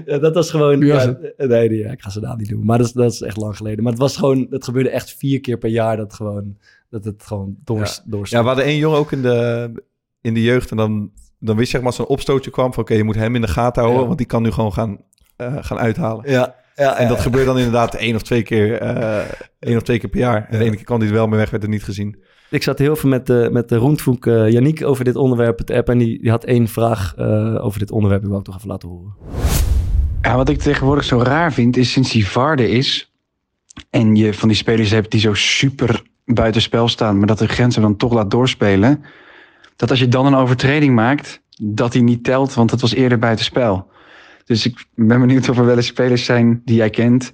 Ja, 0.07 0.19
dat 0.19 0.35
was 0.35 0.51
gewoon... 0.51 0.81
Ja, 0.81 1.19
nee, 1.37 1.69
nee, 1.69 1.85
ik 1.85 2.03
ga 2.03 2.11
ze 2.11 2.21
naam 2.21 2.39
niet 2.39 2.49
doen. 2.49 2.65
Maar 2.65 2.79
dat 2.79 2.87
is, 2.87 2.93
dat 2.93 3.13
is 3.13 3.21
echt 3.21 3.37
lang 3.37 3.57
geleden. 3.57 3.83
Maar 3.83 3.93
het 3.93 4.01
was 4.01 4.17
gewoon... 4.17 4.47
Het 4.51 4.65
gebeurde 4.65 4.91
echt 4.91 5.15
vier 5.19 5.41
keer 5.41 5.59
per 5.59 5.71
jaar 5.71 5.97
dat 5.97 6.15
gewoon... 6.15 6.57
Dat 6.91 7.05
het 7.05 7.23
gewoon 7.23 7.57
door, 7.65 7.79
Ja. 7.79 7.89
door 8.05 8.27
Ja, 8.31 8.41
we 8.41 8.47
hadden 8.47 8.65
één 8.65 8.79
jongen 8.79 8.99
ook 8.99 9.13
in 9.13 9.23
de, 9.23 9.73
in 10.21 10.35
de 10.35 10.43
jeugd. 10.43 10.71
En 10.71 10.77
dan, 10.77 11.11
dan 11.39 11.57
wist 11.57 11.71
je 11.71 11.77
zeg 11.77 11.81
maar 11.81 11.91
als 11.91 11.99
er 11.99 12.05
een 12.05 12.11
opstootje 12.11 12.51
kwam 12.51 12.73
van... 12.73 12.83
oké, 12.83 12.95
je 12.95 13.05
moet 13.05 13.15
hem 13.15 13.35
in 13.35 13.41
de 13.41 13.49
gaten 13.49 13.83
houden... 13.83 14.01
Ja. 14.01 14.07
want 14.07 14.19
die 14.19 14.27
kan 14.27 14.43
nu 14.43 14.51
gewoon 14.51 14.73
gaan, 14.73 14.99
eh, 15.37 15.57
gaan 15.61 15.79
uithalen. 15.79 16.31
Ja, 16.31 16.55
ja, 16.75 16.97
En 16.97 17.09
dat 17.09 17.17
ja. 17.17 17.23
gebeurt 17.23 17.47
dan 17.47 17.57
inderdaad 17.57 17.95
één 17.95 18.15
of 18.15 18.23
twee 18.23 18.43
keer, 18.43 18.81
eh, 18.81 19.19
één 19.59 19.77
of 19.77 19.83
twee 19.83 19.99
keer 19.99 20.11
per 20.11 20.21
jaar. 20.21 20.47
En 20.51 20.59
de 20.59 20.65
ene 20.65 20.77
keer 20.77 20.85
kwam 20.85 20.99
hij 20.99 21.09
er 21.09 21.15
wel 21.15 21.27
mee 21.27 21.39
weg, 21.39 21.51
werd 21.51 21.63
er 21.63 21.69
niet 21.69 21.85
gezien. 21.85 22.23
Ik 22.51 22.63
zat 22.63 22.79
heel 22.79 22.97
veel 22.97 23.09
met 23.09 23.27
de, 23.27 23.49
met 23.53 23.69
de 23.69 23.77
Roentvoek 23.77 24.27
uh, 24.27 24.51
Yannick 24.51 24.85
over 24.85 25.05
dit 25.05 25.17
onderwerp, 25.17 25.59
het 25.59 25.71
app. 25.71 25.89
En 25.89 25.99
die, 25.99 26.21
die 26.21 26.31
had 26.31 26.45
één 26.45 26.69
vraag 26.69 27.15
uh, 27.19 27.65
over 27.65 27.79
dit 27.79 27.91
onderwerp. 27.91 28.23
Ik 28.23 28.29
wou 28.29 28.41
ik 28.41 28.47
toch 28.47 28.57
even 28.57 28.69
laten 28.69 28.89
horen. 28.89 29.15
Ja, 30.23 30.37
wat 30.37 30.49
ik 30.49 30.59
tegenwoordig 30.59 31.05
zo 31.05 31.19
raar 31.19 31.53
vind, 31.53 31.77
is 31.77 31.93
sinds 31.93 32.13
die 32.13 32.27
VAR 32.27 32.59
er 32.59 32.69
is... 32.69 33.13
en 33.91 34.17
je 34.17 34.35
van 34.35 34.49
die 34.49 34.57
spelers 34.57 34.91
hebt 34.91 35.11
die 35.11 35.21
zo 35.21 35.35
super 35.35 36.03
buitenspel 36.25 36.89
staan... 36.89 37.19
maar 37.19 37.27
dat 37.27 37.39
de 37.39 37.49
grenzen 37.49 37.83
dan 37.83 37.97
toch 37.97 38.13
laat 38.13 38.31
doorspelen... 38.31 39.05
dat 39.77 39.91
als 39.91 39.99
je 39.99 40.09
dan 40.09 40.27
een 40.27 40.35
overtreding 40.35 40.95
maakt, 40.95 41.43
dat 41.63 41.93
die 41.93 42.03
niet 42.03 42.25
telt... 42.25 42.55
want 42.55 42.71
dat 42.71 42.81
was 42.81 42.95
eerder 42.95 43.19
buitenspel. 43.19 43.91
Dus 44.45 44.67
ik 44.67 44.87
ben 44.95 45.21
benieuwd 45.21 45.49
of 45.49 45.59
er 45.59 45.67
wel 45.67 45.77
eens 45.77 45.87
spelers 45.87 46.25
zijn 46.25 46.63
die 46.65 46.77
jij 46.77 46.91
kent... 46.91 47.33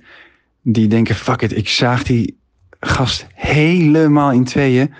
die 0.63 0.89
denken, 0.89 1.15
fuck 1.15 1.43
it, 1.43 1.57
ik 1.57 1.69
zaag 1.69 2.03
die 2.03 2.39
gast 2.81 3.27
helemaal 3.35 4.33
in 4.33 4.45
tweeën... 4.45 4.95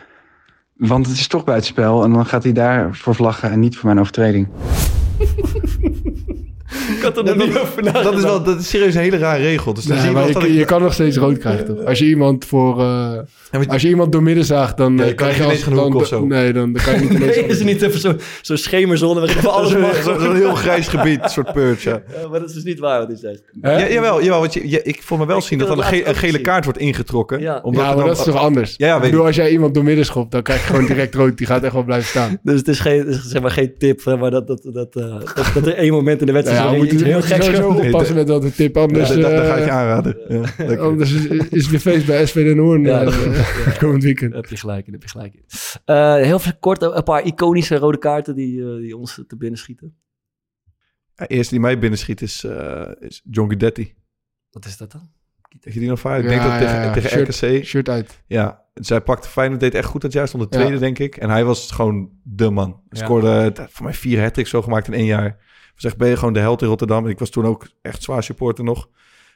want 0.77 1.07
het 1.07 1.17
is 1.17 1.27
toch 1.27 1.45
buitenspel 1.45 2.05
en 2.05 2.13
dan 2.13 2.27
gaat 2.27 2.43
hij 2.43 2.53
daar 2.53 2.95
voor 2.95 3.15
vlaggen... 3.15 3.51
en 3.51 3.61
niet 3.61 3.77
voor 3.77 3.87
mijn 3.87 4.01
overtreding. 4.01 4.49
Ik 6.97 7.03
had 7.03 7.17
er 7.17 7.25
nog 7.25 7.37
niet 7.37 7.59
over 7.59 7.83
nagedacht. 7.83 8.05
Dat 8.05 8.15
is 8.17 8.23
wel 8.23 8.43
dat 8.43 8.61
is 8.61 8.69
serieus 8.69 8.95
een 8.95 9.01
hele 9.01 9.19
rare 9.19 9.43
regel. 9.43 9.75
Dus 9.75 9.85
dan 9.85 9.93
Nee, 9.97 10.01
zie 10.07 10.11
je 10.15 10.19
wel 10.19 10.27
je, 10.27 10.33
dat 10.33 10.43
ik- 10.45 10.53
je 10.55 10.65
kan 10.65 10.83
nog 10.83 10.93
steeds 10.93 11.17
rood 11.17 11.39
krijgen, 11.39 11.65
toch? 11.67 11.85
Als 11.85 11.99
je 11.99 12.05
iemand 12.05 12.45
voor... 12.45 12.81
eh, 12.81 13.19
als 13.69 13.83
je 13.83 13.89
iemand 13.89 14.13
doormidden 14.13 14.45
zaagt, 14.45 14.77
dan 14.77 14.97
Ja, 14.97 15.05
je 15.05 15.11
eh, 15.11 15.17
kan 15.17 15.27
krijg 15.29 15.37
je 15.37 15.45
als... 15.53 15.63
genoeg 15.63 15.81
Dan, 15.83 15.95
of 15.95 16.07
zo. 16.07 16.27
Nee, 16.27 16.53
dan, 16.53 16.73
dan 16.73 16.83
kan 16.85 16.95
je 16.95 17.01
niet. 17.01 17.19
Nee, 17.19 17.47
is 17.47 17.59
er 17.59 17.65
niet 17.65 17.83
even 17.83 18.01
zo'n 18.01 18.21
zo 18.43 18.57
schemerzone 18.57 19.21
waarin 19.21 19.37
even 19.39 19.53
alles 19.53 19.77
mag. 19.77 20.03
zo'n- 20.03 20.35
heel 20.37 20.55
grijs 20.55 20.89
gebied, 20.89 21.23
een 21.23 21.29
soort 21.29 21.53
purge. 21.53 21.89
Ja. 21.89 22.03
Ja, 22.23 22.29
maar 22.29 22.41
dat 22.41 22.49
is 22.49 22.55
dus 22.55 22.65
niet 22.65 22.79
waar 22.79 22.99
wat 22.99 23.09
hij 23.09 23.17
zegt. 23.17 23.43
Hè? 23.61 23.77
Ja, 23.79 23.89
jawel, 23.93 24.23
jawel 24.23 24.41
want 24.41 24.55
je, 24.55 24.69
je- 24.69 24.83
ik 24.83 25.03
vond 25.03 25.21
me 25.21 25.27
wel 25.27 25.37
Ik 25.37 25.43
zien 25.43 25.59
dat 25.59 25.69
dan 25.69 25.79
een, 25.79 26.15
gele 26.15 26.41
kaart 26.41 26.65
wordt 26.65 26.79
ingetrokken. 26.79 27.41
Ja. 27.41 27.61
omdat 27.63 27.85
Ja, 27.85 27.95
maar 27.95 28.05
dat 28.07 28.19
is 28.19 28.25
toch 28.25 28.35
anders? 28.37 28.75
Ja, 28.77 29.01
weet 29.01 29.15
als 29.15 29.37
jij 29.37 29.51
iemand 29.51 29.75
doormidden 29.75 30.05
schopt, 30.05 30.31
dan 30.31 30.43
krijg 30.43 30.61
je 30.61 30.67
gewoon 30.67 30.87
direct 30.87 31.15
rood. 31.15 31.39
Die 31.39 31.47
gaat 31.47 31.63
echt 31.63 31.73
wel 31.73 31.85
blijven 31.85 32.09
staan. 32.09 32.39
Dus 32.43 32.59
het 32.59 32.69
is, 32.69 32.81
geen, 32.81 32.99
het 32.99 33.09
is 33.09 33.23
zeg 33.29 33.43
maar 33.43 33.51
geen 33.51 33.73
tip, 33.79 34.05
maar 34.05 34.31
dat, 34.31 34.47
dat, 34.47 34.61
dat, 34.73 34.97
eh, 34.97 35.03
dat, 35.35 35.51
dat 35.55 35.67
er 35.67 35.75
één 35.75 35.93
moment 35.93 36.21
in 36.21 36.27
de 36.27 36.33
wedstrijd 36.33 36.63
Je 36.77 36.83
moeten 36.83 36.97
iets 36.97 37.05
heel 37.07 37.21
we 37.21 37.27
moeten 37.29 37.45
geks 37.45 37.57
sowieso 37.59 37.87
oppassen 37.87 38.15
met 38.17 38.27
dat 38.27 38.57
tip. 38.57 38.77
Anders, 38.77 39.09
Ja, 39.09 39.15
dat, 39.15 39.31
dat 39.31 39.47
ga 39.47 39.55
ik 39.57 39.65
je 39.65 39.71
eh, 39.71 39.77
aanraden. 39.77 40.17
Ja, 40.29 40.41
lekker. 40.67 40.79
anders 40.81 41.13
is, 41.13 41.49
is 41.49 41.69
weer 41.69 41.81
feest 41.81 42.07
bij 42.07 42.27
SV 42.27 42.45
Den 42.45 42.59
Hoorn 42.59 42.83
Ja, 42.83 43.03
eh, 43.03 43.79
komend 43.83 44.03
weekend. 44.03 44.35
Heb 44.35 44.47
je 44.47 44.57
gelijk 44.57 44.87
in, 44.87 44.93
heb 44.93 45.03
je 45.03 45.09
gelijk 45.09 45.35
in. 45.35 45.45
Eh, 45.85 46.15
heel 46.15 46.39
veel 46.39 46.53
kort, 46.61 46.83
een 46.83 47.03
paar 47.03 47.25
iconische 47.27 47.77
rode 47.77 47.99
kaarten 47.99 48.35
die, 48.35 48.63
eh, 48.63 48.77
die 48.77 48.97
ons 48.97 49.23
te 49.27 49.37
binnen 49.37 49.59
schieten. 49.59 49.95
Ja, 51.15 51.27
eerste 51.27 51.53
die 51.55 51.63
mij 51.63 51.79
binnenschiet 51.79 52.23
is, 52.23 52.45
eh 52.45 52.91
is 52.99 53.23
John 53.31 53.49
Guidetti. 53.49 53.95
Wat 54.51 54.65
is 54.65 54.77
dat 54.77 54.93
dan? 54.93 55.11
Heb 55.61 55.73
je 55.73 55.81
die 55.81 55.89
nog 55.89 56.01
vaak? 56.01 56.19
Ik 56.19 56.25
Ja, 56.25 56.29
denk 56.31 56.43
dat 56.43 56.51
ja, 56.51 56.59
tegen, 56.59 56.75
ja. 56.75 56.93
tegen 56.93 57.11
Shirt- 57.11 57.41
RKC. 57.61 57.65
Shirt 57.65 57.89
uit. 57.89 58.23
Ja, 58.27 58.65
zij 58.85 59.01
pakte 59.01 59.29
Feyenoord, 59.29 59.61
deed 59.61 59.75
echt 59.75 59.89
goed 59.89 60.01
dat 60.01 60.13
jaar. 60.13 60.29
Stond 60.29 60.43
de 60.43 60.49
tweede, 60.49 60.73
Ja. 60.73 60.79
denk 60.79 60.99
ik. 60.99 61.17
En 61.17 61.31
hij 61.31 61.45
was 61.45 61.71
gewoon 61.71 62.11
de 62.23 62.51
man. 62.51 62.69
Hij 62.89 62.99
Ja. 63.01 63.05
scoorde 63.05 63.53
eh, 63.57 63.65
voor 63.69 63.85
mij 63.85 63.95
vier 63.95 64.23
hat 64.23 64.49
zo 64.49 64.63
gemaakt 64.63 64.87
in 64.87 64.95
één 64.95 65.05
jaar. 65.05 65.39
Was 65.75 65.85
echt, 65.85 65.97
ben 65.97 66.09
je 66.09 66.17
gewoon 66.17 66.33
de 66.35 66.41
held 66.41 66.63
in 66.63 66.69
Rotterdam. 66.69 67.07
Ik 67.07 67.19
was 67.19 67.31
toen 67.31 67.47
ook 67.47 67.69
echt 67.83 68.03
zwaar 68.03 68.23
supporter 68.23 68.65
nog. 68.65 68.89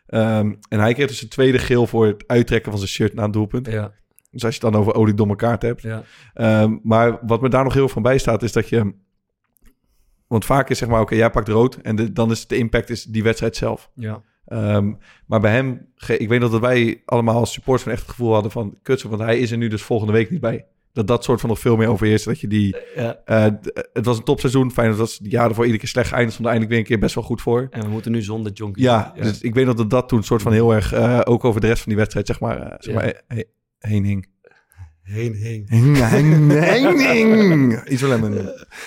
Ehm, 0.06 0.54
en 0.68 0.80
hij 0.80 0.94
kreeg 0.94 1.06
dus 1.06 1.18
zijn 1.18 1.30
tweede 1.30 1.58
geel 1.58 1.86
voor 1.86 2.06
het 2.06 2.24
uittrekken 2.26 2.70
van 2.70 2.80
zijn 2.80 2.90
shirt 2.92 3.14
na 3.14 3.24
een 3.24 3.30
doelpunt. 3.30 3.66
Ja, 3.66 3.92
Dus 4.30 4.44
als 4.44 4.54
je 4.56 4.60
het 4.64 4.72
dan 4.72 4.80
over 4.80 4.94
oliedomme 4.94 5.36
kaart 5.36 5.62
hebt. 5.62 5.82
ja. 5.82 6.02
Ehm, 6.34 6.76
maar 6.82 7.18
wat 7.26 7.40
me 7.40 7.48
daar 7.48 7.64
nog 7.64 7.72
heel 7.72 7.82
veel 7.82 7.92
van 7.92 8.02
bij 8.02 8.18
staat, 8.18 8.42
is 8.42 8.52
dat 8.52 8.68
je... 8.68 8.94
Want 10.26 10.44
vaak 10.44 10.70
is 10.70 10.78
zeg 10.78 10.88
maar, 10.88 11.00
oké, 11.00 11.14
jij 11.14 11.30
pakt 11.30 11.48
rood. 11.48 11.74
En 11.74 11.96
de, 11.96 12.12
dan 12.12 12.30
is 12.30 12.46
de 12.46 12.56
impact 12.56 12.90
is 12.90 13.04
die 13.04 13.22
wedstrijd 13.22 13.56
zelf. 13.56 13.90
ja. 13.94 14.22
Ehm, 14.44 14.92
maar 15.26 15.40
bij 15.40 15.52
hem, 15.52 15.86
ik 16.06 16.28
weet 16.28 16.40
nog 16.40 16.50
dat 16.50 16.60
wij 16.60 17.02
allemaal 17.04 17.36
als 17.36 17.52
supporters 17.52 17.82
van 17.82 17.92
echt 17.92 18.02
het 18.02 18.10
gevoel 18.10 18.32
hadden 18.32 18.50
van... 18.50 18.78
Kutse, 18.82 19.08
want 19.08 19.22
hij 19.22 19.38
is 19.38 19.50
er 19.50 19.56
nu 19.58 19.68
dus 19.68 19.82
volgende 19.82 20.12
week 20.12 20.30
niet 20.30 20.40
bij. 20.40 20.64
Dat 20.92 21.06
dat 21.06 21.24
soort 21.24 21.40
van 21.40 21.48
nog 21.48 21.58
veel 21.58 21.76
meer 21.76 21.88
overheerst. 21.88 22.24
Dat 22.24 22.40
je 22.40 22.46
die... 22.48 22.76
ja. 22.94 23.20
eh, 23.24 23.46
d- 23.46 23.88
het 23.92 24.04
was 24.04 24.18
een 24.18 24.24
topseizoen. 24.24 24.70
Fijn 24.72 24.88
dat 24.88 24.98
was 24.98 25.18
de 25.18 25.28
jaren 25.30 25.54
voor 25.54 25.64
iedere 25.64 25.80
keer 25.82 25.88
slecht 25.90 26.08
geëindigd. 26.08 26.32
Stond 26.32 26.48
er 26.48 26.54
eindelijk 26.54 26.70
weer 26.70 26.78
een 26.90 26.94
keer 26.94 27.04
best 27.06 27.14
wel 27.14 27.24
goed 27.24 27.40
voor. 27.42 27.66
En 27.70 27.80
we 27.82 27.88
moeten 27.88 28.12
nu 28.12 28.22
zonder 28.22 28.52
John 28.52 28.72
Ja, 28.74 29.12
dus 29.20 29.40
ik 29.40 29.54
weet 29.54 29.66
nog 29.66 29.74
dat 29.74 29.90
dat 29.90 30.08
toen 30.08 30.22
soort 30.22 30.42
van 30.42 30.52
heel 30.52 30.72
erg... 30.74 30.92
eh, 30.92 31.20
ook 31.24 31.44
over 31.44 31.60
de 31.60 31.66
rest 31.66 31.78
van 31.82 31.88
die 31.88 31.96
wedstrijd, 31.98 32.26
zeg 32.26 32.40
maar, 32.40 32.58
eh, 32.60 32.74
zeg 32.78 32.94
Ja. 32.94 33.00
maar 33.00 33.22
he- 33.26 33.36
he- 33.36 33.44
heen 33.78 34.04
hing. 34.04 34.26
Heen, 35.02 35.34
heen. 35.34 35.64
Hing, 35.68 35.96
hing, 36.08 37.00
hing. 37.12 37.88
Iets. 37.88 38.02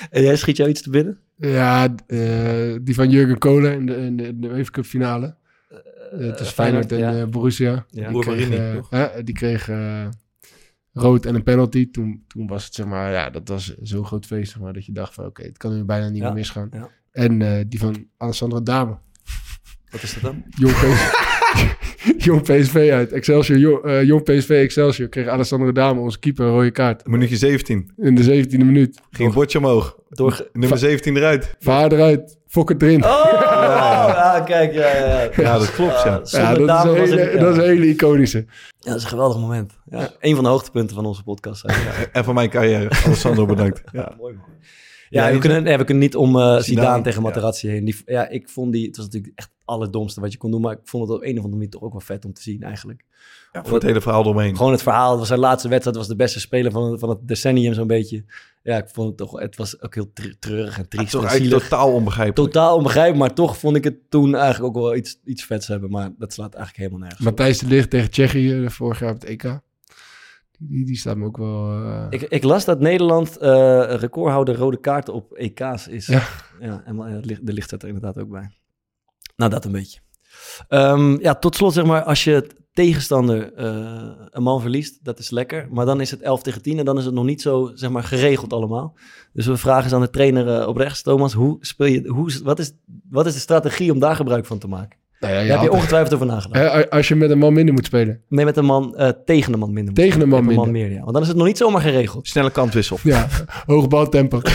En 0.09 0.21
jij 0.21 0.35
schiet 0.35 0.57
jou 0.57 0.69
iets 0.69 0.81
te 0.81 0.89
binnen? 0.89 1.19
Ja, 1.37 1.95
eh, 2.07 2.75
die 2.81 2.95
van 2.95 3.09
Jurgen 3.09 3.37
Kohler 3.37 3.71
in 3.73 3.85
de, 3.85 3.95
in 3.95 4.17
de, 4.17 4.23
in 4.23 4.65
de 4.71 4.83
finale. 4.83 5.35
Uh, 6.19 6.27
het 6.27 6.39
is 6.39 6.49
Feyenoord 6.49 6.91
en 6.91 6.97
ja. 6.97 7.13
eh, 7.19 7.27
Borussia. 7.27 7.85
Ja. 7.89 8.09
Die 8.11 8.19
kreeg, 8.21 8.49
eh, 8.89 9.05
die 9.23 9.33
kreeg 9.33 9.69
eh, 9.69 10.05
rood 10.93 11.25
en 11.25 11.35
een 11.35 11.43
penalty. 11.43 11.91
Toen, 11.91 12.23
toen 12.27 12.47
was 12.47 12.65
het 12.65 12.73
zeg 12.73 12.85
maar, 12.85 13.11
ja, 13.11 13.29
dat 13.29 13.47
was 13.47 13.75
zo'n 13.81 14.05
groot 14.05 14.25
feest 14.25 14.51
zeg 14.51 14.61
maar, 14.61 14.73
dat 14.73 14.85
je 14.85 14.91
dacht 14.91 15.13
van 15.13 15.25
oké, 15.25 15.43
het 15.43 15.57
kan 15.57 15.75
nu 15.75 15.83
bijna 15.83 16.09
niet 16.09 16.17
Ja, 16.21 16.23
meer 16.25 16.33
misgaan. 16.33 16.69
ja. 16.71 16.89
En 17.11 17.41
eh, 17.41 17.63
die 17.67 17.79
van 17.79 18.07
Alessandro 18.17 18.63
Dame. 18.63 18.97
Wat 19.91 20.03
is 20.03 20.13
dat 20.13 20.23
dan? 20.23 20.43
Jong 20.49 20.73
PSV, 20.73 21.11
Jong 22.25 22.41
PSV 22.41 22.89
uit. 22.93 23.11
Excelsior, 23.11 23.57
Jong, 23.59 23.83
eh, 23.83 24.03
Jong 24.03 24.23
PSV 24.23 24.49
Excelsior 24.49 25.09
kreeg 25.09 25.27
Alessandro 25.27 25.71
Dame, 25.71 25.99
onze 25.99 26.19
keeper, 26.19 26.45
een 26.45 26.51
rode 26.51 26.71
kaart. 26.71 27.07
Minuutje 27.07 27.35
17. 27.37 27.91
In 27.97 28.15
de 28.15 28.45
17e 28.45 28.57
minuut. 28.57 28.99
Ging 29.11 29.27
een 29.29 29.35
bordje 29.35 29.57
omhoog. 29.57 29.97
Door... 30.09 30.49
Nummer 30.53 30.77
17 30.77 31.15
eruit. 31.17 31.55
Vaar 31.59 31.91
eruit, 31.91 32.37
fokken 32.47 32.81
erin. 32.81 33.03
Oh, 33.03 33.42
kijk, 34.43 34.73
ja, 34.73 34.95
ja. 34.95 35.05
Ja, 35.21 35.29
Ja, 35.35 35.57
dat 35.57 35.71
klopt, 35.71 36.03
ja. 36.03 36.15
Ah, 36.15 36.25
ja, 36.31 36.53
dat 36.53 36.85
is, 36.85 36.91
een 36.91 36.97
was 36.99 37.09
hele, 37.09 37.21
ik- 37.21 37.33
ja. 37.33 37.39
dat 37.39 37.51
is 37.51 37.57
een 37.57 37.69
hele 37.69 37.87
iconische. 37.87 38.37
Ja, 38.37 38.89
dat 38.89 38.95
is 38.95 39.03
een 39.03 39.09
geweldig 39.09 39.37
moment. 39.39 39.73
Ja, 39.89 40.09
Een 40.19 40.35
van 40.35 40.43
de 40.43 40.49
hoogtepunten 40.49 40.95
van 40.95 41.05
onze 41.05 41.23
podcast. 41.23 41.65
eigenlijk. 41.65 42.09
En 42.15 42.23
van 42.23 42.33
mijn 42.33 42.49
carrière. 42.49 42.89
Alessandro, 43.05 43.45
bedankt. 43.45 43.81
Ja. 43.91 44.13
Mooi 44.17 44.33
man. 44.33 44.45
Ja, 45.09 45.27
Ja, 45.27 45.33
we, 45.33 45.39
kunnen, 45.39 45.63
nee, 45.63 45.77
we 45.77 45.83
kunnen 45.83 46.03
niet 46.03 46.15
om 46.15 46.27
eh 46.35 46.41
Zidane, 46.41 46.63
Zidane, 46.63 47.03
tegen 47.03 47.21
ja. 47.21 47.27
Materazzi 47.27 47.67
heen. 47.69 47.85
Die, 47.85 48.01
ja, 48.05 48.29
ik 48.29 48.49
vond 48.49 48.71
die... 48.71 48.87
Het 48.87 48.95
was 48.97 49.05
natuurlijk 49.05 49.33
echt 49.35 49.47
het 49.47 49.57
allerdomste 49.65 50.21
wat 50.21 50.31
je 50.31 50.37
kon 50.37 50.51
doen. 50.51 50.61
Maar 50.61 50.73
ik 50.73 50.79
vond 50.83 51.07
het 51.07 51.17
op 51.17 51.23
een 51.23 51.29
of 51.29 51.35
andere 51.35 51.53
manier 51.55 51.69
toch 51.69 51.81
ook 51.81 51.91
wel 51.91 52.01
vet 52.01 52.25
om 52.25 52.33
te 52.33 52.41
zien 52.41 52.63
eigenlijk. 52.63 53.03
Ja, 53.53 53.63
voor 53.63 53.73
het 53.73 53.83
hele 53.83 54.01
verhaal 54.01 54.21
eromheen. 54.21 54.55
Gewoon 54.57 54.71
het 54.71 54.81
verhaal. 54.81 55.09
Het 55.09 55.19
was 55.19 55.27
zijn 55.27 55.39
laatste 55.39 55.67
wedstrijd. 55.69 55.97
was 55.97 56.07
de 56.07 56.15
beste 56.15 56.39
speler 56.39 56.71
van, 56.71 56.99
van 56.99 57.09
het 57.09 57.27
decennium 57.27 57.73
zo'n 57.73 57.87
beetje. 57.87 58.23
Ja, 58.63 58.77
ik 58.77 58.89
vond 58.89 59.07
het 59.07 59.17
toch... 59.17 59.39
Het 59.39 59.55
was 59.55 59.81
ook 59.81 59.93
heel 59.95 60.11
tr- 60.13 60.27
treurig 60.39 60.77
en 60.77 60.87
triest 60.89 61.05
is 61.05 61.11
toch 61.11 61.21
en 61.23 61.27
eigenlijk 61.27 61.61
zielig. 61.61 61.69
totaal 61.77 61.93
onbegrijpelijk. 61.93 62.51
Totaal 62.51 62.75
onbegrijpelijk. 62.77 63.19
Maar 63.19 63.33
toch 63.33 63.57
vond 63.57 63.75
ik 63.75 63.83
het 63.83 63.95
toen 64.09 64.35
eigenlijk 64.35 64.75
ook 64.77 64.83
wel 64.83 64.95
iets, 64.95 65.19
iets 65.25 65.43
vets 65.45 65.67
hebben. 65.67 65.89
Maar 65.89 66.09
dat 66.17 66.33
slaat 66.33 66.53
eigenlijk 66.55 66.77
helemaal 66.77 66.99
nergens 66.99 67.19
op. 67.19 67.25
Matthijs 67.25 67.59
de 67.59 67.65
Ligt 67.67 67.89
tegen 67.89 68.11
Tsjechië 68.11 68.63
eh, 68.63 68.69
vorig 68.69 68.99
jaar 68.99 69.09
op 69.13 69.21
het 69.21 69.29
EK. 69.29 69.59
Die, 70.59 70.85
die 70.85 70.97
staat 70.97 71.17
me 71.17 71.25
ook 71.25 71.37
wel... 71.37 71.71
eh, 71.71 72.05
Ik, 72.09 72.21
ik 72.21 72.43
las 72.43 72.65
dat 72.65 72.79
Nederland 72.79 73.37
eh, 73.37 73.49
recordhouder 73.95 74.55
rode 74.55 74.79
kaarten 74.79 75.13
op 75.13 75.33
EK's 75.33 75.87
is. 75.87 76.05
Ja. 76.07 76.23
ja 76.59 76.81
en 76.85 76.95
ja, 76.97 77.19
de 77.41 77.53
licht 77.53 77.67
staat 77.67 77.81
er 77.81 77.87
inderdaad 77.87 78.17
ook 78.19 78.29
bij. 78.29 78.51
Nou, 79.35 79.51
dat 79.51 79.65
een 79.65 79.71
beetje. 79.71 79.99
Ehm, 80.67 81.21
ja, 81.21 81.35
tot 81.35 81.55
slot 81.55 81.73
zeg 81.73 81.85
maar, 81.85 82.03
als 82.03 82.23
je 82.23 82.47
tegenstander 82.73 83.53
eh, 83.53 84.11
een 84.29 84.43
man 84.43 84.61
verliest, 84.61 85.03
dat 85.03 85.19
is 85.19 85.29
lekker. 85.29 85.67
Maar 85.71 85.85
dan 85.85 86.01
is 86.01 86.11
het 86.11 86.21
11 86.21 86.41
tegen 86.41 86.61
10 86.61 86.79
en 86.79 86.85
dan 86.85 86.97
is 86.97 87.05
het 87.05 87.13
nog 87.13 87.25
niet 87.25 87.41
zo 87.41 87.71
zeg 87.73 87.89
maar, 87.89 88.03
geregeld 88.03 88.53
allemaal. 88.53 88.95
Dus 89.33 89.45
we 89.45 89.57
vragen 89.57 89.83
eens 89.83 89.93
aan 89.93 90.01
de 90.01 90.09
trainer 90.09 90.59
eh, 90.61 90.67
op 90.67 90.77
rechts, 90.77 91.01
Thomas, 91.01 91.33
hoe 91.33 91.57
speel 91.59 91.87
je, 91.87 92.07
hoe, 92.07 92.41
wat, 92.43 92.59
is, 92.59 92.73
wat 93.09 93.25
is 93.25 93.33
de 93.33 93.39
strategie 93.39 93.91
om 93.91 93.99
daar 93.99 94.15
gebruik 94.15 94.45
van 94.45 94.59
te 94.59 94.67
maken? 94.67 94.97
Nou 95.29 95.33
ja, 95.33 95.47
Daar 95.47 95.51
heb 95.59 95.61
je 95.61 95.71
ongetwijfeld 95.71 96.13
over 96.13 96.25
nagedacht. 96.25 96.89
Als 96.89 97.07
je 97.07 97.15
met 97.15 97.29
een 97.29 97.37
man 97.37 97.53
minder 97.53 97.73
moet 97.73 97.85
spelen. 97.85 98.21
Nee, 98.29 98.45
met 98.45 98.57
een 98.57 98.65
man 98.65 98.95
eh, 98.97 99.09
tegen 99.25 99.53
een 99.53 99.59
man 99.59 99.73
minder. 99.73 99.93
moet 99.93 100.03
Tegen 100.03 100.21
een 100.21 100.29
man 100.29 100.45
Met 100.45 100.55
minder. 100.55 100.71
meer, 100.71 100.91
ja. 100.91 100.99
Want 100.99 101.13
dan 101.13 101.21
is 101.21 101.27
het 101.27 101.37
nog 101.37 101.45
niet 101.45 101.57
zomaar 101.57 101.81
geregeld. 101.81 102.27
Snelle 102.27 102.51
kantwissel. 102.51 102.97
Ja, 103.03 103.27
hoog 103.65 103.87
baltempo. 103.87 104.41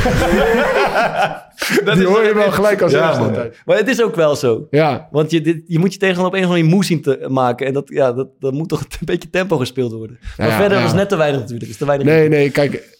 Die 1.94 2.06
hoor 2.06 2.24
je 2.24 2.32
wel 2.34 2.50
gelijk 2.50 2.82
als 2.82 2.92
Ja, 2.92 3.06
eerste 3.08 3.20
man. 3.22 3.50
Maar 3.64 3.76
het 3.76 3.88
is 3.88 4.02
ook 4.02 4.14
wel 4.14 4.36
zo. 4.36 4.66
Ja, 4.70 5.08
Want 5.10 5.30
je, 5.30 5.40
dit, 5.40 5.62
je 5.66 5.78
moet 5.78 5.92
je 5.92 5.98
tegenstander 5.98 6.32
op 6.34 6.38
een 6.42 6.48
of 6.48 6.54
andere 6.54 6.74
moe 6.74 6.84
zien 6.84 7.02
te 7.02 7.26
maken. 7.28 7.66
En 7.66 7.72
dat, 7.72 7.88
ja, 7.88 8.12
dat, 8.12 8.28
dat 8.38 8.52
moet 8.52 8.68
toch 8.68 8.80
een 8.82 8.86
beetje 9.04 9.30
tempo 9.30 9.56
gespeeld 9.58 9.92
worden. 9.92 10.18
Maar 10.36 10.48
Ja, 10.48 10.56
verder 10.56 10.78
ja. 10.78 10.84
was 10.84 10.92
net 10.94 11.08
te 11.08 11.16
weinig 11.16 11.40
natuurlijk. 11.40 11.70
Is 11.70 11.76
te 11.76 11.86
weinig 11.86 12.06
nee, 12.06 12.28
nee, 12.28 12.50
kijk, 12.50 12.98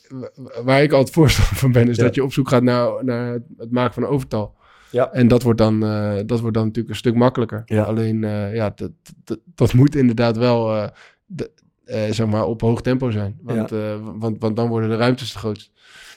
waar 0.64 0.82
ik 0.82 0.92
altijd 0.92 1.14
voorstander 1.14 1.56
van 1.56 1.72
ben, 1.72 1.88
is 1.88 1.96
Ja. 1.96 2.02
dat 2.02 2.14
je 2.14 2.22
op 2.24 2.32
zoek 2.32 2.48
gaat 2.48 2.62
naar, 2.62 3.04
naar 3.04 3.38
het 3.58 3.70
maken 3.70 3.94
van 3.94 4.02
een 4.02 4.08
overtal. 4.08 4.56
Ja. 4.90 5.12
En 5.12 5.28
dat 5.28 5.42
wordt 5.42 5.58
dan, 5.58 5.84
eh, 5.84 6.16
dat 6.26 6.40
wordt 6.40 6.54
dan 6.56 6.64
natuurlijk 6.66 6.88
een 6.88 6.96
stuk 7.00 7.14
makkelijker. 7.14 7.62
Ja. 7.64 7.82
Alleen, 7.82 8.24
eh, 8.24 8.54
ja, 8.54 8.72
dat, 8.74 8.90
dat, 9.24 9.38
dat 9.54 9.72
moet 9.72 9.94
inderdaad 9.96 10.36
wel, 10.36 10.74
eh, 10.74 10.88
de- 11.26 11.50
eh, 11.84 12.02
zeg 12.10 12.26
maar, 12.26 12.44
op 12.44 12.60
hoog 12.60 12.80
tempo 12.82 13.10
zijn. 13.10 13.38
Want, 13.42 13.72
eh, 13.72 13.96
want, 14.18 14.36
want 14.40 14.56
dan 14.56 14.68
worden 14.68 14.88
de 14.90 14.96
ruimtes 14.96 15.32
te 15.32 15.38
groot. 15.38 15.70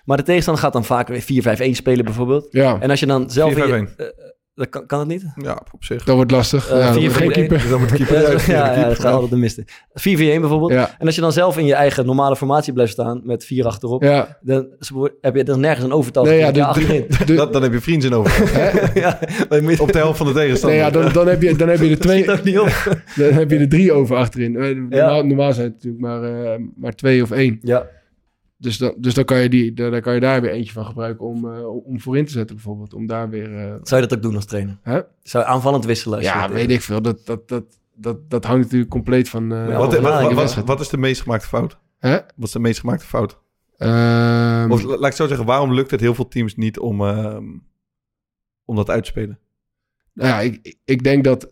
Maar 0.06 0.18
de 0.18 0.24
tegenstander 0.24 0.64
gaat 0.64 0.74
dan 0.74 0.86
vaak 0.86 1.08
weer 1.08 1.22
4-5-1 1.22 1.76
spelen 1.76 2.06
bijvoorbeeld. 2.06 2.48
Ja, 2.52 2.82
En 2.82 2.90
als 2.90 3.00
je 3.00 3.06
dan 3.06 3.30
zelf... 3.30 3.52
in 3.52 3.58
je- 3.58 3.88
4-5-1. 3.88 4.14
Dat 4.56 4.70
kan, 4.70 4.86
kan 4.86 5.00
het 5.00 5.08
niet? 5.08 5.26
Ja, 5.36 5.62
op 5.72 5.84
zich. 5.84 6.04
dat 6.04 6.16
wordt 6.16 6.32
lastig. 6.32 6.70
Eh, 6.70 6.78
ja, 6.80 6.92
dan 6.92 7.02
wordt 7.02 7.16
geen 7.18 7.32
keeper. 7.32 7.70
Dan 7.70 7.80
moet 7.80 7.90
de 7.90 7.96
keeper 7.96 8.16
Ja, 8.22 8.24
eruit. 8.24 8.46
ja, 8.46 8.76
ja, 8.80 8.88
dat 8.88 9.00
gaat 9.00 9.14
altijd 9.14 9.32
de 9.32 9.38
miste. 9.38 9.66
4-4-1 9.66 10.40
bijvoorbeeld. 10.40 10.72
Ja, 10.72 10.96
En 11.00 11.06
als 11.06 11.16
je 11.16 11.22
dan 11.22 11.32
zelf 11.32 11.58
in 11.58 11.66
je 11.66 11.74
eigen 11.74 12.06
normale 12.06 12.36
formatie 12.36 12.74
blijft 12.74 12.92
staan 12.92 13.22
met 13.24 13.46
vier 13.46 13.66
achterop, 13.66 14.04
ja. 14.04 14.38
dan 14.42 14.68
heb 15.22 15.36
je 15.36 15.44
er 15.44 15.58
nergens 15.60 15.86
een 15.86 15.92
overtal. 15.92 16.24
Nee, 16.24 16.38
ja, 16.38 16.52
de- 16.52 17.06
de- 17.26 17.34
Dat, 17.34 17.54
dan 17.54 17.62
heb 17.62 17.74
je 17.74 17.82
vrienden 17.82 18.10
in 18.10 18.16
over. 18.16 18.32
Op 19.82 19.92
de 19.92 19.98
helft 19.98 20.18
van 20.18 20.28
de 20.28 20.34
Nee, 20.34 20.42
tegenstander. 20.44 20.80
ja, 20.80 20.90
dan, 20.90 21.12
dan, 21.14 21.28
heb 21.28 21.42
je, 21.42 21.56
dan 21.56 21.68
heb 21.68 21.78
je 21.80 21.84
er 21.84 21.90
schiet 21.96 22.02
twee, 22.02 22.32
ook 22.32 22.44
niet 22.44 22.60
op. 22.60 23.00
dan 23.16 23.32
heb 23.34 23.52
je 23.52 23.58
er 23.58 23.70
drie 23.70 23.92
over 23.94 24.16
achterin. 24.16 24.56
Eh, 24.56 24.76
Normaal, 24.76 25.16
Ja. 25.16 25.22
normaal 25.22 25.54
zijn 25.54 25.66
het 25.66 25.74
natuurlijk 25.74 26.04
maar, 26.04 26.24
eh, 26.24 26.60
maar 26.76 26.94
twee 26.96 27.22
of 27.24 27.32
één. 27.32 27.60
Ja, 27.62 27.86
Dus, 28.62 28.78
dan, 28.78 28.94
dus 28.98 29.14
dan, 29.14 29.24
kan 29.26 29.38
je 29.40 29.50
die, 29.50 29.74
dan, 29.74 29.92
dan 29.92 30.02
kan 30.02 30.14
je 30.14 30.20
daar 30.20 30.42
weer 30.42 30.52
eentje 30.52 30.74
van 30.74 30.86
gebruiken 30.86 31.26
om, 31.26 31.54
eh, 31.54 31.68
om 31.86 32.00
voorin 32.00 32.26
te 32.26 32.32
zetten 32.32 32.56
bijvoorbeeld. 32.56 32.94
Om 32.94 33.08
daar 33.08 33.30
weer... 33.30 33.58
eh, 33.58 33.76
zou 33.84 34.02
je 34.02 34.08
dat 34.08 34.18
ook 34.18 34.24
doen 34.24 34.36
als 34.36 34.46
trainer? 34.46 34.78
Hè? 34.82 35.00
Zou 35.24 35.44
je 35.44 35.50
aanvallend 35.50 35.86
wisselen? 35.86 36.22
Ja, 36.22 36.42
het- 36.42 36.52
weet 36.52 36.70
ik 36.70 36.82
veel. 36.82 37.02
Dat, 37.02 37.26
dat, 37.26 37.48
dat, 37.48 37.64
dat, 37.96 38.30
dat 38.30 38.46
hangt 38.46 38.64
natuurlijk 38.64 38.92
compleet 38.92 39.30
van... 39.30 39.52
eh, 39.54 39.58
Ja, 39.68 39.78
Wat, 39.78 40.00
wat, 40.36 40.54
wat, 40.66 40.80
is 40.80 40.90
de 40.90 40.98
meest 40.98 41.22
gemaakte 41.22 41.48
fout? 41.48 41.78
Hè? 42.00 42.12
Wat 42.14 42.48
is 42.48 42.52
de 42.52 42.60
meest 42.60 42.80
gemaakte 42.80 43.06
fout? 43.06 43.40
Ehm, 43.78 44.72
Of 44.72 44.84
la- 44.84 44.98
laat 44.98 45.10
ik 45.10 45.16
zo 45.16 45.28
zeggen, 45.28 45.46
waarom 45.46 45.74
lukt 45.74 45.92
het 45.92 46.00
heel 46.00 46.16
veel 46.16 46.28
teams 46.28 46.56
niet 46.56 46.80
om, 46.80 47.02
ehm, 47.02 47.46
om 48.66 48.76
dat 48.76 48.90
uit 48.90 49.04
te 49.04 49.10
spelen? 49.10 49.40
Nou 50.14 50.30
ja, 50.30 50.40
ik, 50.40 50.76
ik- 50.86 51.04
denk 51.04 51.24
dat 51.24 51.52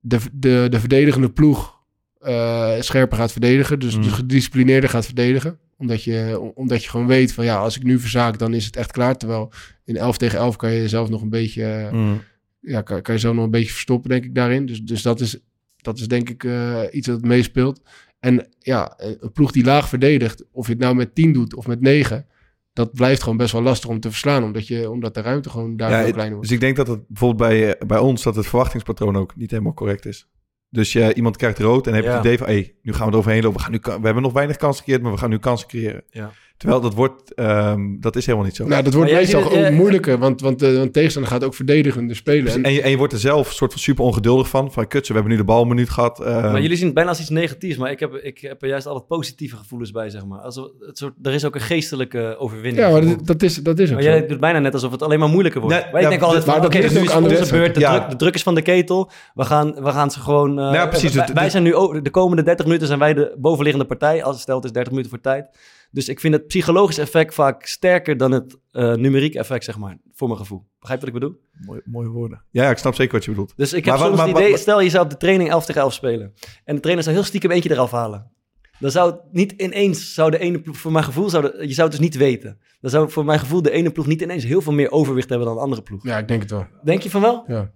de, 0.00 0.18
de, 0.32 0.66
de 0.70 0.80
verdedigende 0.80 1.30
ploeg 1.30 1.82
eh, 2.18 2.80
scherper 2.80 3.16
gaat 3.18 3.32
verdedigen. 3.32 3.78
Dus, 3.78 3.96
Mm. 3.96 4.02
dus 4.02 4.12
gedisciplineerder 4.12 4.90
gaat 4.90 5.06
verdedigen. 5.06 5.58
Omdat 5.78 6.04
je, 6.04 6.36
om- 6.40 6.52
omdat 6.54 6.82
je 6.84 6.90
gewoon 6.90 7.06
weet 7.06 7.32
van 7.32 7.44
ja, 7.44 7.56
als 7.58 7.76
ik 7.76 7.82
nu 7.82 7.98
verzaak, 7.98 8.38
dan 8.38 8.54
is 8.54 8.64
het 8.66 8.76
echt 8.76 8.92
klaar. 8.92 9.16
Terwijl 9.16 9.52
in 9.84 9.96
11 9.96 10.16
tegen 10.16 10.38
11 10.38 10.56
kan 10.56 10.72
je 10.72 10.80
jezelf 10.80 11.08
nog 11.08 11.22
een 11.22 11.28
beetje, 11.30 11.64
eh, 11.64 11.92
Mm. 11.92 12.20
ja, 12.60 12.80
kan, 12.82 13.02
kan 13.02 13.14
je 13.14 13.20
zelf 13.20 13.34
nog 13.34 13.44
een 13.44 13.50
beetje 13.50 13.72
verstoppen, 13.72 14.10
denk 14.10 14.24
ik, 14.24 14.34
daarin. 14.34 14.66
Dus, 14.66 14.80
dus 14.82 15.02
dat, 15.02 15.20
is, 15.20 15.38
dat 15.76 15.98
is 15.98 16.08
denk 16.08 16.30
ik 16.30 16.44
eh, 16.44 16.80
iets 16.90 17.06
dat 17.06 17.22
meespeelt. 17.22 17.80
En 18.20 18.46
ja, 18.58 18.94
een 18.96 19.32
ploeg 19.32 19.50
die 19.52 19.64
laag 19.64 19.88
verdedigt, 19.88 20.44
of 20.52 20.66
je 20.66 20.72
het 20.72 20.80
nou 20.82 20.94
met 20.94 21.14
10 21.14 21.32
doet 21.32 21.54
of 21.54 21.66
met 21.66 21.80
9, 21.80 22.26
dat 22.72 22.92
blijft 22.92 23.22
gewoon 23.22 23.36
best 23.38 23.52
wel 23.52 23.62
lastig 23.62 23.90
om 23.90 24.00
te 24.00 24.10
verslaan. 24.10 24.42
Omdat, 24.44 24.66
je, 24.66 24.90
omdat 24.90 25.14
de 25.14 25.20
ruimte 25.20 25.50
gewoon 25.50 25.76
daar 25.76 25.90
Ja, 25.90 26.02
heel 26.02 26.12
klein 26.12 26.28
wordt. 26.30 26.42
dus 26.46 26.54
ik 26.54 26.60
denk 26.60 26.76
dat 26.76 26.86
het 26.86 27.08
bijvoorbeeld 27.08 27.48
bij, 27.50 27.74
eh, 27.74 27.86
bij 27.86 27.98
ons, 27.98 28.22
dat 28.22 28.36
het 28.36 28.46
verwachtingspatroon 28.46 29.16
ook 29.16 29.36
niet 29.36 29.50
helemaal 29.50 29.74
correct 29.74 30.06
is. 30.06 30.26
Dus 30.74 30.92
je, 30.92 31.14
iemand 31.14 31.36
krijgt 31.36 31.58
rood 31.58 31.86
en 31.86 31.92
dan 31.92 31.94
heb 31.94 32.02
je 32.04 32.08
Ja. 32.10 32.16
het 32.16 32.24
idee 32.24 32.38
van, 32.38 32.46
hey, 32.46 32.74
nu 32.82 32.92
gaan 32.92 33.06
we 33.06 33.12
er 33.12 33.18
overheen 33.18 33.42
lopen. 33.42 33.56
We, 33.58 33.62
gaan 33.62 33.72
nu, 33.72 33.78
we 33.82 34.04
hebben 34.04 34.22
nog 34.22 34.32
weinig 34.32 34.56
kansen 34.56 34.78
gecreëerd, 34.78 35.02
maar 35.02 35.12
we 35.12 35.18
gaan 35.18 35.30
nu 35.30 35.38
kansen 35.38 35.68
creëren. 35.68 36.02
Ja. 36.10 36.30
Terwijl 36.64 36.82
dat 36.82 36.94
wordt, 36.94 37.34
ehm, 37.34 37.80
dat 38.00 38.16
is 38.16 38.26
helemaal 38.26 38.46
niet 38.46 38.56
zo. 38.56 38.66
Nou, 38.66 38.82
dat 38.82 38.94
wordt 38.94 39.10
Maar 39.10 39.20
meestal 39.20 39.42
het, 39.42 39.52
ook 39.52 39.56
eh, 39.58 39.70
moeilijker, 39.76 40.18
want, 40.18 40.40
want, 40.40 40.62
eh, 40.62 40.76
want 40.76 40.92
tegenstander 40.92 41.30
gaat 41.32 41.44
ook 41.44 41.54
verdedigender 41.54 42.16
spelen. 42.16 42.52
En, 42.52 42.62
en, 42.62 42.72
je, 42.72 42.82
en 42.82 42.90
je 42.90 42.96
wordt 42.96 43.12
er 43.12 43.18
zelf 43.18 43.52
soort 43.52 43.72
van 43.72 43.80
super 43.80 44.04
ongeduldig 44.04 44.48
van. 44.48 44.72
Van, 44.72 44.86
kutse, 44.86 45.12
we 45.12 45.18
hebben 45.18 45.32
nu 45.36 45.38
de 45.44 45.46
bal 45.52 45.62
een 45.62 45.68
minuut 45.68 45.90
gehad. 45.90 46.20
ehm, 46.20 46.52
Maar 46.52 46.60
jullie 46.60 46.76
zien 46.76 46.84
het 46.86 46.94
bijna 46.94 47.10
als 47.10 47.20
iets 47.20 47.28
negatiefs, 47.28 47.76
maar 47.76 47.90
ik 47.90 48.00
heb, 48.00 48.14
ik 48.14 48.38
heb 48.38 48.62
er 48.62 48.68
juist 48.68 48.86
altijd 48.86 49.06
positieve 49.06 49.56
gevoelens 49.56 49.90
bij, 49.90 50.10
zeg 50.10 50.26
maar. 50.26 50.38
Alsof, 50.38 50.68
het 50.86 50.98
soort, 50.98 51.12
er 51.22 51.32
is 51.32 51.44
ook 51.44 51.54
een 51.54 51.60
geestelijke 51.60 52.36
overwinning. 52.38 52.76
ja, 52.86 52.90
maar 52.90 53.00
dat, 53.06 53.26
dat 53.26 53.42
is, 53.42 53.56
dat 53.56 53.78
is 53.78 53.88
ook 53.88 53.94
Maar 53.94 54.02
zo. 54.02 54.08
jij 54.08 54.26
doet 54.26 54.40
bijna 54.40 54.58
net 54.58 54.72
alsof 54.74 54.90
het 54.90 55.02
alleen 55.02 55.18
maar 55.18 55.28
moeilijker 55.28 55.60
wordt. 55.60 55.76
Nee, 55.76 55.92
Wij 55.92 56.02
ja, 56.02 56.08
denken 56.08 56.26
altijd 56.26 56.46
maar 56.46 56.64
oké, 56.64 56.78
nu 56.78 56.84
is 56.84 57.10
aan 57.10 57.22
de 57.22 57.28
onze 57.38 57.52
beurt, 57.52 57.74
de, 57.74 57.80
Ja. 57.80 57.96
druk, 57.98 58.10
de 58.10 58.16
druk 58.16 58.34
is 58.34 58.42
van 58.42 58.54
de 58.54 58.62
ketel. 58.62 59.10
We 59.34 59.44
gaan, 59.44 59.74
we 59.82 59.90
gaan 59.90 60.10
ze 60.10 60.20
gewoon... 60.20 60.58
eh, 60.58 60.72
Ja, 60.72 60.86
precies. 60.86 61.12
Wij, 61.14 61.24
Dus- 61.24 61.34
wij 61.34 61.42
dus- 61.42 61.52
zijn 61.52 61.64
nu, 61.64 62.00
de 62.02 62.10
komende 62.10 62.42
30 62.42 62.64
minuten 62.66 62.86
zijn 62.86 62.98
wij 62.98 63.14
de 63.14 63.34
bovenliggende 63.38 63.86
partij. 63.86 64.22
Als 64.24 64.44
het 64.44 64.64
is 64.64 64.72
30 64.72 64.90
minuten 64.90 65.10
voor 65.10 65.20
tijd. 65.20 65.46
Dus 65.94 66.08
ik 66.08 66.20
vind 66.20 66.34
het 66.34 66.46
psychologisch 66.46 66.98
effect 66.98 67.34
vaak 67.34 67.66
sterker 67.66 68.16
dan 68.16 68.32
het 68.32 68.56
eh 68.70 68.94
numeriek 68.94 69.34
effect, 69.34 69.64
zeg 69.64 69.78
maar. 69.78 69.98
Voor 70.12 70.28
mijn 70.28 70.40
gevoel. 70.40 70.64
Begrijp 70.80 71.00
je 71.00 71.06
wat 71.06 71.14
ik 71.14 71.20
bedoel? 71.20 71.40
mooie, 71.66 71.82
mooie 71.84 72.08
woorden. 72.08 72.42
Ja, 72.50 72.62
ja, 72.62 72.70
ik 72.70 72.78
snap 72.78 72.94
zeker 72.94 73.12
wat 73.12 73.24
je 73.24 73.30
bedoelt. 73.30 73.52
Dus 73.56 73.72
ik 73.72 73.84
Maar 73.84 73.94
heb 73.96 74.04
soms 74.06 74.16
maar- 74.16 74.26
het 74.28 74.36
idee, 74.36 74.50
maar- 74.50 74.58
stel 74.58 74.80
je 74.80 74.90
zou 74.90 75.04
op 75.04 75.10
de 75.10 75.16
training 75.16 75.50
11 75.50 75.64
tegen 75.64 75.80
11 75.80 75.92
spelen. 75.92 76.34
En 76.64 76.74
de 76.74 76.80
trainer 76.80 77.04
zou 77.04 77.16
heel 77.16 77.24
stiekem 77.24 77.50
eentje 77.50 77.70
eraf 77.70 77.90
halen. 77.90 78.30
Dan 78.78 78.90
zou 78.90 79.10
het 79.10 79.20
niet 79.32 79.52
ineens, 79.52 80.14
zou 80.14 80.30
de 80.30 80.38
ene 80.38 80.60
ploeg, 80.60 80.76
voor 80.76 80.92
mijn 80.92 81.04
gevoel, 81.04 81.28
zou 81.30 81.42
de- 81.42 81.66
je 81.68 81.74
zou 81.74 81.88
het 81.88 81.96
dus 81.96 82.06
niet 82.06 82.16
weten. 82.16 82.58
Dan 82.80 82.90
zou 82.90 83.10
voor 83.10 83.24
mijn 83.24 83.38
gevoel 83.38 83.62
de 83.62 83.70
ene 83.70 83.90
ploeg 83.90 84.06
niet 84.06 84.20
ineens 84.20 84.44
heel 84.44 84.60
veel 84.60 84.72
meer 84.72 84.90
overwicht 84.90 85.28
hebben 85.28 85.46
dan 85.46 85.56
de 85.56 85.62
andere 85.62 85.82
ploeg. 85.82 86.04
Ja, 86.04 86.18
ik 86.18 86.28
denk 86.28 86.42
het 86.42 86.50
wel. 86.50 86.66
Denk 86.84 87.02
je 87.02 87.10
van 87.10 87.20
wel? 87.20 87.44
Ja. 87.46 87.72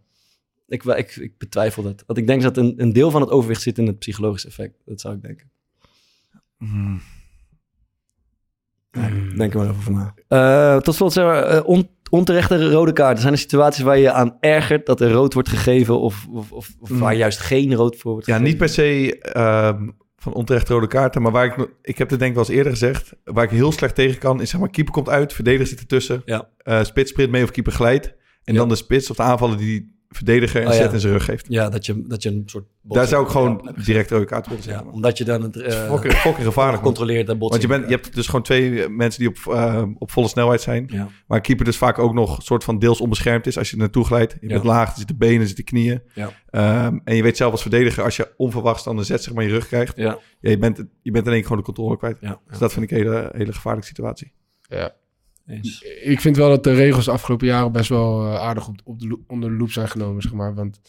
Ik, 0.69 0.85
ik, 0.85 1.17
ik 1.17 1.33
betwijfel 1.39 1.83
dat. 1.83 2.03
Want 2.07 2.19
ik 2.19 2.27
denk 2.27 2.43
dat 2.43 2.57
een, 2.57 2.75
een 2.77 2.93
deel 2.93 3.11
van 3.11 3.21
het 3.21 3.31
overwicht 3.31 3.63
zit 3.63 3.79
in 3.79 3.87
het 3.87 3.99
psychologische 3.99 4.49
effect. 4.49 4.75
Dat 4.85 5.01
zou 5.01 5.15
ik 5.15 5.23
denken. 5.23 5.51
Mm. 9.01 9.37
Denk 9.39 9.53
er 9.53 9.59
maar 9.59 9.69
even 9.69 9.83
van 9.83 9.95
na. 9.95 10.15
Eh, 10.75 10.81
tot 10.81 10.95
slot, 10.95 11.13
zeg 11.13 11.25
maar, 11.25 11.43
eh, 11.43 11.61
on- 11.69 11.89
onterechte 12.11 12.71
rode 12.71 12.93
kaarten. 12.93 13.21
Zijn 13.21 13.33
er 13.33 13.39
situaties 13.39 13.83
waar 13.83 13.99
je 13.99 14.13
aan 14.13 14.37
ergert 14.41 14.87
dat 14.87 15.01
er 15.01 15.11
rood 15.11 15.35
wordt 15.35 15.49
gegeven... 15.49 16.01
of, 16.01 16.27
of, 16.31 16.53
of, 16.53 16.69
of 16.81 16.89
waar 16.99 17.15
juist 17.15 17.39
geen 17.39 17.75
rood 17.75 17.97
voor 17.97 18.13
wordt 18.13 18.27
Ja, 18.27 18.33
gegeven? 18.37 18.53
niet 18.53 18.63
per 18.63 18.75
se 18.75 19.19
ehm, 19.19 19.89
van 20.17 20.33
onterecht 20.33 20.69
rode 20.69 20.87
kaarten. 20.87 21.23
Maar 21.23 21.33
waar 21.33 21.45
ik, 21.45 21.69
ik 21.83 21.99
heb 21.99 22.11
het 22.11 22.19
denk 22.19 22.31
ik 22.31 22.37
wel 22.37 22.47
eens 22.47 22.57
eerder 22.57 22.73
gezegd. 22.73 23.13
Waar 23.25 23.45
ik 23.45 23.51
heel 23.51 23.73
slecht 23.73 23.95
tegen 23.95 24.19
kan, 24.19 24.41
is 24.41 24.51
zeg 24.51 24.61
maar 24.61 24.71
keeper 24.71 24.93
komt 24.93 25.09
uit, 25.09 25.33
verdediger 25.33 25.67
zit 25.67 25.81
ertussen. 25.81 26.23
Ja. 26.25 26.49
eh, 26.59 26.83
spits 26.85 27.11
sprint 27.11 27.31
mee 27.31 27.43
of 27.43 27.51
keeper 27.51 27.73
glijdt. 27.73 28.07
En 28.45 28.53
Ja. 28.55 28.61
dan 28.61 28.69
de 28.69 28.75
spits 28.75 29.11
of 29.11 29.17
de 29.17 29.23
aanvaller 29.23 29.57
die 29.57 29.97
verdediger 30.09 30.61
een 30.61 30.67
Oh, 30.69 30.73
ja. 30.73 30.79
set 30.79 30.93
in 30.93 31.01
zijn 31.01 31.13
rug 31.13 31.25
geeft. 31.25 31.47
Ja, 31.49 31.69
dat 31.69 31.87
je, 31.87 32.03
dat 32.07 32.23
je 32.23 32.29
een 32.29 32.43
soort... 32.47 32.65
Daar 32.83 33.07
zou 33.07 33.25
ik 33.25 33.31
gewoon 33.31 33.61
Ja, 33.77 33.83
direct 33.85 34.11
rode 34.11 34.25
kaart 34.25 34.47
willen 34.49 34.63
Ja, 34.65 34.71
zeggen. 34.71 34.91
omdat 34.93 35.19
je 35.19 35.25
dan 35.25 35.43
het 35.43 35.57
eh 35.57 35.91
Fucking, 35.91 36.13
fucking 36.15 36.47
gevaarlijk. 36.47 36.83
controleert 36.83 37.29
en 37.29 37.39
Want 37.39 37.61
je, 37.63 37.69
bent, 37.69 37.85
je 37.89 37.91
hebt 37.95 38.15
dus 38.15 38.27
gewoon 38.27 38.43
twee 38.43 38.83
eh, 38.83 38.89
mensen 38.89 39.21
die 39.21 39.29
op, 39.29 39.55
eh, 39.55 39.83
op 39.99 40.11
volle 40.11 40.29
snelheid 40.29 40.61
zijn. 40.61 40.85
Ja. 40.93 41.09
Maar 41.27 41.41
keeper 41.41 41.65
dus 41.65 41.77
vaak 41.77 41.99
ook 41.99 42.15
nog 42.15 42.43
soort 42.43 42.65
van 42.65 42.79
deels 42.79 43.01
onbeschermd 43.01 43.47
is 43.47 43.59
als 43.59 43.69
je 43.69 43.75
er 43.77 43.81
naartoe 43.83 44.05
glijdt. 44.05 44.33
Je 44.41 44.47
Ja. 44.49 44.53
bent 44.53 44.65
laag, 44.65 44.91
er 44.91 44.97
zitten 44.99 45.19
benen, 45.19 45.41
er 45.41 45.47
zitten 45.47 45.65
knieën. 45.65 46.03
Ja. 46.15 46.31
Ehm, 46.51 46.99
en 47.05 47.17
je 47.17 47.23
weet 47.23 47.37
zelf 47.37 47.53
als 47.53 47.63
verdediger, 47.63 48.05
als 48.05 48.17
je 48.17 48.33
onverwachts 48.37 48.85
dan 48.85 48.99
een 48.99 49.05
zet 49.05 49.23
zeg 49.23 49.35
maar 49.35 49.43
in 49.43 49.49
je 49.49 49.55
rug 49.55 49.67
krijgt. 49.67 49.97
Ja. 49.97 50.19
Ja, 50.41 50.51
je, 50.51 50.59
bent, 50.59 50.77
je 51.03 51.11
bent 51.11 51.27
in 51.27 51.33
één 51.33 51.41
keer 51.41 51.43
gewoon 51.43 51.59
de 51.59 51.65
controle 51.65 51.97
kwijt. 51.97 52.17
Ja, 52.21 52.41
Dus 52.49 52.59
dat 52.59 52.73
vind 52.73 52.85
ik 52.85 52.91
een 52.91 52.97
hele, 53.05 53.29
hele 53.37 53.53
gevaarlijke 53.53 53.89
situatie. 53.89 54.33
Ja. 54.63 54.95
Eens. 55.49 55.83
Ik 56.03 56.21
vind 56.21 56.37
wel 56.37 56.49
dat 56.49 56.65
de 56.65 56.75
regels 56.75 57.05
de 57.05 57.11
afgelopen 57.11 57.47
jaren 57.47 57.73
best 57.73 57.89
wel 57.89 58.27
eh, 58.27 58.35
aardig 58.41 58.69
op, 58.69 58.81
op 58.85 59.01
de, 59.01 59.19
onder 59.27 59.51
de 59.51 59.57
loep 59.57 59.71
zijn 59.71 59.89
genomen, 59.89 60.23
zeg 60.23 60.33
maar. 60.33 60.55
Want 60.55 60.81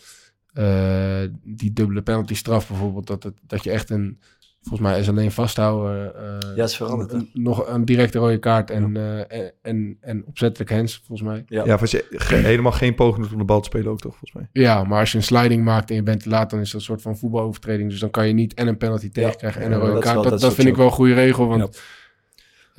eh, 0.53 1.21
die 1.43 1.73
dubbele 1.73 2.01
penalty 2.01 2.33
straf 2.35 2.67
bijvoorbeeld, 2.67 3.07
dat, 3.07 3.23
het, 3.23 3.33
dat 3.47 3.63
je 3.63 3.71
echt 3.71 3.89
een, 3.89 4.19
volgens 4.61 4.89
mij 4.89 4.99
is 4.99 5.09
alleen 5.09 5.31
vasthouden. 5.31 6.15
eh, 6.15 6.55
Ja, 6.55 6.63
is 6.63 6.75
veranderd, 6.75 7.11
een- 7.13 7.29
nog 7.33 7.67
een 7.67 7.85
directe 7.85 8.17
rode 8.19 8.37
kaart 8.39 8.71
en, 8.71 8.97
eh, 8.97 9.19
en, 9.39 9.53
en, 9.61 9.97
en 10.01 10.23
opzettelijk 10.25 10.71
hands, 10.71 11.01
volgens 11.05 11.29
mij. 11.29 11.43
Ja. 11.47 11.65
Ja, 11.65 11.73
of 11.73 11.81
als 11.81 11.91
je 11.91 12.05
ge- 12.09 12.35
helemaal 12.35 12.71
geen 12.71 12.95
poging 12.95 13.23
doet 13.23 13.31
om 13.33 13.37
de 13.39 13.45
bal 13.45 13.59
te 13.59 13.67
spelen 13.67 13.91
ook 13.91 13.99
toch, 13.99 14.11
volgens 14.17 14.33
mij. 14.33 14.63
Ja, 14.63 14.83
maar 14.83 14.99
als 14.99 15.11
je 15.11 15.17
een 15.17 15.23
sliding 15.23 15.63
maakt 15.63 15.89
en 15.89 15.95
je 15.95 16.03
bent 16.03 16.23
te 16.23 16.29
laat, 16.29 16.49
dan 16.49 16.59
is 16.59 16.71
dat 16.71 16.79
een 16.79 16.85
soort 16.87 17.01
van 17.01 17.17
voetbalovertreding. 17.17 17.89
Dus 17.89 17.99
dan 17.99 18.09
kan 18.11 18.27
je 18.27 18.33
niet 18.33 18.53
en 18.53 18.67
een 18.67 18.77
penalty 18.77 19.09
tegenkrijgen 19.09 19.61
en 19.61 19.69
Ja, 19.69 19.73
een 19.75 19.79
rode 19.81 19.93
dat 19.93 20.03
kaart. 20.03 20.15
wel- 20.15 20.29
dat 20.29 20.39
dat 20.41 20.53
vind 20.53 20.67
ik 20.67 20.75
wel 20.75 20.85
een 20.85 20.91
goede 20.91 21.13
regel, 21.13 21.47
want 21.47 21.81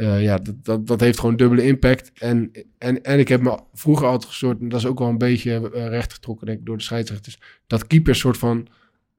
eh, 0.01 0.23
ja, 0.23 0.39
dat, 0.39 0.55
dat, 0.63 0.87
dat 0.87 1.01
heeft 1.01 1.19
gewoon 1.21 1.37
dubbele 1.37 1.63
impact. 1.67 2.11
En, 2.19 2.51
en, 2.79 3.03
en 3.03 3.19
ik 3.19 3.29
heb 3.29 3.41
me 3.41 3.59
vroeger 3.75 4.07
altijd 4.07 4.31
gesoord, 4.31 4.61
en 4.61 4.69
dat 4.69 4.81
is 4.81 4.87
ook 4.87 4.99
wel 4.99 5.09
een 5.09 5.19
beetje 5.19 5.71
eh, 5.75 5.89
rechtgetrokken 5.89 6.47
denk 6.47 6.59
ik, 6.59 6.67
door 6.67 6.77
de 6.77 6.83
scheidsrechters, 6.83 7.39
dat 7.67 7.87
keepers 7.87 8.19
soort 8.19 8.39
van 8.39 8.67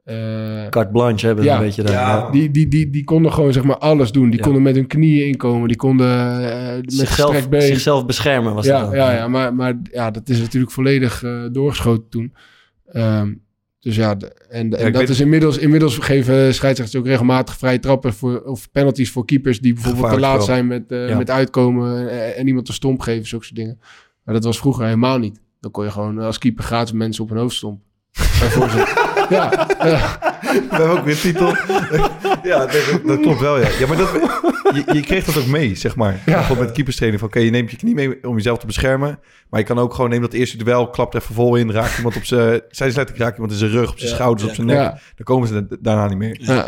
eh, 0.04 0.68
Carte 0.70 0.92
blanche 0.92 1.26
hebben 1.26 1.52
een 1.52 1.60
beetje 1.60 1.84
daar. 1.84 1.92
ja, 1.94 2.18
Ja. 2.18 2.30
Die, 2.32 2.52
die, 2.52 2.68
die, 2.68 2.90
die 2.90 3.04
konden 3.04 3.34
gewoon 3.34 3.54
zeg 3.54 3.64
maar 3.64 3.78
alles 3.78 4.12
doen. 4.12 4.30
Die 4.30 4.38
Ja. 4.40 4.44
konden 4.44 4.62
met 4.62 4.76
hun 4.76 4.88
knieën 4.88 5.28
inkomen. 5.28 5.68
Die 5.68 5.78
konden 5.78 6.40
met 6.42 6.94
Zichzelf, 6.94 7.48
zichzelf 7.50 8.06
beschermen 8.06 8.54
was 8.54 8.66
ja, 8.66 8.82
dat 8.84 8.94
ja, 8.94 9.12
ja, 9.14 9.28
maar, 9.28 9.54
maar 9.56 9.78
ja, 9.92 10.12
dat 10.12 10.30
is 10.30 10.40
natuurlijk 10.40 10.72
volledig 10.72 11.24
eh, 11.24 11.44
doorgeschoten 11.52 12.10
toen. 12.10 12.34
Ehm, 12.86 13.34
dus 13.82 13.96
ja, 13.96 14.18
en, 14.18 14.30
en 14.50 14.70
dat 14.92 15.02
weet- 15.02 15.10
is 15.10 15.20
inmiddels, 15.20 15.58
inmiddels 15.58 15.98
geven 15.98 16.54
scheidsrechters 16.54 16.96
ook 17.02 17.06
regelmatig 17.08 17.58
vrije 17.58 17.80
trappen 17.80 18.14
voor, 18.14 18.42
of 18.42 18.72
penalties 18.72 19.12
voor 19.12 19.26
keepers 19.26 19.60
die 19.60 19.74
bijvoorbeeld 19.74 20.14
te 20.14 20.20
laat 20.20 20.44
zijn 20.44 20.68
met, 20.68 20.92
eh, 20.92 21.10
Ja. 21.10 21.18
met 21.18 21.30
uitkomen 21.30 22.10
en, 22.10 22.36
en 22.36 22.48
iemand 22.48 22.68
een 22.68 22.74
stomp 22.74 23.00
geven, 23.02 23.28
zulke 23.28 23.46
soort 23.46 23.58
dingen. 23.58 23.80
Maar 24.24 24.34
dat 24.34 24.44
was 24.44 24.58
vroeger 24.58 24.84
helemaal 24.86 25.18
niet. 25.18 25.40
Dan 25.60 25.72
kon 25.72 25.84
je 25.84 25.92
gewoon 25.92 26.20
als 26.20 26.38
keeper 26.38 26.64
gratis 26.64 26.92
mensen 26.92 27.24
op 27.24 27.30
hun 27.30 27.40
hoofd 27.40 27.56
stompen. 27.56 27.86
Ja. 29.32 29.50
We 30.70 30.76
hebben 30.76 30.90
ook 31.00 31.06
weer 31.06 31.20
titel. 31.20 31.48
ja, 32.52 32.66
dat, 32.66 33.00
dat 33.06 33.20
klopt 33.20 33.40
wel, 33.40 33.58
ja. 33.60 33.68
Ja, 33.80 33.88
maar 33.88 33.98
dat, 33.98 34.10
je, 34.76 34.94
je 34.94 35.02
kreeg 35.02 35.26
dat 35.26 35.38
ook 35.38 35.46
mee, 35.46 35.76
zeg 35.76 35.96
maar. 35.96 36.20
Bijvoorbeeld 36.26 36.60
met 36.68 36.72
keeperstraining. 36.72 37.22
Van, 37.24 37.30
oké, 37.32 37.40
je 37.40 37.52
neemt 37.52 37.72
je 37.72 37.78
knie 37.78 37.96
mee 37.96 38.24
om 38.28 38.36
jezelf 38.36 38.58
te 38.60 38.66
beschermen. 38.66 39.20
Maar 39.50 39.60
je 39.60 39.66
kan 39.66 39.80
ook 39.80 39.94
gewoon 39.94 40.10
nemen 40.10 40.30
dat 40.30 40.40
eerste 40.40 40.58
duel, 40.58 40.90
klapt 40.90 41.16
even 41.16 41.36
vol 41.36 41.56
in, 41.56 41.72
raakt 41.72 41.98
iemand 41.98 42.16
op 42.16 42.24
zijn... 42.24 42.62
Zij 42.70 42.86
letterlijk 42.88 43.18
raakt 43.18 43.34
iemand 43.34 43.52
in 43.52 43.58
zijn 43.58 43.72
rug, 43.72 43.90
op 43.92 43.98
zijn 43.98 44.10
Ja, 44.10 44.16
schouders, 44.16 44.44
ja. 44.44 44.50
op 44.50 44.56
zijn 44.56 44.68
nek. 44.68 44.78
Ja. 44.78 44.90
Dan 45.16 45.26
komen 45.26 45.48
ze 45.48 45.68
da- 45.68 45.78
daarna 45.80 46.08
niet 46.08 46.18
meer. 46.18 46.38
Ja. 46.42 46.64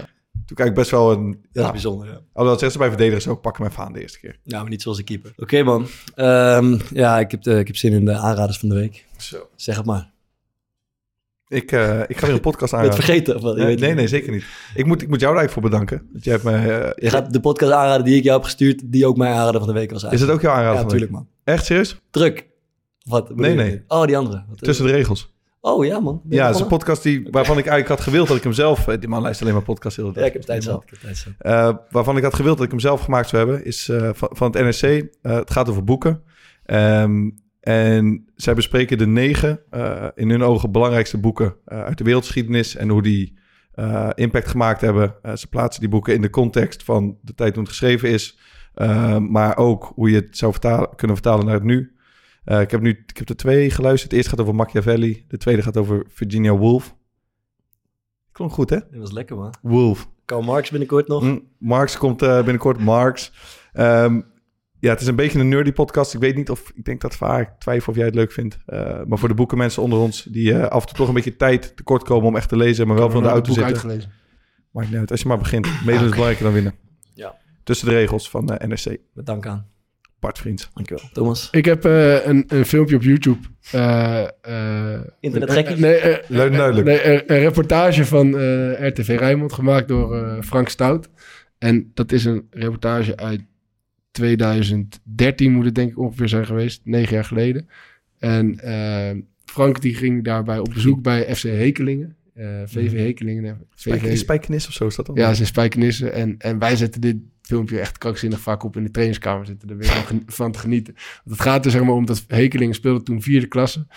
Toen 0.45 0.55
kijk 0.55 0.69
ik 0.69 0.75
best 0.75 0.91
wel 0.91 1.11
een... 1.11 1.31
Dat 1.31 1.41
is 1.53 1.61
Ja, 1.61 1.71
bijzonder, 1.71 2.07
ja. 2.07 2.13
alhoewel 2.33 2.59
zeggen 2.59 2.71
ze 2.71 2.77
bij 2.77 2.87
verdedigers 2.87 3.27
ook, 3.27 3.41
pak 3.41 3.57
hem 3.57 3.67
even 3.67 3.83
aan 3.83 3.93
de 3.93 4.01
eerste 4.01 4.19
keer. 4.19 4.37
Ja, 4.43 4.61
maar 4.61 4.69
niet 4.69 4.81
zoals 4.81 4.97
een 4.97 5.03
keeper. 5.03 5.33
Oké, 5.37 5.63
man. 5.63 5.87
Ehm, 6.15 6.77
ja, 6.93 7.19
ik 7.19 7.31
heb, 7.31 7.41
de, 7.41 7.59
ik 7.59 7.67
heb 7.67 7.75
zin 7.75 7.93
in 7.93 8.05
de 8.05 8.13
aanraders 8.17 8.59
van 8.59 8.69
de 8.69 8.75
week. 8.75 9.05
Zo. 9.17 9.47
Zeg 9.55 9.75
het 9.77 9.85
maar. 9.85 10.11
Ik, 11.53 11.71
eh, 11.71 11.99
ik 12.07 12.17
ga 12.17 12.25
weer 12.25 12.35
een 12.35 12.41
podcast 12.41 12.71
je 12.71 12.77
het 12.77 12.85
aanraden. 12.85 13.05
vergeten? 13.05 13.35
Of 13.35 13.41
wat? 13.41 13.57
Je 13.57 13.63
Nee, 13.63 13.75
nee, 13.75 13.93
nee, 13.93 14.07
zeker 14.07 14.31
niet. 14.31 14.45
Ik 14.75 14.85
moet, 14.85 15.01
ik 15.01 15.07
moet 15.09 15.19
jou 15.19 15.33
daar 15.33 15.41
even 15.41 15.53
voor 15.53 15.61
bedanken. 15.63 16.09
Jij 16.21 16.33
hebt 16.33 16.45
me... 16.45 16.51
eh, 16.55 16.91
Je 17.03 17.09
gaat 17.09 17.33
de 17.33 17.39
podcast 17.39 17.71
aanraden 17.71 18.05
die 18.05 18.15
ik 18.15 18.23
jou 18.23 18.35
heb 18.35 18.43
gestuurd, 18.45 18.81
die 18.85 19.05
ook 19.07 19.17
mijn 19.17 19.33
aanrader 19.33 19.59
van 19.59 19.67
de 19.73 19.73
week 19.79 19.91
was. 19.91 20.03
is 20.03 20.09
eigenlijk. 20.09 20.31
het 20.41 20.41
ook 20.41 20.51
jouw 20.51 20.59
aanrader 20.59 20.77
Ja, 20.79 20.83
natuurlijk, 20.85 21.11
man. 21.11 21.27
Echt 21.43 21.65
serieus? 21.65 21.99
Druk. 22.11 22.47
Wat? 23.03 23.35
Nee, 23.35 23.49
je? 23.51 23.55
nee. 23.57 23.83
Oh, 23.87 24.05
die 24.05 24.17
andere. 24.17 24.43
Wat, 24.49 24.57
Tussen 24.63 24.85
de 24.85 24.91
regels. 24.91 25.31
Oh, 25.61 25.85
ja, 25.85 25.99
man. 25.99 26.21
Ben 26.23 26.29
je 26.29 26.35
Ja, 26.35 26.45
het 26.47 26.55
is 26.55 26.61
een 26.61 26.67
podcast 26.67 27.03
die, 27.03 27.27
waarvan 27.31 27.57
ik 27.57 27.65
eigenlijk 27.65 27.99
had 27.99 28.09
gewild 28.09 28.27
dat 28.27 28.37
ik 28.37 28.43
hem 28.43 28.53
zelf... 28.53 28.87
eh, 28.87 28.99
Die 28.99 29.09
man 29.09 29.21
luistert 29.21 29.41
alleen 29.47 29.57
maar 29.59 29.67
podcasts 29.67 29.97
heel 29.97 30.07
de 30.07 30.13
dag. 30.13 30.21
Ja, 30.21 30.27
ik 30.27 30.33
heb 30.33 30.41
tijd 30.41 30.63
zat. 30.63 30.83
Tijd. 31.01 31.25
Eh, 31.39 31.69
waarvan 31.89 32.17
ik 32.17 32.23
had 32.23 32.33
gewild 32.33 32.55
dat 32.55 32.65
ik 32.65 32.71
hem 32.71 32.79
zelf 32.79 33.01
gemaakt 33.01 33.29
zou 33.29 33.45
hebben, 33.47 33.65
is 33.65 33.89
van, 34.13 34.29
van 34.31 34.51
het 34.51 34.61
NRC. 34.81 35.07
Het 35.21 35.51
gaat 35.51 35.69
over 35.69 35.83
boeken. 35.83 36.21
Ehm, 36.65 37.29
en 37.63 38.25
zij 38.35 38.53
bespreken 38.53 38.97
de 38.97 39.07
negen, 39.07 39.59
eh, 39.69 40.07
in 40.15 40.29
hun 40.29 40.43
ogen 40.43 40.71
belangrijkste 40.71 41.17
boeken 41.17 41.55
eh, 41.65 41.83
uit 41.83 41.97
de 41.97 42.03
wereldgeschiedenis 42.03 42.75
en 42.75 42.89
hoe 42.89 43.01
die 43.01 43.37
eh, 43.73 44.09
impact 44.15 44.47
gemaakt 44.47 44.81
hebben. 44.81 45.15
Ze 45.35 45.47
plaatsen 45.47 45.81
die 45.81 45.89
boeken 45.89 46.13
in 46.13 46.21
de 46.21 46.29
context 46.29 46.83
van 46.83 47.17
de 47.21 47.33
tijd 47.33 47.53
toen 47.53 47.63
het 47.63 47.71
geschreven 47.71 48.09
is, 48.09 48.39
maar 49.19 49.57
ook 49.57 49.91
hoe 49.95 50.09
je 50.09 50.15
het 50.15 50.37
zou 50.37 50.51
vertalen, 50.51 50.95
kunnen 50.95 51.15
vertalen 51.15 51.45
naar 51.45 51.53
het 51.53 51.63
nu. 51.63 51.95
Ik, 52.45 52.71
heb 52.71 52.81
nu 52.81 52.89
ik 53.07 53.17
heb 53.17 53.29
er 53.29 53.35
twee 53.35 53.69
geluisterd. 53.69 54.11
De 54.11 54.15
eerste 54.15 54.31
gaat 54.31 54.41
over 54.41 54.55
Machiavelli, 54.55 55.25
de 55.27 55.37
tweede 55.37 55.61
gaat 55.61 55.77
over 55.77 56.05
Virginia 56.07 56.55
Woolf. 56.55 56.95
Klonk 58.31 58.51
goed, 58.51 58.69
hè? 58.69 58.77
Dat 58.77 58.99
was 58.99 59.11
lekker, 59.11 59.35
man. 59.35 59.53
Woolf. 59.61 60.09
Karl 60.25 60.41
Marx 60.41 60.69
binnenkort 60.69 61.07
nog. 61.07 61.23
Mm, 61.23 61.47
Marx 61.57 61.97
komt 61.97 62.19
binnenkort. 62.19 62.79
Marx. 62.79 63.31
Ehm, 63.73 64.21
ja, 64.83 64.89
het 64.89 65.01
is 65.01 65.07
een 65.07 65.15
beetje 65.15 65.39
een 65.39 65.47
nerdy 65.49 65.71
podcast. 65.71 66.13
Ik 66.13 66.19
weet 66.19 66.35
niet 66.35 66.49
of... 66.49 66.71
Ik 66.75 66.85
denk 66.85 67.01
dat 67.01 67.15
vaak 67.15 67.47
ik 67.47 67.59
twijfel 67.59 67.91
of 67.91 67.97
jij 67.97 68.05
het 68.05 68.15
leuk 68.15 68.31
vindt. 68.31 68.57
Eh, 68.65 69.01
maar 69.07 69.17
voor 69.17 69.27
de 69.27 69.33
boekenmensen 69.33 69.81
onder 69.83 69.99
ons... 69.99 70.23
die 70.23 70.53
eh, 70.53 70.67
af 70.67 70.81
en 70.81 70.87
toe 70.87 70.97
toch 70.97 71.07
een 71.07 71.13
beetje 71.13 71.35
tijd 71.35 71.75
tekort 71.75 72.03
komen 72.03 72.27
om 72.27 72.35
echt 72.35 72.49
te 72.49 72.57
lezen... 72.57 72.87
maar 72.87 72.95
wel 72.97 73.09
van 73.09 73.21
de 73.21 73.27
het 73.27 73.33
auto 73.33 73.53
boek 73.53 73.57
zitten. 73.63 73.73
uitgelezen. 73.73 74.11
Maakt 74.71 74.89
niet 74.89 74.97
uit. 74.99 75.11
Als 75.11 75.21
je 75.21 75.27
maar 75.27 75.37
begint. 75.37 75.65
Meedoen 75.85 76.03
is 76.03 76.09
belangrijker 76.09 76.43
dan 76.43 76.53
winnen. 76.53 76.73
Ja. 77.13 77.35
Tussen 77.63 77.87
de 77.87 77.93
regels 77.93 78.29
van 78.29 78.49
eh, 78.49 78.67
NRC. 78.67 78.97
Met 79.13 79.25
dank 79.25 79.47
aan. 79.47 79.67
Bart 80.19 80.37
Vriends. 80.37 80.69
Dankjewel. 80.73 81.03
Thomas. 81.13 81.47
Ik 81.51 81.65
heb 81.65 81.85
eh, 81.85 82.25
een, 82.25 82.43
een 82.47 82.65
filmpje 82.65 82.95
op 82.95 83.01
YouTube. 83.01 83.37
eh, 83.71 84.21
eh, 84.41 85.01
Internetgekkies? 85.19 85.77
Nee, 85.79 85.99
en 85.99 86.21
duidelijk. 86.51 86.85
nee, 86.87 87.05
een, 87.05 87.23
een 87.33 87.39
reportage 87.39 88.05
van 88.05 88.37
eh, 88.37 88.87
RTV 88.87 89.15
Rijnmond 89.19 89.53
gemaakt 89.53 89.87
door 89.87 90.15
eh, 90.17 90.41
Frank 90.41 90.69
Stout. 90.69 91.09
En 91.57 91.91
dat 91.93 92.11
is 92.11 92.25
een 92.25 92.47
reportage 92.49 93.17
uit 93.17 93.41
2013 94.13 95.51
moet 95.51 95.65
het 95.65 95.75
denk 95.75 95.91
ik 95.91 95.97
ongeveer 95.99 96.29
zijn 96.29 96.45
geweest. 96.45 96.81
Negen 96.83 97.13
jaar 97.13 97.25
geleden. 97.25 97.67
En 98.19 98.59
eh, 98.59 99.21
Frank 99.45 99.81
die 99.81 99.95
ging 99.95 100.23
daarbij 100.23 100.59
op 100.59 100.69
bezoek 100.73 101.01
bij 101.01 101.35
FC 101.35 101.41
Hekelingen. 101.43 102.15
eh, 102.33 102.45
VV 102.65 102.91
Hekelingen. 102.91 103.45
eh, 103.45 103.51
Spijk, 103.75 104.01
VV 104.01 104.17
Spijkenis 104.17 104.67
of 104.67 104.73
zo 104.73 104.87
is 104.87 104.95
dat 104.95 105.05
dan? 105.05 105.15
ja, 105.15 105.33
ze 105.33 105.45
spijkenissen. 105.45 106.13
En, 106.13 106.35
en 106.37 106.59
wij 106.59 106.75
zetten 106.75 107.01
dit 107.01 107.17
filmpje 107.41 107.79
echt 107.79 107.97
krankzinnig 107.97 108.39
vaak 108.39 108.63
op 108.63 108.77
in 108.77 108.83
de 108.83 108.91
trainingskamer. 108.91 109.45
Zitten 109.45 109.69
er 109.69 109.77
weer 109.77 110.05
van, 110.25 110.51
te 110.51 110.59
genieten. 110.59 110.93
Want 110.93 111.37
het 111.37 111.41
gaat 111.47 111.65
er 111.65 111.71
zeg 111.71 111.81
maar 111.83 111.93
om 111.93 112.05
dat 112.05 112.25
Hekelingen 112.27 112.75
speelde 112.75 113.03
toen 113.03 113.21
vierde 113.21 113.47
klasse. 113.47 113.87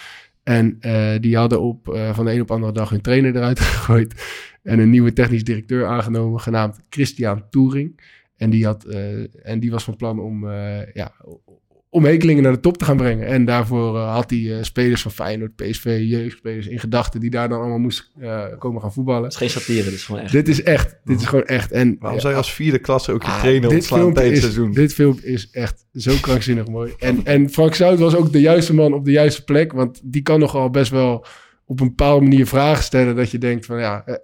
En 0.42 0.76
eh, 0.80 1.14
die 1.20 1.36
hadden 1.36 1.60
op, 1.60 1.88
eh, 1.88 2.14
van 2.14 2.24
de 2.24 2.32
een 2.32 2.40
op 2.40 2.46
de 2.46 2.52
andere 2.52 2.72
dag 2.72 2.90
hun 2.90 3.00
trainer 3.00 3.36
eruit 3.36 3.60
gegooid. 3.70 4.14
En 4.62 4.78
een 4.78 4.90
nieuwe 4.90 5.12
technisch 5.12 5.44
directeur 5.44 5.86
aangenomen, 5.86 6.40
genaamd 6.40 6.80
Christian 6.90 7.44
Toering. 7.50 8.00
En 8.36 8.50
die, 8.50 8.64
had, 8.64 8.84
eh, 8.84 9.46
en 9.46 9.60
die 9.60 9.70
was 9.70 9.84
van 9.84 9.96
plan 9.96 10.20
om, 10.20 10.50
eh, 10.50 10.92
ja, 10.94 11.12
om 11.96 12.04
Hekelingen 12.04 12.42
naar 12.42 12.52
de 12.52 12.60
top 12.60 12.76
te 12.76 12.84
gaan 12.84 12.96
brengen. 12.96 13.26
En 13.26 13.44
daarvoor 13.44 13.96
eh, 13.96 14.12
had 14.12 14.30
hij 14.30 14.56
eh, 14.56 14.62
spelers 14.62 15.02
van 15.02 15.10
Feyenoord, 15.10 15.56
PSV, 15.56 15.98
jeugdspelers 16.04 16.66
in 16.66 16.78
gedachten... 16.78 17.20
die 17.20 17.30
daar 17.30 17.48
dan 17.48 17.58
allemaal 17.58 17.78
moesten 17.78 18.06
eh, 18.20 18.44
komen 18.58 18.80
gaan 18.80 18.92
voetballen. 18.92 19.22
Het 19.22 19.32
is 19.32 19.38
geen 19.38 19.50
satire, 19.50 19.84
dit 19.84 19.92
is 19.92 20.04
gewoon 20.04 20.20
echt. 20.20 20.32
Dit 20.32 20.48
is 20.48 20.62
echt. 20.62 20.96
Dit 21.04 21.20
is 21.20 21.26
gewoon 21.26 21.44
echt. 21.44 21.72
En, 21.72 21.96
Waarom 22.00 22.20
zou 22.20 22.32
je 22.32 22.38
als 22.38 22.52
vierde 22.52 22.78
klasse 22.78 23.12
ook 23.12 23.22
je 23.22 23.28
Ah, 23.28 23.38
trainer 23.38 23.68
dit 23.68 23.72
ontslaan 23.72 23.98
filmpje 23.98 24.20
tijdens 24.20 24.40
het 24.40 24.48
is, 24.48 24.54
seizoen? 24.54 24.74
Dit 24.74 24.94
filmpje 24.94 25.26
is 25.26 25.50
echt 25.50 25.86
zo 25.92 26.14
krankzinnig 26.20 26.66
mooi. 26.66 26.92
En, 26.98 27.24
en 27.24 27.50
Frank 27.50 27.74
Zout 27.74 27.98
was 27.98 28.14
ook 28.14 28.32
de 28.32 28.40
juiste 28.40 28.74
man 28.74 28.92
op 28.92 29.04
de 29.04 29.10
juiste 29.10 29.44
plek. 29.44 29.72
Want 29.72 30.00
die 30.04 30.22
kan 30.22 30.40
nogal 30.40 30.70
best 30.70 30.90
wel 30.90 31.26
op 31.66 31.80
een 31.80 31.88
bepaalde 31.88 32.22
manier 32.22 32.46
vragen 32.46 32.84
stellen. 32.84 33.16
Dat 33.16 33.30
je 33.30 33.38
denkt 33.38 33.66
van 33.66 33.78
ja, 33.78 34.02
eh, 34.06 34.14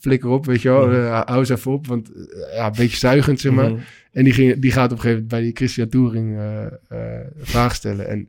flikker 0.00 0.28
op, 0.30 0.46
weet 0.46 0.62
je 0.62 0.68
wel. 0.68 0.90
eh, 0.92 1.20
hou 1.24 1.38
eens 1.38 1.48
even 1.48 1.72
op. 1.72 1.86
Want 1.86 2.10
eh, 2.14 2.56
ja, 2.56 2.66
een 2.66 2.72
beetje 2.76 2.96
zuigend, 2.96 3.40
zeg 3.40 3.52
maar. 3.52 3.70
Mhm. 3.70 3.80
En 4.12 4.24
die, 4.24 4.32
ging, 4.32 4.58
die 4.60 4.70
gaat 4.72 4.84
op 4.84 4.96
een 4.96 4.96
gegeven 5.02 5.12
moment 5.22 5.28
bij 5.28 5.40
die 5.42 5.56
Christian 5.56 5.88
Touring 5.88 6.38
eh 6.88 6.96
vragen 7.40 7.76
stellen. 7.76 8.08
En 8.08 8.28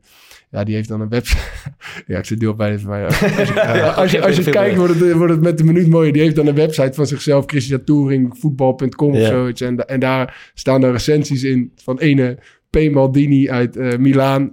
ja, 0.50 0.64
die 0.64 0.74
heeft 0.74 0.88
dan 0.88 1.00
een 1.00 1.08
website. 1.08 1.42
ja, 2.06 2.18
ik 2.18 2.24
zit 2.24 2.40
nu 2.40 2.46
al 2.48 2.54
bij 2.54 2.78
van 2.78 2.90
mij. 2.90 3.04
Als, 3.04 3.18
je- 3.18 3.92
als 3.94 4.10
je, 4.10 4.22
als 4.22 4.36
je 4.36 4.50
kijkt, 4.50 4.76
wordt 4.76 5.00
het, 5.00 5.12
wordt 5.12 5.32
het 5.32 5.42
met 5.42 5.58
de 5.58 5.64
minuut 5.64 5.86
mooier. 5.88 6.12
Die 6.12 6.22
heeft 6.22 6.36
dan 6.36 6.46
een 6.46 6.54
website 6.54 6.92
van 6.94 7.06
zichzelf, 7.06 7.44
Christian 7.46 7.84
Touring, 7.84 8.38
voetbal.com 8.38 9.10
of 9.12 9.18
Ja. 9.18 9.26
zoiets. 9.28 9.60
En, 9.60 9.86
en 9.88 10.00
daar 10.00 10.50
staan 10.54 10.82
er 10.84 10.92
recensies 10.92 11.42
in 11.42 11.72
van 11.82 11.98
ene 11.98 12.38
P. 12.70 12.90
Maldini 12.90 13.50
uit 13.50 13.98
Milaan. 13.98 14.50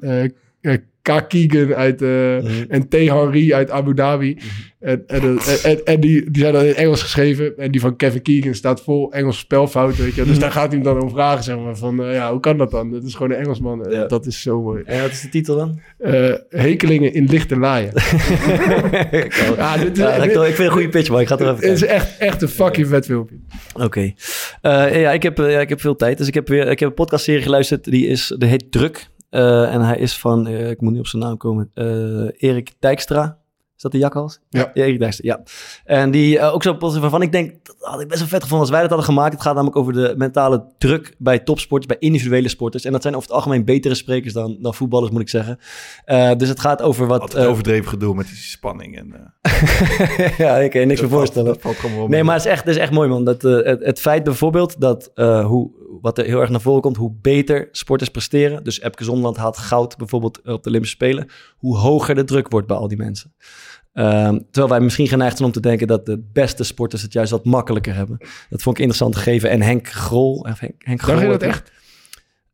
K. 1.03 1.25
Keegan 1.29 1.73
uit, 1.75 2.01
eh, 2.01 2.71
en 2.71 2.87
T. 2.89 2.93
Henry 2.93 3.53
uit 3.53 3.71
Abu 3.71 3.93
Dhabi. 3.93 4.37
En, 4.79 5.03
en, 5.07 5.21
en, 5.21 5.37
en, 5.63 5.83
en 5.85 5.99
die, 5.99 6.31
die 6.31 6.41
zijn 6.41 6.53
dan 6.53 6.63
in 6.65 6.75
Engels 6.75 7.01
geschreven. 7.01 7.57
En 7.57 7.71
die 7.71 7.81
van 7.81 7.95
Kevin 7.95 8.21
Keegan 8.21 8.53
staat 8.53 8.81
vol 8.81 9.11
Engelse 9.11 9.39
spelfouten. 9.39 10.03
Weet 10.03 10.15
je. 10.15 10.25
Dus 10.25 10.39
daar 10.39 10.51
gaat 10.51 10.67
hij 10.71 10.75
hem 10.75 10.83
dan 10.83 11.01
om 11.01 11.09
vragen. 11.09 11.43
Zeg 11.43 11.57
maar, 11.57 11.77
van, 11.77 12.03
eh, 12.03 12.13
ja, 12.13 12.31
hoe 12.31 12.39
kan 12.39 12.57
dat 12.57 12.71
dan? 12.71 12.91
Dat 12.91 13.03
is 13.03 13.13
gewoon 13.15 13.31
een 13.31 13.37
Engelsman. 13.37 13.85
Eh, 13.85 13.91
Ja. 13.93 14.05
Dat 14.05 14.25
is 14.25 14.41
zo 14.41 14.61
mooi. 14.61 14.83
En 14.85 15.01
wat 15.01 15.11
is 15.11 15.21
de 15.21 15.29
titel 15.29 15.55
dan? 15.57 15.79
Hekelingen 16.49 17.13
in 17.13 17.25
lichte 17.25 17.57
laaien. 17.57 17.91
ja, 19.57 19.77
dit 19.77 19.97
is, 19.97 20.03
Ja, 20.03 20.19
dit- 20.19 20.31
ik, 20.31 20.41
vind 20.41 20.47
het 20.47 20.59
een 20.59 20.71
goede 20.71 20.89
pitch, 20.89 21.09
man. 21.09 21.19
Ik 21.19 21.27
ga 21.27 21.37
er 21.37 21.47
even 21.49 21.61
dit 21.61 21.71
is 21.71 21.83
echt, 21.85 22.17
echt 22.17 22.41
een 22.41 22.47
fucking 22.47 22.87
vet 22.87 23.05
filmpje. 23.05 23.35
Oké. 23.73 24.11
Ja, 24.61 25.11
ik 25.11 25.23
heb, 25.23 25.37
ja, 25.37 25.59
ik 25.59 25.69
heb 25.69 25.81
veel 25.81 25.95
tijd. 25.95 26.17
Dus 26.17 26.27
ik 26.27 26.33
heb 26.33 26.47
weer 26.47 26.67
ik 26.67 26.79
heb 26.79 26.89
een 26.89 26.95
podcastserie 26.95 27.41
geluisterd. 27.41 27.83
Die 27.83 28.07
is, 28.07 28.35
die 28.37 28.49
heet 28.49 28.71
Druk. 28.71 29.11
Eh, 29.33 29.73
en 29.73 29.81
hij 29.81 29.97
is 29.97 30.19
van, 30.19 30.47
eh, 30.47 30.69
ik 30.69 30.81
moet 30.81 30.91
niet 30.91 30.99
op 30.99 31.07
zijn 31.07 31.21
naam 31.21 31.37
komen, 31.37 31.71
eh, 31.73 32.49
Erik 32.49 32.73
Dijkstra. 32.79 33.37
Is 33.83 33.91
dat 33.91 34.01
de 34.01 34.07
jakhals? 34.07 34.39
Ja. 34.49 34.71
Erik 34.73 34.99
Dijkstra, 34.99 35.27
ja. 35.27 35.43
En 35.85 36.11
die 36.11 36.39
eh, 36.39 36.53
ook 36.53 36.63
zo 36.63 36.73
positief 36.73 37.01
waarvan 37.01 37.21
ik 37.21 37.31
denk, 37.31 37.65
dat 37.65 37.75
had 37.79 38.01
ik 38.01 38.07
best 38.07 38.19
wel 38.19 38.29
vet 38.29 38.41
gevonden 38.41 38.59
als 38.59 38.69
wij 38.69 38.81
dat 38.81 38.89
hadden 38.89 39.07
gemaakt. 39.07 39.33
Het 39.33 39.41
gaat 39.41 39.53
namelijk 39.53 39.77
over 39.77 39.93
de 39.93 40.13
mentale 40.17 40.65
druk 40.77 41.15
bij 41.17 41.39
topsporters, 41.39 41.97
bij 41.97 42.07
individuele 42.07 42.47
sporters. 42.47 42.85
En 42.85 42.91
dat 42.91 43.01
zijn 43.01 43.15
over 43.15 43.27
het 43.27 43.37
algemeen 43.37 43.65
betere 43.65 43.95
sprekers 43.95 44.33
dan, 44.33 44.57
dan 44.59 44.73
voetballers, 44.73 45.11
moet 45.11 45.21
ik 45.21 45.29
zeggen. 45.29 45.59
Eh, 46.05 46.31
dus 46.37 46.49
het 46.49 46.59
gaat 46.59 46.81
over 46.81 47.07
wat... 47.07 47.21
Altijd 47.21 47.43
eh, 47.43 47.49
overdreven 47.49 47.89
gedoe 47.89 48.15
met 48.15 48.27
die 48.27 48.35
spanning. 48.35 48.97
En, 48.97 49.33
ja, 50.43 50.57
ik 50.57 50.71
kan 50.71 50.79
je 50.79 50.85
niks 50.85 50.99
dat 50.99 51.09
meer 51.09 51.17
voorstellen. 51.17 51.59
Valt 51.59 51.81
Nee, 51.83 52.07
mee. 52.07 52.23
maar 52.23 52.35
het 52.35 52.45
is 52.45 52.51
echt, 52.51 52.63
het 52.63 52.75
is 52.75 52.81
echt 52.81 52.91
mooi, 52.91 53.09
man. 53.09 53.23
Dat, 53.23 53.41
het, 53.41 53.83
het 53.83 53.99
feit 53.99 54.23
bijvoorbeeld 54.23 54.81
dat 54.81 55.11
uh, 55.15 55.45
hoe, 55.45 55.71
wat 56.01 56.17
er 56.17 56.25
heel 56.25 56.41
erg 56.41 56.49
naar 56.49 56.61
voren 56.61 56.81
komt, 56.81 56.97
hoe 56.97 57.15
beter 57.21 57.67
sporters 57.71 58.09
presteren. 58.09 58.63
Dus 58.63 58.81
Epke 58.81 59.03
Zonderland 59.03 59.37
haalt 59.37 59.57
goud 59.57 59.97
bijvoorbeeld 59.97 60.37
op 60.37 60.63
de 60.63 60.69
Olympische 60.69 60.95
Spelen. 60.95 61.27
Hoe 61.57 61.77
hoger 61.77 62.15
de 62.15 62.23
druk 62.23 62.49
wordt 62.49 62.67
bij 62.67 62.77
al 62.77 62.87
die 62.87 62.97
mensen. 62.97 63.33
Um, 63.93 64.45
terwijl 64.51 64.67
wij 64.69 64.79
misschien 64.79 65.07
geneigd 65.07 65.37
zijn 65.37 65.47
om 65.47 65.53
te 65.53 65.59
denken 65.61 65.87
dat 65.87 66.05
de 66.05 66.23
beste 66.33 66.63
sporters 66.63 67.01
het 67.01 67.13
juist 67.13 67.31
wat 67.31 67.45
makkelijker 67.45 67.95
hebben. 67.95 68.17
Dat 68.49 68.61
vond 68.61 68.75
ik 68.77 68.83
interessant 68.83 69.15
gegeven. 69.15 69.49
En 69.49 69.61
Henk 69.61 69.87
Grol. 69.87 70.45
Henk, 70.45 70.59
Henk 70.77 70.99
Dacht 70.99 71.11
je 71.11 71.17
Grol 71.17 71.31
dat 71.31 71.41
echt? 71.41 71.71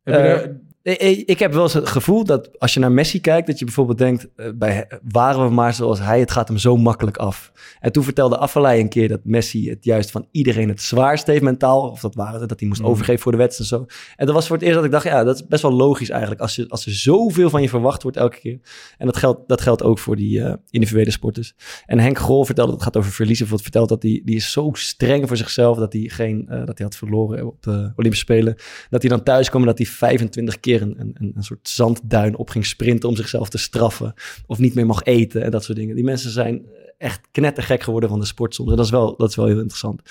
Heb 0.03 0.15
je 0.15 0.21
daar- 0.21 0.59
Ik, 0.83 0.97
ik- 1.25 1.39
heb 1.39 1.53
wel 1.53 1.63
eens 1.63 1.73
het 1.73 1.87
gevoel 1.87 2.23
dat 2.23 2.59
als 2.59 2.73
je 2.73 2.79
naar 2.79 2.91
Messi 2.91 3.21
kijkt, 3.21 3.47
dat 3.47 3.59
je 3.59 3.65
bijvoorbeeld 3.65 3.97
denkt, 3.97 4.27
eh, 4.35 4.49
bij, 4.55 4.87
waren 5.11 5.43
we 5.47 5.53
maar 5.53 5.73
zoals 5.73 5.99
hij, 5.99 6.19
het 6.19 6.31
gaat 6.31 6.47
hem 6.47 6.57
zo 6.57 6.77
makkelijk 6.77 7.17
af. 7.17 7.51
En 7.79 7.91
toen 7.91 8.03
vertelde 8.03 8.37
Affelay 8.37 8.79
een 8.79 8.89
keer 8.89 9.07
dat 9.07 9.19
Messi 9.23 9.69
het 9.69 9.83
juist 9.85 10.11
van 10.11 10.27
iedereen 10.31 10.69
het 10.69 10.81
zwaarst 10.81 11.27
heeft 11.27 11.41
mentaal, 11.41 11.89
of 11.89 11.99
dat 12.01 12.15
waren 12.15 12.39
het, 12.39 12.49
dat 12.49 12.59
hij 12.59 12.67
moest 12.69 12.81
Mhm. 12.81 12.89
overgeven 12.89 13.21
voor 13.21 13.31
de 13.31 13.37
wedstrijd 13.37 13.71
en 13.71 13.77
zo. 13.77 13.85
En 14.15 14.25
dat 14.25 14.35
was 14.35 14.47
voor 14.47 14.55
het 14.55 14.65
eerst 14.65 14.75
dat 14.77 14.85
ik 14.85 14.91
dacht, 14.91 15.03
ja, 15.03 15.23
dat 15.23 15.35
is 15.35 15.47
best 15.47 15.61
wel 15.61 15.71
logisch 15.73 16.09
eigenlijk, 16.09 16.41
als, 16.41 16.55
je, 16.55 16.65
als 16.69 16.85
er 16.85 16.91
zoveel 16.93 17.49
van 17.49 17.61
je 17.61 17.69
verwacht 17.69 18.03
wordt 18.03 18.17
elke 18.17 18.39
keer. 18.39 18.59
En 18.97 19.05
dat 19.05 19.17
geldt, 19.17 19.47
dat 19.47 19.61
geldt 19.61 19.83
ook 19.83 19.99
voor 19.99 20.15
die 20.15 20.43
eh, 20.43 20.53
individuele 20.69 21.11
sporters. 21.11 21.53
En 21.85 21.99
Henk 21.99 22.17
Grol 22.17 22.45
vertelde, 22.45 22.71
het 22.73 22.83
gaat 22.83 22.97
over 22.97 23.11
verliezen, 23.11 23.47
vertelt 23.47 23.89
dat 23.89 24.03
hij, 24.03 24.21
die 24.25 24.35
is 24.35 24.51
zo 24.51 24.69
streng 24.73 25.27
voor 25.27 25.37
zichzelf, 25.37 25.77
dat 25.77 25.93
hij, 25.93 26.01
geen, 26.07 26.45
eh, 26.49 26.57
dat 26.65 26.77
hij 26.77 26.87
had 26.87 26.95
verloren 26.95 27.45
op 27.47 27.63
de 27.63 27.71
Olympische 27.95 28.25
Spelen. 28.25 28.55
Dat 28.89 29.01
hij 29.01 29.09
dan 29.11 29.23
thuis 29.23 29.49
kwam 29.49 29.61
en 29.61 29.67
dat 29.67 29.77
hij 29.77 29.87
25 29.87 30.59
keer 30.59 30.68
een, 30.75 30.95
een, 30.99 31.31
een 31.35 31.43
soort 31.43 31.69
zandduin 31.69 32.35
op 32.35 32.49
ging 32.49 32.65
sprinten 32.65 33.09
om 33.09 33.15
zichzelf 33.15 33.49
te 33.49 33.57
straffen. 33.57 34.13
Of 34.45 34.57
niet 34.57 34.73
meer 34.75 34.85
mag 34.85 35.03
eten 35.03 35.43
en 35.43 35.51
dat 35.51 35.63
soort 35.63 35.77
dingen. 35.77 35.95
Die 35.95 36.03
mensen 36.03 36.31
zijn 36.31 36.65
echt 36.97 37.27
knettergek 37.31 37.83
geworden 37.83 38.09
van 38.09 38.19
de 38.19 38.25
sport 38.25 38.55
soms. 38.55 38.69
En 38.69 38.75
dat 38.75 38.85
is 38.85 38.91
wel, 38.91 39.15
dat 39.17 39.29
is 39.29 39.35
wel 39.35 39.45
heel 39.45 39.57
interessant. 39.59 40.01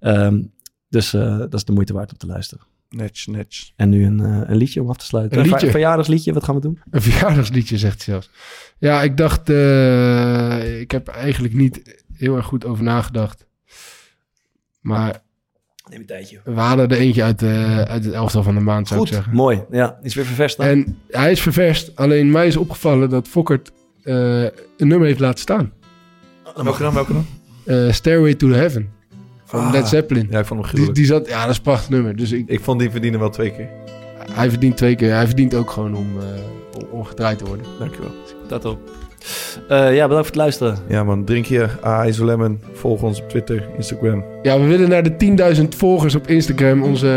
Ehm, 0.00 0.42
dus 0.88 1.14
eh, 1.14 1.38
dat 1.38 1.54
is 1.54 1.64
de 1.64 1.72
moeite 1.72 1.92
waard 1.92 2.10
om 2.12 2.18
te 2.18 2.26
luisteren. 2.26 2.64
Netjes, 2.88 3.26
netjes. 3.26 3.72
En 3.76 3.88
nu 3.88 4.04
een, 4.04 4.20
eh, 4.20 4.40
een 4.44 4.56
liedje 4.56 4.82
om 4.82 4.88
af 4.88 4.96
te 4.96 5.04
sluiten. 5.04 5.38
Een 5.38 5.44
Een 5.44 5.50
liedje? 5.50 5.64
ver- 5.66 5.74
verjaardagsliedje, 5.74 6.32
wat 6.32 6.44
gaan 6.44 6.54
we 6.54 6.60
doen? 6.60 6.78
Een 6.90 7.02
verjaardagsliedje, 7.02 7.78
zegt 7.78 8.04
hij 8.04 8.14
zelfs. 8.14 8.30
Ja, 8.78 9.02
ik 9.02 9.16
dacht... 9.16 9.50
eh, 9.50 10.80
ik 10.80 10.90
heb 10.90 11.08
eigenlijk 11.08 11.54
niet 11.54 12.04
heel 12.12 12.36
erg 12.36 12.46
goed 12.46 12.64
over 12.64 12.84
nagedacht. 12.84 13.46
Maar 14.80 15.22
Neem 15.90 16.00
een 16.00 16.06
tijdje. 16.06 16.38
we 16.44 16.60
halen 16.60 16.88
er 16.90 16.96
eentje 16.98 17.22
uit, 17.22 17.38
de, 17.38 17.84
uit 17.88 18.04
het 18.04 18.14
elftal 18.14 18.42
van 18.42 18.54
de 18.54 18.60
maand, 18.60 18.88
zou 18.88 19.00
Goed, 19.00 19.08
ik 19.08 19.14
zeggen. 19.14 19.34
mooi. 19.34 19.62
Ja, 19.70 19.98
is 20.02 20.14
weer 20.14 20.24
ververst. 20.24 20.56
dan. 20.56 20.66
En 20.66 20.98
hij 21.10 21.30
is 21.30 21.40
ververst. 21.40 21.96
Alleen 21.96 22.30
mij 22.30 22.46
is 22.46 22.56
opgevallen 22.56 23.10
dat 23.10 23.28
Fokkert 23.28 23.70
eh, 24.02 24.42
een 24.42 24.52
nummer 24.76 25.06
heeft 25.06 25.20
laten 25.20 25.40
staan. 25.40 25.72
Welke 26.62 26.82
dan, 26.82 26.94
welke 26.94 27.12
dan? 27.12 27.26
Eh, 27.64 27.92
Stairway 27.92 28.34
to 28.34 28.48
Heaven. 28.48 28.88
Van 29.44 29.60
Ah, 29.64 29.72
Led 29.72 29.88
Zeppelin. 29.88 30.26
Ja, 30.30 30.38
ik 30.38 30.46
vond 30.46 30.48
hem 30.48 30.58
die, 30.60 30.68
gruwelijk. 30.68 30.94
die 30.96 31.06
zat, 31.06 31.28
ja, 31.28 31.40
dat 31.40 31.50
is 31.50 31.56
een 31.56 31.62
prachtig 31.62 31.88
nummer. 31.88 32.16
Dus 32.16 32.32
ik, 32.32 32.48
Ik 32.48 32.60
vond 32.60 32.80
die 32.80 32.90
verdienen 32.90 33.20
wel 33.20 33.30
twee 33.30 33.50
keer. 33.52 33.68
hij 34.32 34.50
verdient 34.50 34.76
twee 34.76 34.94
keer. 34.94 35.12
Hij 35.12 35.26
verdient 35.26 35.54
ook 35.54 35.70
gewoon 35.70 35.94
om, 35.96 36.06
eh, 36.20 36.26
om, 36.76 36.86
om 36.90 37.04
gedraaid 37.04 37.38
te 37.38 37.44
worden. 37.44 37.66
Dankjewel. 37.78 38.10
Dat 38.48 38.64
op. 38.64 38.90
Eh, 39.68 39.94
ja, 39.94 40.08
bedankt 40.08 40.10
voor 40.10 40.24
het 40.24 40.34
luisteren. 40.34 40.76
Ja 40.88 41.04
man, 41.04 41.24
drink 41.24 41.46
je 41.46 41.68
Ice 42.06 42.24
Lemon. 42.24 42.60
Volg 42.72 43.02
ons 43.02 43.20
op 43.20 43.28
Twitter, 43.28 43.68
Instagram. 43.76 44.24
Ja, 44.42 44.60
we 44.60 44.66
willen 44.66 44.88
naar 44.88 45.02
de 45.02 45.16
10.000 45.56 45.68
volgers 45.76 46.14
op 46.14 46.26
Instagram. 46.26 46.82
Onze 46.82 47.08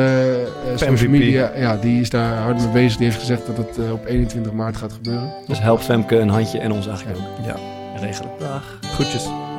eh, 0.71 0.77
social 0.77 1.09
media, 1.09 1.51
ja, 1.55 1.77
die 1.77 2.01
is 2.01 2.09
daar 2.09 2.37
hard 2.37 2.57
mee 2.57 2.71
bezig. 2.71 2.97
Die 2.97 3.05
heeft 3.05 3.19
gezegd 3.19 3.45
dat 3.45 3.57
het 3.57 3.77
eh, 3.77 3.91
op 3.91 4.05
21 4.05 4.51
maart 4.51 4.77
gaat 4.77 4.93
gebeuren. 4.93 5.33
Dus 5.47 5.59
help 5.59 5.79
Femke 5.79 6.17
een 6.19 6.29
handje 6.29 6.59
en 6.59 6.71
ons 6.71 6.87
eigenlijk 6.87 7.19
ook. 7.19 7.45
Ja. 7.45 7.55
Regelen. 7.99 8.31
Dag. 8.39 8.79
Groetjes. 8.81 9.50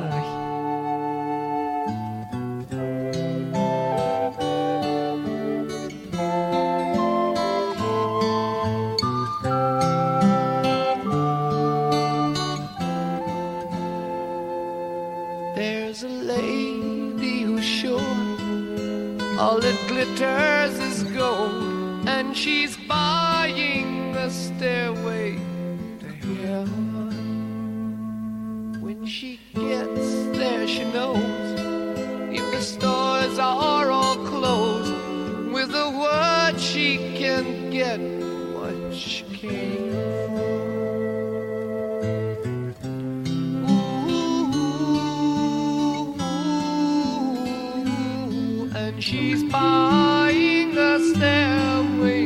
She's 49.03 49.43
buying 49.51 50.78
a 50.78 51.01
stairway 51.01 52.22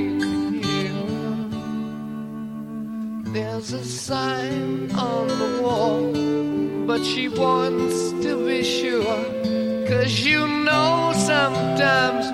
heaven. 0.60 1.50
There's 3.32 3.72
a 3.72 3.82
sign 3.82 4.90
on 4.92 5.28
the 5.28 5.62
wall, 5.62 6.12
but 6.86 7.02
she 7.02 7.28
wants 7.28 8.10
to 8.24 8.46
be 8.46 8.62
sure. 8.62 9.24
Cause 9.88 10.20
you 10.20 10.46
know 10.46 11.14
sometimes 11.16 12.25